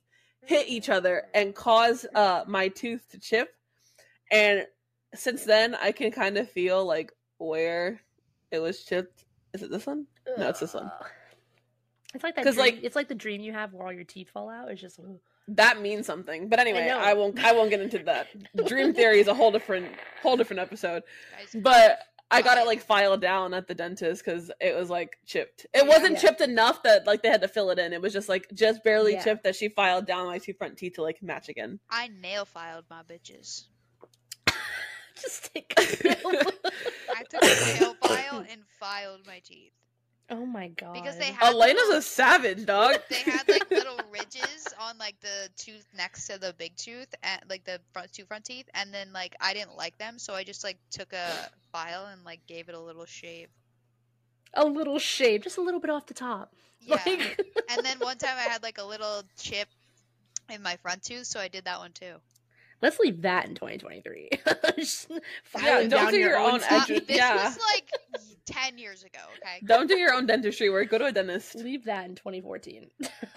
hit 0.44 0.68
each 0.68 0.88
other 0.88 1.24
and 1.34 1.54
cause 1.54 2.04
uh 2.14 2.44
my 2.46 2.68
tooth 2.68 3.08
to 3.10 3.20
chip. 3.20 3.54
And 4.30 4.66
since 5.14 5.44
then 5.44 5.74
I 5.76 5.92
can 5.92 6.10
kind 6.10 6.36
of 6.36 6.50
feel 6.50 6.84
like 6.84 7.12
where 7.38 8.00
it 8.50 8.58
was 8.58 8.84
chipped. 8.84 9.24
Is 9.54 9.62
it 9.62 9.70
this 9.70 9.86
one? 9.86 10.06
No, 10.38 10.48
it's 10.48 10.60
this 10.60 10.74
one. 10.74 10.90
Ugh. 12.12 12.16
It's 12.16 12.24
like 12.24 12.34
that 12.36 12.44
'Cause, 12.44 12.54
dream, 12.54 12.66
like- 12.66 12.84
it's 12.84 12.96
like 12.96 13.08
the 13.08 13.14
dream 13.14 13.40
you 13.40 13.52
have 13.52 13.72
where 13.72 13.86
all 13.86 13.92
your 13.92 14.04
teeth 14.04 14.30
fall 14.30 14.48
out. 14.50 14.70
It's 14.70 14.80
just 14.80 14.98
ugh. 15.00 15.18
That 15.48 15.80
means 15.80 16.06
something. 16.06 16.48
But 16.48 16.60
anyway, 16.60 16.86
know. 16.86 16.98
I 16.98 17.14
won't 17.14 17.42
I 17.44 17.52
won't 17.52 17.70
get 17.70 17.80
into 17.80 17.98
that. 18.04 18.28
Dream 18.66 18.94
theory 18.94 19.18
is 19.20 19.26
a 19.28 19.34
whole 19.34 19.50
different 19.50 19.92
whole 20.22 20.36
different 20.36 20.60
episode. 20.60 21.02
But 21.54 21.98
I 22.30 22.40
got 22.42 22.56
it 22.58 22.64
like 22.66 22.80
filed 22.80 23.20
down 23.20 23.52
at 23.52 23.66
the 23.66 23.74
dentist 23.74 24.24
because 24.24 24.50
it 24.60 24.74
was 24.76 24.88
like 24.88 25.16
chipped. 25.26 25.64
It 25.74 25.82
Yeah. 25.82 25.82
wasn't 25.82 26.12
Yeah. 26.12 26.18
chipped 26.20 26.40
enough 26.42 26.82
that 26.84 27.06
like 27.06 27.22
they 27.22 27.28
had 27.28 27.40
to 27.42 27.48
fill 27.48 27.70
it 27.70 27.78
in. 27.78 27.92
It 27.92 28.00
was 28.00 28.12
just 28.12 28.28
like 28.28 28.46
just 28.54 28.84
barely 28.84 29.14
Yeah. 29.14 29.24
chipped 29.24 29.42
that 29.44 29.56
she 29.56 29.68
filed 29.68 30.06
down 30.06 30.26
my 30.26 30.38
two 30.38 30.54
front 30.54 30.78
teeth 30.78 30.94
to 30.94 31.02
like 31.02 31.20
match 31.22 31.48
again. 31.48 31.80
I 31.90 32.08
nail 32.08 32.44
filed 32.44 32.84
my 32.88 33.02
bitches. 33.02 33.64
just 35.20 35.52
take 35.52 35.72
a 35.76 35.80
nail. 36.08 36.42
I 37.14 37.22
took 37.28 37.42
a 37.42 37.80
nail 37.80 37.94
file 38.02 38.44
and 38.50 38.62
filed 38.78 39.26
my 39.26 39.40
teeth. 39.44 39.72
Oh 40.32 40.44
my 40.46 40.68
god. 40.68 40.94
Because 40.94 41.16
they 41.18 41.26
had 41.32 41.52
Elena's 41.52 41.76
little- 41.82 41.96
a 41.98 42.02
savage 42.02 42.66
dog. 42.66 42.96
They 43.08 43.16
had 43.30 43.46
like 43.48 43.70
little 43.70 43.98
ridges 44.12 44.66
on 44.80 44.98
like 44.98 45.20
the 45.20 45.48
tooth 45.56 45.86
next 45.96 46.26
to 46.28 46.38
the 46.38 46.54
big 46.58 46.74
tooth, 46.76 47.14
and 47.22 47.40
like 47.48 47.64
the 47.64 47.80
front 47.92 48.12
two 48.12 48.24
front 48.24 48.44
teeth, 48.44 48.66
and 48.74 48.92
then 48.92 49.12
like 49.12 49.34
I 49.40 49.54
didn't 49.54 49.76
like 49.76 49.96
them, 49.98 50.18
so 50.18 50.34
I 50.34 50.42
just 50.44 50.64
like 50.64 50.78
took 50.90 51.12
a 51.12 51.48
file 51.72 52.06
and 52.06 52.24
like 52.24 52.40
gave 52.46 52.68
it 52.68 52.74
a 52.74 52.80
little 52.80 53.04
shave. 53.06 53.48
a 54.54 54.64
little 54.64 54.98
shave, 54.98 55.42
just 55.42 55.56
a 55.58 55.62
little 55.62 55.80
bit 55.80 55.90
off 55.90 56.06
the 56.06 56.14
top. 56.14 56.52
Yeah. 56.84 56.96
Like, 57.06 57.40
and 57.70 57.86
then 57.86 57.98
one 58.00 58.18
time 58.18 58.36
I 58.36 58.42
had 58.50 58.64
like 58.64 58.78
a 58.78 58.84
little 58.84 59.22
chip 59.38 59.68
in 60.52 60.62
my 60.64 60.74
front 60.82 61.04
tooth, 61.04 61.26
so 61.28 61.38
I 61.38 61.46
did 61.46 61.64
that 61.66 61.78
one 61.78 61.92
too. 61.92 62.14
let's 62.82 62.98
leave 62.98 63.22
that 63.22 63.46
in 63.46 63.54
2023. 63.54 64.30
Just 64.76 65.08
Yeah, 65.62 65.78
don't 65.82 65.88
down 65.90 66.10
do 66.10 66.18
your, 66.18 66.30
your 66.30 66.38
own 66.40 66.54
own. 66.54 66.60
Uh, 66.68 66.80
edges. 66.82 67.06
this 67.06 67.16
yeah. 67.16 67.44
was 67.44 67.56
like 67.72 67.88
ten 68.46 68.78
years 68.78 69.02
ago. 69.04 69.18
Okay. 69.38 69.64
Don't 69.66 69.88
do 69.88 69.96
your 69.96 70.12
own 70.14 70.26
dentistry 70.26 70.70
work. 70.70 70.90
Go 70.90 70.98
to 70.98 71.06
a 71.06 71.12
dentist. 71.12 71.54
Leave 71.56 71.84
that 71.84 72.06
in 72.06 72.14
2014. 72.14 72.90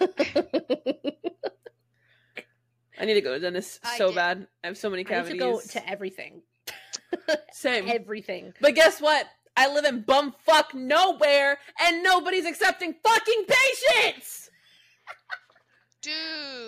I 2.98 3.04
need 3.04 3.14
to 3.14 3.20
go 3.20 3.30
to 3.30 3.36
a 3.36 3.40
dentist 3.40 3.80
I 3.84 3.98
so 3.98 4.06
did. 4.08 4.14
bad. 4.14 4.46
I 4.64 4.68
have 4.68 4.78
so 4.78 4.88
many 4.88 5.04
cavities. 5.04 5.40
I 5.40 5.46
need 5.46 5.52
to 5.52 5.58
go 5.58 5.60
to 5.80 5.88
everything. 5.88 6.42
Same. 7.52 7.88
Everything. 7.88 8.54
But 8.60 8.74
guess 8.74 9.00
what? 9.00 9.26
I 9.56 9.72
live 9.72 9.84
in 9.84 10.02
bumfuck 10.04 10.74
nowhere, 10.74 11.58
and 11.80 12.02
nobody's 12.02 12.44
accepting 12.44 12.94
fucking 13.02 13.44
patients. 13.48 14.50
Dude. 16.02 16.12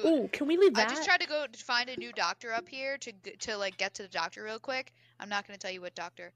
Ooh, 0.07 0.29
can 0.33 0.49
we 0.49 0.57
leave 0.57 0.75
that? 0.75 0.89
I 0.89 0.91
just 0.91 1.05
tried 1.05 1.21
to 1.21 1.29
go 1.29 1.47
to 1.51 1.65
find 1.65 1.89
a 1.89 1.97
new 1.97 2.13
doctor 2.13 2.53
up 2.53 2.69
here 2.69 2.99
to 2.99 3.13
to 3.41 3.57
like 3.57 3.77
get 3.77 3.95
to 3.95 4.03
the 4.03 4.09
doctor 4.09 4.43
real 4.43 4.59
quick. 4.59 4.93
I'm 5.21 5.29
not 5.29 5.47
gonna 5.47 5.59
tell 5.59 5.71
you 5.71 5.81
what 5.81 5.95
doctor. 5.95 6.33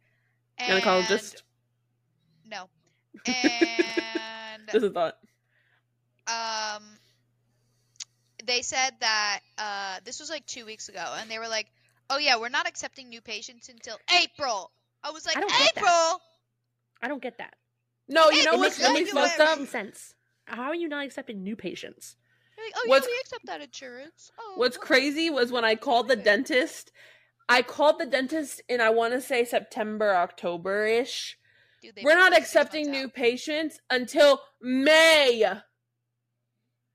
And 0.58 0.82
Gynecologist. 0.82 1.42
No. 2.48 2.68
And 3.26 4.62
Just 4.72 4.84
a 4.86 4.90
thought. 4.90 5.16
um, 6.26 6.82
they 8.44 8.62
said 8.62 8.90
that 9.00 9.40
uh, 9.58 9.98
this 10.04 10.20
was 10.20 10.30
like 10.30 10.46
two 10.46 10.64
weeks 10.66 10.88
ago, 10.88 11.04
and 11.18 11.30
they 11.30 11.38
were 11.38 11.48
like, 11.48 11.66
"Oh 12.10 12.18
yeah, 12.18 12.38
we're 12.38 12.48
not 12.48 12.66
accepting 12.68 13.08
new 13.08 13.20
patients 13.20 13.68
until 13.68 13.96
April." 14.22 14.70
I 15.04 15.10
was 15.10 15.26
like, 15.26 15.36
I 15.36 15.40
don't 15.40 15.50
get 15.50 15.74
that. 15.74 15.82
"April." 15.82 16.20
I 17.02 17.08
don't 17.08 17.22
get 17.22 17.38
that. 17.38 17.54
No, 18.08 18.30
you 18.30 18.38
Hey, 18.38 18.44
know 18.44 18.54
it 18.54 18.58
what's 18.58 18.78
makes 18.78 18.88
really 18.88 19.04
fucked 19.04 19.40
up? 19.40 19.66
Sense. 19.68 20.14
How 20.46 20.64
are 20.64 20.74
you 20.74 20.88
not 20.88 21.04
accepting 21.04 21.42
new 21.42 21.56
patients? 21.56 22.16
Like, 22.58 22.72
"Oh 22.76 22.82
What's- 22.86 23.06
yeah, 23.06 23.12
we 23.12 23.20
accept 23.20 23.46
that 23.46 23.60
insurance." 23.60 24.30
Oh, 24.38 24.54
What's 24.56 24.76
okay." 24.76 24.86
crazy 24.86 25.30
was 25.30 25.52
when 25.52 25.64
I 25.64 25.74
called 25.74 26.08
the 26.08 26.16
dentist. 26.16 26.92
I 27.48 27.62
called 27.62 27.98
the 27.98 28.06
dentist 28.06 28.62
in 28.68 28.80
I 28.80 28.90
want 28.90 29.12
to 29.14 29.20
say 29.20 29.44
September, 29.44 30.14
October 30.14 30.84
ish. 30.86 31.38
Dude, 31.82 31.94
they 31.96 32.02
We're 32.04 32.14
not 32.16 32.30
booked 32.30 32.40
me 32.42 32.44
six 32.46 32.48
accepting 32.48 32.90
new 32.90 33.04
out. 33.06 33.14
patients 33.14 33.80
until 33.90 34.40
May. 34.60 35.44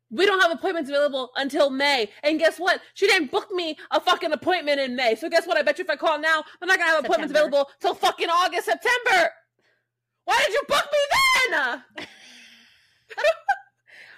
We 0.10 0.26
don't 0.26 0.40
have 0.42 0.52
appointments 0.52 0.90
available 0.90 1.32
until 1.36 1.70
May. 1.70 2.10
And 2.24 2.40
guess 2.40 2.58
what? 2.58 2.82
She 2.94 3.08
didn't 3.08 3.30
book 3.30 3.52
me 3.52 3.78
a 3.92 4.00
fucking 4.00 4.32
appointment 4.32 4.80
in 4.80 4.96
May. 4.96 5.16
So 5.16 5.30
guess 5.30 5.46
what? 5.46 5.58
I 5.58 5.64
bet 5.64 5.78
you 5.78 5.84
if 5.84 5.90
I 5.90 5.98
call 5.98 6.18
now, 6.20 6.44
I'm 6.62 6.68
not 6.70 6.78
gonna 6.78 6.92
have 6.92 7.04
appointments 7.04 7.34
September. 7.34 7.58
available 7.58 7.70
till 7.82 7.94
fucking 7.94 8.30
August, 8.30 8.66
September. 8.66 9.30
Why 10.24 10.42
did 10.46 10.54
you 10.54 10.62
book 10.68 10.86
me 10.92 11.00
then? 11.12 11.84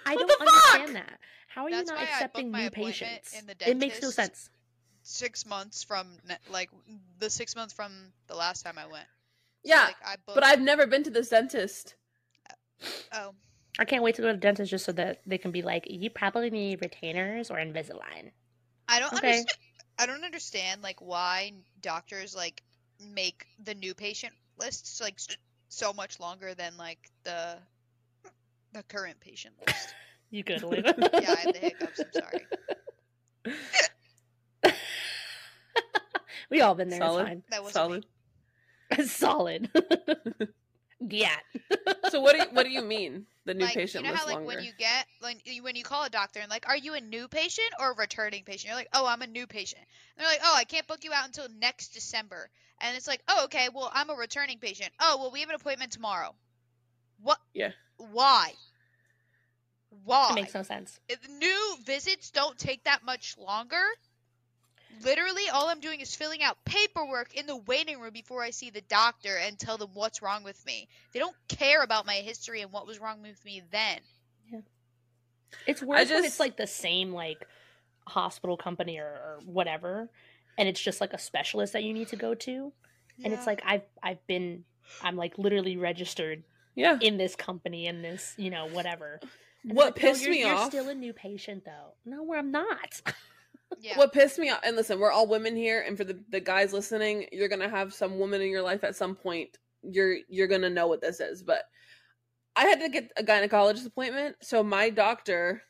I 0.06 0.14
What 0.14 0.28
don't 0.28 0.28
the 0.28 0.36
fuck? 0.46 0.74
understand 0.74 0.96
that. 0.96 1.18
How 1.48 1.64
are 1.66 1.70
That's 1.70 1.90
you 1.90 1.96
not 1.96 2.04
accepting 2.04 2.52
new 2.52 2.70
patients? 2.70 3.34
It 3.66 3.76
makes 3.76 4.00
no 4.00 4.10
sense. 4.10 4.48
six 5.02 5.44
months 5.44 5.82
from 5.82 6.06
ne- 6.28 6.36
like 6.50 6.70
the 7.18 7.28
six 7.30 7.56
months 7.56 7.74
from 7.74 7.92
the 8.28 8.34
last 8.36 8.62
time 8.62 8.78
I 8.78 8.86
went. 8.86 9.06
So, 9.64 9.70
Yeah, 9.70 9.84
like, 9.84 9.96
I 10.04 10.16
booked, 10.16 10.34
But 10.34 10.44
I've 10.44 10.60
never 10.60 10.86
been 10.86 11.02
to 11.04 11.10
this 11.10 11.28
dentist. 11.28 11.94
Uh, 12.48 12.54
oh 13.12 13.34
I 13.78 13.84
can't 13.84 14.02
wait 14.02 14.14
to 14.16 14.22
go 14.22 14.28
to 14.28 14.34
the 14.34 14.40
dentist 14.40 14.70
just 14.70 14.84
so 14.84 14.92
that 14.92 15.20
they 15.26 15.38
can 15.38 15.52
be 15.52 15.62
like, 15.62 15.86
you 15.88 16.10
probably 16.10 16.50
need 16.50 16.82
retainers 16.82 17.50
or 17.50 17.56
Invisalign. 17.56 18.32
I 18.88 18.98
don't 19.00 19.12
Okay. 19.14 19.28
understand. 19.28 19.58
I 19.98 20.06
don't 20.06 20.24
understand 20.24 20.82
like 20.82 21.00
why 21.00 21.52
doctors 21.80 22.34
like 22.34 22.62
make 23.14 23.46
the 23.64 23.74
new 23.74 23.94
patient 23.94 24.32
lists 24.58 25.00
like 25.00 25.18
so 25.68 25.92
much 25.92 26.18
longer 26.20 26.54
than 26.54 26.76
like 26.76 26.98
the 27.22 27.58
the 28.72 28.82
current 28.84 29.20
patient 29.20 29.54
list. 29.66 29.94
You 30.32 30.44
good, 30.44 30.62
Lou? 30.62 30.76
yeah, 31.20 31.32
I 31.32 31.40
have 31.40 31.52
the 31.52 31.58
hiccups. 31.58 32.04
I'm 32.04 32.12
sorry. 32.12 32.46
we 36.50 36.60
all 36.60 36.76
been 36.76 36.88
there. 36.88 37.00
Solid. 37.00 37.42
That 37.50 37.62
wasn't 37.62 37.74
Solid. 37.74 37.96
It's 37.96 38.06
fine. 38.06 38.19
Solid. 39.10 39.70
yeah. 41.00 41.36
So 42.10 42.20
what 42.20 42.32
do 42.34 42.42
you 42.42 42.48
what 42.52 42.64
do 42.64 42.70
you 42.70 42.82
mean? 42.96 43.26
The 43.46 43.54
new 43.54 43.64
like 43.64 43.74
patient 43.74 44.04
you 44.04 44.08
know 44.10 44.12
list 44.12 44.22
how 44.24 44.28
like 44.28 44.36
longer. 44.40 44.54
when 44.56 44.64
you 44.64 44.72
get 44.78 45.06
like 45.22 45.40
you- 45.44 45.62
when 45.62 45.74
you 45.74 45.82
call 45.82 46.04
a 46.04 46.10
doctor 46.10 46.40
and 46.40 46.50
like 46.50 46.68
are 46.68 46.76
you 46.76 46.94
a 46.94 47.00
new 47.00 47.26
patient 47.26 47.68
or 47.80 47.92
a 47.92 47.96
returning 47.96 48.44
patient 48.44 48.68
you're 48.68 48.76
like 48.76 48.88
oh 48.92 49.06
i'm 49.06 49.22
a 49.22 49.26
new 49.26 49.46
patient 49.46 49.80
and 49.82 50.22
they're 50.24 50.30
like 50.32 50.40
oh 50.44 50.54
i 50.56 50.62
can't 50.64 50.86
book 50.86 51.02
you 51.02 51.12
out 51.12 51.24
until 51.26 51.46
next 51.58 51.88
december 51.88 52.48
and 52.80 52.96
it's 52.96 53.08
like 53.08 53.22
oh 53.28 53.44
okay 53.46 53.68
well 53.74 53.90
i'm 53.92 54.08
a 54.10 54.14
returning 54.14 54.58
patient 54.58 54.90
oh 55.00 55.16
well 55.18 55.30
we 55.32 55.40
have 55.40 55.48
an 55.48 55.54
appointment 55.56 55.90
tomorrow 55.90 56.32
what 57.22 57.38
Yeah. 57.54 57.70
why 57.96 58.52
why 60.04 60.28
It 60.30 60.34
makes 60.34 60.54
no 60.54 60.62
sense. 60.62 61.00
If 61.08 61.18
new 61.28 61.76
visits 61.84 62.30
don't 62.30 62.56
take 62.56 62.84
that 62.84 63.02
much 63.04 63.36
longer 63.38 63.82
literally 65.04 65.42
all 65.52 65.68
i'm 65.68 65.80
doing 65.80 66.00
is 66.00 66.14
filling 66.14 66.42
out 66.42 66.56
paperwork 66.64 67.34
in 67.34 67.46
the 67.46 67.56
waiting 67.56 67.98
room 68.00 68.12
before 68.12 68.42
i 68.42 68.50
see 68.50 68.70
the 68.70 68.80
doctor 68.82 69.36
and 69.36 69.58
tell 69.58 69.76
them 69.76 69.90
what's 69.94 70.20
wrong 70.22 70.42
with 70.44 70.64
me 70.66 70.88
they 71.12 71.18
don't 71.18 71.36
care 71.48 71.82
about 71.82 72.06
my 72.06 72.14
history 72.14 72.60
and 72.62 72.70
what 72.72 72.86
was 72.86 72.98
wrong 73.00 73.22
with 73.22 73.42
me 73.44 73.62
then 73.70 73.98
Yeah. 74.52 74.60
It's 75.66 75.82
worse 75.82 76.10
when 76.10 76.24
it's 76.24 76.38
like 76.40 76.56
the 76.56 76.66
same 76.66 77.12
like 77.12 77.46
hospital 78.06 78.56
company 78.56 78.98
or, 78.98 79.04
or 79.04 79.38
whatever, 79.44 80.08
and 80.58 80.68
it's 80.68 80.80
just 80.80 81.00
like 81.00 81.12
a 81.12 81.18
specialist 81.18 81.72
that 81.74 81.82
you 81.84 81.92
need 81.92 82.08
to 82.08 82.16
go 82.16 82.34
to, 82.34 82.72
and 83.24 83.32
it's 83.32 83.46
like 83.46 83.60
I've 83.66 83.82
I've 84.02 84.24
been 84.26 84.64
I'm 85.02 85.16
like 85.16 85.38
literally 85.38 85.76
registered 85.76 86.44
yeah. 86.76 86.98
in 87.00 87.16
this 87.18 87.34
company 87.36 87.86
in 87.86 88.00
this 88.02 88.34
you 88.36 88.50
know 88.50 88.68
whatever. 88.68 89.20
And 89.64 89.74
What 89.76 89.86
like, 89.96 89.96
no, 90.02 90.08
pissed 90.10 90.22
you're- 90.22 90.36
me 90.36 90.40
you're 90.44 90.54
off- 90.54 90.68
still 90.70 90.88
a 90.88 90.94
new 90.94 91.12
patient 91.12 91.64
though. 91.64 91.94
No, 92.04 92.22
where 92.22 92.38
I'm 92.38 92.50
not. 92.52 93.02
yeah. 93.78 93.96
What 93.96 94.12
pissed 94.12 94.38
me 94.38 94.50
off, 94.50 94.60
and 94.64 94.76
listen, 94.76 94.98
we're 94.98 95.12
all 95.12 95.26
women 95.26 95.54
here, 95.56 95.84
and 95.86 95.96
for 95.96 96.04
the, 96.04 96.18
the 96.30 96.40
guys 96.40 96.72
listening, 96.72 97.26
you're 97.32 97.48
gonna 97.48 97.68
have 97.68 97.94
some 97.94 98.18
woman 98.18 98.40
in 98.40 98.50
your 98.50 98.62
life 98.62 98.84
at 98.84 98.96
some 98.96 99.14
point. 99.14 99.58
You're 99.82 100.16
you're 100.28 100.48
gonna 100.48 100.70
know 100.70 100.86
what 100.86 101.00
this 101.00 101.20
is, 101.20 101.42
but 101.42 101.64
I 102.56 102.66
had 102.66 102.80
to 102.80 102.88
get 102.88 103.10
a 103.16 103.22
gynecologist 103.22 103.86
appointment, 103.86 104.36
so 104.42 104.62
my 104.62 104.90
doctor, 104.90 105.62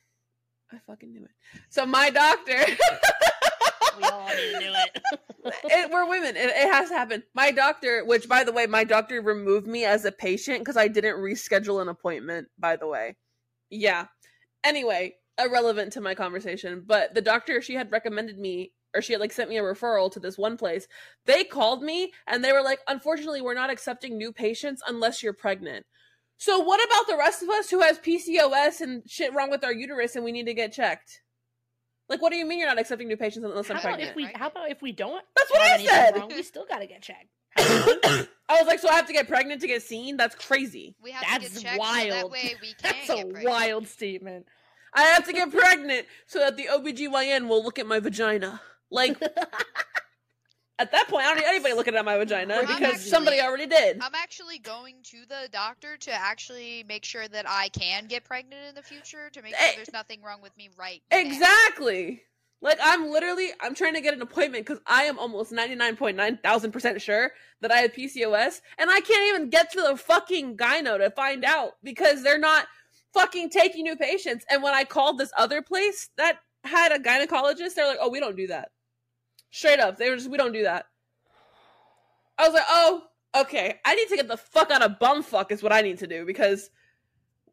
I 0.73 0.79
fucking 0.87 1.13
knew 1.13 1.25
it. 1.25 1.31
So 1.69 1.85
my 1.85 2.11
doctor, 2.11 2.59
we 3.99 4.05
all 4.05 4.29
knew 4.29 4.73
it. 4.73 5.03
it, 5.65 5.91
we're 5.91 6.09
women. 6.09 6.37
It, 6.37 6.49
it 6.49 6.73
has 6.73 6.89
to 6.89 6.97
happen. 6.97 7.23
My 7.35 7.51
doctor, 7.51 8.05
which 8.05 8.29
by 8.29 8.45
the 8.45 8.53
way, 8.53 8.67
my 8.67 8.85
doctor 8.85 9.21
removed 9.21 9.67
me 9.67 9.85
as 9.85 10.05
a 10.05 10.13
patient 10.13 10.61
because 10.61 10.77
I 10.77 10.89
didn't 10.89 11.17
reschedule 11.17 11.83
an 11.83 11.89
appointment. 11.89 12.49
By 12.59 12.77
the 12.77 12.87
way, 12.87 13.17
yeah. 13.69 14.07
Anyway, 14.65 15.15
irrelevant 15.45 15.93
to 15.95 16.01
my 16.01 16.14
conversation, 16.14 16.82
but 16.86 17.14
the 17.14 17.20
doctor 17.20 17.61
she 17.62 17.74
had 17.74 17.91
recommended 17.93 18.38
me, 18.38 18.72
or 18.95 19.03
she 19.03 19.12
had 19.12 19.20
like 19.20 19.32
sent 19.32 19.51
me 19.51 19.57
a 19.59 19.62
referral 19.62 20.11
to 20.12 20.20
this 20.20 20.36
one 20.38 20.57
place. 20.57 20.86
They 21.26 21.45
called 21.45 21.82
me 21.82 22.12
and 22.26 22.43
they 22.45 22.53
were 22.53 22.62
like, 22.62 22.80
"Unfortunately, 22.88 23.41
we're 23.41 23.55
not 23.55 23.70
accepting 23.70 24.16
new 24.18 24.32
patients 24.32 24.82
unless 24.86 25.22
you're 25.22 25.32
pregnant." 25.32 25.86
So 26.38 26.59
what 26.59 26.84
about 26.84 27.07
the 27.07 27.17
rest 27.18 27.42
of 27.42 27.50
us 27.50 27.68
who 27.71 27.80
has 27.80 27.99
PCOS 27.99 28.80
and 28.80 29.03
shit 29.08 29.34
wrong 29.34 29.50
with 29.50 29.62
our 29.62 29.72
uterus 29.75 30.17
and 30.17 30.25
we 30.25 30.33
need 30.33 30.46
to 30.46 30.54
get 30.54 30.72
checked? 30.72 31.21
Like, 32.08 32.21
what 32.22 32.33
do 32.33 32.37
you 32.38 32.46
mean 32.46 32.58
you're 32.58 32.68
not 32.68 32.80
accepting 32.80 33.07
new 33.08 33.17
patients 33.17 33.45
unless 33.45 33.71
I'm 33.71 33.79
pregnant? 33.79 34.11
if 34.11 34.17
we? 34.17 34.25
How 34.34 34.49
about 34.49 34.71
if 34.71 34.83
we 34.83 34.91
don't? 34.91 35.22
That's 35.37 35.50
what 35.50 35.61
I 35.61 35.84
said. 35.84 36.17
Wrong, 36.17 36.29
we 36.29 36.42
still 36.42 36.67
gotta 36.68 36.87
get 36.87 37.03
checked. 37.03 37.29
I 37.57 38.26
was 38.58 38.67
like, 38.67 38.80
so 38.80 38.88
I 38.88 38.95
have 38.95 39.07
to 39.07 39.12
get 39.12 39.29
pregnant 39.29 39.61
to 39.61 39.67
get 39.68 39.83
seen? 39.83 40.17
That's 40.17 40.34
crazy. 40.34 40.96
We 41.03 41.12
have 41.12 41.22
to 41.22 41.29
That's 41.30 41.54
get 41.54 41.62
checked 41.62 41.75
so 41.76 41.79
that 41.79 41.79
wild. 42.21 42.33
way 42.33 42.57
we 42.61 42.68
can 42.83 42.95
That's 42.95 43.07
get 43.07 43.18
a 43.18 43.22
pregnant. 43.30 43.45
wild 43.45 43.87
statement. 43.87 44.46
I 44.92 45.03
have 45.03 45.25
to 45.26 45.33
get 45.33 45.50
pregnant 45.50 46.07
so 46.26 46.38
that 46.41 46.57
the 46.57 46.64
OBGYN 46.71 47.49
will 47.49 47.62
look 47.62 47.79
at 47.79 47.87
my 47.87 48.00
vagina. 48.00 48.61
Like, 48.91 49.21
at 50.79 50.91
that 50.92 51.08
point, 51.08 51.25
I 51.25 51.29
don't 51.29 51.37
need 51.37 51.46
anybody 51.46 51.75
looking 51.75 51.95
at 51.95 52.04
my 52.04 52.17
vagina 52.17 52.54
I'm 52.54 52.61
because 52.67 52.83
actually- 52.83 53.11
somebody 53.11 53.41
already 53.41 53.67
did. 53.67 53.99
I'm 54.00 54.14
actually 54.14 54.58
going 54.58 54.96
to 55.04 55.18
the 55.29 55.49
doctor 55.53 55.96
to 55.99 56.12
actually 56.12 56.84
make 56.88 57.04
sure 57.04 57.29
that 57.29 57.45
I 57.49 57.68
can 57.68 58.07
get 58.07 58.25
pregnant 58.25 58.62
in 58.71 58.75
the 58.75 58.83
future 58.83 59.30
to 59.30 59.42
make 59.42 59.53
Eh. 59.54 59.57
sure 59.67 59.76
there's 59.76 59.92
nothing 59.92 60.22
wrong 60.22 60.41
with 60.42 60.57
me 60.57 60.71
right 60.79 61.03
now. 61.11 61.18
Exactly. 61.18 62.22
Like, 62.62 62.79
I'm 62.83 63.11
literally, 63.11 63.50
I'm 63.61 63.75
trying 63.75 63.95
to 63.95 64.00
get 64.03 64.12
an 64.12 64.21
appointment 64.22 64.67
because 64.67 64.83
I 64.87 65.04
am 65.04 65.18
almost 65.18 65.50
99.9 65.53 66.42
thousand 66.42 66.72
percent 66.72 67.00
sure 67.00 67.33
that 67.62 67.71
I 67.72 67.79
have 67.79 67.92
PCOS 67.95 68.61
and 68.79 68.91
I 68.91 69.00
can't 69.00 69.34
even 69.34 69.50
get 69.50 69.71
to 69.72 69.80
the 69.80 69.96
fucking 69.96 70.57
gyno 70.58 70.99
to 70.99 71.11
find 71.11 71.45
out 71.45 71.72
because 71.83 72.22
they're 72.22 72.38
not 72.38 72.67
fucking 73.12 73.50
taking 73.50 73.84
new 73.84 73.96
patients. 73.96 74.45
And 74.50 74.62
when 74.62 74.74
I 74.74 74.84
called 74.84 75.18
this 75.18 75.32
other 75.37 75.62
place 75.62 76.11
that 76.16 76.38
had 76.64 76.92
a 76.92 76.99
gynecologist, 76.99 77.74
they're 77.74 77.87
like, 77.87 77.99
oh, 78.00 78.11
we 78.11 78.20
don't 78.20 78.37
do 78.37 78.46
that. 78.49 78.70
Straight 79.50 79.80
up. 79.80 79.99
They 79.99 80.11
were 80.11 80.16
just, 80.16 80.30
we 80.30 80.38
don't 80.38 80.53
do 80.53 80.62
that. 80.62 80.87
I 82.38 82.45
was 82.45 82.54
like, 82.54 82.64
oh, 82.68 83.03
okay. 83.37 83.80
I 83.84 83.95
need 83.95 84.08
to 84.08 84.16
get 84.16 84.28
the 84.28 84.37
fuck 84.37 84.70
out 84.70 84.82
of 84.82 84.99
bumfuck 84.99 85.50
is 85.50 85.62
what 85.62 85.72
I 85.72 85.80
need 85.80 85.99
to 85.99 86.07
do 86.07 86.24
because 86.24 86.70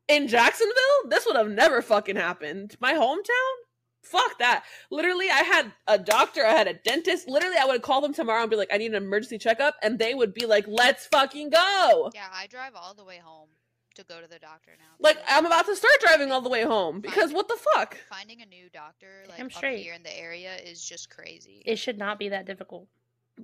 in 0.07 0.27
Jacksonville, 0.27 0.73
this 1.09 1.25
would 1.25 1.35
have 1.35 1.49
never 1.49 1.81
fucking 1.81 2.15
happened. 2.15 2.75
My 2.79 2.93
hometown? 2.93 3.53
Fuck 4.01 4.39
that. 4.39 4.63
Literally, 4.89 5.29
I 5.29 5.39
had 5.39 5.73
a 5.87 5.97
doctor, 5.97 6.45
I 6.45 6.51
had 6.51 6.67
a 6.67 6.75
dentist. 6.75 7.27
Literally, 7.27 7.57
I 7.59 7.65
would 7.65 7.81
call 7.81 7.99
them 7.99 8.13
tomorrow 8.13 8.41
and 8.41 8.49
be 8.49 8.55
like, 8.55 8.71
I 8.71 8.77
need 8.77 8.93
an 8.93 9.03
emergency 9.03 9.37
checkup. 9.37 9.75
And 9.83 9.99
they 9.99 10.13
would 10.13 10.33
be 10.33 10.45
like, 10.45 10.65
let's 10.67 11.07
fucking 11.07 11.49
go. 11.49 12.11
Yeah, 12.13 12.27
I 12.33 12.47
drive 12.47 12.73
all 12.75 12.93
the 12.93 13.03
way 13.03 13.19
home 13.21 13.49
to 13.97 14.03
go 14.03 14.21
to 14.21 14.27
the 14.27 14.39
doctor 14.39 14.71
now. 14.77 14.95
Like, 14.99 15.17
I'm 15.27 15.45
about 15.45 15.65
to 15.65 15.75
start 15.75 15.93
driving 16.01 16.31
all 16.31 16.41
the 16.41 16.49
way 16.49 16.63
home 16.63 17.01
because 17.01 17.33
what 17.33 17.47
the 17.47 17.57
fuck? 17.73 17.97
Finding 18.09 18.41
a 18.41 18.45
new 18.45 18.69
doctor 18.71 19.07
like 19.27 19.37
Damn 19.37 19.47
up 19.47 19.53
straight. 19.53 19.83
here 19.83 19.93
in 19.93 20.03
the 20.03 20.17
area 20.17 20.55
is 20.55 20.83
just 20.83 21.09
crazy. 21.09 21.61
It 21.65 21.77
should 21.77 21.97
not 21.97 22.19
be 22.19 22.29
that 22.29 22.45
difficult. 22.45 22.87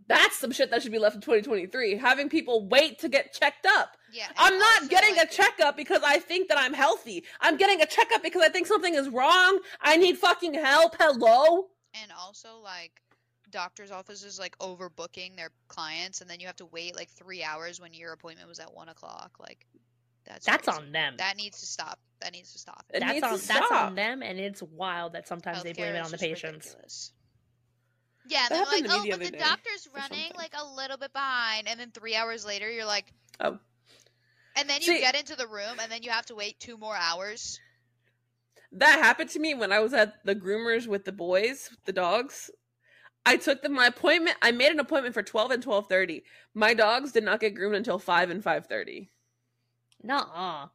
That's 0.07 0.39
some 0.39 0.51
shit 0.51 0.71
that 0.71 0.81
should 0.81 0.91
be 0.91 0.97
left 0.97 1.15
in 1.15 1.21
2023. 1.21 1.97
Having 1.97 2.29
people 2.29 2.67
wait 2.67 2.99
to 2.99 3.09
get 3.09 3.33
checked 3.33 3.67
up. 3.67 3.95
Yeah. 4.11 4.27
I'm 4.37 4.57
not 4.57 4.89
getting 4.89 5.15
like, 5.15 5.29
a 5.29 5.31
checkup 5.31 5.77
because 5.77 6.01
I 6.03 6.17
think 6.17 6.49
that 6.49 6.57
I'm 6.57 6.73
healthy. 6.73 7.23
I'm 7.41 7.57
getting 7.57 7.79
a 7.81 7.85
checkup 7.85 8.23
because 8.23 8.41
I 8.41 8.49
think 8.49 8.65
something 8.65 8.95
is 8.95 9.09
wrong. 9.09 9.59
I 9.81 9.97
need 9.97 10.17
fucking 10.17 10.55
help. 10.55 10.95
Hello? 10.99 11.67
And 11.93 12.11
also, 12.17 12.57
like, 12.63 13.03
doctors' 13.53 13.91
offices 13.91 14.39
like 14.39 14.57
overbooking 14.57 15.37
their 15.37 15.51
clients, 15.67 16.21
and 16.21 16.29
then 16.29 16.39
you 16.39 16.47
have 16.47 16.55
to 16.57 16.65
wait 16.65 16.95
like 16.95 17.09
three 17.09 17.43
hours 17.43 17.79
when 17.79 17.93
your 17.93 18.11
appointment 18.11 18.49
was 18.49 18.59
at 18.59 18.73
one 18.73 18.89
o'clock. 18.89 19.37
Like, 19.39 19.67
that's 20.25 20.45
That's 20.45 20.67
crazy. 20.67 20.79
on 20.81 20.91
them. 20.91 21.15
That 21.17 21.37
needs 21.37 21.59
to 21.59 21.65
stop. 21.65 21.99
That 22.21 22.31
needs 22.33 22.53
to 22.53 22.59
stop. 22.59 22.85
It 22.93 23.01
that's 23.01 23.13
needs 23.13 23.23
on 23.25 23.37
to 23.39 23.47
that's 23.47 23.65
stop. 23.67 23.71
on 23.87 23.95
them, 23.95 24.21
and 24.23 24.39
it's 24.39 24.61
wild 24.63 25.13
that 25.13 25.27
sometimes 25.27 25.63
they 25.63 25.73
blame 25.73 25.95
it 25.95 25.99
on 26.05 26.11
the 26.11 26.17
patients. 26.17 26.65
ridiculous. 26.67 27.11
Yeah, 28.29 28.45
That 28.49 28.67
they're 28.71 28.81
like, 28.81 28.89
oh, 28.89 29.03
the 29.03 29.09
but 29.11 29.19
the 29.19 29.37
doctor's 29.37 29.89
running 29.93 30.31
like 30.37 30.53
a 30.57 30.65
little 30.65 30.95
bit 30.97 31.11
behind, 31.11 31.67
and 31.67 31.77
then 31.79 31.91
three 31.91 32.15
hours 32.15 32.45
later, 32.45 32.71
you're 32.71 32.85
like, 32.85 33.11
Oh. 33.41 33.59
and 34.55 34.69
then 34.69 34.79
you 34.79 34.87
See- 34.87 34.99
get 35.01 35.15
into 35.15 35.35
the 35.35 35.47
room, 35.47 35.77
and 35.81 35.91
then 35.91 36.03
you 36.03 36.11
have 36.11 36.25
to 36.27 36.35
wait 36.35 36.57
two 36.59 36.77
more 36.77 36.95
hours. 36.95 37.59
That 38.71 38.99
happened 38.99 39.29
to 39.31 39.39
me 39.39 39.53
when 39.53 39.71
I 39.71 39.79
was 39.81 39.93
at 39.93 40.23
the 40.25 40.35
groomers 40.35 40.87
with 40.87 41.03
the 41.05 41.11
boys, 41.11 41.69
the 41.85 41.91
dogs. 41.93 42.49
I 43.25 43.37
took 43.37 43.61
them 43.61 43.73
my 43.73 43.87
appointment. 43.87 44.37
I 44.41 44.51
made 44.51 44.71
an 44.71 44.79
appointment 44.79 45.13
for 45.13 45.21
12 45.23 45.51
and 45.51 45.63
12:30. 45.63 46.23
My 46.53 46.73
dogs 46.73 47.11
did 47.11 47.23
not 47.23 47.39
get 47.39 47.55
groomed 47.55 47.75
until 47.75 47.99
5 47.99 48.29
and 48.29 48.43
5:30. 48.43 49.09
Nuh-uh. 50.03 50.67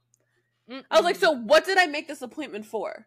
I 0.71 0.97
was 0.97 1.05
like, 1.05 1.17
"So 1.17 1.31
what 1.31 1.65
did 1.65 1.79
I 1.79 1.87
make 1.87 2.09
this 2.09 2.23
appointment 2.23 2.67
for?" 2.67 3.07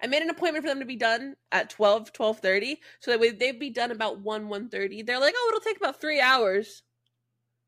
I 0.00 0.06
made 0.06 0.22
an 0.22 0.30
appointment 0.30 0.62
for 0.64 0.68
them 0.68 0.78
to 0.80 0.84
be 0.84 0.96
done 0.96 1.36
at 1.50 1.70
12 1.70 2.12
12:30 2.12 2.78
so 3.00 3.10
that 3.10 3.18
way 3.20 3.30
they'd 3.30 3.58
be 3.58 3.70
done 3.70 3.90
about 3.90 4.20
1 4.20 4.48
1:30. 4.48 5.02
They're 5.06 5.18
like, 5.20 5.34
"Oh, 5.36 5.46
it'll 5.48 5.60
take 5.64 5.78
about 5.78 6.00
3 6.00 6.20
hours." 6.20 6.82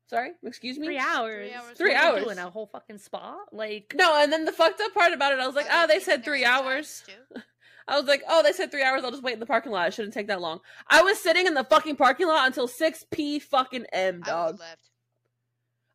Sorry, 0.07 0.31
excuse 0.43 0.79
me? 0.79 0.87
three 0.87 0.97
hours. 0.97 1.51
hours. 1.53 1.77
Three 1.77 1.91
What 1.93 1.97
are 1.99 2.03
you 2.05 2.11
hours. 2.15 2.23
doing 2.23 2.37
a 2.39 2.49
whole 2.49 2.65
fucking 2.67 2.97
spa? 2.97 3.37
Like, 3.51 3.93
No, 3.95 4.15
and 4.21 4.31
then 4.33 4.45
the 4.45 4.51
fucked 4.51 4.81
up 4.81 4.93
part 4.93 5.13
about 5.13 5.33
it, 5.33 5.39
I 5.39 5.45
was 5.45 5.55
like, 5.55 5.67
Are 5.71 5.83
"Oh, 5.83 5.87
they 5.87 5.99
said 5.99 6.23
3 6.23 6.43
hours." 6.45 7.03
I 7.87 7.97
was 7.99 8.07
like, 8.07 8.21
oh, 8.29 8.43
they 8.43 8.53
said 8.53 8.69
three 8.69 8.83
hours. 8.83 9.03
I'll 9.03 9.09
just 9.09 9.23
wait 9.23 9.33
in 9.33 9.39
the 9.39 9.47
parking 9.47 9.71
lot. 9.71 9.87
It 9.87 9.95
shouldn't 9.95 10.13
take 10.13 10.27
that 10.27 10.39
long. 10.39 10.59
I 10.91 11.01
was 11.01 11.19
sitting 11.19 11.47
in 11.47 11.55
the 11.55 11.63
fucking 11.63 11.95
parking 11.95 12.27
lot 12.27 12.45
until 12.45 12.67
6 12.67 13.05
p 13.09 13.39
fucking 13.39 13.87
m, 13.91 14.21
dog. 14.21 14.53
would 14.53 14.59
left. 14.59 14.88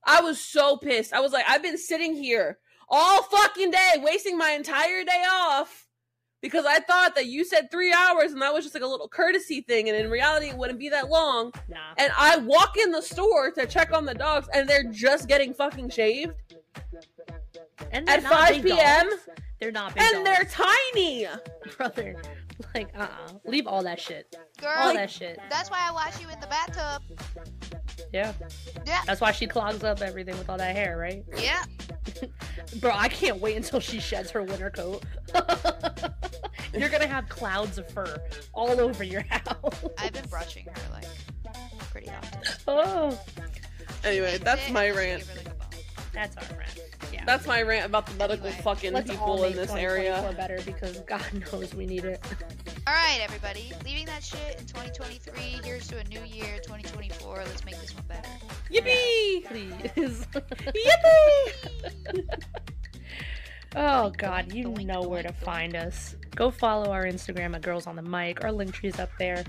I 0.07 0.21
was 0.21 0.41
so 0.41 0.77
pissed. 0.77 1.13
I 1.13 1.21
was 1.21 1.33
like, 1.33 1.45
I've 1.49 1.63
been 1.63 1.79
sitting 1.79 2.15
here 2.15 2.59
all 2.89 3.23
fucking 3.23 3.71
day, 3.71 3.93
wasting 3.99 4.37
my 4.39 4.51
entire 4.51 5.05
day 5.05 5.25
off 5.31 5.89
because 6.43 6.67
I 6.67 6.81
thought 6.81 7.15
that 7.15 7.27
you 7.27 7.45
said 7.45 7.71
three 7.71 7.93
hours 7.93 8.33
and 8.33 8.43
that 8.43 8.53
was 8.53 8.65
just 8.65 8.75
like 8.75 8.83
a 8.85 8.87
little 8.87 9.09
courtesy 9.09 9.63
thing. 9.63 9.89
And 9.89 9.97
in 9.97 10.11
reality, 10.11 10.49
it 10.49 10.57
wouldn't 10.57 10.79
be 10.79 10.91
that 10.91 11.09
long. 11.09 11.53
nah. 11.69 11.79
And 11.97 12.13
I 12.19 12.37
walk 12.39 12.77
in 12.77 12.91
the 12.93 13.01
store 13.03 13.51
to 13.53 13.67
check 13.67 13.93
on 13.93 14.05
the 14.05 14.15
dogs 14.15 14.49
and 14.53 14.69
they're 14.69 14.85
just 14.91 15.27
getting 15.29 15.55
fucking 15.55 15.89
shaved 15.91 16.35
And 17.91 18.09
at 18.09 18.23
5 18.23 18.63
p.m. 18.63 19.09
dogs. 19.09 19.29
They're 19.61 19.73
not 19.73 19.95
big 19.95 20.03
and 20.03 20.27
they're 20.27 20.45
tiny. 20.45 21.27
brother. 21.79 22.17
Like, 22.75 22.91
uh-uh. 22.97 23.33
Leave 23.47 23.67
all 23.67 23.83
that 23.83 23.99
shit. 24.01 24.37
Girl, 24.61 24.71
All 24.79 24.95
that 24.95 25.11
shit. 25.11 25.39
that's 25.51 25.71
why 25.71 25.79
I 25.89 25.91
wash 25.93 26.21
you 26.21 26.29
in 26.29 26.39
the 26.41 26.47
bathtub. 26.47 27.03
Yeah. 28.15 28.33
Yeah. 28.87 29.01
That's 29.07 29.21
why 29.21 29.33
she 29.33 29.49
clogs 29.49 29.83
up 29.83 30.01
everything 30.01 30.39
with 30.39 30.49
all 30.49 30.57
that 30.57 30.77
hair, 30.77 30.97
right? 30.97 31.25
Yeah. 31.37 31.65
Bro, 32.81 32.93
I 32.95 33.09
can't 33.09 33.41
wait 33.41 33.57
until 33.57 33.81
she 33.81 33.99
sheds 33.99 34.31
her 34.31 34.45
winter 34.45 34.71
coat. 34.71 35.05
You're 36.73 36.89
gonna 36.91 37.09
have 37.09 37.29
clouds 37.29 37.77
of 37.77 37.89
fur 37.91 38.19
all 38.53 38.81
over 38.81 39.03
your 39.03 39.23
house. 39.29 39.85
I've 39.99 40.13
been 40.13 40.29
brushing 40.29 40.67
her 40.67 40.93
like 40.93 41.07
pretty 41.91 42.09
often. 42.09 42.41
Oh, 42.69 43.19
Anyway, 44.05 44.39
that's 44.39 44.71
my 44.71 44.91
rant. 44.91 45.25
like, 45.37 45.85
that's 46.13 46.37
our 46.37 46.57
rant. 46.57 46.79
Yeah. 47.13 47.25
That's 47.25 47.47
my 47.47 47.63
rant 47.63 47.87
about 47.87 48.07
the 48.07 48.15
medical 48.15 48.47
Anyway, 48.47 48.63
fucking 48.63 48.93
Let's 48.93 49.11
all 49.11 49.17
people 49.17 49.43
make 49.43 49.51
in 49.53 49.57
this 49.57 49.71
2024 49.71 49.79
area. 49.79 50.35
better 50.37 50.59
because 50.65 51.01
God 51.01 51.23
knows 51.53 51.75
we 51.75 51.87
need 51.87 52.05
it. 52.05 52.25
All 52.87 52.95
right, 52.95 53.21
everybody. 53.23 53.73
Leaving 53.85 54.07
that 54.07 54.23
shit 54.23 54.61
in 54.61 54.67
2023. 54.67 55.61
Here's 55.65 55.87
to 55.89 55.99
a 55.99 56.05
new 56.05 56.23
year, 56.25 56.59
2024. 56.63 57.37
Let's 57.37 57.65
make 57.65 57.81
this 57.81 57.95
one 57.95 58.05
better. 58.07 58.29
Yippee! 58.71 59.45
Please. 59.47 60.27
Yippee! 60.35 62.25
Oh 63.77 64.13
God, 64.17 64.53
you 64.53 64.65
know 64.85 65.03
where 65.03 65.23
to 65.23 65.31
doink, 65.31 65.35
doink. 65.35 65.45
find 65.45 65.77
us. 65.77 66.15
Go 66.37 66.51
follow 66.51 66.93
our 66.93 67.05
Instagram 67.05 67.57
at 67.57 67.63
Girls 67.63 67.87
on 67.89 67.97
the 67.97 68.03
Mic. 68.03 68.45
Our 68.45 68.53
link 68.53 68.73
tree's 68.73 69.01
up 69.01 69.11
there. 69.19 69.43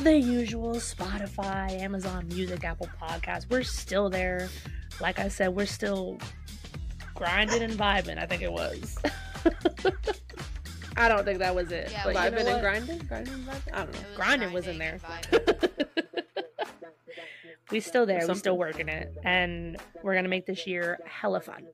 The 0.00 0.18
usual 0.18 0.74
Spotify, 0.74 1.70
Amazon 1.80 2.28
Music, 2.28 2.64
Apple 2.64 2.88
Podcasts. 3.00 3.46
We're 3.50 3.62
still 3.62 4.10
there. 4.10 4.48
Like 5.00 5.18
I 5.18 5.28
said, 5.28 5.54
we're 5.54 5.66
still 5.66 6.18
grinding 7.14 7.62
and 7.62 7.72
vibing. 7.74 8.18
I 8.18 8.26
think 8.26 8.42
it 8.42 8.52
was. 8.52 8.98
I 10.96 11.08
don't 11.08 11.24
think 11.24 11.38
that 11.38 11.54
was 11.54 11.72
it. 11.72 11.88
Yeah, 11.90 12.02
but 12.04 12.14
we- 12.14 12.20
you 12.22 12.30
know 12.30 12.36
Vibing 12.36 12.38
and 12.40 12.48
what? 12.48 12.60
grinding? 12.60 12.98
Grinding 12.98 13.34
and 13.34 13.46
vibing? 13.46 13.72
I 13.72 13.76
don't 13.78 13.92
know. 13.92 13.98
It 13.98 14.06
was 14.08 14.16
Grinding 14.16 14.52
was 14.52 14.66
in 14.66 14.78
there. 14.78 14.92
and 14.92 15.02
vibing. 15.46 15.86
we 17.70 17.80
still 17.80 18.04
there. 18.06 18.16
We 18.18 18.20
Something. 18.22 18.36
still 18.36 18.58
working 18.58 18.88
it, 18.88 19.12
and 19.24 19.78
we're 20.02 20.14
gonna 20.14 20.28
make 20.28 20.46
this 20.46 20.66
year 20.66 20.98
hella 21.06 21.40
fun. 21.40 21.66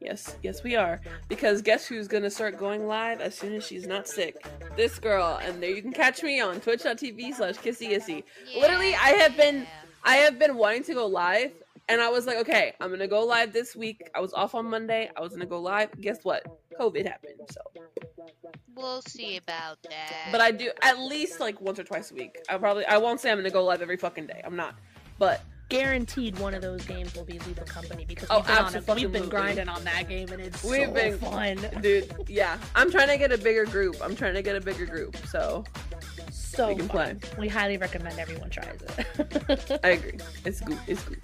Yes, 0.00 0.36
yes, 0.42 0.62
we 0.62 0.76
are. 0.76 1.00
Because 1.28 1.62
guess 1.62 1.86
who's 1.86 2.06
gonna 2.06 2.30
start 2.30 2.58
going 2.58 2.86
live 2.86 3.20
as 3.20 3.34
soon 3.34 3.54
as 3.54 3.64
she's 3.66 3.86
not 3.86 4.06
sick? 4.06 4.36
This 4.76 4.98
girl. 4.98 5.40
And 5.42 5.62
there 5.62 5.70
you 5.70 5.80
can 5.82 5.92
catch 5.92 6.22
me 6.22 6.40
on 6.40 6.60
twitch.tv 6.60 7.34
slash 7.34 7.56
kissy 7.56 7.90
issy. 7.96 8.22
Literally, 8.56 8.94
I 8.94 9.10
have 9.10 9.36
been- 9.36 9.66
I 10.04 10.16
have 10.16 10.38
been 10.38 10.56
wanting 10.56 10.84
to 10.84 10.94
go 10.94 11.06
live, 11.06 11.50
and 11.88 12.00
I 12.00 12.08
was 12.08 12.26
like, 12.26 12.38
okay, 12.38 12.74
I'm 12.80 12.90
gonna 12.90 13.08
go 13.08 13.24
live 13.24 13.52
this 13.52 13.74
week. 13.76 14.08
I 14.14 14.20
was 14.20 14.32
off 14.34 14.54
on 14.54 14.66
Monday. 14.66 15.10
I 15.16 15.20
was 15.20 15.32
gonna 15.32 15.46
go 15.46 15.60
live. 15.60 15.90
Guess 16.00 16.24
what? 16.24 16.44
COVID 16.78 17.06
happened. 17.06 17.34
So, 17.50 17.60
We'll 18.74 19.02
see 19.02 19.36
about 19.36 19.82
that. 19.82 20.28
but 20.30 20.40
I 20.40 20.50
do 20.52 20.70
at 20.82 20.98
least 21.00 21.40
like 21.40 21.60
once 21.60 21.78
or 21.78 21.84
twice 21.84 22.10
a 22.10 22.14
week. 22.14 22.36
I 22.48 22.56
probably 22.58 22.84
I 22.86 22.96
won't 22.98 23.20
say 23.20 23.30
I'm 23.30 23.38
gonna 23.38 23.50
go 23.50 23.64
live 23.64 23.82
every 23.82 23.96
fucking 23.96 24.26
day. 24.26 24.40
I'm 24.44 24.56
not. 24.56 24.76
But 25.18 25.42
Guaranteed, 25.68 26.38
one 26.38 26.54
of 26.54 26.62
those 26.62 26.82
games 26.86 27.14
will 27.14 27.24
be 27.26 27.34
Lethal 27.40 27.66
Company 27.66 28.06
because 28.08 28.28
Oh, 28.30 28.38
we've 28.38 28.46
been, 28.46 28.56
on 28.56 28.74
it. 28.74 28.94
we've 28.94 29.12
been 29.12 29.28
grinding 29.28 29.68
on 29.68 29.84
that 29.84 30.08
game, 30.08 30.30
and 30.32 30.40
it's 30.40 30.64
We've 30.64 30.86
so 30.86 30.92
been- 30.94 31.18
fun. 31.18 31.58
dude, 31.82 32.10
yeah, 32.26 32.56
I'm 32.74 32.90
trying 32.90 33.08
to 33.08 33.18
get 33.18 33.32
a 33.32 33.36
bigger 33.38 33.66
group. 33.66 33.96
I'm 34.02 34.16
trying 34.16 34.32
to 34.32 34.40
get 34.40 34.56
a 34.56 34.62
bigger 34.62 34.86
group. 34.86 35.14
So 35.26 35.64
So 36.30 36.68
We 36.68 36.76
can 36.76 36.88
fun. 36.88 37.20
We 37.38 37.48
highly 37.48 37.76
recommend 37.76 38.18
everyone 38.18 38.48
tries 38.48 38.80
it. 38.80 39.80
I 39.84 39.88
agree. 39.90 40.18
It's 40.46 40.60
good. 40.62 40.78
It's 40.86 41.02
good 41.02 41.20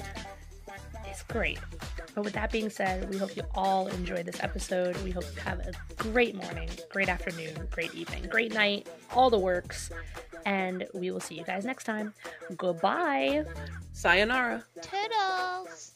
great. 1.23 1.59
But 2.15 2.24
with 2.24 2.35
that 2.35 2.51
being 2.53 2.70
said, 2.70 3.09
we 3.11 3.16
hope 3.16 3.36
you 3.36 3.43
all 3.55 3.86
enjoy 3.89 4.23
this 4.23 4.43
episode. 4.43 4.97
We 5.03 5.11
hope 5.11 5.24
you 5.35 5.41
have 5.43 5.61
a 5.61 5.73
great 5.97 6.35
morning, 6.35 6.69
great 6.91 7.09
afternoon, 7.09 7.69
great 7.70 7.95
evening, 7.95 8.27
great 8.28 8.53
night, 8.53 8.89
all 9.15 9.31
the 9.31 9.39
works. 9.39 9.91
And 10.47 10.86
we 10.93 11.11
will 11.11 11.20
see 11.20 11.36
you 11.36 11.45
guys 11.45 11.65
next 11.65 11.85
time. 11.85 12.12
Goodbye. 12.57 13.45
Sayonara. 13.93 14.65
Toodles. 14.82 15.93